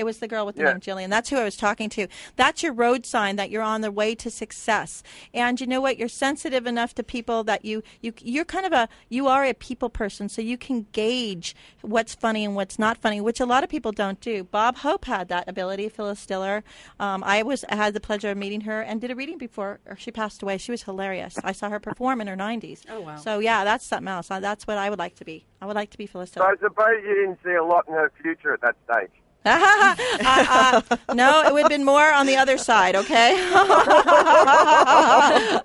It 0.00 0.04
was 0.04 0.16
the 0.18 0.28
girl 0.28 0.46
with 0.46 0.56
the 0.56 0.62
Yeah. 0.62 0.70
name 0.72 0.80
Jillian. 0.80 1.10
That's 1.10 1.28
who 1.28 1.36
I 1.36 1.44
was 1.44 1.58
talking 1.58 1.90
to. 1.90 2.06
That's 2.36 2.62
your 2.62 2.72
road 2.72 3.04
sign 3.04 3.36
that 3.36 3.50
you're 3.50 3.60
on 3.62 3.82
the 3.82 3.90
way 3.92 4.14
to 4.14 4.30
success. 4.30 5.02
And 5.34 5.60
you 5.60 5.66
know 5.66 5.82
what? 5.82 5.98
You're 5.98 6.08
sensitive 6.08 6.66
enough 6.66 6.94
to 6.94 7.02
people 7.02 7.44
that 7.44 7.66
you 7.66 7.82
you 8.00 8.14
you're 8.22 8.46
kind 8.46 8.64
of 8.64 8.72
a 8.72 8.88
you 9.10 9.26
are 9.26 9.44
a 9.44 9.52
people 9.52 9.90
person, 9.90 10.30
so 10.30 10.40
you 10.40 10.56
can 10.56 10.86
gauge 10.92 11.54
what's 11.82 12.14
funny 12.14 12.46
and 12.46 12.56
what's 12.56 12.78
not 12.78 12.96
funny, 12.96 13.20
which 13.20 13.40
a 13.40 13.44
lot 13.44 13.62
of 13.62 13.68
people 13.68 13.92
don't 13.92 14.20
do. 14.22 14.42
Bob 14.42 14.78
Hope 14.78 15.04
had 15.04 15.28
that 15.28 15.46
ability. 15.46 15.90
Phyllis 15.90 16.24
Diller. 16.24 16.64
Um, 16.98 17.22
I 17.26 17.42
was 17.42 17.62
I 17.68 17.76
had 17.76 17.92
the 17.92 18.00
pleasure 18.00 18.30
of 18.30 18.38
meeting 18.38 18.62
her 18.62 18.80
and 18.80 19.02
did 19.02 19.10
a 19.10 19.14
reading 19.14 19.36
before 19.36 19.80
she 19.98 20.10
passed 20.10 20.42
away. 20.42 20.56
She 20.56 20.70
was 20.70 20.84
hilarious. 20.84 21.38
I 21.44 21.52
saw 21.52 21.68
her 21.68 21.78
perform 21.78 22.22
in 22.22 22.26
her 22.26 22.36
90s. 22.36 22.84
Oh, 22.88 23.00
wow. 23.02 23.16
So 23.16 23.38
yeah, 23.38 23.64
that's 23.64 23.84
something 23.84 24.08
else. 24.08 24.30
Uh, 24.30 24.40
That's 24.40 24.66
what 24.66 24.78
I 24.78 24.88
would 24.88 24.98
like 24.98 25.16
to 25.16 25.24
be. 25.26 25.44
I 25.60 25.66
would 25.66 25.76
like 25.76 25.90
to 25.90 25.98
be 25.98 26.06
Phyllis 26.06 26.30
so 26.30 26.40
Diller. 26.40 26.52
I 26.52 26.56
suppose 26.56 27.02
you 27.04 27.14
didn't 27.14 27.38
see 27.44 27.52
a 27.52 27.62
lot 27.62 27.86
in 27.86 27.92
her 27.92 28.10
future 28.22 28.54
at 28.54 28.62
that 28.62 28.76
stage. 28.90 29.10
Uh, 29.44 29.96
uh, 30.26 30.82
no, 31.14 31.42
it 31.46 31.52
would 31.52 31.62
have 31.62 31.70
been 31.70 31.84
more 31.84 32.12
on 32.12 32.26
the 32.26 32.36
other 32.36 32.58
side, 32.58 32.94
okay? 32.96 33.34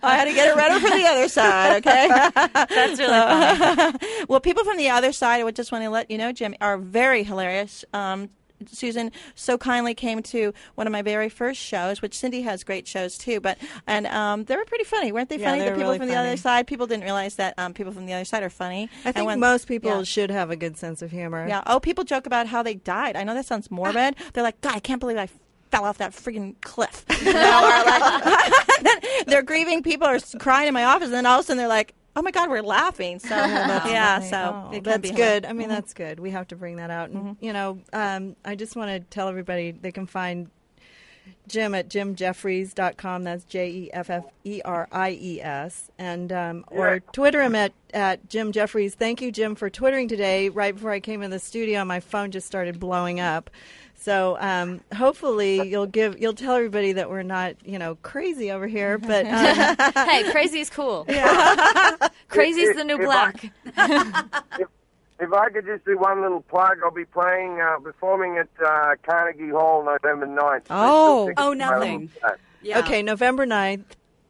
I 0.01 0.15
had 0.17 0.25
to 0.25 0.33
get 0.33 0.47
it 0.47 0.55
ready 0.55 0.79
for 0.79 0.89
the 0.89 1.05
other 1.05 1.27
side, 1.27 1.77
okay? 1.77 2.07
That's 2.35 2.99
really 2.99 3.11
funny. 3.11 4.25
well, 4.29 4.39
people 4.39 4.63
from 4.63 4.77
the 4.77 4.89
other 4.89 5.11
side, 5.11 5.41
I 5.41 5.43
would 5.43 5.55
just 5.55 5.71
want 5.71 5.83
to 5.83 5.89
let 5.89 6.09
you 6.09 6.17
know, 6.17 6.31
Jim, 6.31 6.55
are 6.61 6.77
very 6.77 7.23
hilarious. 7.23 7.83
Um, 7.93 8.29
Susan 8.69 9.11
so 9.35 9.57
kindly 9.57 9.93
came 9.93 10.21
to 10.23 10.53
one 10.75 10.87
of 10.87 10.91
my 10.91 11.01
very 11.01 11.29
first 11.29 11.59
shows, 11.59 12.01
which 12.01 12.17
Cindy 12.17 12.41
has 12.43 12.63
great 12.63 12.87
shows 12.87 13.17
too. 13.17 13.39
But 13.39 13.57
and 13.87 14.07
um, 14.07 14.45
they 14.45 14.55
were 14.55 14.65
pretty 14.65 14.83
funny, 14.83 15.11
weren't 15.11 15.29
they? 15.29 15.37
Yeah, 15.37 15.51
funny. 15.51 15.63
the 15.63 15.71
people 15.71 15.81
really 15.81 15.97
from 15.99 16.07
the 16.07 16.15
other 16.15 16.37
side. 16.37 16.67
People 16.67 16.87
didn't 16.87 17.03
realize 17.03 17.35
that 17.35 17.53
um, 17.57 17.73
people 17.73 17.91
from 17.91 18.05
the 18.05 18.13
other 18.13 18.25
side 18.25 18.43
are 18.43 18.49
funny. 18.49 18.89
I 19.03 19.11
think 19.11 19.25
when- 19.25 19.39
most 19.39 19.67
people 19.67 19.97
yeah. 19.97 20.03
should 20.03 20.31
have 20.31 20.51
a 20.51 20.55
good 20.55 20.77
sense 20.77 21.01
of 21.01 21.11
humor. 21.11 21.47
Yeah. 21.47 21.63
Oh, 21.67 21.79
people 21.79 22.03
joke 22.03 22.25
about 22.25 22.47
how 22.47 22.63
they 22.63 22.75
died. 22.75 23.15
I 23.15 23.23
know 23.23 23.33
that 23.33 23.45
sounds 23.45 23.69
morbid. 23.69 24.15
They're 24.33 24.43
like, 24.43 24.59
God, 24.61 24.75
I 24.75 24.79
can't 24.79 24.99
believe 24.99 25.17
I 25.17 25.29
fell 25.71 25.85
off 25.85 25.97
that 25.97 26.11
freaking 26.11 26.55
cliff. 26.61 27.05
You 27.25 27.33
know, 27.33 27.63
or 27.63 27.85
like, 27.85 29.25
they're 29.25 29.41
grieving. 29.41 29.81
People 29.81 30.07
are 30.07 30.19
crying 30.37 30.67
in 30.67 30.73
my 30.73 30.83
office, 30.83 31.05
and 31.05 31.13
then 31.13 31.25
all 31.25 31.39
of 31.39 31.43
a 31.43 31.47
sudden 31.47 31.57
they're 31.57 31.67
like, 31.67 31.93
Oh 32.15 32.21
my 32.21 32.31
God, 32.31 32.49
we're 32.49 32.61
laughing. 32.63 33.19
So 33.19 33.29
yeah, 33.35 34.19
Funny. 34.19 34.29
so 34.29 34.63
Oh, 34.67 34.69
it 34.71 34.75
can 34.75 34.83
that's 34.83 35.01
be 35.01 35.07
Mm-hmm. 35.09 35.17
good. 35.17 35.45
I 35.45 35.53
mean, 35.53 35.69
that's 35.69 35.93
good. 35.93 36.19
We 36.19 36.31
have 36.31 36.47
to 36.49 36.55
bring 36.55 36.77
that 36.77 36.89
out. 36.89 37.09
And 37.09 37.37
you 37.41 37.51
know, 37.53 37.79
um, 37.93 38.35
I 38.45 38.55
just 38.55 38.75
want 38.75 38.89
to 38.91 38.99
tell 39.01 39.27
everybody 39.27 39.71
they 39.71 39.91
can 39.91 40.05
find 40.07 40.49
Jim 41.47 41.73
at 41.75 41.89
jimjefferies.com. 41.89 43.23
That's 43.23 43.43
J 43.45 43.69
E 43.69 43.89
F 43.93 44.09
F 44.09 44.25
E 44.43 44.61
R 44.63 44.87
I 44.91 45.11
E 45.19 45.41
S. 45.41 45.89
And 45.97 46.31
um, 46.31 46.65
or 46.67 46.99
Twitter 47.11 47.41
him 47.41 47.55
at, 47.55 47.73
at 47.93 48.29
Jim 48.29 48.51
Jefferies. 48.51 48.95
Thank 48.95 49.21
you, 49.21 49.31
Jim, 49.31 49.55
for 49.55 49.69
twittering 49.69 50.07
today. 50.07 50.49
Right 50.49 50.73
before 50.73 50.91
I 50.91 50.99
came 50.99 51.21
in 51.21 51.31
the 51.31 51.39
studio, 51.39 51.83
my 51.83 51.99
phone 51.99 52.31
just 52.31 52.47
started 52.47 52.79
blowing 52.79 53.19
up. 53.19 53.49
So 54.05 54.37
um, 54.39 54.81
hopefully 54.95 55.67
you'll 55.67 55.87
give 55.87 56.21
you'll 56.21 56.35
tell 56.35 56.53
everybody 56.53 56.93
that 56.93 57.09
we're 57.09 57.23
not 57.23 57.55
you 57.65 57.79
know 57.79 57.95
crazy 58.03 58.51
over 58.51 58.67
here, 58.67 58.97
but 58.99 59.25
um, 59.25 59.75
hey, 60.07 60.21
is 60.59 60.69
cool. 60.69 61.05
Crazy's 62.27 62.75
the 62.75 62.83
new 62.83 63.01
If 63.01 63.09
I- 63.09 63.31
black. 63.31 63.51
if, 64.59 64.67
if 65.19 65.33
I 65.33 65.49
could 65.49 65.65
just 65.65 65.85
do 65.85 65.97
one 65.97 66.21
little 66.21 66.41
plug, 66.41 66.77
I'll 66.83 66.91
be 66.91 67.05
playing, 67.05 67.59
uh, 67.59 67.79
performing 67.79 68.37
at 68.37 68.47
uh, 68.63 68.91
Carnegie 69.01 69.49
Hall 69.49 69.83
November 69.83 70.27
9th. 70.27 70.65
Oh. 70.69 71.31
Oh, 71.37 71.53
nothing. 71.53 72.11
Yeah. 72.61 72.79
Okay, 72.79 73.01
November 73.01 73.47
9th, 73.47 73.85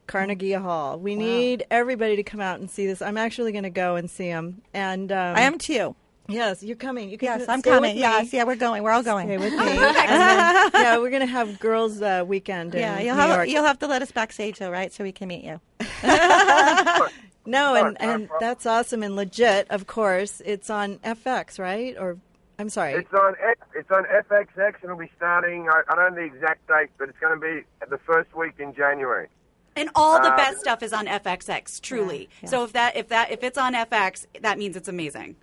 Carnegie 0.08 0.54
Hall. 0.54 0.98
We 1.00 1.16
need 1.16 1.66
everybody 1.70 2.16
to 2.16 2.24
come 2.24 2.40
out 2.40 2.62
and 2.62 2.70
see 2.72 2.88
this. 2.88 3.02
I'm 3.02 3.18
actually 3.18 3.52
going 3.52 3.64
to 3.66 3.70
go 3.70 3.98
and 3.98 4.10
see 4.10 4.28
him. 4.28 4.62
And 4.74 5.12
um, 5.12 5.36
I 5.36 5.42
am 5.42 5.58
too. 5.58 5.96
Yes, 6.28 6.64
you're 6.64 6.76
coming. 6.76 7.10
You 7.10 7.18
can 7.18 7.40
Yes, 7.40 7.48
I'm 7.50 7.62
coming. 7.62 7.98
Yes, 7.98 8.34
yeah, 8.34 8.44
we're 8.46 8.56
going. 8.56 8.82
We're 8.84 8.92
all 8.92 9.04
going. 9.04 9.28
Stay 9.28 9.38
with 9.38 9.54
me. 9.54 9.60
and 9.60 9.68
then, 9.80 10.72
yeah, 10.74 10.98
we're 10.98 11.10
going 11.12 11.22
to 11.22 11.26
have 11.28 11.60
girls' 11.60 12.02
uh, 12.02 12.24
weekend 12.26 12.74
in 12.74 12.82
Yeah, 12.82 13.00
you'll 13.00 13.16
New 13.16 13.22
have 13.22 13.36
York. 13.38 13.50
you'll 13.50 13.64
have 13.64 13.80
to 13.80 13.88
let 13.88 14.02
us 14.02 14.12
backstage 14.12 14.58
though, 14.60 14.72
right? 14.72 14.92
So 14.92 15.04
we 15.04 15.12
can 15.12 15.28
meet 15.28 15.44
you. 15.44 15.60
no, 17.46 17.76
and, 17.76 17.98
and 18.02 18.30
that's 18.40 18.66
awesome 18.66 19.04
and 19.04 19.16
legit. 19.16 19.68
Of 19.70 19.86
course, 19.88 20.42
it's 20.46 20.70
on 20.70 20.98
FX, 21.00 21.60
right? 21.60 21.96
Or 22.00 22.18
I'm 22.58 22.70
sorry. 22.70 22.94
It's 22.94 23.14
on 23.14 23.36
F- 23.44 23.68
it's 23.76 23.92
on 23.92 24.04
FXX 24.06 24.58
and 24.58 24.84
it'll 24.86 24.98
be 24.98 25.12
starting. 25.18 25.70
I, 25.70 25.82
I 25.90 25.96
don't 25.96 26.16
know 26.16 26.22
the 26.22 26.26
exact 26.36 26.68
date, 26.68 26.90
but 26.98 27.10
it's 27.10 27.20
going 27.20 27.40
to 27.40 27.46
be 27.46 27.64
the 27.90 27.98
first 28.00 28.36
week 28.36 28.54
in 28.60 28.74
January. 28.74 29.28
And 29.76 29.90
all 29.94 30.22
the 30.22 30.32
Uh, 30.32 30.38
best 30.38 30.62
stuff 30.62 30.82
is 30.82 30.94
on 30.94 31.06
FXX, 31.06 31.82
truly. 31.82 32.30
yeah. 32.42 32.50
So 32.50 32.64
if 32.64 32.72
that 32.74 32.96
if 32.96 33.10
that 33.10 33.32
if 33.32 33.44
it's 33.44 33.58
on 33.58 33.74
FX, 33.74 34.26
that 34.42 34.58
means 34.58 34.76
it's 34.78 34.88
amazing. 34.88 35.36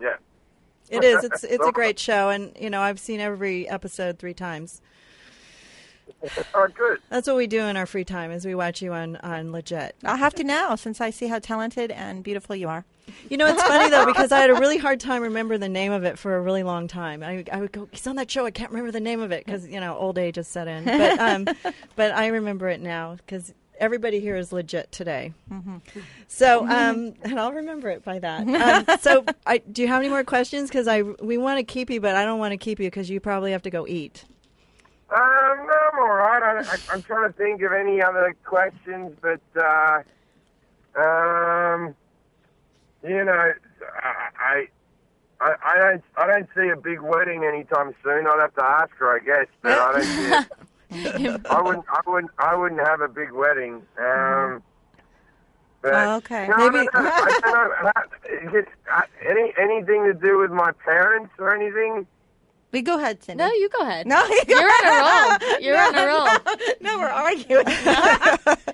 Yeah. 0.00 0.16
It 0.90 1.04
is. 1.04 1.24
It's 1.24 1.44
it's 1.44 1.66
a 1.66 1.72
great 1.72 1.98
show, 1.98 2.30
and 2.30 2.56
you 2.58 2.70
know 2.70 2.80
I've 2.80 3.00
seen 3.00 3.20
every 3.20 3.68
episode 3.68 4.18
three 4.18 4.34
times. 4.34 4.80
Oh, 6.54 6.68
good. 6.72 7.00
That's 7.10 7.26
what 7.26 7.36
we 7.36 7.46
do 7.46 7.62
in 7.62 7.76
our 7.76 7.86
free 7.86 8.04
time 8.04 8.30
is 8.30 8.46
we 8.46 8.54
watch 8.54 8.80
you 8.80 8.92
on 8.92 9.16
on 9.16 9.52
legit. 9.52 9.96
I'll 10.04 10.16
have 10.16 10.34
to 10.34 10.44
now 10.44 10.76
since 10.76 11.00
I 11.00 11.10
see 11.10 11.26
how 11.26 11.38
talented 11.38 11.90
and 11.90 12.22
beautiful 12.22 12.54
you 12.54 12.68
are. 12.68 12.84
You 13.28 13.36
know, 13.36 13.46
it's 13.46 13.62
funny 13.62 13.90
though 13.90 14.06
because 14.06 14.32
I 14.32 14.40
had 14.40 14.50
a 14.50 14.54
really 14.54 14.78
hard 14.78 15.00
time 15.00 15.22
remembering 15.22 15.60
the 15.60 15.68
name 15.68 15.92
of 15.92 16.04
it 16.04 16.18
for 16.18 16.36
a 16.36 16.40
really 16.40 16.62
long 16.62 16.88
time. 16.88 17.22
I, 17.22 17.44
I 17.52 17.60
would 17.60 17.72
go, 17.72 17.88
"He's 17.90 18.06
on 18.06 18.16
that 18.16 18.30
show. 18.30 18.46
I 18.46 18.50
can't 18.50 18.70
remember 18.70 18.92
the 18.92 19.00
name 19.00 19.20
of 19.20 19.32
it 19.32 19.44
because 19.44 19.66
you 19.66 19.80
know 19.80 19.96
old 19.96 20.18
age 20.18 20.36
has 20.36 20.48
set 20.48 20.68
in." 20.68 20.84
But 20.84 21.18
um, 21.18 21.46
but 21.96 22.12
I 22.12 22.28
remember 22.28 22.68
it 22.68 22.80
now 22.80 23.16
because 23.16 23.52
everybody 23.78 24.20
here 24.20 24.36
is 24.36 24.52
legit 24.52 24.90
today. 24.92 25.32
So 26.28 26.66
um, 26.68 27.14
and 27.22 27.38
I'll 27.38 27.52
remember 27.52 27.88
it 27.90 28.04
by 28.04 28.18
that. 28.20 28.46
Um, 28.66 28.98
so 29.00 29.24
I, 29.46 29.58
do 29.58 29.82
you 29.82 29.88
have 29.88 30.00
any 30.00 30.08
more 30.08 30.24
questions? 30.24 30.68
Because 30.68 30.88
I 30.88 31.02
we 31.02 31.36
want 31.38 31.58
to 31.58 31.62
keep 31.62 31.90
you, 31.90 32.00
but 32.00 32.16
I 32.16 32.24
don't 32.24 32.38
want 32.38 32.52
to 32.52 32.56
keep 32.56 32.80
you 32.80 32.86
because 32.86 33.08
you 33.08 33.20
probably 33.20 33.52
have 33.52 33.62
to 33.62 33.70
go 33.70 33.86
eat. 33.86 34.24
Um, 35.10 35.18
no, 35.18 35.74
I'm 35.92 35.98
all 36.00 36.08
right. 36.16 36.42
I, 36.42 36.72
I, 36.72 36.76
I'm 36.92 37.02
trying 37.02 37.30
to 37.30 37.36
think 37.36 37.62
of 37.62 37.72
any 37.72 38.02
other 38.02 38.34
questions, 38.44 39.16
but 39.20 39.40
uh, 39.56 40.02
um, 41.00 41.94
you 43.06 43.24
know, 43.24 43.52
I, 44.02 44.66
I, 45.40 45.54
I 45.62 45.78
don't, 45.78 46.04
I 46.16 46.26
don't 46.26 46.48
see 46.56 46.68
a 46.70 46.76
big 46.76 47.00
wedding 47.00 47.44
anytime 47.44 47.94
soon. 48.02 48.26
I'd 48.26 48.40
have 48.40 48.54
to 48.54 48.64
ask 48.64 48.90
her, 48.96 49.14
I 49.14 49.18
guess, 49.20 49.46
but 49.62 49.78
I 49.78 49.92
don't 49.92 50.02
see 50.02 50.32
it. 50.32 50.46
I 50.92 51.60
wouldn't, 51.62 51.84
I 51.88 52.00
wouldn't, 52.06 52.32
I 52.38 52.54
wouldn't 52.56 52.80
have 52.80 53.00
a 53.00 53.08
big 53.08 53.32
wedding. 53.32 53.82
Um, 53.98 54.62
but, 55.82 55.92
Oh, 55.94 56.16
okay. 56.16 56.48
No, 56.48 56.56
Maybe- 56.70 56.88
don't 56.92 56.94
know. 57.04 57.10
I 57.12 57.40
don't 57.42 57.52
know. 57.52 57.92
Uh, 57.94 58.48
Is 58.48 58.54
it, 58.54 58.68
uh, 58.92 59.02
any 59.26 59.52
anything 59.58 60.04
to 60.04 60.14
do 60.14 60.38
with 60.38 60.50
my 60.50 60.72
parents 60.84 61.32
or 61.38 61.54
anything? 61.54 62.06
We 62.76 62.82
go 62.82 62.98
ahead, 62.98 63.24
Cindy. 63.24 63.42
No, 63.42 63.50
you 63.50 63.70
go 63.70 63.80
ahead. 63.80 64.06
No, 64.06 64.22
you 64.26 64.42
You're 64.48 64.68
on 64.68 64.84
a 64.84 64.98
roll. 65.00 65.60
You're 65.62 65.80
on 65.80 65.94
a 65.94 66.06
roll. 66.06 66.28
no, 66.82 66.98
we're 66.98 67.06
arguing. 67.06 67.64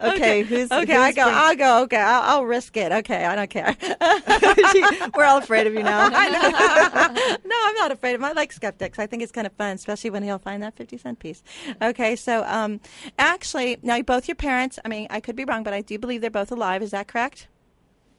Okay, 0.00 0.42
who's 0.42 0.70
okay, 0.70 0.94
who's 0.94 1.02
I 1.02 1.12
go. 1.12 1.22
I'll 1.26 1.56
go. 1.56 1.82
Okay, 1.82 1.96
I'll, 1.96 2.22
I'll 2.22 2.44
risk 2.44 2.76
it. 2.76 2.90
Okay, 2.90 3.24
I 3.24 3.34
don't 3.36 3.50
care. 3.50 3.76
We're 5.16 5.24
all 5.24 5.38
afraid 5.38 5.66
of 5.66 5.74
you 5.74 5.82
now. 5.82 6.08
I 6.12 6.28
know. 6.28 7.38
no, 7.44 7.56
I'm 7.64 7.74
not 7.74 7.92
afraid 7.92 8.14
of 8.14 8.20
him. 8.20 8.24
I 8.24 8.32
like 8.32 8.52
skeptics. 8.52 8.98
I 8.98 9.06
think 9.06 9.22
it's 9.22 9.32
kind 9.32 9.46
of 9.46 9.52
fun, 9.54 9.74
especially 9.74 10.10
when 10.10 10.22
he'll 10.22 10.38
find 10.38 10.62
that 10.62 10.76
50 10.76 10.98
cent 10.98 11.18
piece. 11.18 11.42
Okay, 11.82 12.16
so 12.16 12.44
um, 12.46 12.80
actually, 13.18 13.78
now 13.82 14.00
both 14.02 14.28
your 14.28 14.36
parents, 14.36 14.78
I 14.84 14.88
mean, 14.88 15.08
I 15.10 15.20
could 15.20 15.36
be 15.36 15.44
wrong, 15.44 15.62
but 15.62 15.74
I 15.74 15.82
do 15.82 15.98
believe 15.98 16.20
they're 16.20 16.30
both 16.30 16.52
alive. 16.52 16.82
Is 16.82 16.92
that 16.92 17.08
correct? 17.08 17.48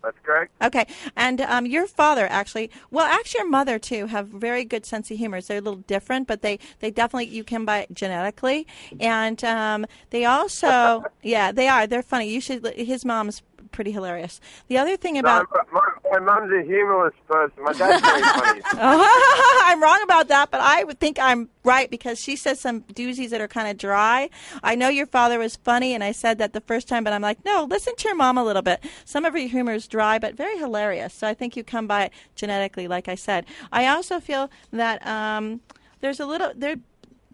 That's 0.07 0.25
correct. 0.25 0.53
Okay, 0.61 0.87
and 1.17 1.41
um, 1.41 1.65
your 1.65 1.85
father 1.85 2.27
actually, 2.29 2.71
well, 2.91 3.05
actually, 3.05 3.39
your 3.39 3.49
mother 3.49 3.77
too 3.77 4.05
have 4.05 4.29
very 4.29 4.63
good 4.63 4.85
sense 4.85 5.11
of 5.11 5.17
humor. 5.17 5.41
So 5.41 5.47
They're 5.49 5.57
a 5.57 5.61
little 5.61 5.81
different, 5.81 6.29
but 6.29 6.41
they 6.41 6.59
they 6.79 6.91
definitely 6.91 7.27
you 7.27 7.43
can 7.43 7.65
buy 7.65 7.79
it 7.79 7.93
genetically, 7.93 8.65
and 9.01 9.43
um, 9.43 9.85
they 10.11 10.23
also, 10.23 11.03
yeah, 11.23 11.51
they 11.51 11.67
are. 11.67 11.87
They're 11.87 12.01
funny. 12.01 12.29
You 12.29 12.39
should. 12.39 12.65
His 12.77 13.03
mom's 13.03 13.41
pretty 13.67 13.91
hilarious. 13.91 14.39
The 14.67 14.77
other 14.77 14.97
thing 14.97 15.15
No, 15.15 15.19
about 15.19 15.47
my, 15.71 15.87
my 16.11 16.19
mum's 16.19 16.51
a 16.53 16.63
humorless 16.65 17.13
person. 17.27 17.63
My 17.63 17.73
dad's 17.73 18.01
very 18.01 18.21
funny. 18.21 18.61
I'm 18.73 19.81
wrong 19.81 20.01
about 20.03 20.27
that, 20.29 20.51
but 20.51 20.61
I 20.61 20.83
would 20.83 20.99
think 20.99 21.19
I'm 21.19 21.49
right 21.63 21.89
because 21.89 22.19
she 22.19 22.35
says 22.35 22.59
some 22.59 22.81
doozies 22.83 23.29
that 23.29 23.41
are 23.41 23.47
kind 23.47 23.67
of 23.67 23.77
dry. 23.77 24.29
I 24.63 24.75
know 24.75 24.89
your 24.89 25.05
father 25.07 25.39
was 25.39 25.55
funny, 25.57 25.93
and 25.93 26.03
I 26.03 26.11
said 26.11 26.37
that 26.39 26.53
the 26.53 26.61
first 26.61 26.87
time, 26.87 27.03
but 27.03 27.13
I'm 27.13 27.21
like, 27.21 27.43
no, 27.45 27.67
listen 27.69 27.95
to 27.95 28.07
your 28.07 28.15
mom 28.15 28.37
a 28.37 28.43
little 28.43 28.61
bit. 28.61 28.83
Some 29.05 29.25
of 29.25 29.33
her 29.33 29.39
humor 29.39 29.73
is 29.73 29.87
dry, 29.87 30.19
but 30.19 30.35
very 30.35 30.57
hilarious. 30.57 31.13
So 31.13 31.27
I 31.27 31.33
think 31.33 31.55
you 31.55 31.63
come 31.63 31.87
by 31.87 32.05
it 32.05 32.13
genetically, 32.35 32.87
like 32.87 33.07
I 33.07 33.15
said. 33.15 33.45
I 33.71 33.87
also 33.87 34.19
feel 34.19 34.49
that 34.71 35.05
um, 35.05 35.61
there's 36.01 36.19
a 36.19 36.25
little 36.25 36.51
there. 36.55 36.77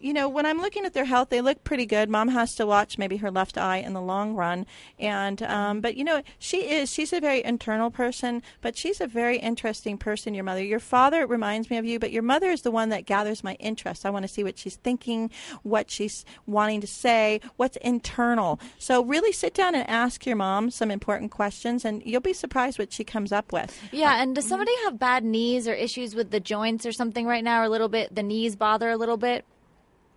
You 0.03 0.11
know, 0.11 0.27
when 0.27 0.45
I'm 0.45 0.59
looking 0.59 0.83
at 0.83 0.93
their 0.93 1.05
health, 1.05 1.29
they 1.29 1.39
look 1.39 1.63
pretty 1.63 1.85
good. 1.85 2.09
Mom 2.09 2.27
has 2.27 2.55
to 2.55 2.65
watch 2.65 2.97
maybe 2.97 3.15
her 3.17 3.31
left 3.31 3.57
eye 3.57 3.77
in 3.77 3.93
the 3.93 4.01
long 4.01 4.35
run, 4.35 4.65
and 4.99 5.41
um, 5.43 5.79
but 5.79 5.95
you 5.95 6.03
know, 6.03 6.21
she 6.39 6.69
is 6.69 6.91
she's 6.91 7.13
a 7.13 7.21
very 7.21 7.41
internal 7.41 7.89
person, 7.89 8.43
but 8.59 8.75
she's 8.75 8.99
a 8.99 9.07
very 9.07 9.37
interesting 9.37 9.97
person. 9.97 10.33
Your 10.33 10.43
mother, 10.43 10.61
your 10.61 10.81
father 10.81 11.25
reminds 11.25 11.69
me 11.69 11.77
of 11.77 11.85
you, 11.85 11.99
but 11.99 12.11
your 12.11 12.21
mother 12.21 12.51
is 12.51 12.63
the 12.63 12.69
one 12.69 12.89
that 12.89 13.05
gathers 13.05 13.45
my 13.45 13.53
interest. 13.61 14.05
I 14.05 14.09
want 14.09 14.23
to 14.23 14.27
see 14.27 14.43
what 14.43 14.57
she's 14.57 14.75
thinking, 14.75 15.31
what 15.61 15.89
she's 15.89 16.25
wanting 16.45 16.81
to 16.81 16.87
say, 16.87 17.39
what's 17.55 17.77
internal. 17.77 18.59
So 18.79 19.05
really 19.05 19.31
sit 19.31 19.53
down 19.53 19.73
and 19.73 19.89
ask 19.89 20.25
your 20.25 20.35
mom 20.35 20.69
some 20.69 20.91
important 20.91 21.31
questions, 21.31 21.85
and 21.85 22.03
you'll 22.05 22.19
be 22.19 22.33
surprised 22.33 22.77
what 22.77 22.91
she 22.91 23.05
comes 23.05 23.31
up 23.31 23.53
with. 23.53 23.79
Yeah, 23.93 24.21
and 24.21 24.35
does 24.35 24.49
somebody 24.49 24.73
have 24.83 24.99
bad 24.99 25.23
knees 25.23 25.65
or 25.65 25.73
issues 25.73 26.13
with 26.13 26.29
the 26.29 26.41
joints 26.41 26.85
or 26.85 26.91
something 26.91 27.25
right 27.25 27.43
now, 27.43 27.61
or 27.61 27.63
a 27.63 27.69
little 27.69 27.87
bit? 27.87 28.13
The 28.13 28.23
knees 28.23 28.57
bother 28.57 28.89
a 28.89 28.97
little 28.97 29.15
bit. 29.15 29.45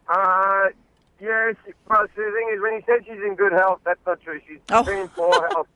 Uh, 0.08 0.68
yeah, 1.20 1.52
she, 1.64 1.72
well, 1.88 2.02
the 2.02 2.08
thing 2.22 2.50
is, 2.54 2.60
when 2.60 2.74
you 2.74 2.82
said 2.86 3.04
she's 3.06 3.22
in 3.26 3.34
good 3.34 3.52
health, 3.52 3.80
that's 3.84 4.00
not 4.06 4.20
true. 4.20 4.40
She's 4.46 4.58
Oh. 4.70 4.82
been 4.84 4.98
in 5.00 5.08
poor 5.08 5.48
health, 5.52 5.66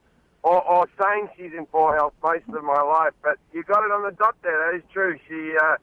or, 0.43 0.61
or 0.63 0.87
saying 1.01 1.29
she's 1.35 1.51
in 1.57 1.65
poor 1.65 1.95
health 1.95 2.13
most 2.23 2.43
of 2.47 2.63
my 2.63 2.81
life. 2.81 3.13
But 3.23 3.37
you 3.51 3.63
got 3.63 3.83
it 3.83 3.91
on 3.91 4.03
the 4.03 4.11
dot 4.11 4.35
there. 4.43 4.71
That 4.71 4.77
is 4.77 4.83
true. 4.93 5.17
She 5.27 5.53
uh, 5.61 5.75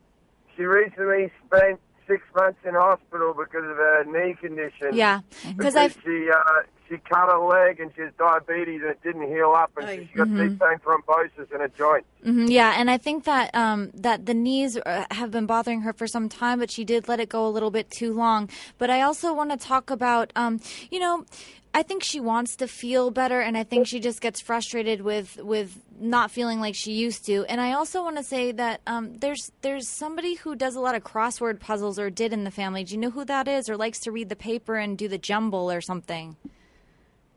she 0.56 0.62
recently 0.64 1.30
spent 1.46 1.80
six 2.06 2.22
months 2.34 2.58
in 2.66 2.74
hospital 2.74 3.34
because 3.34 3.64
of 3.64 3.76
her 3.76 4.04
knee 4.04 4.34
condition. 4.40 4.94
Yeah, 4.94 5.20
because 5.42 5.74
because 5.74 5.76
I 5.76 5.88
she 5.88 6.30
uh, 6.30 6.62
she 6.88 6.96
cut 6.98 7.28
her 7.30 7.38
leg 7.38 7.80
and 7.80 7.90
she 7.94 8.02
has 8.02 8.12
diabetes 8.18 8.80
and 8.82 8.90
it 8.90 9.02
didn't 9.02 9.28
heal 9.28 9.52
up 9.52 9.70
and 9.76 9.88
she 9.88 10.16
got 10.16 10.28
Mm-hmm. 10.28 10.48
deep 10.48 10.58
vein 10.58 10.78
thrombosis 10.78 11.54
in 11.54 11.60
a 11.60 11.68
joint. 11.68 12.04
Mhm, 12.24 12.50
yeah, 12.50 12.74
and 12.76 12.90
I 12.90 12.98
think 12.98 13.24
that 13.24 13.54
um, 13.54 13.90
that 13.94 14.26
the 14.26 14.34
knees 14.34 14.76
uh, 14.76 15.04
have 15.10 15.30
been 15.30 15.46
bothering 15.46 15.82
her 15.82 15.92
for 15.92 16.06
some 16.06 16.28
time, 16.28 16.58
but 16.58 16.70
she 16.70 16.84
did 16.84 17.08
let 17.08 17.20
it 17.20 17.28
go 17.28 17.46
a 17.46 17.50
little 17.50 17.70
bit 17.70 17.90
too 17.90 18.12
long. 18.12 18.48
But 18.78 18.90
I 18.90 19.02
also 19.02 19.32
want 19.32 19.50
to 19.50 19.56
talk 19.56 19.90
about, 19.90 20.32
um, 20.34 20.60
you 20.90 20.98
know, 20.98 21.24
I 21.74 21.82
think 21.82 22.02
she 22.02 22.18
wants 22.18 22.56
to 22.56 22.66
feel 22.66 23.10
better, 23.10 23.40
and 23.40 23.56
I 23.56 23.62
think 23.62 23.86
she 23.86 24.00
just 24.00 24.20
gets 24.20 24.40
frustrated 24.40 25.02
with 25.02 25.36
with 25.42 25.80
not 26.00 26.30
feeling 26.30 26.60
like 26.60 26.74
she 26.74 26.92
used 26.92 27.24
to. 27.26 27.44
And 27.48 27.60
I 27.60 27.72
also 27.72 28.02
want 28.02 28.16
to 28.16 28.22
say 28.24 28.50
that 28.52 28.80
um, 28.86 29.14
there's 29.18 29.52
there's 29.62 29.86
somebody 29.88 30.34
who 30.34 30.56
does 30.56 30.74
a 30.74 30.80
lot 30.80 30.94
of 30.96 31.04
crossword 31.04 31.60
puzzles 31.60 31.98
or 31.98 32.10
did 32.10 32.32
in 32.32 32.42
the 32.44 32.50
family. 32.50 32.82
Do 32.84 32.94
you 32.94 33.00
know 33.00 33.10
who 33.10 33.24
that 33.26 33.46
is, 33.46 33.68
or 33.68 33.76
likes 33.76 34.00
to 34.00 34.10
read 34.10 34.28
the 34.28 34.36
paper 34.36 34.76
and 34.76 34.98
do 34.98 35.06
the 35.08 35.18
jumble 35.18 35.70
or 35.70 35.80
something? 35.80 36.36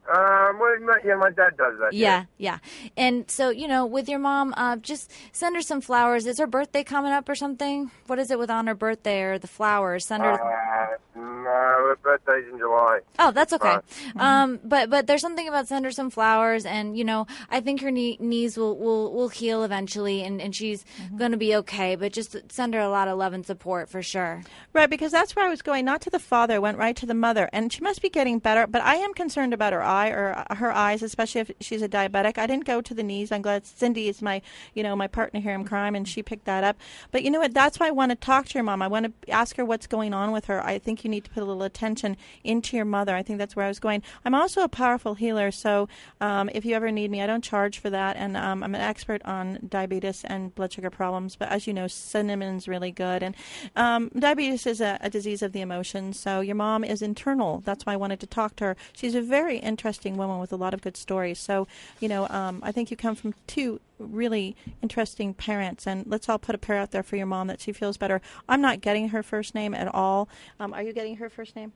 Um, 0.09 0.59
well, 0.59 0.79
my, 0.81 0.99
yeah, 1.05 1.15
my 1.15 1.29
dad 1.29 1.57
does 1.57 1.77
that. 1.79 1.93
Yeah, 1.93 2.25
yeah. 2.37 2.57
And 2.97 3.29
so, 3.29 3.49
you 3.49 3.67
know, 3.67 3.85
with 3.85 4.09
your 4.09 4.19
mom, 4.19 4.53
uh, 4.57 4.75
just 4.77 5.11
send 5.31 5.55
her 5.55 5.61
some 5.61 5.79
flowers. 5.79 6.25
Is 6.25 6.39
her 6.39 6.47
birthday 6.47 6.83
coming 6.83 7.11
up 7.11 7.29
or 7.29 7.35
something? 7.35 7.91
What 8.07 8.19
is 8.19 8.31
it 8.31 8.39
with 8.39 8.49
on 8.49 8.67
her 8.67 8.75
birthday 8.75 9.21
or 9.21 9.37
the 9.37 9.47
flowers? 9.47 10.05
Send 10.05 10.23
her. 10.23 10.33
Uh, 10.33 11.19
no, 11.43 11.49
her 11.49 11.97
birthday's 12.01 12.51
in 12.51 12.57
July. 12.59 12.99
Oh, 13.19 13.31
that's 13.31 13.53
okay. 13.53 13.69
Right. 13.69 13.83
Um, 14.15 14.59
but 14.63 14.89
but 14.89 15.07
there's 15.07 15.21
something 15.21 15.47
about 15.47 15.67
send 15.67 15.85
her 15.85 15.91
some 15.91 16.09
flowers, 16.09 16.65
and 16.65 16.97
you 16.97 17.03
know, 17.03 17.27
I 17.49 17.61
think 17.61 17.81
her 17.81 17.91
knee, 17.91 18.17
knees 18.19 18.57
will, 18.57 18.77
will 18.77 19.11
will 19.13 19.29
heal 19.29 19.63
eventually, 19.63 20.23
and 20.23 20.41
and 20.41 20.55
she's 20.55 20.85
going 21.17 21.31
to 21.31 21.37
be 21.37 21.55
okay. 21.57 21.95
But 21.95 22.13
just 22.13 22.35
send 22.51 22.73
her 22.73 22.79
a 22.79 22.89
lot 22.89 23.07
of 23.07 23.17
love 23.17 23.33
and 23.33 23.45
support 23.45 23.89
for 23.89 24.01
sure. 24.01 24.43
Right, 24.73 24.89
because 24.89 25.11
that's 25.11 25.35
where 25.35 25.45
I 25.45 25.49
was 25.49 25.61
going. 25.61 25.85
Not 25.85 26.01
to 26.01 26.09
the 26.09 26.19
father, 26.19 26.55
I 26.55 26.59
went 26.59 26.77
right 26.77 26.95
to 26.97 27.05
the 27.05 27.13
mother, 27.13 27.49
and 27.51 27.71
she 27.71 27.81
must 27.81 28.01
be 28.01 28.09
getting 28.09 28.39
better. 28.39 28.67
But 28.67 28.81
I 28.81 28.95
am 28.95 29.13
concerned 29.13 29.53
about 29.53 29.73
her 29.73 29.83
eye 29.83 30.09
or 30.09 30.45
uh, 30.49 30.55
her 30.55 30.71
eyes, 30.71 31.03
especially 31.03 31.41
if 31.41 31.51
she's 31.59 31.81
a 31.81 31.89
diabetic. 31.89 32.37
I 32.37 32.47
didn't 32.47 32.65
go 32.65 32.81
to 32.81 32.93
the 32.93 33.03
knees. 33.03 33.31
I'm 33.31 33.41
glad 33.41 33.65
Cindy 33.65 34.07
is 34.07 34.21
my, 34.21 34.41
you 34.73 34.83
know, 34.83 34.95
my 34.95 35.07
partner 35.07 35.39
here 35.39 35.53
in 35.53 35.65
crime, 35.65 35.95
and 35.95 36.07
she 36.07 36.23
picked 36.23 36.45
that 36.45 36.63
up. 36.63 36.77
But 37.11 37.23
you 37.23 37.31
know 37.31 37.39
what? 37.39 37.53
That's 37.53 37.79
why 37.79 37.87
I 37.87 37.91
want 37.91 38.11
to 38.11 38.15
talk 38.15 38.47
to 38.47 38.53
your 38.55 38.63
mom. 38.63 38.81
I 38.81 38.87
want 38.87 39.05
to 39.05 39.31
ask 39.31 39.55
her 39.57 39.65
what's 39.65 39.87
going 39.87 40.13
on 40.13 40.31
with 40.31 40.45
her. 40.45 40.63
I 40.65 40.79
think 40.79 41.03
you 41.03 41.09
need 41.09 41.25
to 41.25 41.30
put 41.31 41.43
a 41.43 41.45
little 41.45 41.63
attention 41.63 42.17
into 42.43 42.75
your 42.75 42.85
mother. 42.85 43.15
I 43.15 43.23
think 43.23 43.39
that's 43.39 43.55
where 43.55 43.65
I 43.65 43.67
was 43.67 43.79
going. 43.79 44.03
I'm 44.25 44.35
also 44.35 44.61
a 44.61 44.69
powerful 44.69 45.15
healer, 45.15 45.51
so 45.51 45.87
um, 46.19 46.49
if 46.53 46.65
you 46.65 46.75
ever 46.75 46.91
need 46.91 47.11
me, 47.11 47.21
I 47.21 47.27
don't 47.27 47.43
charge 47.43 47.79
for 47.79 47.89
that, 47.89 48.17
and 48.17 48.37
um, 48.37 48.63
I'm 48.63 48.75
an 48.75 48.81
expert 48.81 49.21
on 49.25 49.59
diabetes 49.67 50.23
and 50.23 50.53
blood 50.53 50.73
sugar 50.73 50.89
problems. 50.89 51.35
But 51.35 51.49
as 51.49 51.67
you 51.67 51.73
know, 51.73 51.87
cinnamon's 51.87 52.67
really 52.67 52.91
good, 52.91 53.23
and 53.23 53.35
um, 53.75 54.09
diabetes 54.17 54.65
is 54.65 54.81
a, 54.81 54.97
a 55.01 55.09
disease 55.09 55.41
of 55.41 55.53
the 55.53 55.61
emotions. 55.61 56.19
So 56.19 56.41
your 56.41 56.55
mom 56.55 56.83
is 56.83 57.01
internal. 57.01 57.61
That's 57.65 57.85
why 57.85 57.93
I 57.93 57.97
wanted 57.97 58.19
to 58.21 58.27
talk 58.27 58.55
to 58.57 58.65
her. 58.65 58.77
She's 58.93 59.15
a 59.15 59.21
very 59.21 59.57
interesting 59.57 60.17
woman 60.17 60.39
with 60.39 60.51
a 60.51 60.57
lot 60.57 60.73
of 60.73 60.81
good 60.81 60.97
stories. 60.97 61.39
So 61.39 61.67
you 61.99 62.07
know, 62.07 62.27
um, 62.29 62.59
I 62.63 62.71
think 62.71 62.91
you 62.91 62.97
come 62.97 63.15
from 63.15 63.33
two 63.47 63.79
really 64.01 64.55
interesting 64.81 65.33
parents, 65.33 65.87
and 65.87 66.05
let's 66.07 66.27
all 66.27 66.39
put 66.39 66.55
a 66.55 66.57
prayer 66.57 66.79
out 66.79 66.91
there 66.91 67.03
for 67.03 67.15
your 67.15 67.25
mom 67.25 67.47
that 67.47 67.61
she 67.61 67.71
feels 67.71 67.97
better. 67.97 68.21
I'm 68.49 68.61
not 68.61 68.81
getting 68.81 69.09
her 69.09 69.23
first 69.23 69.55
name 69.55 69.73
at 69.73 69.93
all. 69.93 70.29
Um, 70.59 70.73
are 70.73 70.81
you 70.81 70.93
getting 70.93 71.17
her 71.17 71.29
first 71.29 71.55
name, 71.55 71.73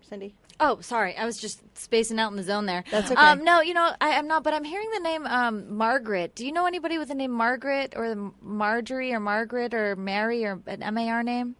Cindy? 0.00 0.34
Oh, 0.60 0.80
sorry, 0.80 1.16
I 1.16 1.24
was 1.24 1.38
just 1.38 1.62
spacing 1.78 2.18
out 2.18 2.32
in 2.32 2.36
the 2.36 2.42
zone 2.42 2.66
there. 2.66 2.82
That's 2.90 3.12
okay. 3.12 3.20
Um, 3.20 3.44
no, 3.44 3.60
you 3.60 3.74
know, 3.74 3.92
I, 4.00 4.18
I'm 4.18 4.26
not, 4.26 4.42
but 4.42 4.54
I'm 4.54 4.64
hearing 4.64 4.90
the 4.92 5.00
name 5.00 5.24
um, 5.26 5.76
Margaret. 5.76 6.34
Do 6.34 6.44
you 6.44 6.50
know 6.50 6.66
anybody 6.66 6.98
with 6.98 7.08
the 7.08 7.14
name 7.14 7.30
Margaret 7.30 7.94
or 7.96 8.32
Marjorie 8.42 9.12
or 9.12 9.20
Margaret 9.20 9.72
or 9.72 9.94
Mary 9.94 10.44
or 10.44 10.60
an 10.66 10.82
M 10.82 10.98
A 10.98 11.08
R 11.10 11.22
name? 11.22 11.54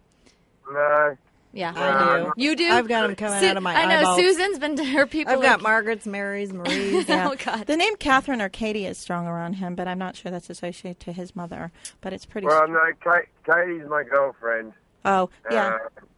No. 0.69 1.17
Yeah, 1.51 1.73
I 1.75 2.19
do. 2.25 2.33
You 2.37 2.55
do? 2.55 2.69
I've 2.69 2.87
got 2.87 3.05
'em 3.05 3.15
coming 3.15 3.39
Su- 3.39 3.47
out 3.47 3.57
of 3.57 3.63
my 3.63 3.73
I 3.75 3.85
know. 3.85 3.99
eyeballs. 4.01 4.19
Susan's 4.19 4.59
been 4.59 4.75
to 4.75 4.85
her 4.85 5.07
people. 5.07 5.33
I've 5.33 5.41
got 5.41 5.59
like- 5.59 5.61
Margaret's, 5.63 6.05
Marys, 6.05 6.53
Marie's. 6.53 7.05
Oh 7.09 7.35
God. 7.43 7.65
The 7.65 7.75
name 7.75 7.95
Catherine 7.95 8.41
or 8.41 8.49
Katie 8.49 8.85
is 8.85 8.97
strong 8.99 9.25
around 9.25 9.53
him, 9.53 9.73
but 9.73 9.87
I'm 9.87 9.97
not 9.97 10.15
sure 10.15 10.31
that's 10.31 10.49
associated 10.49 10.99
to 11.01 11.11
his 11.11 11.35
mother. 11.35 11.71
But 12.01 12.13
it's 12.13 12.25
pretty. 12.25 12.45
Well, 12.47 12.63
str- 12.65 12.71
no, 12.73 12.79
Kate, 13.03 13.29
Katie's 13.45 13.89
my 13.89 14.03
girlfriend. 14.03 14.73
oh, 15.05 15.29
yeah, 15.49 15.67
Uh, 15.67 15.77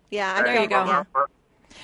yeah. 0.09 0.33
I 0.33 0.37
and 0.39 0.47
there 0.47 0.61
you 0.63 0.67
go. 0.67 0.83
my- 0.83 0.91
Yeah, 0.91 1.03
my- 1.15 1.25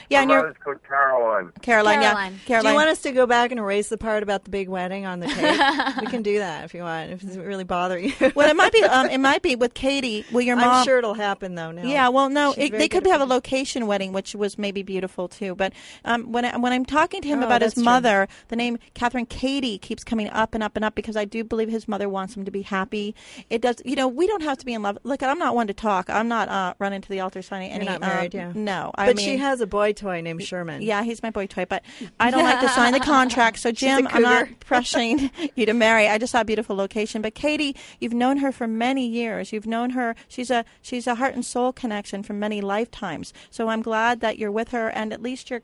yeah. 0.09 0.19
my 0.19 0.21
And 0.23 0.31
you're 0.31 0.39
mother's 0.41 0.55
called 0.63 0.83
Caroline. 0.87 1.51
Caroline. 1.61 2.01
Caroline. 2.01 2.31
Yeah, 2.33 2.37
Do 2.39 2.45
Caroline. 2.47 2.63
Do 2.63 2.69
you 2.69 2.75
want 2.75 2.89
us 2.89 3.01
to 3.01 3.11
go 3.11 3.25
back 3.25 3.51
and 3.51 3.59
erase 3.59 3.89
the 3.89 3.97
part 3.97 4.23
about 4.23 4.43
the 4.43 4.49
big 4.49 4.69
wedding 4.69 5.05
on 5.05 5.19
the 5.19 5.27
tape? 5.27 5.97
we 6.01 6.07
can 6.07 6.21
do 6.23 6.39
that 6.39 6.65
if 6.65 6.73
you 6.73 6.81
want. 6.81 7.11
If 7.11 7.23
it 7.23 7.39
really 7.39 7.63
bother 7.63 7.97
you. 7.97 8.13
well, 8.35 8.49
it 8.49 8.55
might 8.55 8.71
be. 8.71 8.83
Um, 8.83 9.07
it 9.09 9.19
might 9.19 9.41
be 9.41 9.55
with 9.55 9.73
Katie. 9.73 10.25
Will 10.31 10.41
your 10.41 10.55
mom? 10.55 10.69
I'm 10.69 10.85
sure 10.85 10.97
it'll 10.97 11.13
happen 11.13 11.55
though. 11.55 11.71
Now. 11.71 11.83
Yeah, 11.83 12.09
well, 12.09 12.29
no, 12.29 12.53
it, 12.57 12.71
they 12.71 12.87
could 12.87 13.05
have 13.07 13.21
a 13.21 13.25
location 13.25 13.87
wedding, 13.87 14.13
which 14.13 14.35
was 14.35 14.57
maybe 14.57 14.83
beautiful 14.83 15.27
too. 15.27 15.55
But 15.55 15.73
um, 16.05 16.31
when 16.31 16.45
I, 16.45 16.57
when 16.57 16.71
I'm 16.73 16.85
talking 16.85 17.21
to 17.21 17.27
him 17.27 17.41
Oh, 17.43 17.45
about 17.45 17.61
his 17.61 17.73
that's 17.73 17.83
true. 17.83 17.85
mother, 17.85 18.27
the 18.47 18.55
name 18.55 18.77
Catherine 18.93 19.25
Katie 19.25 19.77
keeps 19.77 20.03
coming 20.03 20.29
up 20.29 20.53
and 20.53 20.63
up 20.63 20.75
and 20.75 20.83
up 20.85 20.95
because 20.95 21.15
I 21.15 21.25
do 21.25 21.43
believe 21.43 21.69
his 21.69 21.87
mother 21.87 22.09
wants 22.09 22.35
him 22.35 22.45
to 22.45 22.51
be 22.51 22.61
happy. 22.63 23.13
It 23.49 23.61
does, 23.61 23.75
you 23.85 23.95
know, 23.95 24.07
we 24.07 24.27
don't 24.27 24.41
have 24.43 24.57
to 24.59 24.65
be 24.65 24.73
in 24.73 24.81
love. 24.81 24.97
Look, 25.03 25.21
I'm 25.23 25.37
not 25.39 25.55
one 25.55 25.67
to 25.67 25.73
talk. 25.73 26.09
I'm 26.09 26.27
not 26.27 26.49
uh, 26.49 26.73
running 26.79 27.01
to 27.01 27.09
the 27.09 27.19
altar 27.19 27.41
signing 27.41 27.69
You're 27.69 27.75
any. 27.81 27.85
not 27.85 28.01
married, 28.01 28.35
um, 28.35 28.41
yeah. 28.41 28.51
No, 28.55 28.91
I 28.95 29.07
but 29.07 29.17
mean, 29.17 29.25
she 29.25 29.37
has 29.37 29.61
a 29.61 29.67
boy 29.77 29.93
toy 29.93 30.21
named 30.21 30.43
Sherman. 30.43 30.81
yeah, 30.81 31.03
he's 31.03 31.21
my 31.21 31.29
boy 31.29 31.45
toy, 31.45 31.65
but 31.65 31.83
I 32.19 32.31
don't 32.31 32.43
like 32.43 32.61
to 32.61 32.69
sign 32.69 32.93
the 32.93 32.99
contract. 33.15 33.59
So, 33.59 33.71
Jim, 33.71 34.07
I'm 34.09 34.23
not 34.23 34.47
pressuring 34.59 35.29
you 35.55 35.65
to 35.67 35.73
marry. 35.73 36.07
I 36.07 36.17
just 36.17 36.31
saw 36.31 36.41
a 36.41 36.45
beautiful 36.45 36.75
location. 36.75 37.21
But 37.21 37.35
Katie, 37.35 37.75
you've 37.99 38.13
known 38.13 38.37
her 38.37 38.51
for 38.51 38.67
many 38.67 39.05
years. 39.05 39.53
You've 39.53 39.67
known 39.67 39.91
her. 39.91 40.15
She's 40.27 40.49
a 40.49 40.65
she's 40.81 41.05
a 41.05 41.15
heart 41.15 41.35
and 41.35 41.45
soul 41.45 41.71
connection 41.71 42.23
from 42.23 42.39
many 42.39 42.59
lifetimes. 42.59 43.33
So 43.51 43.69
I'm 43.69 43.83
glad 43.83 44.19
that 44.21 44.39
you're 44.39 44.51
with 44.51 44.69
her, 44.69 44.89
and 44.89 45.13
at 45.13 45.21
least 45.21 45.51
you're 45.51 45.61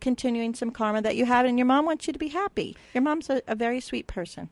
continuing 0.00 0.54
some 0.54 0.72
karma 0.72 1.00
that 1.02 1.14
you 1.14 1.24
have. 1.26 1.46
And 1.46 1.56
your 1.56 1.66
mom 1.66 1.86
wants 1.86 2.08
you 2.08 2.12
to 2.12 2.18
be 2.18 2.28
happy. 2.28 2.76
Your 2.94 3.02
mom's 3.02 3.30
a, 3.30 3.42
a 3.46 3.54
very 3.54 3.80
sweet 3.80 4.08
person. 4.08 4.48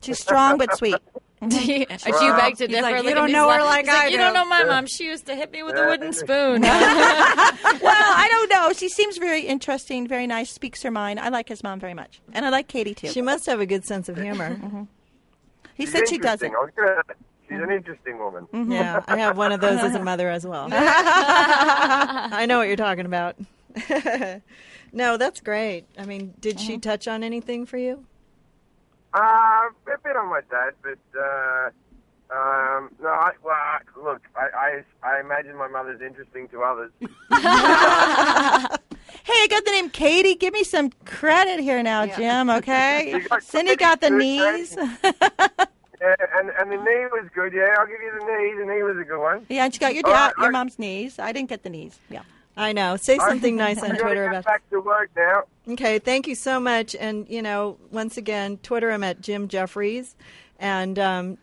She's 0.00 0.18
strong 0.18 0.56
but 0.56 0.78
sweet. 0.78 0.96
Do 1.46 1.56
you, 1.64 1.86
do 1.86 2.24
you 2.24 2.32
beg 2.34 2.56
to 2.56 2.66
differ? 2.66 2.82
like, 2.82 3.04
"You 3.04 3.14
don't 3.14 3.30
know 3.30 3.48
her 3.48 3.58
laugh." 3.60 3.66
like 3.66 3.84
He's 3.86 3.94
I 3.94 4.04
You 4.06 4.10
do." 4.12 4.16
don't 4.18 4.34
know 4.34 4.44
my 4.44 4.64
mom. 4.64 4.86
She 4.86 5.04
used 5.04 5.26
to 5.26 5.36
hit 5.36 5.52
me 5.52 5.62
with 5.62 5.76
a 5.76 5.86
wooden 5.86 6.12
spoon. 6.12 6.62
well, 6.62 6.70
I 6.72 8.26
don't 8.28 8.50
know. 8.50 8.72
She 8.72 8.88
seems 8.88 9.18
very 9.18 9.42
interesting, 9.42 10.08
very 10.08 10.26
nice, 10.26 10.50
speaks 10.50 10.82
her 10.82 10.90
mind. 10.90 11.20
I 11.20 11.28
like 11.28 11.48
his 11.48 11.62
mom 11.62 11.78
very 11.78 11.94
much, 11.94 12.20
and 12.32 12.44
I 12.44 12.48
like 12.48 12.66
Katie 12.66 12.94
too. 12.94 13.08
She 13.08 13.22
must 13.22 13.46
have 13.46 13.60
a 13.60 13.66
good 13.66 13.84
sense 13.84 14.08
of 14.08 14.16
humor. 14.16 14.50
Mm-hmm. 14.50 14.66
Mm-hmm. 14.66 14.82
he 15.76 15.84
She's 15.84 15.92
said 15.92 16.08
she 16.08 16.18
doesn't. 16.18 16.46
interesting. 16.48 16.54
I 16.56 16.60
was 16.60 17.04
gonna, 17.06 17.16
she's 17.48 17.60
an 17.62 17.70
interesting 17.70 18.18
woman. 18.18 18.46
Mm-hmm. 18.52 18.72
Yeah, 18.72 19.02
I 19.06 19.18
have 19.18 19.36
one 19.38 19.52
of 19.52 19.60
those 19.60 19.78
as 19.80 19.94
a 19.94 20.02
mother 20.02 20.28
as 20.30 20.44
well. 20.46 20.68
I 20.72 22.46
know 22.48 22.58
what 22.58 22.66
you're 22.66 22.76
talking 22.76 23.06
about. 23.06 23.36
no, 24.92 25.16
that's 25.16 25.40
great. 25.40 25.84
I 25.96 26.04
mean, 26.04 26.34
did 26.40 26.58
she 26.58 26.78
touch 26.78 27.06
on 27.06 27.22
anything 27.22 27.64
for 27.66 27.76
you? 27.78 28.04
Uh, 29.14 29.18
a 29.20 29.98
bit 30.04 30.16
on 30.16 30.28
my 30.28 30.40
dad, 30.50 30.74
but 30.82 30.98
uh, 31.18 31.70
um, 32.30 32.90
no. 33.02 33.08
I, 33.08 33.32
well, 33.42 33.54
I, 33.54 33.78
look, 34.02 34.22
I, 34.36 34.82
I 35.02 35.08
I 35.16 35.20
imagine 35.20 35.56
my 35.56 35.68
mother's 35.68 36.00
interesting 36.02 36.48
to 36.48 36.62
others. 36.62 36.92
Hey, 39.24 39.34
I 39.34 39.46
got 39.50 39.64
the 39.66 39.72
name 39.72 39.90
Katie. 39.90 40.34
Give 40.36 40.54
me 40.54 40.64
some 40.64 40.88
credit 41.04 41.60
here 41.60 41.82
now, 41.82 42.06
Jim. 42.06 42.48
Okay, 42.48 43.20
got 43.28 43.42
Cindy 43.42 43.76
got 43.76 44.00
the 44.00 44.08
knees. 44.08 44.74
Yeah, 44.74 46.14
and 46.34 46.48
and 46.58 46.70
the 46.72 46.76
knee 46.76 47.06
was 47.12 47.28
good. 47.34 47.52
Yeah, 47.52 47.74
I'll 47.78 47.86
give 47.86 48.00
you 48.00 48.10
the 48.18 48.24
knee. 48.24 48.54
The 48.58 48.64
knee 48.64 48.82
was 48.82 48.96
a 48.96 49.04
good 49.04 49.20
one. 49.20 49.44
yeah, 49.50 49.64
and 49.64 49.74
she 49.74 49.80
got 49.80 49.92
your 49.92 50.02
dad, 50.04 50.28
right, 50.28 50.34
your 50.38 50.46
I- 50.46 50.50
mom's 50.50 50.78
knees. 50.78 51.18
I 51.18 51.32
didn't 51.32 51.50
get 51.50 51.62
the 51.62 51.68
knees. 51.68 51.98
Yeah. 52.08 52.22
I 52.58 52.72
know. 52.72 52.96
Say 52.96 53.16
something 53.18 53.56
nice 53.66 53.82
on 53.82 53.96
Twitter 53.96 54.28
about. 54.28 54.44
back 54.44 54.68
to 54.70 54.80
work 54.80 55.10
now. 55.16 55.44
Okay, 55.68 55.98
thank 55.98 56.26
you 56.26 56.34
so 56.34 56.58
much. 56.60 56.94
And 56.94 57.26
you 57.28 57.40
know, 57.42 57.78
once 57.90 58.16
again, 58.16 58.58
Twitter 58.58 58.90
him 58.90 59.02
at 59.04 59.20
Jim 59.20 59.48
Jefferies, 59.48 60.14
and 60.58 60.98
um, 60.98 61.38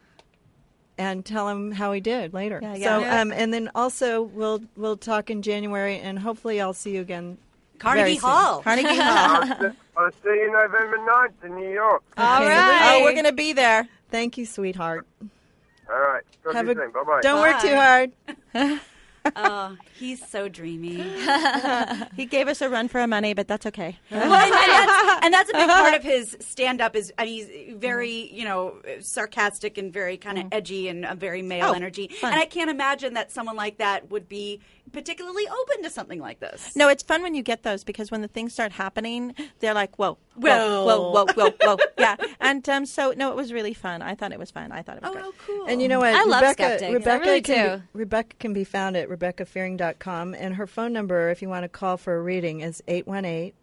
and 0.97 1.25
tell 1.25 1.47
him 1.49 1.71
how 1.71 1.91
he 1.93 1.99
did 2.01 2.33
later. 2.33 2.59
Yeah, 2.61 2.73
So, 2.75 2.99
yeah. 2.99 3.21
um, 3.21 3.31
and 3.31 3.53
then 3.53 3.69
also 3.75 4.21
we'll 4.23 4.61
we'll 4.77 4.97
talk 4.97 5.29
in 5.29 5.41
January, 5.41 5.97
and 5.99 6.19
hopefully 6.19 6.59
I'll 6.61 6.73
see 6.73 6.95
you 6.95 7.01
again. 7.01 7.37
Carnegie 7.77 8.01
very 8.03 8.15
soon. 8.17 8.29
Hall. 8.29 8.61
Carnegie 8.61 8.87
Hall. 8.95 9.43
I'll, 9.43 9.59
see- 9.71 9.77
I'll 9.97 10.11
see 10.11 10.29
you 10.29 10.49
November 10.51 10.97
9th 10.97 11.45
in 11.45 11.55
New 11.55 11.71
York. 11.71 12.03
All 12.17 12.41
Okay. 12.41 12.49
right. 12.49 12.97
Oh, 12.99 13.03
we're 13.03 13.13
gonna 13.15 13.33
be 13.33 13.51
there. 13.53 13.87
Thank 14.11 14.37
you, 14.37 14.45
sweetheart. 14.45 15.05
All 15.89 15.99
right. 15.99 16.23
Talk 16.43 16.53
Have 16.53 16.65
to 16.67 16.71
a 16.71 16.75
you 16.75 16.81
soon. 16.81 16.91
Bye 16.91 17.03
bye. 17.03 17.19
don't 17.21 17.41
work 17.41 17.61
too 17.61 17.75
hard. 17.75 18.79
Oh, 19.35 19.77
he's 19.99 20.25
so 20.25 20.47
dreamy. 20.49 21.03
He 22.15 22.25
gave 22.25 22.47
us 22.47 22.61
a 22.61 22.69
run 22.69 22.87
for 22.87 22.99
our 22.99 23.07
money, 23.07 23.33
but 23.33 23.47
that's 23.47 23.65
okay. 23.65 23.97
Well, 24.09 24.23
and, 24.33 24.51
that's, 24.51 25.25
and 25.25 25.33
that's 25.33 25.49
a 25.49 25.53
big 25.53 25.67
part 25.67 25.93
of 25.93 26.03
his 26.15 26.37
stand 26.39 26.81
up 26.81 26.95
is 26.95 27.11
I 27.17 27.25
mean, 27.25 27.47
he's 27.47 27.75
very, 27.75 28.31
you 28.31 28.45
know, 28.45 28.75
sarcastic 29.01 29.77
and 29.77 29.91
very 29.91 30.17
kind 30.17 30.37
of 30.37 30.45
mm. 30.45 30.53
edgy 30.53 30.87
and 30.87 31.05
a 31.05 31.15
very 31.15 31.41
male 31.41 31.67
Oh, 31.67 31.73
energy. 31.73 32.07
fun. 32.07 32.31
And 32.33 32.41
I 32.41 32.45
can't 32.45 32.69
imagine 32.69 33.13
that 33.15 33.31
someone 33.31 33.55
like 33.55 33.77
that 33.77 34.09
would 34.11 34.29
be 34.29 34.61
particularly 34.91 35.47
open 35.47 35.83
to 35.83 35.89
something 35.89 36.19
like 36.19 36.39
this. 36.39 36.75
No, 36.75 36.87
it's 36.89 37.03
fun 37.03 37.21
when 37.21 37.35
you 37.35 37.43
get 37.43 37.63
those 37.63 37.83
because 37.83 38.11
when 38.11 38.21
the 38.21 38.27
things 38.27 38.53
start 38.53 38.71
happening, 38.73 39.35
they're 39.59 39.73
like, 39.73 39.97
whoa, 39.97 40.17
whoa, 40.35 40.85
well, 40.85 41.13
well, 41.13 41.25
well, 41.35 41.51
whoa, 41.61 41.75
whoa. 41.75 41.77
yeah. 41.97 42.15
And 42.39 42.67
um, 42.69 42.85
so, 42.85 43.13
no, 43.15 43.29
it 43.31 43.35
was 43.35 43.51
really 43.53 43.73
fun. 43.73 44.01
I 44.01 44.15
thought 44.15 44.31
it 44.31 44.39
was 44.39 44.51
fun. 44.51 44.71
I 44.71 44.81
thought 44.81 44.97
it 44.97 45.03
was 45.03 45.09
Oh, 45.09 45.13
great. 45.13 45.23
how 45.25 45.31
cool. 45.45 45.65
And 45.67 45.81
you 45.81 45.87
know 45.87 45.99
what? 45.99 46.13
I 46.13 46.23
love 46.25 46.41
Rebecca. 46.41 46.85
I 46.87 46.91
Rebecca 46.91 47.25
really 47.25 47.41
can 47.41 47.77
do. 47.79 47.83
Be, 47.93 47.99
Rebecca 47.99 48.35
can 48.39 48.53
be 48.53 48.63
found 48.63 48.95
at 48.97 49.09
rebeccafearing.com, 49.09 50.33
and 50.35 50.55
her 50.55 50.67
phone 50.67 50.93
number, 50.93 51.29
if 51.29 51.41
you 51.41 51.49
want 51.49 51.63
to 51.63 51.69
call 51.69 51.97
for 51.97 52.15
a 52.15 52.21
reading, 52.21 52.61
is 52.61 52.83
818 52.87 53.53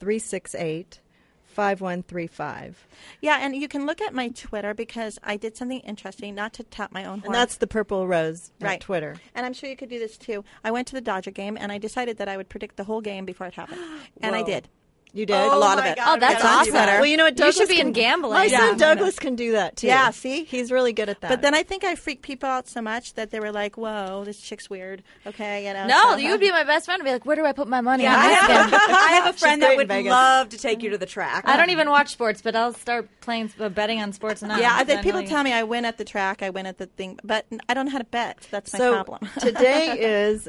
368 0.00 1.00
5135. 1.46 2.86
Yeah, 3.22 3.38
and 3.40 3.56
you 3.56 3.66
can 3.66 3.86
look 3.86 4.02
at 4.02 4.12
my 4.12 4.28
Twitter 4.28 4.74
because 4.74 5.18
I 5.22 5.38
did 5.38 5.56
something 5.56 5.80
interesting, 5.80 6.34
not 6.34 6.52
to 6.54 6.62
tap 6.64 6.92
my 6.92 7.04
own 7.04 7.20
horn. 7.20 7.26
And 7.26 7.34
that's 7.34 7.56
the 7.56 7.66
Purple 7.66 8.06
Rose 8.06 8.52
at 8.60 8.66
Right. 8.66 8.80
Twitter. 8.80 9.16
And 9.34 9.46
I'm 9.46 9.54
sure 9.54 9.70
you 9.70 9.76
could 9.76 9.88
do 9.88 9.98
this 9.98 10.18
too. 10.18 10.44
I 10.62 10.70
went 10.70 10.86
to 10.88 10.94
the 10.94 11.00
Dodger 11.00 11.30
game 11.30 11.56
and 11.58 11.72
I 11.72 11.78
decided 11.78 12.18
that 12.18 12.28
I 12.28 12.36
would 12.36 12.50
predict 12.50 12.76
the 12.76 12.84
whole 12.84 13.00
game 13.00 13.24
before 13.24 13.46
it 13.46 13.54
happened. 13.54 13.80
and 14.20 14.36
I 14.36 14.42
did. 14.42 14.68
You 15.16 15.24
did? 15.26 15.34
a 15.34 15.56
lot 15.56 15.78
of 15.78 15.84
it. 15.86 15.96
God, 15.96 16.16
Oh, 16.16 16.20
that's 16.20 16.44
awesome. 16.44 16.64
do 16.66 16.72
that. 16.72 17.00
Well, 17.00 17.06
you 17.06 17.16
know 17.16 17.24
what? 17.24 17.32
You 17.32 17.36
Douglas 17.38 17.56
should 17.56 17.68
be 17.68 17.76
can, 17.76 17.88
in 17.88 17.92
gambling. 17.92 18.34
My 18.34 18.44
Yeah. 18.44 18.58
son 18.68 18.78
Douglas 18.78 19.18
can 19.18 19.34
do 19.34 19.52
that 19.52 19.76
too. 19.76 19.86
Yeah, 19.86 20.10
see? 20.10 20.44
he's 20.44 20.70
really 20.70 20.92
good 20.92 21.08
at 21.08 21.20
that. 21.22 21.28
But 21.30 21.42
then 21.42 21.54
I 21.54 21.62
think 21.62 21.84
I 21.84 21.94
freaked 21.94 22.22
people 22.22 22.48
out 22.48 22.68
so 22.68 22.82
much 22.82 23.14
that 23.14 23.30
they 23.30 23.40
were 23.40 23.50
like, 23.52 23.76
"Whoa, 23.76 24.24
this 24.24 24.38
chick's 24.40 24.68
weird." 24.68 25.02
Okay, 25.26 25.66
you 25.66 25.72
know. 25.72 25.86
No, 25.86 26.02
so- 26.10 26.16
you 26.18 26.30
would 26.30 26.40
be 26.40 26.50
my 26.50 26.64
best 26.64 26.84
friend. 26.84 27.00
I'd 27.00 27.04
be 27.04 27.12
like, 27.12 27.24
where 27.26 27.36
do 27.36 27.44
I 27.46 27.52
put 27.52 27.66
my 27.68 27.80
money 27.80 28.02
Yeah, 28.04 28.14
on 28.14 28.20
I 28.20 28.28
have, 28.28 28.70
game? 28.70 28.80
I 28.88 29.20
have 29.22 29.34
a 29.34 29.38
friend 29.38 29.60
great 29.62 29.88
that 29.88 29.96
would 29.96 30.04
love 30.06 30.48
to 30.50 30.58
take 30.58 30.82
you 30.82 30.90
to 30.90 30.98
the 30.98 31.06
track. 31.06 31.44
I 31.48 31.56
don't 31.56 31.70
even 31.70 31.88
watch 31.88 32.10
sports, 32.10 32.42
but 32.42 32.54
I'll 32.54 32.74
start 32.74 33.08
playing 33.20 33.52
uh, 33.58 33.68
betting 33.70 34.00
on 34.02 34.12
sports 34.12 34.42
now. 34.42 34.58
Yeah, 34.58 34.74
I 34.74 34.80
I 34.80 34.84
think 34.84 34.98
know 34.98 35.02
people 35.02 35.22
tell 35.24 35.42
me 35.42 35.52
I 35.52 35.62
win 35.62 35.84
at 35.84 35.96
the 35.98 36.04
track, 36.04 36.42
I 36.42 36.50
win 36.50 36.66
at 36.66 36.78
the 36.78 36.86
thing, 36.86 37.18
but 37.24 37.46
I 37.68 37.74
don't 37.74 37.86
know 37.86 37.92
how 37.92 37.98
to 37.98 38.04
bet. 38.04 38.46
That's 38.50 38.72
my 38.72 38.78
so 38.78 38.92
problem. 39.04 39.30
today 39.40 39.96
is 39.98 40.48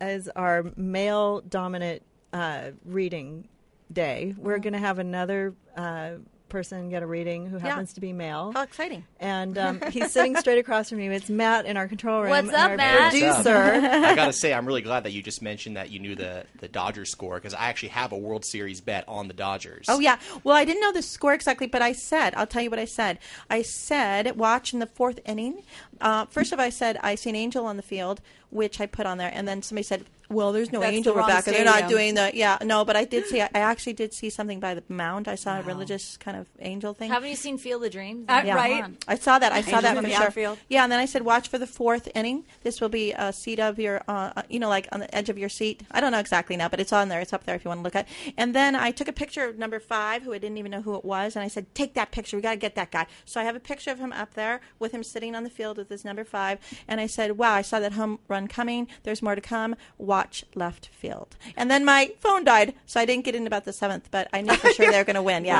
is 0.00 0.28
our 0.36 0.64
male 0.76 1.40
dominant 1.40 2.02
uh, 2.32 2.70
reading 2.84 3.48
day. 3.92 4.30
Mm-hmm. 4.32 4.42
We're 4.42 4.58
going 4.58 4.72
to 4.74 4.78
have 4.78 4.98
another 4.98 5.54
uh, 5.76 6.10
person 6.48 6.88
get 6.88 7.02
a 7.02 7.06
reading 7.06 7.44
who 7.46 7.58
Yeah. 7.58 7.68
happens 7.68 7.92
to 7.92 8.00
be 8.00 8.14
male. 8.14 8.52
How 8.54 8.62
exciting! 8.62 9.04
And 9.20 9.58
um, 9.58 9.82
he's 9.90 10.12
sitting 10.12 10.34
straight 10.36 10.56
across 10.58 10.88
from 10.88 10.98
you. 10.98 11.12
It's 11.12 11.28
Matt 11.28 11.66
in 11.66 11.76
our 11.76 11.86
control 11.86 12.22
room. 12.22 12.30
What's 12.30 12.48
up, 12.54 12.70
our 12.70 12.76
Matt? 12.78 13.12
What's 13.12 13.22
up? 13.22 13.44
Producer. 13.44 13.86
I 14.06 14.14
gotta 14.14 14.32
say, 14.42 14.54
I'm 14.54 14.64
really 14.64 14.80
glad 14.80 15.04
that 15.04 15.12
you 15.12 15.22
just 15.22 15.42
mentioned 15.42 15.76
that 15.76 15.90
you 15.90 15.98
knew 15.98 16.14
the 16.14 16.46
the 16.60 16.68
Dodgers 16.68 17.10
score 17.10 17.34
because 17.34 17.52
I 17.52 17.66
actually 17.66 17.90
have 17.90 18.12
a 18.12 18.16
World 18.18 18.46
Series 18.46 18.80
bet 18.80 19.04
on 19.08 19.28
the 19.28 19.34
Dodgers. 19.34 19.84
Oh 19.90 20.00
yeah. 20.00 20.18
Well, 20.42 20.56
I 20.56 20.64
didn't 20.64 20.80
know 20.80 20.92
the 20.92 21.02
score 21.02 21.34
exactly, 21.34 21.66
but 21.66 21.82
I 21.82 21.92
said 21.92 22.34
I'll 22.34 22.46
tell 22.46 22.62
you 22.62 22.70
what 22.70 22.78
I 22.78 22.86
said. 22.86 23.18
I 23.50 23.60
said 23.60 24.36
watch 24.38 24.72
in 24.72 24.78
the 24.78 24.86
fourth 24.86 25.20
inning. 25.26 25.62
Uh, 26.00 26.26
first 26.26 26.52
of 26.52 26.58
all, 26.58 26.64
I 26.64 26.70
said 26.70 26.98
I 27.02 27.14
see 27.14 27.30
an 27.30 27.36
angel 27.36 27.66
on 27.66 27.76
the 27.76 27.82
field, 27.82 28.20
which 28.50 28.80
I 28.80 28.86
put 28.86 29.06
on 29.06 29.18
there, 29.18 29.30
and 29.32 29.46
then 29.46 29.62
somebody 29.62 29.82
said, 29.82 30.04
"Well, 30.30 30.52
there's 30.52 30.72
no 30.72 30.80
That's 30.80 30.96
angel, 30.96 31.12
the 31.14 31.18
wrong 31.20 31.28
Rebecca. 31.28 31.50
They're 31.50 31.64
not 31.64 31.88
doing 31.88 32.14
the 32.14 32.30
yeah 32.34 32.58
no." 32.62 32.84
But 32.84 32.96
I 32.96 33.04
did 33.04 33.26
see. 33.26 33.40
I 33.40 33.48
actually 33.52 33.92
did 33.94 34.12
see 34.14 34.30
something 34.30 34.58
by 34.60 34.74
the 34.74 34.82
mound. 34.88 35.28
I 35.28 35.34
saw 35.34 35.58
a 35.58 35.62
religious 35.62 36.16
kind 36.16 36.36
of 36.36 36.46
angel 36.60 36.94
thing. 36.94 37.10
Haven't 37.10 37.28
you 37.28 37.36
seen 37.36 37.58
Field 37.58 37.84
of 37.84 37.90
Dreams? 37.92 38.24
Uh, 38.28 38.42
Yeah. 38.44 38.54
right? 38.54 38.84
I 39.06 39.16
saw 39.16 39.38
that. 39.38 39.52
I 39.52 39.60
saw 39.60 39.76
Angels 39.76 39.82
that 39.82 39.96
in 39.96 40.02
for 40.02 40.08
the 40.08 40.14
sure. 40.14 40.26
outfield. 40.26 40.58
Yeah, 40.68 40.82
and 40.82 40.92
then 40.92 41.00
I 41.00 41.04
said, 41.06 41.22
watch 41.22 41.48
for 41.48 41.58
the 41.58 41.66
fourth 41.66 42.08
inning. 42.14 42.44
This 42.62 42.80
will 42.80 42.88
be 42.88 43.12
a 43.12 43.32
seat 43.32 43.58
of 43.60 43.78
your, 43.78 44.02
uh, 44.08 44.32
uh, 44.36 44.42
you 44.48 44.58
know, 44.58 44.68
like 44.68 44.88
on 44.92 45.00
the 45.00 45.14
edge 45.14 45.28
of 45.28 45.38
your 45.38 45.48
seat. 45.48 45.82
I 45.90 46.00
don't 46.00 46.12
know 46.12 46.18
exactly 46.18 46.56
now, 46.56 46.68
but 46.68 46.80
it's 46.80 46.92
on 46.92 47.08
there. 47.08 47.20
It's 47.20 47.32
up 47.32 47.44
there 47.44 47.54
if 47.54 47.64
you 47.64 47.68
want 47.68 47.78
to 47.80 47.82
look 47.84 47.96
at. 47.96 48.08
And 48.36 48.54
then 48.54 48.74
I 48.74 48.90
took 48.92 49.08
a 49.08 49.12
picture 49.12 49.44
of 49.44 49.58
number 49.58 49.78
five, 49.80 50.22
who 50.22 50.32
I 50.32 50.38
didn't 50.38 50.58
even 50.58 50.70
know 50.70 50.82
who 50.82 50.94
it 50.94 51.04
was, 51.04 51.36
and 51.36 51.42
I 51.44 51.48
said, 51.48 51.74
take 51.74 51.94
that 51.94 52.10
picture. 52.12 52.36
We 52.36 52.42
got 52.42 52.52
to 52.52 52.56
get 52.56 52.74
that 52.76 52.90
guy. 52.90 53.06
So 53.24 53.40
I 53.40 53.44
have 53.44 53.56
a 53.56 53.60
picture 53.60 53.90
of 53.90 53.98
him 53.98 54.12
up 54.12 54.34
there 54.34 54.60
with 54.78 54.92
him 54.92 55.02
sitting 55.02 55.34
on 55.34 55.44
the 55.44 55.50
field 55.50 55.76
with 55.78 55.87
his 55.88 56.04
number 56.04 56.24
five, 56.24 56.58
and 56.86 57.00
I 57.00 57.06
said, 57.06 57.38
wow, 57.38 57.52
I 57.54 57.62
saw 57.62 57.80
that 57.80 57.92
home 57.92 58.18
run 58.28 58.48
coming. 58.48 58.88
There's 59.02 59.22
more 59.22 59.34
to 59.34 59.40
come. 59.40 59.76
Watch 59.98 60.44
left 60.54 60.86
field. 60.88 61.36
And 61.56 61.70
then 61.70 61.84
my 61.84 62.12
phone 62.20 62.44
died, 62.44 62.74
so 62.86 63.00
I 63.00 63.04
didn't 63.04 63.24
get 63.24 63.34
in 63.34 63.46
about 63.46 63.64
the 63.64 63.72
seventh, 63.72 64.08
but 64.10 64.28
I 64.32 64.40
knew 64.40 64.54
for 64.54 64.72
sure 64.72 64.90
they 64.90 64.98
were 64.98 65.04
going 65.04 65.16
to 65.16 65.22
win. 65.22 65.44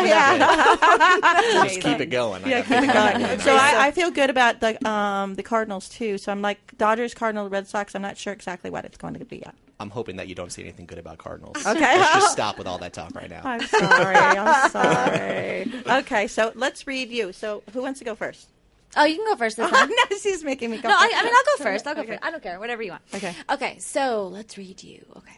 Yeah. 0.00 1.60
just 1.64 1.80
keep 1.80 2.00
it 2.00 2.06
going. 2.06 2.46
Yeah, 2.46 2.62
keep 2.62 2.82
it 2.82 2.92
going. 2.92 3.40
So 3.40 3.54
I, 3.54 3.86
I 3.86 3.90
feel 3.90 4.10
good 4.10 4.30
about 4.30 4.60
the 4.60 4.88
um, 4.88 5.34
the 5.34 5.42
Cardinals 5.42 5.88
too. 5.88 6.18
So 6.18 6.32
I'm 6.32 6.42
like 6.42 6.58
Dodgers, 6.78 7.14
Cardinals, 7.14 7.50
Red 7.50 7.66
Sox. 7.66 7.94
I'm 7.94 8.02
not 8.02 8.16
sure 8.16 8.32
exactly 8.32 8.70
what 8.70 8.84
it's 8.84 8.96
going 8.96 9.14
to 9.14 9.24
be 9.24 9.38
yet. 9.38 9.54
I'm 9.78 9.90
hoping 9.90 10.16
that 10.16 10.28
you 10.28 10.34
don't 10.34 10.52
see 10.52 10.62
anything 10.62 10.84
good 10.86 10.98
about 10.98 11.18
Cardinals. 11.18 11.56
Okay. 11.66 11.98
Let's 11.98 12.12
just 12.14 12.32
stop 12.38 12.58
with 12.58 12.66
all 12.66 12.78
that 12.78 12.92
talk 12.92 13.14
right 13.14 13.30
now. 13.30 13.40
I'm 13.44 13.62
sorry. 13.66 14.16
I'm 14.16 14.70
sorry. 14.70 15.72
Okay, 16.00 16.26
so 16.26 16.52
let's 16.54 16.86
read 16.86 17.10
you. 17.10 17.32
So 17.32 17.62
who 17.72 17.80
wants 17.82 17.98
to 18.00 18.04
go 18.04 18.14
first? 18.14 18.48
Oh, 18.96 19.04
you 19.04 19.16
can 19.16 19.26
go 19.26 19.36
first 19.36 19.56
this 19.56 19.70
time. 19.72 19.88
no, 19.88 20.16
she's 20.20 20.42
making 20.44 20.70
me 20.70 20.78
go. 20.78 20.88
No, 20.88 20.94
I, 20.98 21.08
first. 21.08 21.16
I 21.16 21.22
mean 21.24 21.32
I'll 21.34 21.56
go 21.58 21.64
first. 21.64 21.86
I'll 21.86 21.94
go 21.94 22.00
Okay. 22.02 22.10
first. 22.12 22.24
I 22.24 22.30
don't 22.30 22.42
care. 22.42 22.58
Whatever 22.58 22.82
you 22.82 22.90
want. 22.92 23.02
Okay. 23.14 23.34
Okay. 23.50 23.78
So 23.78 24.28
let's 24.28 24.56
read 24.58 24.82
you. 24.82 25.04
Okay. 25.16 25.36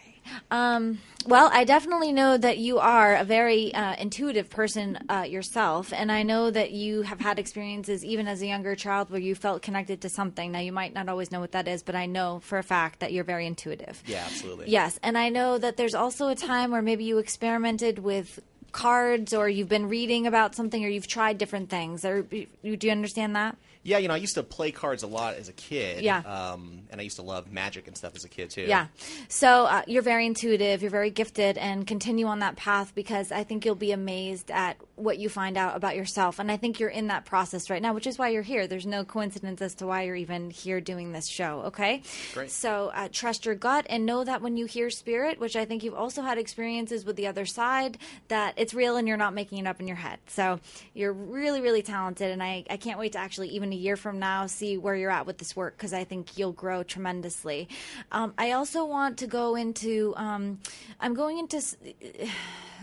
Um, 0.53 1.01
well, 1.27 1.51
I 1.53 1.65
definitely 1.65 2.13
know 2.13 2.39
that 2.39 2.57
you 2.59 2.79
are 2.79 3.17
a 3.17 3.25
very 3.25 3.75
uh, 3.75 3.97
intuitive 3.97 4.49
person 4.49 4.97
uh, 5.09 5.23
yourself, 5.29 5.93
and 5.93 6.13
I 6.13 6.23
know 6.23 6.49
that 6.49 6.71
you 6.71 7.03
have 7.03 7.19
had 7.21 7.41
experiences 7.41 8.05
even 8.05 8.29
as 8.29 8.41
a 8.41 8.47
younger 8.47 8.77
child 8.77 9.11
where 9.11 9.21
you 9.21 9.35
felt 9.35 9.63
connected 9.63 10.01
to 10.03 10.09
something. 10.09 10.53
Now, 10.53 10.61
you 10.61 10.71
might 10.73 10.95
not 10.95 11.09
always 11.09 11.33
know 11.33 11.41
what 11.41 11.53
that 11.53 11.67
is, 11.67 11.83
but 11.83 11.97
I 11.97 12.07
know 12.07 12.39
for 12.45 12.59
a 12.59 12.63
fact 12.63 13.01
that 13.01 13.13
you're 13.13 13.25
very 13.25 13.47
intuitive. 13.49 14.01
Yeah, 14.07 14.23
absolutely. 14.25 14.71
Yes, 14.71 14.99
and 15.03 15.19
I 15.19 15.29
know 15.29 15.59
that 15.59 15.77
there's 15.77 15.95
also 15.95 16.29
a 16.29 16.37
time 16.37 16.71
where 16.71 16.83
maybe 16.83 17.03
you 17.03 17.19
experimented 17.19 17.99
with 17.99 18.39
cards, 18.73 19.33
or 19.35 19.49
you've 19.49 19.69
been 19.69 19.89
reading 19.89 20.27
about 20.27 20.55
something, 20.55 20.85
or 20.85 20.89
you've 20.89 21.07
tried 21.07 21.39
different 21.39 21.71
things. 21.71 22.05
Or 22.05 22.23
do 22.23 22.47
you 22.63 22.91
understand 22.91 23.37
that? 23.37 23.57
Yeah, 23.85 23.99
you 23.99 24.09
know, 24.09 24.15
I 24.15 24.19
used 24.19 24.35
to 24.35 24.43
play 24.43 24.71
cards 24.71 25.03
a 25.03 25.07
lot 25.07 25.35
as 25.35 25.49
a 25.49 25.53
kid. 25.53 26.03
Yeah. 26.03 26.19
Um, 26.19 26.83
and 26.91 27.01
I 27.01 27.05
used 27.05 27.17
to 27.17 27.23
love 27.23 27.51
magic 27.51 27.89
and 27.89 27.97
stuff 27.97 28.15
as 28.15 28.25
a 28.25 28.29
kid 28.29 28.51
too. 28.51 28.63
Yeah. 28.63 28.87
So 29.29 29.65
uh, 29.65 29.83
you're 29.87 30.03
very 30.03 30.27
intuitive, 30.27 30.83
you're 30.83 30.91
very 30.91 31.11
gifted, 31.11 31.59
and 31.59 31.87
continue 31.87 32.27
on 32.27 32.41
that 32.41 32.57
path 32.57 32.95
because 32.95 33.33
I 33.33 33.45
think 33.45 33.65
you'll 33.65 33.75
be 33.75 33.93
amazed 33.93 34.51
at 34.51 34.77
what 34.95 35.19
you 35.19 35.29
find 35.29 35.57
out 35.57 35.77
about 35.77 35.97
yourself. 35.97 36.39
And 36.39 36.51
I 36.51 36.57
think 36.57 36.79
you're 36.79 36.89
in 36.89 37.09
that 37.09 37.25
process 37.25 37.71
right 37.71 37.83
now, 37.83 37.93
which 37.93 38.07
is 38.07 38.19
why 38.19 38.29
you're 38.29 38.43
here. 38.43 38.69
There's 38.69 38.87
no 38.87 39.05
coincidence 39.05 39.61
as 39.61 39.75
to 39.77 39.87
why 39.87 40.03
you're 40.03 40.15
even 40.15 40.51
here 40.51 40.81
doing 40.81 41.11
this 41.11 41.27
show, 41.27 41.63
okay? 41.67 42.03
Great. 42.35 42.51
So 42.51 42.93
uh, 42.95 43.09
trust 43.11 43.47
your 43.47 43.57
gut 43.57 43.87
and 43.89 44.07
know 44.07 44.23
that 44.23 44.43
when 44.43 44.57
you 44.57 44.67
hear 44.67 44.91
spirit, 44.91 45.41
which 45.41 45.57
I 45.57 45.65
think 45.65 45.83
you've 45.83 45.95
also 45.95 46.23
had 46.23 46.39
experiences 46.39 47.05
with 47.05 47.17
the 47.17 47.27
other 47.27 47.47
side, 47.47 47.99
that 48.29 48.55
it's 48.57 48.75
real 48.75 48.97
and 48.97 49.09
you're 49.09 49.17
not 49.17 49.35
making 49.35 49.59
it 49.59 49.67
up 49.67 49.81
in 49.81 49.89
your 49.89 49.97
head. 49.97 50.21
So 50.29 50.61
you're 50.95 51.13
really, 51.13 51.61
really 51.61 51.83
talented. 51.83 52.31
And 52.31 52.43
I, 52.43 52.65
I 52.71 52.77
can't 52.77 52.99
wait 52.99 53.13
to 53.13 53.19
actually, 53.19 53.49
even 53.49 53.72
a 53.73 53.77
year 53.77 53.97
from 53.97 54.19
now, 54.19 54.47
see 54.47 54.77
where 54.77 54.95
you're 54.95 55.11
at 55.11 55.27
with 55.27 55.39
this 55.39 55.57
work 55.57 55.77
because 55.77 55.93
I 55.93 56.05
think 56.05 56.39
you'll 56.39 56.53
grow 56.53 56.83
tremendously. 56.83 57.69
Um, 58.11 58.35
I 58.39 58.53
also 58.53 58.85
want 58.85 59.19
to 59.19 59.27
go 59.27 59.57
into, 59.57 60.15
um, 60.17 60.61
I'm 61.01 61.15
going 61.15 61.39
into. 61.39 61.61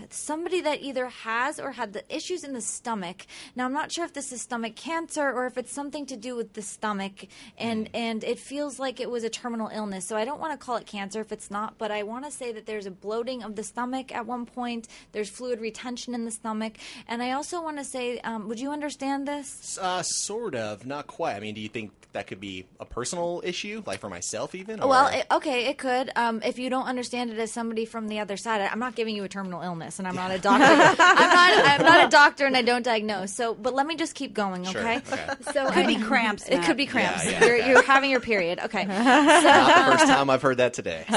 Somebody 0.09 0.61
that 0.61 0.81
either 0.81 1.07
has 1.07 1.59
or 1.59 1.71
had 1.71 1.93
the 1.93 2.03
issues 2.13 2.43
in 2.43 2.53
the 2.53 2.61
stomach. 2.61 3.25
Now 3.55 3.65
I'm 3.65 3.73
not 3.73 3.91
sure 3.91 4.05
if 4.05 4.13
this 4.13 4.31
is 4.31 4.41
stomach 4.41 4.75
cancer 4.75 5.31
or 5.31 5.45
if 5.45 5.57
it's 5.57 5.71
something 5.71 6.05
to 6.07 6.15
do 6.15 6.35
with 6.35 6.53
the 6.53 6.61
stomach 6.61 7.27
and 7.57 7.89
and 7.93 8.23
it 8.23 8.39
feels 8.39 8.79
like 8.79 8.99
it 8.99 9.09
was 9.09 9.23
a 9.23 9.29
terminal 9.29 9.69
illness. 9.69 10.07
So 10.07 10.15
I 10.15 10.25
don't 10.25 10.39
want 10.39 10.59
to 10.59 10.65
call 10.65 10.77
it 10.77 10.85
cancer 10.85 11.21
if 11.21 11.31
it's 11.31 11.51
not, 11.51 11.77
but 11.77 11.91
I 11.91 12.03
want 12.03 12.25
to 12.25 12.31
say 12.31 12.51
that 12.51 12.65
there's 12.65 12.85
a 12.85 12.91
bloating 12.91 13.43
of 13.43 13.55
the 13.55 13.63
stomach 13.63 14.13
at 14.13 14.25
one 14.25 14.45
point. 14.45 14.87
There's 15.11 15.29
fluid 15.29 15.61
retention 15.61 16.13
in 16.13 16.25
the 16.25 16.31
stomach, 16.31 16.73
and 17.07 17.21
I 17.21 17.31
also 17.31 17.61
want 17.61 17.77
to 17.77 17.83
say, 17.83 18.19
um, 18.19 18.47
would 18.47 18.59
you 18.59 18.71
understand 18.71 19.27
this? 19.27 19.77
Uh, 19.81 20.01
sort 20.03 20.55
of, 20.55 20.85
not 20.85 21.07
quite. 21.07 21.35
I 21.35 21.39
mean, 21.39 21.55
do 21.55 21.61
you 21.61 21.69
think 21.69 21.91
that 22.13 22.27
could 22.27 22.39
be 22.39 22.65
a 22.79 22.85
personal 22.85 23.41
issue, 23.43 23.83
like 23.85 23.99
for 23.99 24.09
myself 24.09 24.55
even? 24.55 24.79
Well, 24.79 25.07
it, 25.07 25.27
okay, 25.31 25.67
it 25.67 25.77
could. 25.77 26.11
Um, 26.15 26.41
if 26.43 26.57
you 26.57 26.69
don't 26.69 26.85
understand 26.85 27.29
it 27.31 27.37
as 27.37 27.51
somebody 27.51 27.85
from 27.85 28.07
the 28.07 28.19
other 28.19 28.37
side, 28.37 28.61
I'm 28.61 28.79
not 28.79 28.95
giving 28.95 29.15
you 29.15 29.23
a 29.23 29.29
terminal 29.29 29.61
illness, 29.61 29.88
and 29.97 30.07
I'm 30.07 30.15
not 30.15 30.29
a 30.29 30.37
doctor. 30.37 30.65
I'm 30.65 30.95
not. 30.97 31.65
I'm 31.65 31.81
not 31.81 32.05
a 32.07 32.09
doctor, 32.09 32.45
and 32.45 32.55
I 32.55 32.61
don't 32.61 32.83
diagnose. 32.83 33.33
So, 33.33 33.55
but 33.55 33.73
let 33.73 33.87
me 33.87 33.95
just 33.95 34.13
keep 34.13 34.33
going, 34.35 34.63
Sure, 34.65 34.81
okay? 34.81 34.97
okay. 34.97 35.27
So 35.53 35.65
Could 35.71 35.85
I- 35.85 35.87
be 35.87 35.95
cramps, 35.95 36.47
It 36.47 36.57
Matt. 36.57 36.65
could 36.67 36.77
be 36.77 36.85
cramps. 36.85 37.25
Yeah, 37.25 37.31
yeah, 37.31 37.45
you're, 37.45 37.57
okay. 37.57 37.69
you're 37.69 37.81
having 37.83 38.11
your 38.11 38.19
period. 38.19 38.59
Okay. 38.65 38.83
not 38.85 39.91
the 39.91 39.97
first 39.97 40.05
time 40.11 40.29
I've 40.29 40.41
heard 40.43 40.57
that 40.57 40.73
today. 40.73 41.05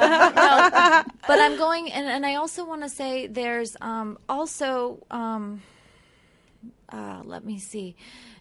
No, 0.00 1.02
but 1.26 1.38
I'm 1.40 1.56
going, 1.56 1.90
and, 1.92 2.06
and 2.06 2.24
I 2.24 2.36
also 2.36 2.64
want 2.64 2.82
to 2.82 2.88
say 2.88 3.26
there's 3.26 3.76
um, 3.80 4.18
also, 4.28 5.04
um, 5.10 5.62
uh, 6.88 7.20
let 7.24 7.44
me 7.44 7.58
see, 7.58 7.96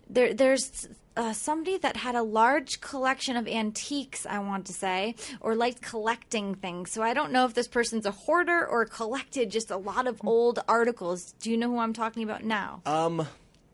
there 0.09 0.33
there's 0.33 0.87
uh, 1.17 1.33
somebody 1.33 1.77
that 1.77 1.97
had 1.97 2.15
a 2.15 2.23
large 2.23 2.81
collection 2.81 3.35
of 3.35 3.47
antiques. 3.47 4.25
I 4.25 4.39
want 4.39 4.65
to 4.67 4.73
say, 4.73 5.15
or 5.41 5.55
liked 5.55 5.81
collecting 5.81 6.55
things. 6.55 6.91
So 6.91 7.01
I 7.01 7.13
don't 7.13 7.31
know 7.31 7.45
if 7.45 7.53
this 7.53 7.67
person's 7.67 8.05
a 8.05 8.11
hoarder 8.11 8.65
or 8.65 8.85
collected 8.85 9.51
just 9.51 9.71
a 9.71 9.77
lot 9.77 10.07
of 10.07 10.19
old 10.25 10.59
articles. 10.67 11.33
Do 11.41 11.51
you 11.51 11.57
know 11.57 11.69
who 11.69 11.79
I'm 11.79 11.93
talking 11.93 12.23
about 12.23 12.43
now? 12.43 12.81
Um, 12.85 13.27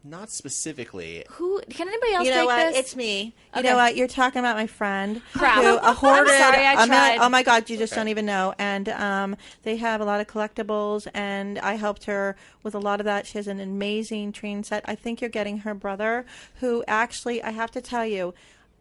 not 0.05 0.29
specifically. 0.29 1.23
who 1.31 1.59
can 1.69 1.87
anybody 1.87 2.13
else 2.13 2.25
You 2.25 2.31
know 2.31 2.41
take 2.41 2.47
what? 2.47 2.57
this? 2.73 2.77
It's 2.77 2.95
me. 2.95 3.23
You 3.23 3.59
Okay. 3.59 3.69
know 3.69 3.75
what? 3.75 3.95
You're 3.95 4.07
talking 4.07 4.39
about 4.39 4.55
my 4.55 4.67
friend. 4.67 5.21
Crap. 5.33 5.63
Who, 5.63 5.77
a 5.77 5.93
hoarder. 6.01 6.29
I'm 6.31 6.37
sorry, 6.39 6.65
I 6.65 6.73
I'm 6.75 6.89
not- 6.89 7.17
oh 7.19 7.29
my 7.29 7.41
God, 7.43 7.69
you 7.69 7.77
just 7.77 7.93
don't 7.93 8.07
even 8.07 8.25
know. 8.25 8.53
And 8.59 8.87
um, 8.89 9.35
they 9.63 9.77
have 9.77 10.01
a 10.01 10.05
lot 10.05 10.21
of 10.21 10.27
collectibles, 10.27 11.07
and 11.13 11.57
I 11.59 11.73
helped 11.73 12.05
her 12.05 12.35
with 12.63 12.75
a 12.75 12.79
lot 12.79 12.99
of 12.99 13.05
that. 13.05 13.25
She 13.25 13.37
has 13.37 13.47
an 13.47 13.59
amazing 13.59 14.31
train 14.31 14.63
set. 14.63 14.83
I 14.87 14.95
think 14.95 15.21
you're 15.21 15.29
getting 15.29 15.59
her 15.59 15.73
brother, 15.73 16.25
who 16.59 16.83
actually, 16.87 17.41
I 17.41 17.49
have 17.51 17.71
to 17.71 17.81
tell 17.81 18.05
you, 18.05 18.33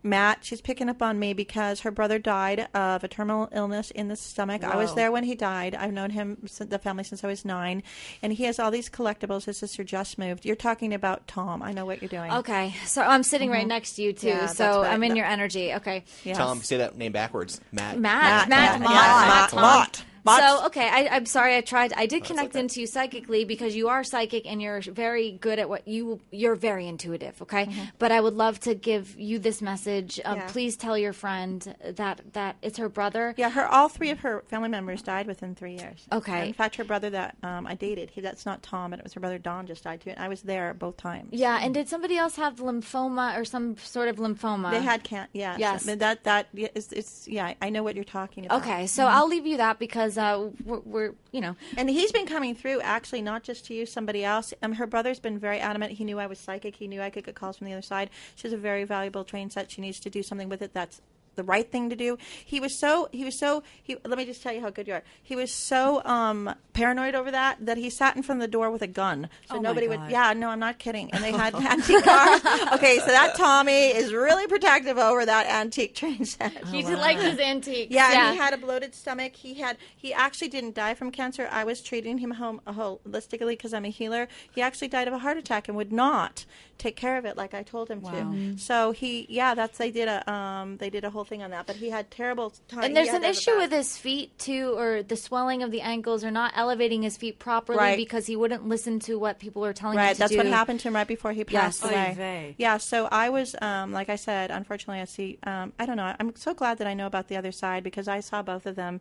Matt, 0.04 0.44
she's 0.44 0.60
picking 0.60 0.90
up 0.90 1.00
on 1.02 1.18
me 1.18 1.32
because 1.32 1.80
her 1.80 1.90
brother 1.90 2.18
died 2.18 2.68
of 2.74 3.02
a 3.02 3.08
terminal 3.08 3.48
illness 3.52 3.90
in 3.90 4.08
the 4.08 4.16
stomach. 4.16 4.62
I 4.62 4.76
was 4.76 4.94
there 4.94 5.10
when 5.10 5.24
he 5.24 5.34
died. 5.34 5.74
I've 5.74 5.92
known 5.92 6.10
him, 6.10 6.36
since 6.46 6.68
the 6.68 6.78
family, 6.78 7.04
since 7.04 7.24
I 7.24 7.26
was 7.26 7.44
nine. 7.44 7.82
And 8.20 8.30
he 8.32 8.44
has 8.44 8.58
all 8.58 8.70
these 8.70 8.90
collectibles. 8.90 9.46
His 9.46 9.56
sister 9.56 9.82
just 9.82 10.18
moved. 10.18 10.44
You're 10.44 10.56
talking 10.56 10.92
about 10.92 11.26
Tom. 11.26 11.62
I 11.62 11.72
know 11.72 11.86
what 11.86 12.02
you're 12.02 12.10
doing. 12.10 12.30
Okay, 12.30 12.74
so 12.84 13.00
I'm 13.02 13.22
sitting 13.22 13.50
right 13.50 13.66
next 13.66 13.94
to 13.94 14.02
you 14.02 14.12
too. 14.12 14.26
Mm-hmm. 14.28 14.38
Yeah, 14.40 14.46
so 14.46 14.82
right. 14.82 14.92
I'm 14.92 15.02
in 15.02 15.10
No. 15.10 15.16
your 15.16 15.26
energy. 15.26 15.72
Okay. 15.72 16.04
Yes. 16.22 16.36
Tom, 16.36 16.60
say 16.62 16.76
that 16.76 16.96
name 16.98 17.12
backwards. 17.12 17.60
Matt. 17.72 17.98
Matt, 17.98 18.48
Matt, 18.48 18.80
Matt, 18.80 18.80
yeah, 18.80 18.86
Mott, 18.86 18.92
yeah, 18.94 19.26
Mott, 19.28 19.52
Mott, 19.54 19.62
Mott. 19.62 20.04
Mott. 20.24 20.40
So 20.40 20.66
okay, 20.66 20.88
I, 20.88 21.08
I'm 21.10 21.26
sorry. 21.26 21.56
I 21.56 21.60
tried. 21.60 21.92
I 21.94 22.06
did 22.06 22.24
connect 22.24 22.56
into 22.56 22.80
you 22.80 22.86
psychically 22.86 23.44
because 23.44 23.74
you 23.76 23.88
are 23.88 24.04
psychic 24.04 24.46
and 24.46 24.60
you're 24.60 24.80
very 24.80 25.32
good 25.32 25.58
at 25.58 25.68
what 25.68 25.86
you. 25.88 26.20
You're 26.30 26.54
very 26.56 26.86
intuitive. 26.86 27.40
Okay, 27.42 27.68
but 27.98 28.12
I 28.12 28.20
would 28.20 28.34
love 28.34 28.60
to 28.60 28.74
give 28.74 29.18
you 29.18 29.38
this 29.38 29.62
message. 29.62 30.20
Um, 30.24 30.34
Mm-hmm. 30.34 30.40
Yeah. 30.40 30.52
Please 30.52 30.76
tell 30.76 30.98
your 30.98 31.12
friend 31.12 31.76
that 31.96 32.20
that 32.32 32.56
it's 32.60 32.78
her 32.78 32.88
brother. 32.88 33.34
Yeah, 33.36 33.50
her 33.50 33.66
all 33.66 33.88
three 33.88 34.10
of 34.10 34.20
her 34.20 34.42
family 34.48 34.68
members 34.68 35.00
died 35.00 35.26
within 35.28 35.54
three 35.54 35.76
years. 35.76 36.06
Okay. 36.10 36.48
In 36.48 36.54
fact, 36.54 36.74
her 36.76 36.84
brother 36.84 37.10
that 37.10 37.36
um, 37.44 37.66
I 37.68 37.74
dated, 37.74 38.10
he 38.10 38.20
that's 38.20 38.44
not 38.44 38.62
Tom, 38.62 38.92
and 38.92 38.98
it 39.00 39.04
was 39.04 39.12
her 39.14 39.20
brother 39.20 39.38
Don 39.38 39.66
just 39.66 39.84
died 39.84 40.00
too. 40.00 40.10
And 40.10 40.18
I 40.18 40.28
was 40.28 40.42
there 40.42 40.74
both 40.74 40.96
times. 40.96 41.28
Yeah, 41.32 41.58
and 41.62 41.72
did 41.72 41.88
somebody 41.88 42.16
else 42.16 42.34
have 42.36 42.56
lymphoma 42.56 43.38
or 43.38 43.44
some 43.44 43.76
sort 43.78 44.08
of 44.08 44.16
lymphoma? 44.16 44.70
They 44.72 44.82
had 44.82 45.04
can't. 45.04 45.30
Yeah. 45.32 45.56
Yes. 45.56 45.84
So 45.84 45.94
that 45.94 46.24
that 46.24 46.48
yeah, 46.52 46.68
it's, 46.74 46.90
it's 46.92 47.28
yeah. 47.28 47.54
I 47.62 47.70
know 47.70 47.82
what 47.84 47.94
you're 47.94 48.04
talking 48.04 48.46
about. 48.46 48.62
Okay, 48.62 48.86
so 48.88 49.06
I'll 49.06 49.28
leave 49.28 49.46
you 49.46 49.58
that 49.58 49.78
because 49.78 50.13
uh, 50.18 50.50
we're, 50.64 50.80
we're 50.80 51.14
you 51.32 51.40
know 51.40 51.56
And 51.76 51.88
he's 51.88 52.12
been 52.12 52.26
coming 52.26 52.54
through 52.54 52.80
actually, 52.80 53.22
not 53.22 53.42
just 53.42 53.66
to 53.66 53.74
you, 53.74 53.86
somebody 53.86 54.24
else. 54.24 54.54
Um, 54.62 54.74
her 54.74 54.86
brother's 54.86 55.20
been 55.20 55.38
very 55.38 55.60
adamant. 55.60 55.92
He 55.92 56.04
knew 56.04 56.18
I 56.18 56.26
was 56.26 56.38
psychic. 56.38 56.76
He 56.76 56.88
knew 56.88 57.00
I 57.00 57.10
could 57.10 57.24
get 57.24 57.34
calls 57.34 57.56
from 57.58 57.66
the 57.66 57.72
other 57.72 57.82
side. 57.82 58.10
She 58.36 58.42
has 58.42 58.52
a 58.52 58.58
very 58.58 58.84
valuable 58.84 59.24
train 59.24 59.50
set. 59.50 59.70
She 59.70 59.80
needs 59.80 60.00
to 60.00 60.10
do 60.10 60.22
something 60.22 60.48
with 60.48 60.62
it 60.62 60.72
that's 60.74 61.00
the 61.36 61.44
right 61.44 61.70
thing 61.70 61.90
to 61.90 61.96
do. 61.96 62.18
He 62.44 62.60
was 62.60 62.78
so 62.78 63.08
he 63.12 63.24
was 63.24 63.38
so 63.38 63.62
he. 63.82 63.96
Let 64.04 64.18
me 64.18 64.24
just 64.24 64.42
tell 64.42 64.52
you 64.52 64.60
how 64.60 64.70
good 64.70 64.86
you 64.88 64.94
are. 64.94 65.02
He 65.22 65.36
was 65.36 65.50
so 65.52 66.02
um, 66.04 66.54
paranoid 66.72 67.14
over 67.14 67.30
that 67.30 67.64
that 67.66 67.76
he 67.76 67.90
sat 67.90 68.16
in 68.16 68.22
front 68.22 68.40
of 68.40 68.48
the 68.48 68.50
door 68.52 68.70
with 68.70 68.82
a 68.82 68.86
gun, 68.86 69.28
so 69.48 69.56
Oh 69.56 69.60
nobody 69.60 69.88
would. 69.88 70.00
Yeah, 70.10 70.32
no, 70.32 70.48
I'm 70.48 70.58
not 70.58 70.78
kidding. 70.78 71.10
And 71.12 71.22
they 71.22 71.32
had 71.32 71.54
antique 71.72 72.04
cars. 72.04 72.40
Okay, 72.74 72.98
so 72.98 73.06
that 73.06 73.34
Tommy 73.36 73.88
is 73.88 74.12
really 74.12 74.46
protective 74.46 74.98
over 74.98 75.24
that 75.26 75.46
antique 75.46 75.94
train 75.94 76.24
set. 76.24 76.66
He 76.68 76.82
did 76.82 76.98
like 76.98 77.18
his 77.18 77.38
antiques. 77.38 77.90
Yeah, 77.92 78.10
and 78.12 78.32
he 78.34 78.38
had 78.38 78.54
a 78.54 78.58
bloated 78.58 78.94
stomach. 78.94 79.34
He 79.36 79.54
had 79.54 79.76
he 79.96 80.12
actually 80.12 80.48
didn't 80.48 80.74
die 80.74 80.94
from 80.94 81.10
cancer. 81.10 81.48
I 81.50 81.64
was 81.64 81.80
treating 81.80 82.18
him 82.18 82.32
home 82.32 82.60
holistically 82.66 83.50
because 83.50 83.74
I'm 83.74 83.84
a 83.84 83.90
healer. 83.90 84.28
He 84.54 84.60
actually 84.62 84.88
died 84.88 85.08
of 85.08 85.14
a 85.14 85.18
heart 85.18 85.36
attack 85.36 85.68
and 85.68 85.76
would 85.76 85.92
not 85.92 86.44
take 86.78 86.96
care 86.96 87.16
of 87.16 87.24
it 87.24 87.36
like 87.36 87.54
I 87.54 87.62
told 87.62 87.88
him 87.90 88.00
to. 88.02 88.56
So 88.58 88.90
he 88.92 89.26
yeah, 89.28 89.54
that's 89.54 89.78
they 89.78 89.90
did 89.90 90.08
a 90.08 90.28
um 90.30 90.76
they 90.78 90.90
did 90.90 91.04
a 91.04 91.10
whole 91.10 91.23
thing 91.24 91.42
on 91.42 91.50
that. 91.50 91.66
But 91.66 91.76
he 91.76 91.90
had 91.90 92.10
terrible 92.10 92.52
time. 92.68 92.84
And 92.84 92.96
there's 92.96 93.08
an 93.08 93.20
to 93.22 93.26
have 93.26 93.34
a 93.36 93.38
issue 93.38 93.56
with 93.56 93.72
his 93.72 93.96
feet 93.96 94.38
too, 94.38 94.74
or 94.78 95.02
the 95.02 95.16
swelling 95.16 95.62
of 95.62 95.70
the 95.70 95.80
ankles, 95.80 96.24
or 96.24 96.30
not 96.30 96.52
elevating 96.56 97.02
his 97.02 97.16
feet 97.16 97.38
properly 97.38 97.78
Right. 97.78 97.96
because 97.96 98.26
he 98.26 98.36
wouldn't 98.36 98.68
listen 98.68 99.00
to 99.00 99.18
what 99.18 99.38
people 99.38 99.62
were 99.62 99.72
telling 99.72 99.98
him 99.98 100.04
Right, 100.04 100.16
that's 100.16 100.32
do. 100.32 100.38
what 100.38 100.46
happened 100.46 100.80
to 100.80 100.88
him 100.88 100.94
right 100.94 101.06
before 101.06 101.32
he 101.32 101.44
passed 101.44 101.84
Oy 101.84 101.88
away. 101.88 102.14
vey. 102.16 102.54
Yeah, 102.58 102.76
so 102.78 103.08
I 103.10 103.30
was, 103.30 103.54
um, 103.60 103.92
like 103.92 104.08
I 104.08 104.16
said, 104.16 104.50
unfortunately, 104.50 105.00
I 105.00 105.06
see. 105.06 105.38
Um, 105.44 105.72
I 105.78 105.86
don't 105.86 105.96
know. 105.96 106.14
I'm 106.18 106.36
so 106.36 106.54
glad 106.54 106.78
that 106.78 106.86
I 106.86 106.94
know 106.94 107.06
about 107.06 107.28
the 107.28 107.36
other 107.36 107.52
side 107.52 107.82
because 107.84 108.08
I 108.08 108.20
saw 108.20 108.42
both 108.42 108.66
of 108.66 108.76
them, 108.76 109.00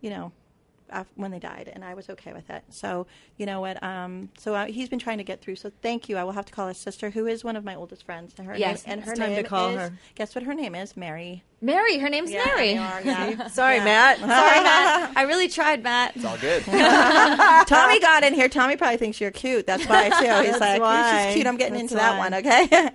you 0.00 0.10
know, 0.10 0.32
when 1.14 1.30
they 1.30 1.38
died, 1.38 1.70
and 1.72 1.82
I 1.82 1.94
was 1.94 2.10
okay 2.10 2.34
with 2.34 2.50
it. 2.50 2.64
So 2.68 3.06
you 3.38 3.46
know 3.46 3.62
what? 3.62 3.82
Um, 3.82 4.28
so 4.36 4.54
uh, 4.54 4.66
he's 4.66 4.90
been 4.90 4.98
trying 4.98 5.16
to 5.18 5.24
get 5.24 5.40
through. 5.40 5.56
So 5.56 5.72
thank 5.80 6.10
you. 6.10 6.18
I 6.18 6.24
will 6.24 6.32
have 6.32 6.44
to 6.44 6.52
call 6.52 6.68
his 6.68 6.76
sister, 6.76 7.08
who 7.08 7.26
is 7.26 7.42
one 7.42 7.56
of 7.56 7.64
my 7.64 7.74
oldest 7.74 8.04
friends. 8.04 8.34
And 8.36 8.46
her 8.46 8.54
Yes, 8.58 8.84
name, 8.86 8.92
and 8.92 9.04
her 9.04 9.12
it's 9.12 9.18
time 9.18 9.30
to 9.30 9.36
name 9.36 9.44
call 9.46 9.70
is. 9.70 9.76
her. 9.76 9.92
Guess 10.16 10.34
what 10.34 10.44
her 10.44 10.52
name 10.52 10.74
is? 10.74 10.94
Mary. 10.94 11.44
Mary, 11.62 11.98
her 11.98 12.08
name's 12.08 12.30
Yeah, 12.32 12.44
Mary. 12.44 12.76
are, 12.76 13.00
yeah. 13.02 13.46
Sorry, 13.52 13.78
Matt. 13.78 14.18
Sorry, 14.18 14.28
Matt. 14.30 15.16
I 15.16 15.22
really 15.22 15.48
tried, 15.48 15.82
Matt. 15.82 16.16
It's 16.16 16.24
all 16.24 16.36
good. 16.38 16.64
Tommy 16.64 18.00
got 18.00 18.24
in 18.24 18.34
here. 18.34 18.48
Tommy 18.48 18.76
probably 18.76 18.96
thinks 18.96 19.20
you're 19.20 19.30
cute. 19.30 19.66
That's 19.66 19.84
why 19.86 20.08
too. 20.08 20.16
He's 20.16 20.58
That's 20.58 20.60
like, 20.60 20.80
why. 20.80 21.26
she's 21.26 21.34
cute. 21.36 21.46
I'm 21.46 21.56
getting 21.56 21.74
That's 21.74 21.92
into 21.92 21.94
that 21.94 22.18
one. 22.18 22.34
Okay. 22.34 22.90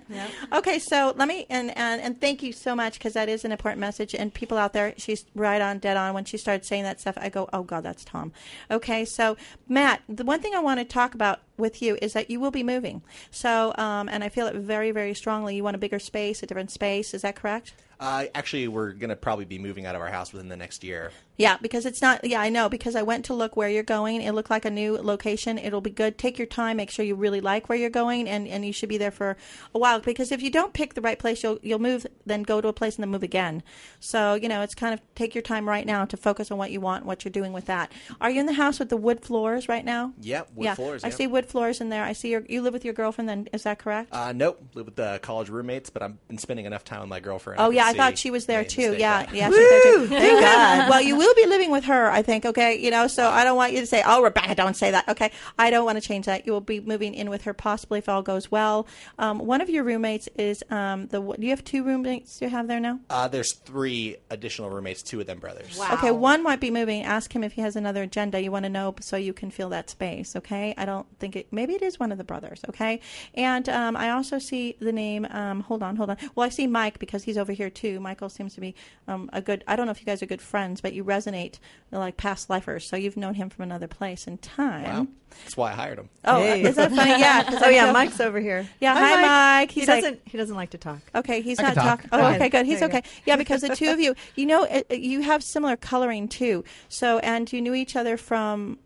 Okay. 0.52 0.78
So 0.78 1.14
let 1.16 1.26
me 1.28 1.46
and 1.48 1.76
and 1.76 2.00
and 2.00 2.20
thank 2.20 2.42
you 2.42 2.52
so 2.52 2.74
much 2.76 2.94
because 2.94 3.14
that 3.14 3.28
is 3.28 3.44
an 3.44 3.52
important 3.52 3.80
message. 3.80 4.14
And 4.14 4.32
people 4.32 4.58
out 4.58 4.74
there, 4.74 4.92
she's 4.98 5.24
right 5.34 5.60
on, 5.62 5.78
dead 5.78 5.96
on. 5.96 6.12
When 6.14 6.24
she 6.26 6.36
started 6.36 6.64
saying 6.66 6.82
that 6.84 7.00
stuff, 7.00 7.16
I 7.18 7.30
go, 7.30 7.48
oh 7.52 7.62
god, 7.62 7.84
that's 7.84 8.04
Tom. 8.04 8.32
Okay. 8.70 9.04
So 9.06 9.36
Matt, 9.68 10.02
the 10.08 10.24
one 10.24 10.40
thing 10.40 10.54
I 10.54 10.60
want 10.60 10.78
to 10.80 10.84
talk 10.84 11.14
about 11.14 11.40
with 11.58 11.82
you 11.82 11.98
is 12.00 12.12
that 12.14 12.30
you 12.30 12.40
will 12.40 12.50
be 12.50 12.62
moving. 12.62 13.02
So 13.30 13.74
um, 13.76 14.08
and 14.08 14.24
I 14.24 14.28
feel 14.28 14.46
it 14.46 14.54
very 14.54 14.90
very 14.90 15.14
strongly. 15.14 15.56
You 15.56 15.64
want 15.64 15.76
a 15.76 15.78
bigger 15.78 15.98
space, 15.98 16.42
a 16.42 16.46
different 16.46 16.70
space. 16.70 17.14
Is 17.14 17.22
that 17.22 17.36
correct? 17.36 17.72
Uh, 18.00 18.26
actually, 18.34 18.68
we're 18.68 18.92
gonna 18.92 19.16
probably 19.16 19.44
be 19.44 19.58
moving 19.58 19.84
out 19.86 19.94
of 19.94 20.00
our 20.00 20.08
house 20.08 20.32
within 20.32 20.48
the 20.48 20.56
next 20.56 20.84
year. 20.84 21.10
Yeah, 21.38 21.56
because 21.62 21.86
it's 21.86 22.02
not. 22.02 22.24
Yeah, 22.24 22.40
I 22.40 22.48
know 22.48 22.68
because 22.68 22.96
I 22.96 23.02
went 23.02 23.24
to 23.26 23.34
look 23.34 23.56
where 23.56 23.68
you're 23.68 23.84
going. 23.84 24.22
It 24.22 24.32
looked 24.32 24.50
like 24.50 24.64
a 24.64 24.70
new 24.70 24.98
location. 24.98 25.56
It'll 25.56 25.80
be 25.80 25.88
good. 25.88 26.18
Take 26.18 26.36
your 26.36 26.48
time. 26.48 26.78
Make 26.78 26.90
sure 26.90 27.04
you 27.04 27.14
really 27.14 27.40
like 27.40 27.68
where 27.68 27.78
you're 27.78 27.90
going, 27.90 28.28
and, 28.28 28.48
and 28.48 28.66
you 28.66 28.72
should 28.72 28.88
be 28.88 28.98
there 28.98 29.12
for 29.12 29.36
a 29.72 29.78
while. 29.78 30.00
Because 30.00 30.32
if 30.32 30.42
you 30.42 30.50
don't 30.50 30.74
pick 30.74 30.94
the 30.94 31.00
right 31.00 31.16
place, 31.16 31.44
you'll 31.44 31.60
you'll 31.62 31.78
move, 31.78 32.08
then 32.26 32.42
go 32.42 32.60
to 32.60 32.66
a 32.66 32.72
place 32.72 32.96
and 32.96 33.04
then 33.04 33.10
move 33.10 33.22
again. 33.22 33.62
So 34.00 34.34
you 34.34 34.48
know, 34.48 34.62
it's 34.62 34.74
kind 34.74 34.92
of 34.92 35.00
take 35.14 35.36
your 35.36 35.42
time 35.42 35.68
right 35.68 35.86
now 35.86 36.04
to 36.06 36.16
focus 36.16 36.50
on 36.50 36.58
what 36.58 36.72
you 36.72 36.80
want, 36.80 37.02
and 37.02 37.06
what 37.06 37.24
you're 37.24 37.30
doing 37.30 37.52
with 37.52 37.66
that. 37.66 37.92
Are 38.20 38.30
you 38.30 38.40
in 38.40 38.46
the 38.46 38.54
house 38.54 38.80
with 38.80 38.88
the 38.88 38.96
wood 38.96 39.22
floors 39.22 39.68
right 39.68 39.84
now? 39.84 40.14
Yep, 40.20 40.48
wood 40.56 40.64
yeah, 40.64 40.74
floors. 40.74 41.04
I 41.04 41.08
yep. 41.08 41.16
see 41.16 41.28
wood 41.28 41.46
floors 41.46 41.80
in 41.80 41.88
there. 41.88 42.02
I 42.02 42.14
see 42.14 42.30
your 42.30 42.42
you 42.48 42.62
live 42.62 42.72
with 42.72 42.84
your 42.84 42.94
girlfriend. 42.94 43.28
Then 43.28 43.48
is 43.52 43.62
that 43.62 43.78
correct? 43.78 44.12
Uh, 44.12 44.32
nope, 44.32 44.60
live 44.74 44.86
with 44.86 44.96
the 44.96 45.20
college 45.22 45.50
roommates, 45.50 45.88
but 45.88 46.02
I've 46.02 46.26
been 46.26 46.38
spending 46.38 46.66
enough 46.66 46.82
time 46.82 46.98
with 46.98 47.10
my 47.10 47.20
girlfriend. 47.20 47.60
Oh 47.60 47.66
could 47.66 47.76
yeah, 47.76 47.86
I 47.86 47.92
thought 47.92 48.18
she 48.18 48.32
was 48.32 48.46
there 48.46 48.64
too. 48.64 48.96
Yeah, 48.98 49.24
there. 49.26 49.36
yeah, 49.36 49.50
she 49.50 49.50
was 49.50 49.58
there 49.58 49.94
too. 49.94 50.06
Thank 50.08 50.40
God. 50.40 50.90
well, 50.90 51.00
you 51.00 51.16
will 51.16 51.27
be 51.34 51.46
living 51.46 51.70
with 51.70 51.84
her, 51.84 52.10
I 52.10 52.22
think. 52.22 52.44
Okay, 52.44 52.78
you 52.78 52.90
know, 52.90 53.06
so 53.06 53.28
I 53.28 53.44
don't 53.44 53.56
want 53.56 53.72
you 53.72 53.80
to 53.80 53.86
say, 53.86 54.02
"Oh, 54.04 54.22
Rebecca, 54.22 54.54
don't 54.54 54.76
say 54.76 54.90
that." 54.90 55.08
Okay, 55.08 55.30
I 55.58 55.70
don't 55.70 55.84
want 55.84 56.00
to 56.00 56.06
change 56.06 56.26
that. 56.26 56.46
You 56.46 56.52
will 56.52 56.60
be 56.60 56.80
moving 56.80 57.14
in 57.14 57.30
with 57.30 57.42
her, 57.44 57.54
possibly 57.54 57.98
if 57.98 58.08
all 58.08 58.22
goes 58.22 58.50
well. 58.50 58.86
Um, 59.18 59.38
one 59.38 59.60
of 59.60 59.70
your 59.70 59.84
roommates 59.84 60.28
is 60.36 60.62
um, 60.70 61.06
the. 61.08 61.20
Do 61.20 61.36
you 61.40 61.50
have 61.50 61.64
two 61.64 61.84
roommates 61.84 62.40
you 62.40 62.48
have 62.48 62.68
there 62.68 62.80
now? 62.80 63.00
Uh, 63.10 63.28
there's 63.28 63.54
three 63.54 64.16
additional 64.30 64.70
roommates, 64.70 65.02
two 65.02 65.20
of 65.20 65.26
them 65.26 65.38
brothers. 65.38 65.76
Wow. 65.78 65.94
Okay, 65.94 66.10
one 66.10 66.42
might 66.42 66.60
be 66.60 66.70
moving. 66.70 67.02
Ask 67.02 67.34
him 67.34 67.44
if 67.44 67.52
he 67.52 67.60
has 67.60 67.76
another 67.76 68.02
agenda. 68.02 68.40
You 68.40 68.50
want 68.50 68.64
to 68.64 68.70
know 68.70 68.94
so 69.00 69.16
you 69.16 69.32
can 69.32 69.50
feel 69.50 69.68
that 69.70 69.90
space. 69.90 70.36
Okay, 70.36 70.74
I 70.76 70.84
don't 70.84 71.06
think 71.18 71.36
it. 71.36 71.48
Maybe 71.52 71.74
it 71.74 71.82
is 71.82 71.98
one 71.98 72.12
of 72.12 72.18
the 72.18 72.24
brothers. 72.24 72.60
Okay, 72.68 73.00
and 73.34 73.68
um, 73.68 73.96
I 73.96 74.10
also 74.10 74.38
see 74.38 74.76
the 74.80 74.92
name. 74.92 75.26
Um, 75.30 75.60
hold 75.60 75.82
on, 75.82 75.96
hold 75.96 76.10
on. 76.10 76.16
Well, 76.34 76.46
I 76.46 76.50
see 76.50 76.66
Mike 76.66 76.98
because 76.98 77.24
he's 77.24 77.38
over 77.38 77.52
here 77.52 77.70
too. 77.70 78.00
Michael 78.00 78.28
seems 78.28 78.54
to 78.54 78.60
be 78.60 78.74
um, 79.06 79.30
a 79.32 79.40
good. 79.40 79.64
I 79.66 79.76
don't 79.76 79.86
know 79.86 79.92
if 79.92 80.00
you 80.00 80.06
guys 80.06 80.22
are 80.22 80.26
good 80.26 80.42
friends, 80.42 80.80
but 80.80 80.92
you 80.92 81.02
resonate 81.18 81.58
like 81.90 82.16
past 82.16 82.48
lifers. 82.50 82.88
So 82.88 82.96
you've 82.96 83.16
known 83.16 83.34
him 83.34 83.48
from 83.50 83.62
another 83.64 83.86
place 83.88 84.26
and 84.26 84.40
time. 84.40 84.84
Wow. 84.84 85.06
That's 85.44 85.56
why 85.56 85.72
I 85.72 85.74
hired 85.74 85.98
him. 85.98 86.08
Oh, 86.24 86.40
Hey. 86.40 86.62
is 86.62 86.76
that 86.76 86.90
funny? 86.92 87.10
Yeah. 87.10 87.44
Oh 87.62 87.68
yeah, 87.68 87.92
Mike's 87.92 88.20
over 88.20 88.40
here. 88.40 88.68
Yeah, 88.80 88.94
hi, 88.94 89.60
Mike. 89.60 89.70
He 89.70 89.80
He's 89.80 89.88
like- 89.88 90.02
doesn't. 90.02 90.20
he 90.24 90.38
doesn't 90.38 90.56
like 90.56 90.70
to 90.70 90.78
talk. 90.78 91.00
Okay, 91.14 91.40
he's 91.42 91.58
I 91.58 91.62
not 91.64 91.74
can 91.74 91.84
talk. 91.84 92.02
talking. 92.02 92.08
Oh, 92.12 92.18
Go 92.30 92.34
okay, 92.36 92.48
good. 92.48 92.66
He's 92.66 92.80
There 92.80 92.88
you 92.90 92.96
okay. 92.98 93.08
Yeah, 93.26 93.36
because 93.42 93.60
the 93.60 93.74
two 93.76 93.90
of 93.90 94.00
you, 94.00 94.14
you 94.36 94.46
know, 94.46 94.64
it, 94.64 94.86
it- 94.88 95.00
you 95.00 95.20
have 95.22 95.42
similar 95.42 95.76
coloring 95.76 96.28
too. 96.28 96.64
So, 96.88 97.18
and 97.18 97.50
you 97.52 97.60
knew 97.60 97.74
each 97.74 97.94
other 97.96 98.16
from 98.16 98.78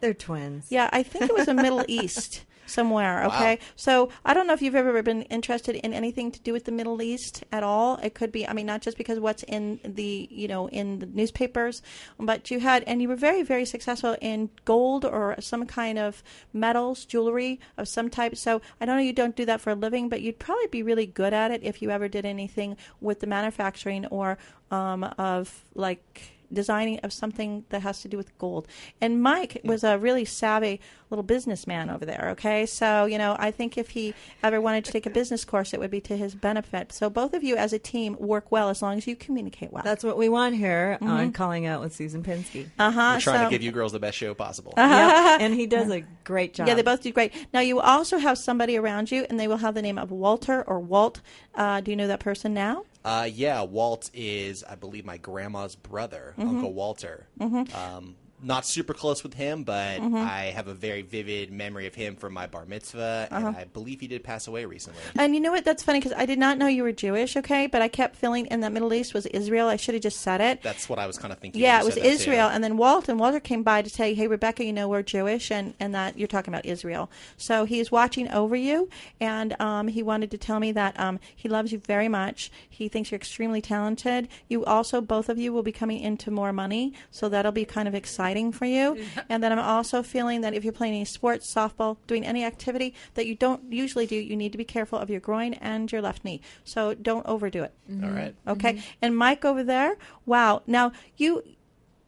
They're 0.00 0.14
twins. 0.14 0.66
Yeah, 0.70 0.88
I 0.92 1.02
think 1.02 1.24
it 1.30 1.34
was 1.34 1.46
the 1.46 1.54
Middle 1.54 1.84
East 1.88 2.44
somewhere. 2.66 3.24
Okay, 3.24 3.58
so 3.76 4.10
I 4.24 4.34
don't 4.34 4.46
know 4.46 4.52
if 4.52 4.62
you've 4.62 4.74
ever 4.74 5.02
been 5.02 5.22
interested 5.22 5.76
in 5.76 5.92
anything 5.92 6.30
to 6.32 6.40
do 6.40 6.52
with 6.52 6.64
the 6.64 6.72
Middle 6.72 7.00
East 7.02 7.44
at 7.52 7.62
all. 7.62 7.96
It 7.96 8.14
could 8.14 8.32
be, 8.32 8.46
I 8.46 8.52
mean, 8.52 8.66
not 8.66 8.82
just 8.82 8.96
because 8.96 9.18
what's 9.20 9.42
in 9.44 9.80
the 9.84 10.28
you 10.30 10.48
know 10.48 10.68
in 10.68 10.98
the 10.98 11.06
newspapers, 11.06 11.82
but 12.18 12.50
you 12.50 12.60
had 12.60 12.84
and 12.84 13.00
you 13.02 13.08
were 13.08 13.16
very 13.16 13.42
very 13.42 13.64
successful 13.64 14.16
in 14.20 14.50
gold 14.64 15.04
or 15.04 15.36
some 15.40 15.66
kind 15.66 15.98
of 15.98 16.22
metals, 16.52 17.04
jewelry 17.04 17.60
of 17.76 17.88
some 17.88 18.08
type. 18.10 18.36
So 18.36 18.60
I 18.80 18.86
don't 18.86 18.96
know 18.96 19.02
you 19.02 19.12
don't 19.12 19.36
do 19.36 19.44
that 19.46 19.60
for 19.60 19.70
a 19.70 19.74
living, 19.74 20.08
but 20.08 20.22
you'd 20.22 20.38
probably 20.38 20.68
be 20.68 20.82
really 20.82 21.06
good 21.06 21.32
at 21.32 21.50
it 21.50 21.62
if 21.62 21.82
you 21.82 21.90
ever 21.90 22.08
did 22.08 22.24
anything 22.24 22.76
with 23.00 23.20
the 23.20 23.26
manufacturing 23.26 24.06
or 24.06 24.38
um, 24.70 25.04
of 25.18 25.64
like 25.74 26.33
designing 26.54 26.98
of 27.00 27.12
something 27.12 27.64
that 27.70 27.82
has 27.82 28.00
to 28.02 28.08
do 28.08 28.16
with 28.16 28.36
gold. 28.38 28.66
And 29.00 29.22
Mike 29.22 29.60
was 29.64 29.84
a 29.84 29.98
really 29.98 30.24
savvy 30.24 30.80
little 31.10 31.22
businessman 31.22 31.90
over 31.90 32.04
there, 32.04 32.28
okay? 32.30 32.66
So, 32.66 33.04
you 33.04 33.18
know, 33.18 33.36
I 33.38 33.50
think 33.50 33.78
if 33.78 33.90
he 33.90 34.14
ever 34.42 34.60
wanted 34.60 34.84
to 34.86 34.92
take 34.92 35.06
a 35.06 35.10
business 35.10 35.44
course, 35.44 35.72
it 35.72 35.80
would 35.80 35.90
be 35.90 36.00
to 36.02 36.16
his 36.16 36.34
benefit. 36.34 36.92
So 36.92 37.08
both 37.08 37.34
of 37.34 37.44
you 37.44 37.56
as 37.56 37.72
a 37.72 37.78
team 37.78 38.16
work 38.18 38.50
well 38.50 38.68
as 38.68 38.82
long 38.82 38.96
as 38.96 39.06
you 39.06 39.14
communicate 39.14 39.72
well. 39.72 39.84
That's 39.84 40.02
what 40.02 40.16
we 40.16 40.28
want 40.28 40.56
here 40.56 40.98
on 41.00 41.32
Calling 41.32 41.66
Out 41.66 41.80
with 41.80 41.94
Susan 41.94 42.22
Pinsky. 42.22 42.68
uh-huh. 42.78 43.12
We're 43.16 43.20
trying 43.20 43.38
so- 43.38 43.44
to 43.44 43.50
give 43.50 43.62
you 43.62 43.72
girls 43.72 43.92
the 43.92 44.00
best 44.00 44.16
show 44.16 44.34
possible. 44.34 44.74
Yep, 44.76 44.86
and 45.40 45.54
he 45.54 45.66
does 45.66 45.90
a 45.90 46.04
great 46.24 46.54
job. 46.54 46.68
Yeah, 46.68 46.74
they 46.74 46.82
both 46.82 47.02
do 47.02 47.12
great. 47.12 47.32
Now 47.52 47.60
you 47.60 47.80
also 47.80 48.18
have 48.18 48.38
somebody 48.38 48.76
around 48.76 49.10
you, 49.10 49.26
and 49.28 49.38
they 49.38 49.48
will 49.48 49.58
have 49.58 49.74
the 49.74 49.82
name 49.82 49.98
of 49.98 50.10
Walter 50.10 50.62
or 50.62 50.80
Walt. 50.80 51.20
Uh, 51.54 51.80
do 51.80 51.90
you 51.90 51.96
know 51.96 52.06
that 52.06 52.20
person 52.20 52.54
now? 52.54 52.84
Uh, 53.04 53.28
yeah, 53.30 53.62
Walt 53.62 54.10
is, 54.14 54.64
I 54.64 54.76
believe, 54.76 55.04
my 55.04 55.18
grandma's 55.18 55.76
brother, 55.76 56.34
Mm-hmm. 56.38 56.48
Uncle 56.48 56.72
Walter. 56.72 57.26
Um, 57.40 58.16
not 58.44 58.66
super 58.66 58.94
close 58.94 59.22
with 59.22 59.34
him, 59.34 59.64
but 59.64 60.00
Mm-hmm. 60.00 60.16
I 60.16 60.46
have 60.54 60.68
a 60.68 60.74
very 60.74 61.02
vivid 61.02 61.50
memory 61.52 61.86
of 61.86 61.94
him 61.94 62.16
from 62.16 62.32
my 62.32 62.46
bar 62.46 62.64
mitzvah, 62.66 63.28
Uh-huh. 63.30 63.46
and 63.48 63.56
I 63.56 63.64
believe 63.64 64.00
he 64.00 64.06
did 64.06 64.22
pass 64.24 64.46
away 64.46 64.64
recently. 64.64 65.00
And 65.18 65.34
you 65.34 65.40
know 65.40 65.50
what? 65.52 65.64
That's 65.64 65.82
funny 65.82 65.98
because 66.00 66.12
I 66.16 66.26
did 66.26 66.38
not 66.38 66.58
know 66.58 66.66
you 66.66 66.82
were 66.82 66.92
Jewish. 66.92 67.36
Okay, 67.36 67.66
but 67.66 67.80
I 67.82 67.88
kept 67.88 68.16
feeling 68.16 68.46
in 68.46 68.60
the 68.60 68.70
Middle 68.70 68.92
East 68.92 69.14
was 69.14 69.26
Israel. 69.26 69.68
I 69.68 69.76
should 69.76 69.94
have 69.94 70.02
just 70.02 70.20
said 70.20 70.40
it. 70.40 70.62
That's 70.62 70.88
what 70.88 70.98
I 70.98 71.06
was 71.06 71.16
kind 71.18 71.32
of 71.32 71.38
thinking. 71.38 71.60
Yeah, 71.62 71.80
it 71.80 71.84
was 71.84 71.94
that, 71.94 72.02
too. 72.02 72.08
Israel, 72.08 72.48
and 72.48 72.62
then 72.62 72.76
Walt 72.76 73.08
and 73.08 73.18
Walter 73.18 73.40
came 73.40 73.62
by 73.62 73.82
to 73.82 73.90
say, 73.90 74.14
"Hey, 74.14 74.26
Rebecca, 74.26 74.64
you 74.64 74.72
know 74.72 74.88
we're 74.88 75.02
Jewish, 75.02 75.50
and 75.50 75.74
and 75.80 75.94
that 75.94 76.18
you're 76.18 76.28
talking 76.28 76.52
about 76.52 76.66
Israel." 76.66 77.10
So 77.36 77.64
he's 77.64 77.90
watching 77.92 78.28
over 78.30 78.56
you, 78.56 78.88
and 79.20 79.58
um, 79.60 79.88
he 79.88 80.02
wanted 80.02 80.30
to 80.32 80.38
tell 80.38 80.60
me 80.60 80.72
that 80.72 80.98
um, 81.00 81.18
he 81.34 81.48
loves 81.48 81.72
you 81.72 81.78
very 81.78 82.08
much. 82.08 82.50
He 82.68 82.88
thinks 82.88 83.10
you're 83.10 83.16
extremely 83.16 83.60
talented. 83.62 84.28
You 84.48 84.64
also, 84.64 85.00
both 85.00 85.28
of 85.28 85.38
you, 85.38 85.52
will 85.52 85.62
be 85.62 85.72
coming 85.72 86.00
into 86.00 86.30
more 86.30 86.52
money, 86.52 86.92
so 87.10 87.28
that'll 87.28 87.52
be 87.52 87.64
kind 87.64 87.88
of 87.88 87.94
exciting 87.94 88.33
for 88.52 88.66
you. 88.66 88.96
and 89.28 89.42
then 89.42 89.52
I'm 89.52 89.58
also 89.58 90.02
feeling 90.02 90.40
that 90.42 90.54
if 90.54 90.64
you're 90.64 90.72
playing 90.72 90.94
any 90.94 91.04
sports, 91.04 91.52
softball, 91.52 91.96
doing 92.06 92.24
any 92.24 92.44
activity 92.44 92.94
that 93.14 93.26
you 93.26 93.34
don't 93.34 93.72
usually 93.72 94.06
do, 94.06 94.16
you 94.16 94.36
need 94.36 94.52
to 94.52 94.58
be 94.58 94.64
careful 94.64 94.98
of 94.98 95.10
your 95.10 95.20
groin 95.20 95.54
and 95.54 95.90
your 95.90 96.02
left 96.02 96.24
knee. 96.24 96.40
So 96.64 96.94
don't 96.94 97.26
overdo 97.26 97.62
it. 97.62 97.72
All 98.02 98.10
right. 98.10 98.34
Okay. 98.46 98.82
And 99.00 99.16
Mike 99.16 99.44
over 99.44 99.62
there, 99.62 99.96
wow. 100.26 100.62
Now 100.66 100.92
you 101.16 101.42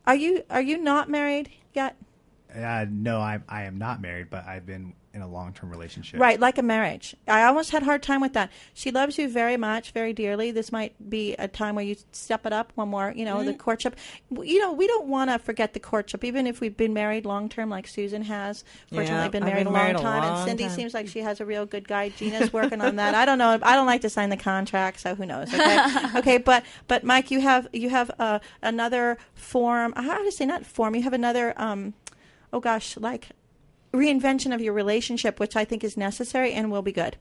are 0.07 0.17
you 0.17 0.43
are 0.51 0.63
you 0.63 0.79
not 0.79 1.09
married 1.09 1.51
yet? 1.75 1.97
Uh, 2.55 2.87
no, 2.89 3.19
I 3.19 3.41
I 3.49 3.65
am 3.65 3.79
not 3.79 4.01
married, 4.01 4.31
but 4.31 4.47
I've 4.47 4.67
been 4.67 4.95
in 5.17 5.23
a 5.23 5.27
long 5.29 5.53
term 5.55 5.71
relationship. 5.71 6.21
Right, 6.21 6.39
like 6.39 6.59
a 6.59 6.63
marriage. 6.63 7.17
I 7.27 7.45
almost 7.45 7.71
had 7.71 7.81
a 7.83 7.85
hard 7.87 8.03
time 8.03 8.21
with 8.21 8.35
that. 8.35 8.51
She 8.75 8.91
loves 8.91 9.17
you 9.17 9.29
very 9.31 9.57
much, 9.57 9.93
very 9.93 10.13
dearly. 10.13 10.51
This 10.51 10.71
might 10.71 10.93
be 11.11 11.35
a 11.39 11.49
time 11.49 11.75
where 11.75 11.85
you 11.87 11.97
step 12.13 12.45
it 12.45 12.53
up 12.53 12.71
one 12.75 12.91
more, 12.91 13.13
you 13.17 13.25
know, 13.25 13.43
the 13.43 13.53
Mm-hmm. 13.53 13.59
courtship. 13.59 13.97
You 14.31 14.61
know, 14.61 14.73
we 14.73 14.87
don't 14.87 15.09
want 15.09 15.31
to 15.31 15.39
forget 15.39 15.73
the 15.73 15.81
courtship, 15.81 16.23
even 16.23 16.47
if 16.47 16.61
we've 16.61 16.77
been 16.77 16.93
married 16.93 17.25
long 17.25 17.49
term, 17.49 17.71
like 17.71 17.87
Susan 17.89 18.23
has. 18.23 18.63
Fortunately, 18.91 19.17
Yeah, 19.25 19.29
been 19.29 19.45
married 19.45 19.61
been 19.65 19.67
a 19.69 19.71
long 19.71 19.83
married 19.83 19.97
a 19.97 20.01
time. 20.01 20.23
and 20.25 20.49
Cindy 20.49 20.65
time. 20.65 20.73
seems 20.73 20.93
like 20.95 21.09
she 21.09 21.21
has 21.21 21.41
a 21.41 21.47
real 21.47 21.65
good 21.65 21.89
guy. 21.89 22.11
Gina's 22.11 22.53
working 22.53 22.83
on 22.83 22.97
that. 22.97 23.15
I 23.15 23.25
don't 23.25 23.39
know. 23.39 23.59
I 23.63 23.75
don't 23.75 23.87
like 23.87 24.03
to 24.03 24.11
sign 24.11 24.29
the 24.29 24.37
contract, 24.37 25.01
so 25.01 25.15
who 25.15 25.25
knows? 25.25 25.53
Okay, 25.55 25.79
okay 26.17 26.39
but 26.39 26.63
but 26.89 27.05
Mike, 27.05 27.31
you 27.31 27.41
have 27.41 27.67
you 27.73 27.89
have 27.89 28.11
uh, 28.19 28.39
another 28.63 29.17
form. 29.35 29.95
How 29.97 30.23
to 30.23 30.31
say 30.31 30.45
not 30.45 30.67
form? 30.67 30.95
You 30.95 31.03
have 31.03 31.15
another. 31.15 31.55
Um, 31.57 31.95
oh 32.53 32.61
gosh, 32.61 32.97
like 32.99 33.29
reinvention 33.97 34.55
of 34.55 34.61
your 34.61 34.73
relationship, 34.73 35.41
which 35.41 35.57
I 35.57 35.65
think 35.65 35.83
is 35.83 35.97
necessary 35.97 36.53
and 36.53 36.71
will 36.71 36.83
be 36.83 36.93
good. 36.93 37.17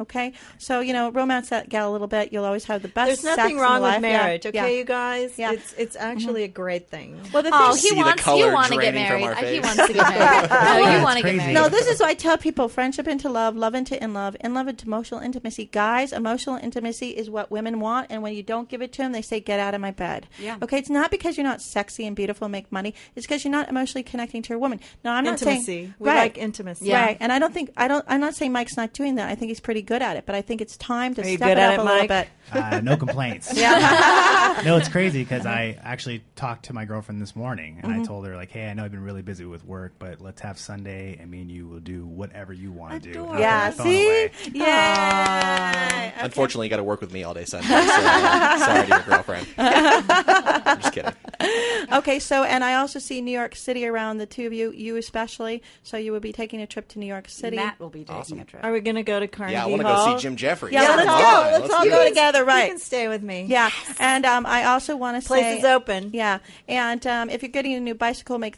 Okay, 0.00 0.32
so 0.58 0.80
you 0.80 0.92
know, 0.92 1.10
romance 1.10 1.50
that 1.50 1.68
gal 1.68 1.88
a 1.88 1.92
little 1.92 2.08
bit. 2.08 2.32
You'll 2.32 2.44
always 2.44 2.64
have 2.64 2.82
the 2.82 2.88
best. 2.88 3.06
There's 3.08 3.20
sex 3.20 3.36
nothing 3.36 3.56
in 3.56 3.62
wrong 3.62 3.74
with 3.74 3.82
life. 3.82 3.94
Yeah, 3.94 4.00
marriage, 4.00 4.46
okay, 4.46 4.56
yeah. 4.56 4.78
you 4.78 4.84
guys? 4.84 5.38
Yeah. 5.38 5.52
It's 5.52 5.72
it's 5.74 5.96
actually 5.96 6.42
mm-hmm. 6.42 6.50
a 6.50 6.54
great 6.54 6.88
thing. 6.88 7.20
Well, 7.32 7.44
the 7.44 7.50
Oh, 7.52 7.72
thing- 7.72 7.82
he 7.82 7.88
See 7.88 7.94
the 7.94 8.00
wants 8.00 8.22
color 8.22 8.46
you 8.46 8.52
want 8.52 8.72
to 8.72 8.80
get 8.80 8.94
married. 8.94 9.36
He 9.38 9.60
wants 9.60 9.86
to 9.86 9.92
get 9.92 9.96
married. 10.18 10.50
No, 10.50 10.96
you 10.96 11.02
want 11.02 11.18
to 11.18 11.24
get 11.24 11.36
married. 11.36 11.54
No, 11.54 11.68
this 11.68 11.86
is 11.86 12.00
what 12.00 12.08
I 12.08 12.14
tell 12.14 12.36
people: 12.36 12.68
friendship 12.68 13.06
into 13.06 13.28
love, 13.28 13.54
love 13.56 13.74
into 13.76 14.02
in 14.02 14.12
love, 14.14 14.36
in 14.40 14.52
love 14.52 14.66
into 14.66 14.86
emotional 14.86 15.20
intimacy. 15.20 15.66
Guys, 15.66 16.12
emotional 16.12 16.56
intimacy 16.56 17.10
is 17.10 17.30
what 17.30 17.52
women 17.52 17.78
want, 17.78 18.08
and 18.10 18.20
when 18.20 18.34
you 18.34 18.42
don't 18.42 18.68
give 18.68 18.82
it 18.82 18.92
to 18.94 18.98
them, 19.02 19.12
they 19.12 19.22
say, 19.22 19.38
"Get 19.38 19.60
out 19.60 19.74
of 19.74 19.80
my 19.80 19.92
bed." 19.92 20.26
Yeah. 20.40 20.56
Okay, 20.60 20.78
it's 20.78 20.90
not 20.90 21.12
because 21.12 21.36
you're 21.36 21.46
not 21.46 21.62
sexy 21.62 22.04
and 22.04 22.16
beautiful, 22.16 22.46
and 22.46 22.52
make 22.52 22.72
money. 22.72 22.94
It's 23.14 23.26
because 23.26 23.44
you're 23.44 23.52
not 23.52 23.68
emotionally 23.68 24.02
connecting 24.02 24.42
to 24.42 24.48
your 24.48 24.58
woman. 24.58 24.80
No, 25.04 25.12
I'm 25.12 25.22
not 25.22 25.34
Intimacy. 25.34 25.64
saying 25.64 25.94
We 26.00 26.08
right. 26.08 26.16
like 26.16 26.38
intimacy. 26.38 26.86
Yeah. 26.86 27.04
Right, 27.04 27.16
and 27.20 27.30
I 27.30 27.38
don't 27.38 27.54
think 27.54 27.70
I 27.76 27.86
don't. 27.86 28.04
I'm 28.08 28.20
not 28.20 28.34
saying 28.34 28.50
Mike's 28.50 28.76
not 28.76 28.92
doing 28.92 29.14
that. 29.16 29.28
I 29.28 29.36
think 29.36 29.50
he's 29.50 29.60
pretty 29.60 29.83
good 29.84 30.02
at 30.02 30.16
it, 30.16 30.26
but 30.26 30.34
I 30.34 30.42
think 30.42 30.60
it's 30.60 30.76
time 30.76 31.14
to 31.14 31.22
Are 31.22 31.28
you 31.28 31.36
step 31.36 31.48
good 31.50 31.58
it 31.58 31.60
at 31.60 31.72
up 31.74 31.78
it, 31.78 31.82
a 31.82 31.84
little 31.84 32.08
bit. 32.08 32.28
Uh, 32.52 32.80
no 32.82 32.96
complaints. 32.96 33.54
no, 34.64 34.76
it's 34.76 34.88
crazy 34.88 35.22
because 35.22 35.46
I 35.46 35.78
actually 35.82 36.22
talked 36.36 36.66
to 36.66 36.72
my 36.72 36.84
girlfriend 36.84 37.22
this 37.22 37.34
morning 37.36 37.80
and 37.82 37.92
Mm-hmm. 37.92 38.02
I 38.02 38.04
told 38.04 38.26
her 38.26 38.36
like, 38.36 38.50
"Hey, 38.50 38.68
I 38.68 38.74
know 38.74 38.84
I've 38.84 38.90
been 38.90 39.04
really 39.04 39.22
busy 39.22 39.44
with 39.44 39.64
work, 39.64 39.92
but 39.98 40.20
let's 40.20 40.40
have 40.42 40.58
Sunday 40.58 41.16
and 41.20 41.30
me 41.30 41.40
and 41.42 41.50
you 41.50 41.66
will 41.68 41.80
do 41.80 42.04
whatever 42.06 42.52
you 42.52 42.72
want 42.72 43.02
to 43.02 43.12
do." 43.12 43.24
and 43.24 43.38
Yeah, 43.38 43.70
see, 43.70 44.28
yeah. 44.52 46.12
Unfortunately, 46.24 46.66
you 46.66 46.70
got 46.70 46.76
to 46.78 46.84
work 46.84 47.00
with 47.00 47.12
me 47.12 47.24
all 47.24 47.34
day 47.34 47.44
Sunday. 47.44 47.68
So, 47.68 47.74
uh, 47.76 48.58
sorry 48.58 48.86
to 48.86 48.88
your 48.88 49.02
girlfriend. 49.02 49.46
I'm 49.58 50.80
just 50.80 50.92
kidding. 50.92 51.12
Okay, 51.92 52.18
so 52.18 52.44
and 52.44 52.64
I 52.64 52.74
also 52.76 52.98
see 52.98 53.20
New 53.20 53.30
York 53.30 53.54
City 53.54 53.86
around 53.86 54.18
the 54.18 54.26
two 54.26 54.46
of 54.46 54.52
you, 54.52 54.72
you 54.72 54.96
especially. 54.96 55.62
So 55.82 55.96
you 55.96 56.12
will 56.12 56.20
be 56.20 56.32
taking 56.32 56.60
a 56.62 56.66
trip 56.66 56.88
to 56.88 56.98
New 56.98 57.06
York 57.06 57.28
City. 57.28 57.56
Matt 57.56 57.78
will 57.78 57.90
be 57.90 58.00
taking 58.00 58.14
Awesome. 58.16 58.40
a 58.40 58.44
trip. 58.44 58.64
Are 58.64 58.72
we 58.72 58.80
going 58.80 58.96
to 58.96 59.02
go 59.02 59.20
to 59.20 59.28
Carnegie 59.28 59.54
Yeah, 59.54 59.64
I 59.64 59.66
want 59.66 59.82
to 59.82 59.88
go 59.88 60.16
see 60.16 60.22
Jim 60.22 60.36
Jefferies. 60.36 60.72
Yeah, 60.72 60.86
Come 60.86 60.96
let's 60.96 61.10
on, 61.10 61.20
go. 61.20 61.58
Let's 61.60 61.74
all 61.74 61.84
go 61.84 62.00
it. 62.02 62.08
together, 62.08 62.38
You 62.40 62.44
right? 62.46 62.68
can 62.70 62.78
stay 62.78 63.08
with 63.08 63.22
me. 63.22 63.44
Yeah, 63.48 63.70
and 64.00 64.24
um, 64.24 64.46
I 64.46 64.64
also 64.64 64.96
want 64.96 65.20
to 65.22 65.26
Place 65.26 65.42
say 65.42 65.58
is 65.58 65.64
open. 65.64 66.10
Yeah, 66.14 66.38
and 66.68 67.06
um, 67.06 67.30
if 67.30 67.42
you're 67.42 67.50
getting 67.52 67.74
a 67.74 67.80
new 67.80 67.94
bicycle, 67.94 68.38
make 68.38 68.56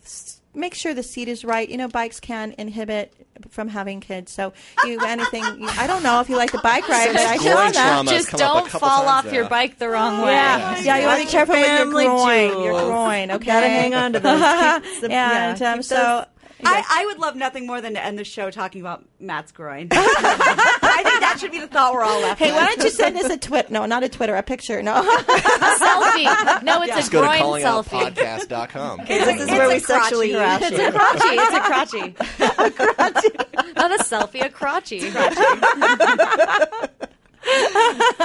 make 0.57 0.75
sure 0.75 0.95
the 0.95 1.03
seat 1.03 1.29
is 1.29 1.45
right. 1.45 1.69
You 1.69 1.77
know, 1.77 1.89
bikes 1.89 2.19
can 2.21 2.55
inhibit 2.59 3.13
from 3.51 3.69
having 3.69 4.01
kids. 4.01 4.33
So 4.33 4.53
you 4.85 4.99
anything. 5.05 5.45
You, 5.45 5.69
I 5.69 5.87
don't 5.87 6.03
know 6.03 6.21
if 6.21 6.29
you 6.29 6.37
like 6.37 6.53
the 6.53 6.59
bike 6.59 6.89
ride, 6.89 7.13
but 7.13 7.21
I 7.21 7.37
Groin 7.37 7.47
know 7.55 7.71
that. 7.73 8.07
Just 8.07 8.29
come 8.29 8.41
up 8.41 8.67
a 8.67 8.71
don't 8.71 8.81
fall 8.81 9.05
times 9.05 9.27
off 9.27 9.33
your 9.33 9.49
bike 9.49 9.79
the 9.79 9.89
wrong 9.89 10.23
way. 10.23 10.33
Yeah, 10.33 10.81
yeah, 10.81 10.99
you 10.99 11.07
want 11.07 11.21
to 11.21 11.27
be 11.27 11.31
careful 11.31 11.55
with 11.55 11.67
your 11.67 11.77
Family 11.79 12.05
groin. 12.07 12.63
Your 12.65 12.81
groin, 12.85 13.31
okay? 13.33 13.45
Gotta 13.47 13.69
hang 13.69 13.95
on 13.95 14.13
to 14.15 14.21
those. 14.21 14.41
Keep 14.93 15.01
the- 15.03 15.09
yeah, 15.11 15.51
and 15.51 15.63
um, 15.63 15.79
keep 15.79 15.85
so. 15.85 16.25
Those- 16.59 16.67
I, 16.73 16.83
I 17.03 17.07
would 17.07 17.19
love 17.19 17.37
nothing 17.37 17.67
more 17.67 17.81
than 17.81 17.95
to 17.95 18.03
end 18.05 18.19
the 18.19 18.25
show 18.25 18.51
talking 18.51 18.81
about 18.81 19.05
Matt's 19.21 19.53
groin. 19.53 19.89
I 19.93 21.03
think 21.05 21.21
that 21.21 21.37
should 21.39 21.51
be 21.51 21.61
the 21.61 21.67
thought 21.67 21.93
we're 21.93 22.03
all 22.03 22.21
left 22.21 22.39
Hey, 22.39 22.47
with. 22.47 22.57
why 22.57 22.67
don't 22.67 22.83
you 22.85 22.91
send 22.91 23.17
us 23.19 23.31
a 23.31 23.37
twit? 23.37 23.71
No, 23.71 23.85
not 23.87 24.03
a 24.05 24.09
Twitter, 24.09 24.35
a 24.37 24.43
picture. 24.43 24.83
No. 24.83 24.95
A 24.97 25.79
selfie. 25.79 26.63
No, 26.63 26.83
it's 26.83 26.95
Just 26.95 27.09
a 27.09 27.13
go 27.13 27.21
to 27.23 27.27
groin 27.39 27.63
selfie. 27.63 28.13
callingoutpodcast.com. 28.15 29.01
This 29.07 29.41
is 29.43 29.49
where 29.49 29.69
we 29.69 29.79
sexually 29.79 30.31
crotchy. 30.31 30.35
harass 30.35 30.63
It's 30.63 30.79
you. 30.79 30.87
a 30.87 30.93
crotchy. 30.93 31.37
It's 31.39 31.55
a 31.55 31.61
crotchy. 31.61 32.07
a 32.67 32.71
crotchy. 32.71 33.77
Not 33.77 33.91
a 34.01 34.05
selfie, 34.05 34.45
a 34.45 34.49
crotchy. 34.49 35.13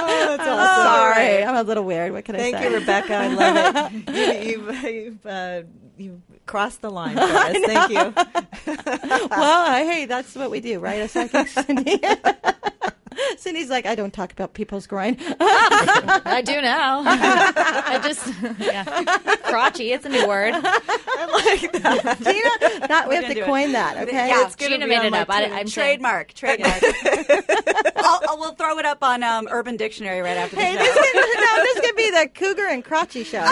Sorry, 0.02 1.44
I'm 1.44 1.56
a 1.56 1.62
little 1.62 1.84
weird. 1.84 2.12
What 2.12 2.24
can 2.24 2.34
Thank 2.36 2.56
I 2.56 2.62
say? 2.62 2.70
Thank 2.70 2.72
you, 2.74 2.80
Rebecca. 2.80 3.14
I 3.14 3.26
love 3.28 3.92
it. 4.08 4.46
You, 4.46 4.50
you've 4.50 4.82
you've, 4.84 5.26
uh, 5.26 5.62
you've 5.96 6.20
crossed 6.52 6.82
the 6.82 6.90
line 6.90 7.14
for 7.16 7.22
us. 7.22 7.56
Thank 7.64 7.90
you. 7.92 8.12
well, 9.30 9.66
uh, 9.66 9.76
hey, 9.76 10.04
that's 10.04 10.34
what 10.36 10.50
we 10.50 10.60
do, 10.60 10.80
right? 10.80 11.00
A 11.00 11.08
second, 11.08 11.46
Cindy. 11.48 11.98
Cindy's 13.38 13.70
like, 13.70 13.86
I 13.86 13.94
don't 13.94 14.12
talk 14.12 14.32
about 14.32 14.52
people's 14.52 14.86
groin. 14.86 15.16
I 15.40 16.42
do 16.44 16.60
now. 16.60 17.02
I 17.06 17.98
just, 18.02 18.26
yeah. 18.58 18.84
Crotchy, 19.48 19.94
it's 19.94 20.04
a 20.04 20.08
new 20.10 20.26
word. 20.28 20.52
I 20.54 21.58
Gina, 21.60 22.88
that, 22.88 23.06
we 23.08 23.14
have 23.14 23.22
gonna 23.24 23.28
to 23.28 23.34
do 23.34 23.40
it. 23.42 23.46
coin 23.46 23.72
that, 23.72 23.96
okay? 24.08 24.28
Yeah, 24.28 24.44
It's 24.46 24.56
Gina 24.56 24.86
made 24.86 25.04
it 25.06 25.14
up. 25.14 25.28
I, 25.30 25.44
tweet. 25.46 25.52
I'm 25.58 25.66
saying- 25.68 26.00
Trademark. 26.00 26.34
Trademark. 26.34 26.82
I'll, 27.96 28.20
I'll, 28.28 28.38
we'll 28.38 28.54
throw 28.54 28.78
it 28.78 28.84
up 28.86 29.02
on 29.02 29.22
um, 29.22 29.48
Urban 29.50 29.76
Dictionary 29.76 30.20
right 30.20 30.36
after 30.36 30.56
the 30.56 30.62
Hey, 30.62 30.72
show. 30.72 30.78
this 30.78 30.96
is, 30.96 31.14
no, 31.14 31.62
this 31.62 31.80
could 31.80 31.96
be 31.96 32.10
the 32.10 32.30
Cougar 32.34 32.66
and 32.68 32.84
Crotchy 32.84 33.24
show. 33.24 33.44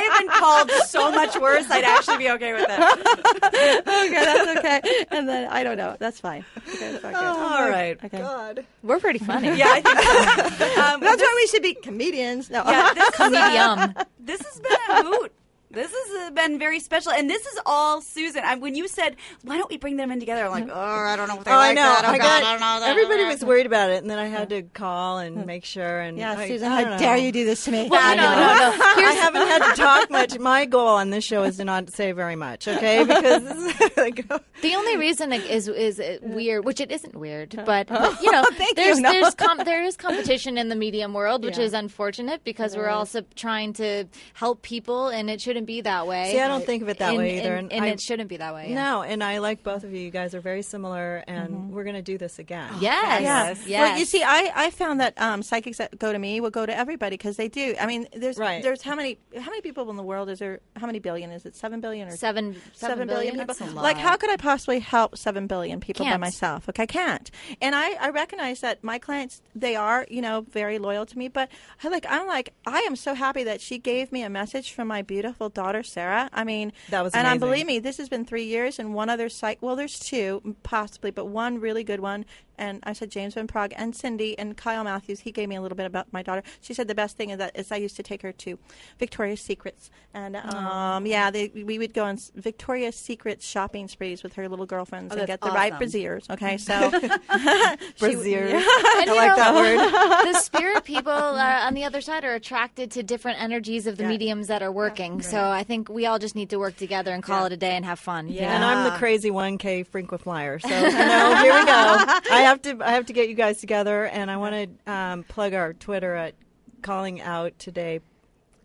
I 0.00 0.08
have 0.12 0.18
been 0.18 0.28
called 0.28 0.70
so 0.88 1.10
much 1.12 1.36
worse. 1.38 1.70
I'd 1.70 1.84
actually 1.84 2.18
be 2.18 2.30
okay 2.30 2.52
with 2.52 2.66
that. 2.66 3.82
okay, 3.86 4.10
that's 4.10 4.58
okay. 4.58 5.06
And 5.10 5.28
then 5.28 5.48
I 5.50 5.62
don't 5.62 5.76
know. 5.76 5.96
That's 5.98 6.20
fine. 6.20 6.44
Okay, 6.68 6.92
that's 6.92 7.02
not 7.02 7.12
good. 7.14 7.22
All 7.22 7.68
right. 7.68 7.98
Okay. 8.04 8.18
God. 8.18 8.64
We're 8.82 8.98
pretty 9.00 9.18
funny. 9.18 9.56
Yeah, 9.56 9.66
I 9.68 9.80
think 9.80 10.00
so. 10.00 10.80
Um, 10.80 11.00
That's 11.00 11.20
why 11.20 11.34
we 11.36 11.46
should 11.48 11.62
be 11.62 11.74
comedians. 11.74 12.48
No. 12.50 12.62
yeah, 12.66 12.94
this, 12.94 13.08
is, 13.08 13.14
Comedium. 13.14 13.94
this 14.18 14.40
has 14.40 14.60
been 14.60 14.72
a 14.90 15.02
hoot. 15.04 15.32
This 15.72 15.92
has 15.92 16.26
uh, 16.26 16.30
been 16.32 16.58
very 16.58 16.80
special, 16.80 17.12
and 17.12 17.30
this 17.30 17.46
is 17.46 17.58
all 17.64 18.00
Susan. 18.00 18.42
I, 18.44 18.56
when 18.56 18.74
you 18.74 18.88
said, 18.88 19.14
"Why 19.42 19.56
don't 19.56 19.70
we 19.70 19.76
bring 19.78 19.96
them 19.96 20.10
in 20.10 20.18
together?" 20.18 20.44
I'm 20.44 20.50
like, 20.50 20.68
"Oh, 20.68 20.74
I 20.80 21.14
don't 21.14 21.28
know 21.28 21.38
if 21.38 21.44
they 21.44 21.50
Oh, 21.52 21.54
I 21.54 21.72
know. 21.72 21.82
that. 21.82 22.04
Oh, 22.04 22.08
I 22.08 22.18
God, 22.18 22.24
got. 22.24 22.42
I 22.42 22.50
don't 22.52 22.60
know 22.60 22.80
that. 22.80 22.88
Everybody 22.90 23.24
was 23.26 23.44
worried 23.44 23.66
about 23.66 23.90
it, 23.90 24.02
and 24.02 24.10
then 24.10 24.18
I 24.18 24.26
had 24.26 24.48
to 24.50 24.62
call 24.62 25.18
and 25.18 25.46
make 25.46 25.64
sure. 25.64 26.00
And 26.00 26.18
yeah, 26.18 26.32
I, 26.36 26.48
Susan, 26.48 26.72
I 26.72 26.82
how 26.82 26.90
don't 26.90 26.98
dare 26.98 27.16
you 27.16 27.30
do 27.30 27.44
this 27.44 27.64
to 27.66 27.70
me? 27.70 27.88
Well, 27.88 28.16
no, 28.16 28.22
no, 28.22 28.30
no. 28.30 28.82
I 28.82 29.12
haven't 29.20 29.46
had 29.46 29.70
to 29.70 29.80
talk 29.80 30.10
much. 30.10 30.38
My 30.40 30.64
goal 30.64 30.88
on 30.88 31.10
this 31.10 31.22
show 31.24 31.44
is 31.44 31.58
to 31.58 31.64
not 31.64 31.88
say 31.90 32.10
very 32.12 32.36
much, 32.36 32.66
okay? 32.66 33.04
Because 33.04 33.42
like, 33.96 34.26
The 34.62 34.74
only 34.74 34.96
reason 34.96 35.32
it 35.32 35.44
is 35.48 35.68
is 35.68 36.00
it 36.00 36.22
weird, 36.24 36.64
which 36.64 36.80
it 36.80 36.90
isn't 36.90 37.14
weird, 37.14 37.54
but, 37.64 37.86
but, 37.86 38.20
you 38.22 38.32
know, 38.32 38.42
Thank 38.54 38.74
there's 38.76 38.96
you. 38.96 39.02
No. 39.04 39.12
there's 39.12 39.34
com- 39.36 39.58
there 39.64 39.84
is 39.84 39.96
competition 39.96 40.58
in 40.58 40.68
the 40.68 40.74
medium 40.76 41.14
world, 41.14 41.44
which 41.44 41.58
Yeah. 41.58 41.64
is 41.64 41.74
unfortunate 41.74 42.42
because 42.42 42.76
we're 42.76 42.88
also 42.88 43.22
trying 43.36 43.72
to 43.74 44.06
help 44.34 44.62
people, 44.62 45.08
and 45.08 45.30
it 45.30 45.40
shouldn't 45.60 45.66
be 45.66 45.80
that 45.82 46.06
way. 46.06 46.32
See, 46.32 46.40
I 46.40 46.48
don't 46.48 46.64
think 46.64 46.82
of 46.82 46.88
it 46.88 46.98
that 46.98 47.10
And- 47.10 47.18
way 47.18 47.38
either, 47.38 47.54
and, 47.54 47.70
and 47.72 47.82
and 47.82 47.84
I- 47.84 47.88
it 47.88 48.00
shouldn't 48.00 48.28
be 48.28 48.38
that 48.38 48.54
way. 48.54 48.70
yeah. 48.70 48.82
no, 48.82 49.02
and 49.02 49.22
I 49.22 49.38
like 49.38 49.62
both 49.62 49.84
of 49.84 49.92
you. 49.92 49.98
You 50.00 50.10
guys 50.10 50.34
are 50.34 50.40
very 50.40 50.62
similar, 50.62 51.22
and 51.26 51.70
we're 51.70 51.84
going 51.84 51.96
to 51.96 52.02
do 52.02 52.16
this 52.18 52.38
again. 52.38 52.70
Yes. 52.80 53.22
Yeah. 53.22 53.54
Yes. 53.66 53.66
Well, 53.90 53.98
you 53.98 54.04
see, 54.06 54.22
I, 54.22 54.50
I 54.54 54.70
found 54.70 55.00
that 55.00 55.20
um, 55.20 55.42
psychics 55.42 55.78
that 55.78 55.98
go 55.98 56.12
to 56.12 56.18
me 56.18 56.40
will 56.40 56.50
go 56.50 56.64
to 56.64 56.74
everybody 56.76 57.14
because 57.16 57.36
they 57.36 57.48
do. 57.48 57.74
I 57.80 57.86
mean, 57.86 58.06
there's 58.16 58.38
Right. 58.38 58.62
there's 58.62 58.82
how 58.82 58.94
many 58.94 59.18
how 59.36 59.50
many 59.50 59.60
people 59.60 59.90
in 59.90 59.96
the 59.96 60.02
world 60.02 60.30
is 60.30 60.38
there? 60.38 60.60
How 60.76 60.86
many 60.86 60.98
billion 60.98 61.30
is 61.30 61.44
it? 61.44 61.54
Seven 61.56 61.80
billion 61.80 62.08
or 62.08 62.16
Seven, 62.16 62.56
seven 62.72 63.06
billion, 63.06 63.34
people. 63.34 63.46
That's 63.46 63.60
a 63.60 63.66
lot. 63.66 63.82
Like, 63.82 63.98
how 63.98 64.16
could 64.16 64.30
I 64.30 64.36
possibly 64.36 64.78
help 64.80 65.16
seven 65.18 65.46
billion 65.46 65.80
people 65.80 66.04
by 66.06 66.10
Can't. 66.12 66.20
myself? 66.20 66.68
Okay, 66.68 66.84
I 66.84 66.86
can't. 66.86 67.30
And 67.60 67.74
I, 67.74 67.92
I 67.94 68.08
recognize 68.10 68.60
that 68.60 68.82
my 68.82 68.98
clients, 68.98 69.42
they 69.54 69.76
are, 69.76 70.06
you 70.10 70.22
know, 70.22 70.46
very 70.50 70.78
loyal 70.78 71.04
to 71.06 71.18
me. 71.18 71.28
But 71.28 71.50
I 71.84 71.88
like, 71.88 72.06
I'm 72.08 72.26
like, 72.26 72.52
I 72.66 72.80
am 72.80 72.96
so 72.96 73.14
happy 73.14 73.44
that 73.44 73.60
she 73.60 73.78
gave 73.78 74.12
me 74.12 74.22
a 74.22 74.30
message 74.30 74.72
from 74.72 74.88
my 74.88 75.02
beautiful 75.02 75.49
daughter 75.50 75.82
Sarah. 75.82 76.28
I 76.32 76.44
mean, 76.44 76.72
That 76.90 77.02
was 77.02 77.14
and 77.14 77.26
um, 77.26 77.38
believe 77.38 77.66
me, 77.66 77.78
this 77.78 77.98
has 77.98 78.08
been 78.08 78.24
three 78.24 78.44
years, 78.44 78.78
and 78.78 78.94
one 78.94 79.08
other 79.08 79.28
site. 79.28 79.58
Well, 79.60 79.76
there's 79.76 79.98
two 79.98 80.56
possibly, 80.62 81.10
but 81.10 81.26
one 81.26 81.60
really 81.60 81.84
good 81.84 82.00
one. 82.00 82.24
And 82.60 82.80
I 82.84 82.92
said 82.92 83.10
James 83.10 83.34
Van 83.34 83.46
Praagh 83.48 83.72
and 83.74 83.96
Cindy 83.96 84.38
and 84.38 84.56
Kyle 84.56 84.84
Matthews. 84.84 85.20
He 85.20 85.32
gave 85.32 85.48
me 85.48 85.56
a 85.56 85.62
little 85.62 85.76
bit 85.76 85.86
about 85.86 86.12
my 86.12 86.22
daughter. 86.22 86.42
She 86.60 86.74
said 86.74 86.88
the 86.88 86.94
best 86.94 87.16
thing 87.16 87.30
is 87.30 87.38
that 87.38 87.58
is 87.58 87.72
I 87.72 87.76
used 87.76 87.96
to 87.96 88.02
take 88.02 88.20
her 88.20 88.32
to 88.32 88.58
Victoria's 88.98 89.40
Secrets, 89.40 89.90
and 90.12 90.36
um, 90.36 91.06
yeah, 91.06 91.30
they, 91.30 91.48
we 91.48 91.78
would 91.78 91.94
go 91.94 92.04
on 92.04 92.18
Victoria's 92.34 92.96
Secret 92.96 93.42
shopping 93.42 93.88
sprees 93.88 94.22
with 94.22 94.34
her 94.34 94.46
little 94.48 94.66
girlfriends 94.66 95.14
and 95.14 95.26
get 95.26 95.40
the 95.40 95.50
right 95.50 95.72
awesome. 95.72 95.78
braziers. 95.78 96.26
Okay, 96.30 96.58
so 96.58 96.90
Braziers. 97.98 98.62
And, 99.00 99.08
I 99.08 99.14
you 99.14 99.16
like 99.16 99.30
know, 99.30 99.36
that 99.36 99.54
word. 99.54 100.32
the 100.34 100.38
spirit 100.40 100.84
people 100.84 101.12
uh, 101.12 101.66
on 101.66 101.74
the 101.74 101.84
other 101.84 102.00
side 102.00 102.24
are 102.24 102.34
attracted 102.34 102.90
to 102.92 103.02
different 103.02 103.40
energies 103.40 103.86
of 103.86 103.96
the 103.96 104.04
mediums 104.04 104.48
that 104.48 104.62
are 104.62 104.72
working. 104.72 105.22
So 105.22 105.42
I 105.42 105.62
think 105.64 105.88
we 105.88 106.06
all 106.06 106.18
just 106.18 106.34
need 106.34 106.50
to 106.50 106.58
work 106.58 106.76
together 106.76 107.12
and 107.12 107.22
call 107.22 107.46
it 107.46 107.52
a 107.52 107.56
day 107.56 107.76
and 107.76 107.84
have 107.84 107.98
fun. 107.98 108.28
you 108.28 108.34
Yeah. 108.34 108.54
And? 108.54 108.64
I'm 108.64 108.84
the 108.84 108.98
crazy 108.98 109.30
1K 109.30 109.86
frequent 109.86 110.22
flyer. 110.22 110.58
So 110.58 110.68
you 110.68 110.74
know, 110.74 111.36
here 111.36 111.54
we 111.54 111.64
go. 111.64 112.04
I 112.30 112.42
have 112.50 112.62
to 112.62 112.78
I 112.84 112.92
have 112.92 113.06
to 113.06 113.12
get 113.12 113.28
you 113.28 113.34
guys 113.34 113.60
together, 113.60 114.06
and 114.06 114.30
I 114.30 114.36
want 114.36 114.54
to 114.86 114.92
um, 114.92 115.22
plug 115.24 115.54
our 115.54 115.72
Twitter 115.72 116.14
at 116.14 116.34
calling 116.82 117.20
out 117.20 117.58
today 117.58 118.00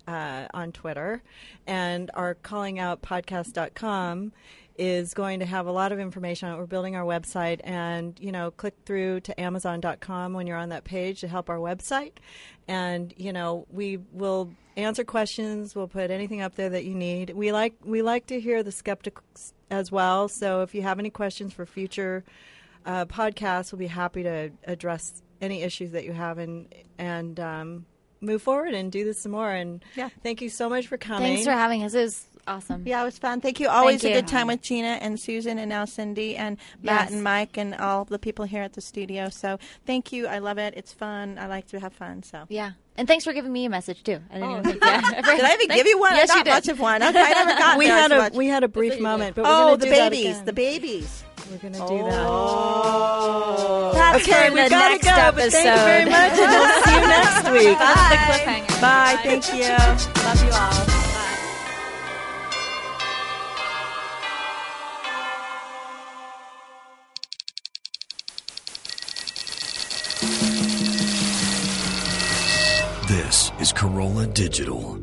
uh, 0.08 0.48
on 0.54 0.72
Twitter, 0.72 1.22
and 1.68 2.10
our 2.16 2.34
calling 2.34 2.80
out 2.80 3.02
podcast.com 3.02 4.34
is 4.78 5.14
going 5.14 5.40
to 5.40 5.46
have 5.46 5.68
a 5.68 5.72
lot 5.72 5.94
of 5.94 6.00
information 6.00 6.50
on 6.50 6.56
it. 6.56 6.58
We're 6.58 6.66
building 6.66 6.96
our 6.96 7.06
website, 7.06 7.62
and 7.64 8.20
you 8.20 8.32
know, 8.32 8.52
click 8.52 8.74
through 8.86 9.22
to 9.22 9.40
Amazon.com 9.40 10.34
when 10.34 10.48
you're 10.48 10.58
on 10.58 10.70
that 10.70 10.84
page 10.84 11.22
to 11.22 11.28
help 11.28 11.50
our 11.50 11.60
website. 11.60 12.14
And 12.68 13.14
you 13.18 13.32
know, 13.32 13.68
we 13.72 14.00
will 14.12 14.52
answer 14.76 15.04
questions. 15.04 15.76
We'll 15.76 15.88
put 15.88 16.10
anything 16.10 16.42
up 16.42 16.56
there 16.56 16.70
that 16.70 16.86
you 16.86 16.96
need. 16.96 17.30
We 17.30 17.52
like 17.52 17.76
we 17.84 18.02
like 18.02 18.26
to 18.28 18.40
hear 18.40 18.64
the 18.64 18.72
skeptics 18.72 19.54
as 19.70 19.92
well. 19.92 20.28
So 20.28 20.64
if 20.64 20.74
you 20.74 20.82
have 20.82 20.98
any 20.98 21.12
questions 21.12 21.54
for 21.54 21.68
future 21.68 22.24
uh, 22.86 23.06
podcasts, 23.06 23.72
we'll 23.72 23.80
be 23.80 23.88
happy 23.88 24.24
to 24.24 24.52
address 24.66 25.22
any 25.42 25.62
issues 25.64 25.92
that 25.92 26.04
you 26.06 26.14
have 26.14 26.38
and 26.38 26.68
and 26.98 27.40
um, 27.40 27.86
move 28.22 28.42
forward 28.42 28.74
and 28.74 28.92
do 28.92 29.04
this 29.04 29.20
some 29.20 29.32
more. 29.34 29.52
And 29.52 29.84
Yeah. 29.96 30.10
thank 30.24 30.42
you 30.42 30.50
so 30.50 30.70
much 30.70 30.88
for 30.88 30.98
coming. 30.98 31.34
Thanks 31.34 31.46
for 31.46 31.52
having 31.52 31.84
us. 31.84 31.94
It 31.94 32.02
was 32.02 32.26
awesome. 32.48 32.84
Yeah, 32.86 33.02
it 33.02 33.06
was 33.06 33.18
fun. 33.18 33.42
Thank 33.42 33.60
you. 33.60 33.68
Always 33.68 34.02
Thank 34.02 34.16
a 34.16 34.22
good 34.22 34.28
time 34.28 34.48
with 34.48 34.62
Gina 34.62 34.98
and 35.02 35.20
Susan 35.20 35.60
and 35.60 35.68
now 35.70 35.84
Cindy 35.86 36.36
and 36.38 36.58
Matt 36.82 37.06
Yes. 37.06 37.12
and 37.14 37.24
Mike 37.24 37.58
and 37.58 37.76
all 37.76 38.06
the 38.06 38.18
people 38.20 38.46
here 38.46 38.64
at 38.64 38.74
the 38.74 38.82
studio. 38.82 39.30
So 39.30 39.60
thank 39.86 40.14
you. 40.14 40.28
I 40.28 40.40
love 40.40 40.58
it. 40.58 40.74
It's 40.78 40.94
fun. 40.94 41.38
I 41.38 41.48
like 41.48 41.68
to 41.68 41.80
have 41.80 41.92
fun. 41.94 42.24
So. 42.24 42.46
Yeah. 42.50 42.72
And 42.98 43.08
thanks 43.08 43.26
for 43.26 43.34
giving 43.34 43.52
me 43.52 43.66
a 43.66 43.70
message 43.70 44.04
too. 44.04 44.20
I 44.32 44.36
didn't 44.36 44.50
Oh. 44.50 44.60
even 44.60 44.64
think. 44.64 44.84
Yeah. 44.86 45.02
Did 45.22 45.44
I 45.44 45.54
even 45.56 45.76
give 45.76 45.86
you 45.88 46.00
one? 46.00 46.16
Yes, 46.16 46.30
I 46.32 46.38
you 46.38 46.44
did. 46.46 46.52
much 46.52 46.68
of 46.70 46.80
one. 46.80 47.04
Okay, 47.04 47.20
I 47.22 47.34
never 47.34 47.60
got 47.60 47.78
we 47.78 47.88
had 47.88 48.12
a 48.14 48.18
much. 48.18 48.34
we 48.34 48.48
had 48.48 48.64
a 48.64 48.68
brief 48.70 49.00
moment, 49.02 49.36
but 49.36 49.44
we're 49.44 49.50
oh, 49.50 49.66
gonna 49.66 49.78
the 49.78 49.86
do 49.88 49.92
that 49.92 50.12
babies, 50.12 50.42
the 50.44 50.54
babies. 50.54 51.24
We're 51.52 51.58
gonna 51.58 51.88
do 51.88 51.98
that. 52.10 52.26
Oh. 52.28 53.91
That's 53.93 54.24
Okay, 54.24 54.48
for 54.50 54.54
we 54.56 54.64
the 54.64 54.70
gotta 54.70 54.93
next 54.96 55.06
go, 55.06 55.12
episode. 55.12 55.36
but 55.36 55.52
thank 55.52 55.66
you 55.66 55.86
very 55.86 56.06
much, 56.06 56.39
and 56.39 56.52
we'll 56.52 56.84
see 56.86 56.96
you 56.96 57.08
next 57.08 57.43
week. 57.52 57.78
That's 57.78 58.10
the 58.10 58.18
cliffhanger. 58.18 58.82
Bye. 58.82 59.18
Thank 59.24 59.54
you. 59.54 60.24
Love 60.24 60.43
you 60.43 60.52
all. 60.52 60.86
This 73.08 73.52
is 73.60 73.72
Carolla 73.72 74.32
Digital. 74.34 74.98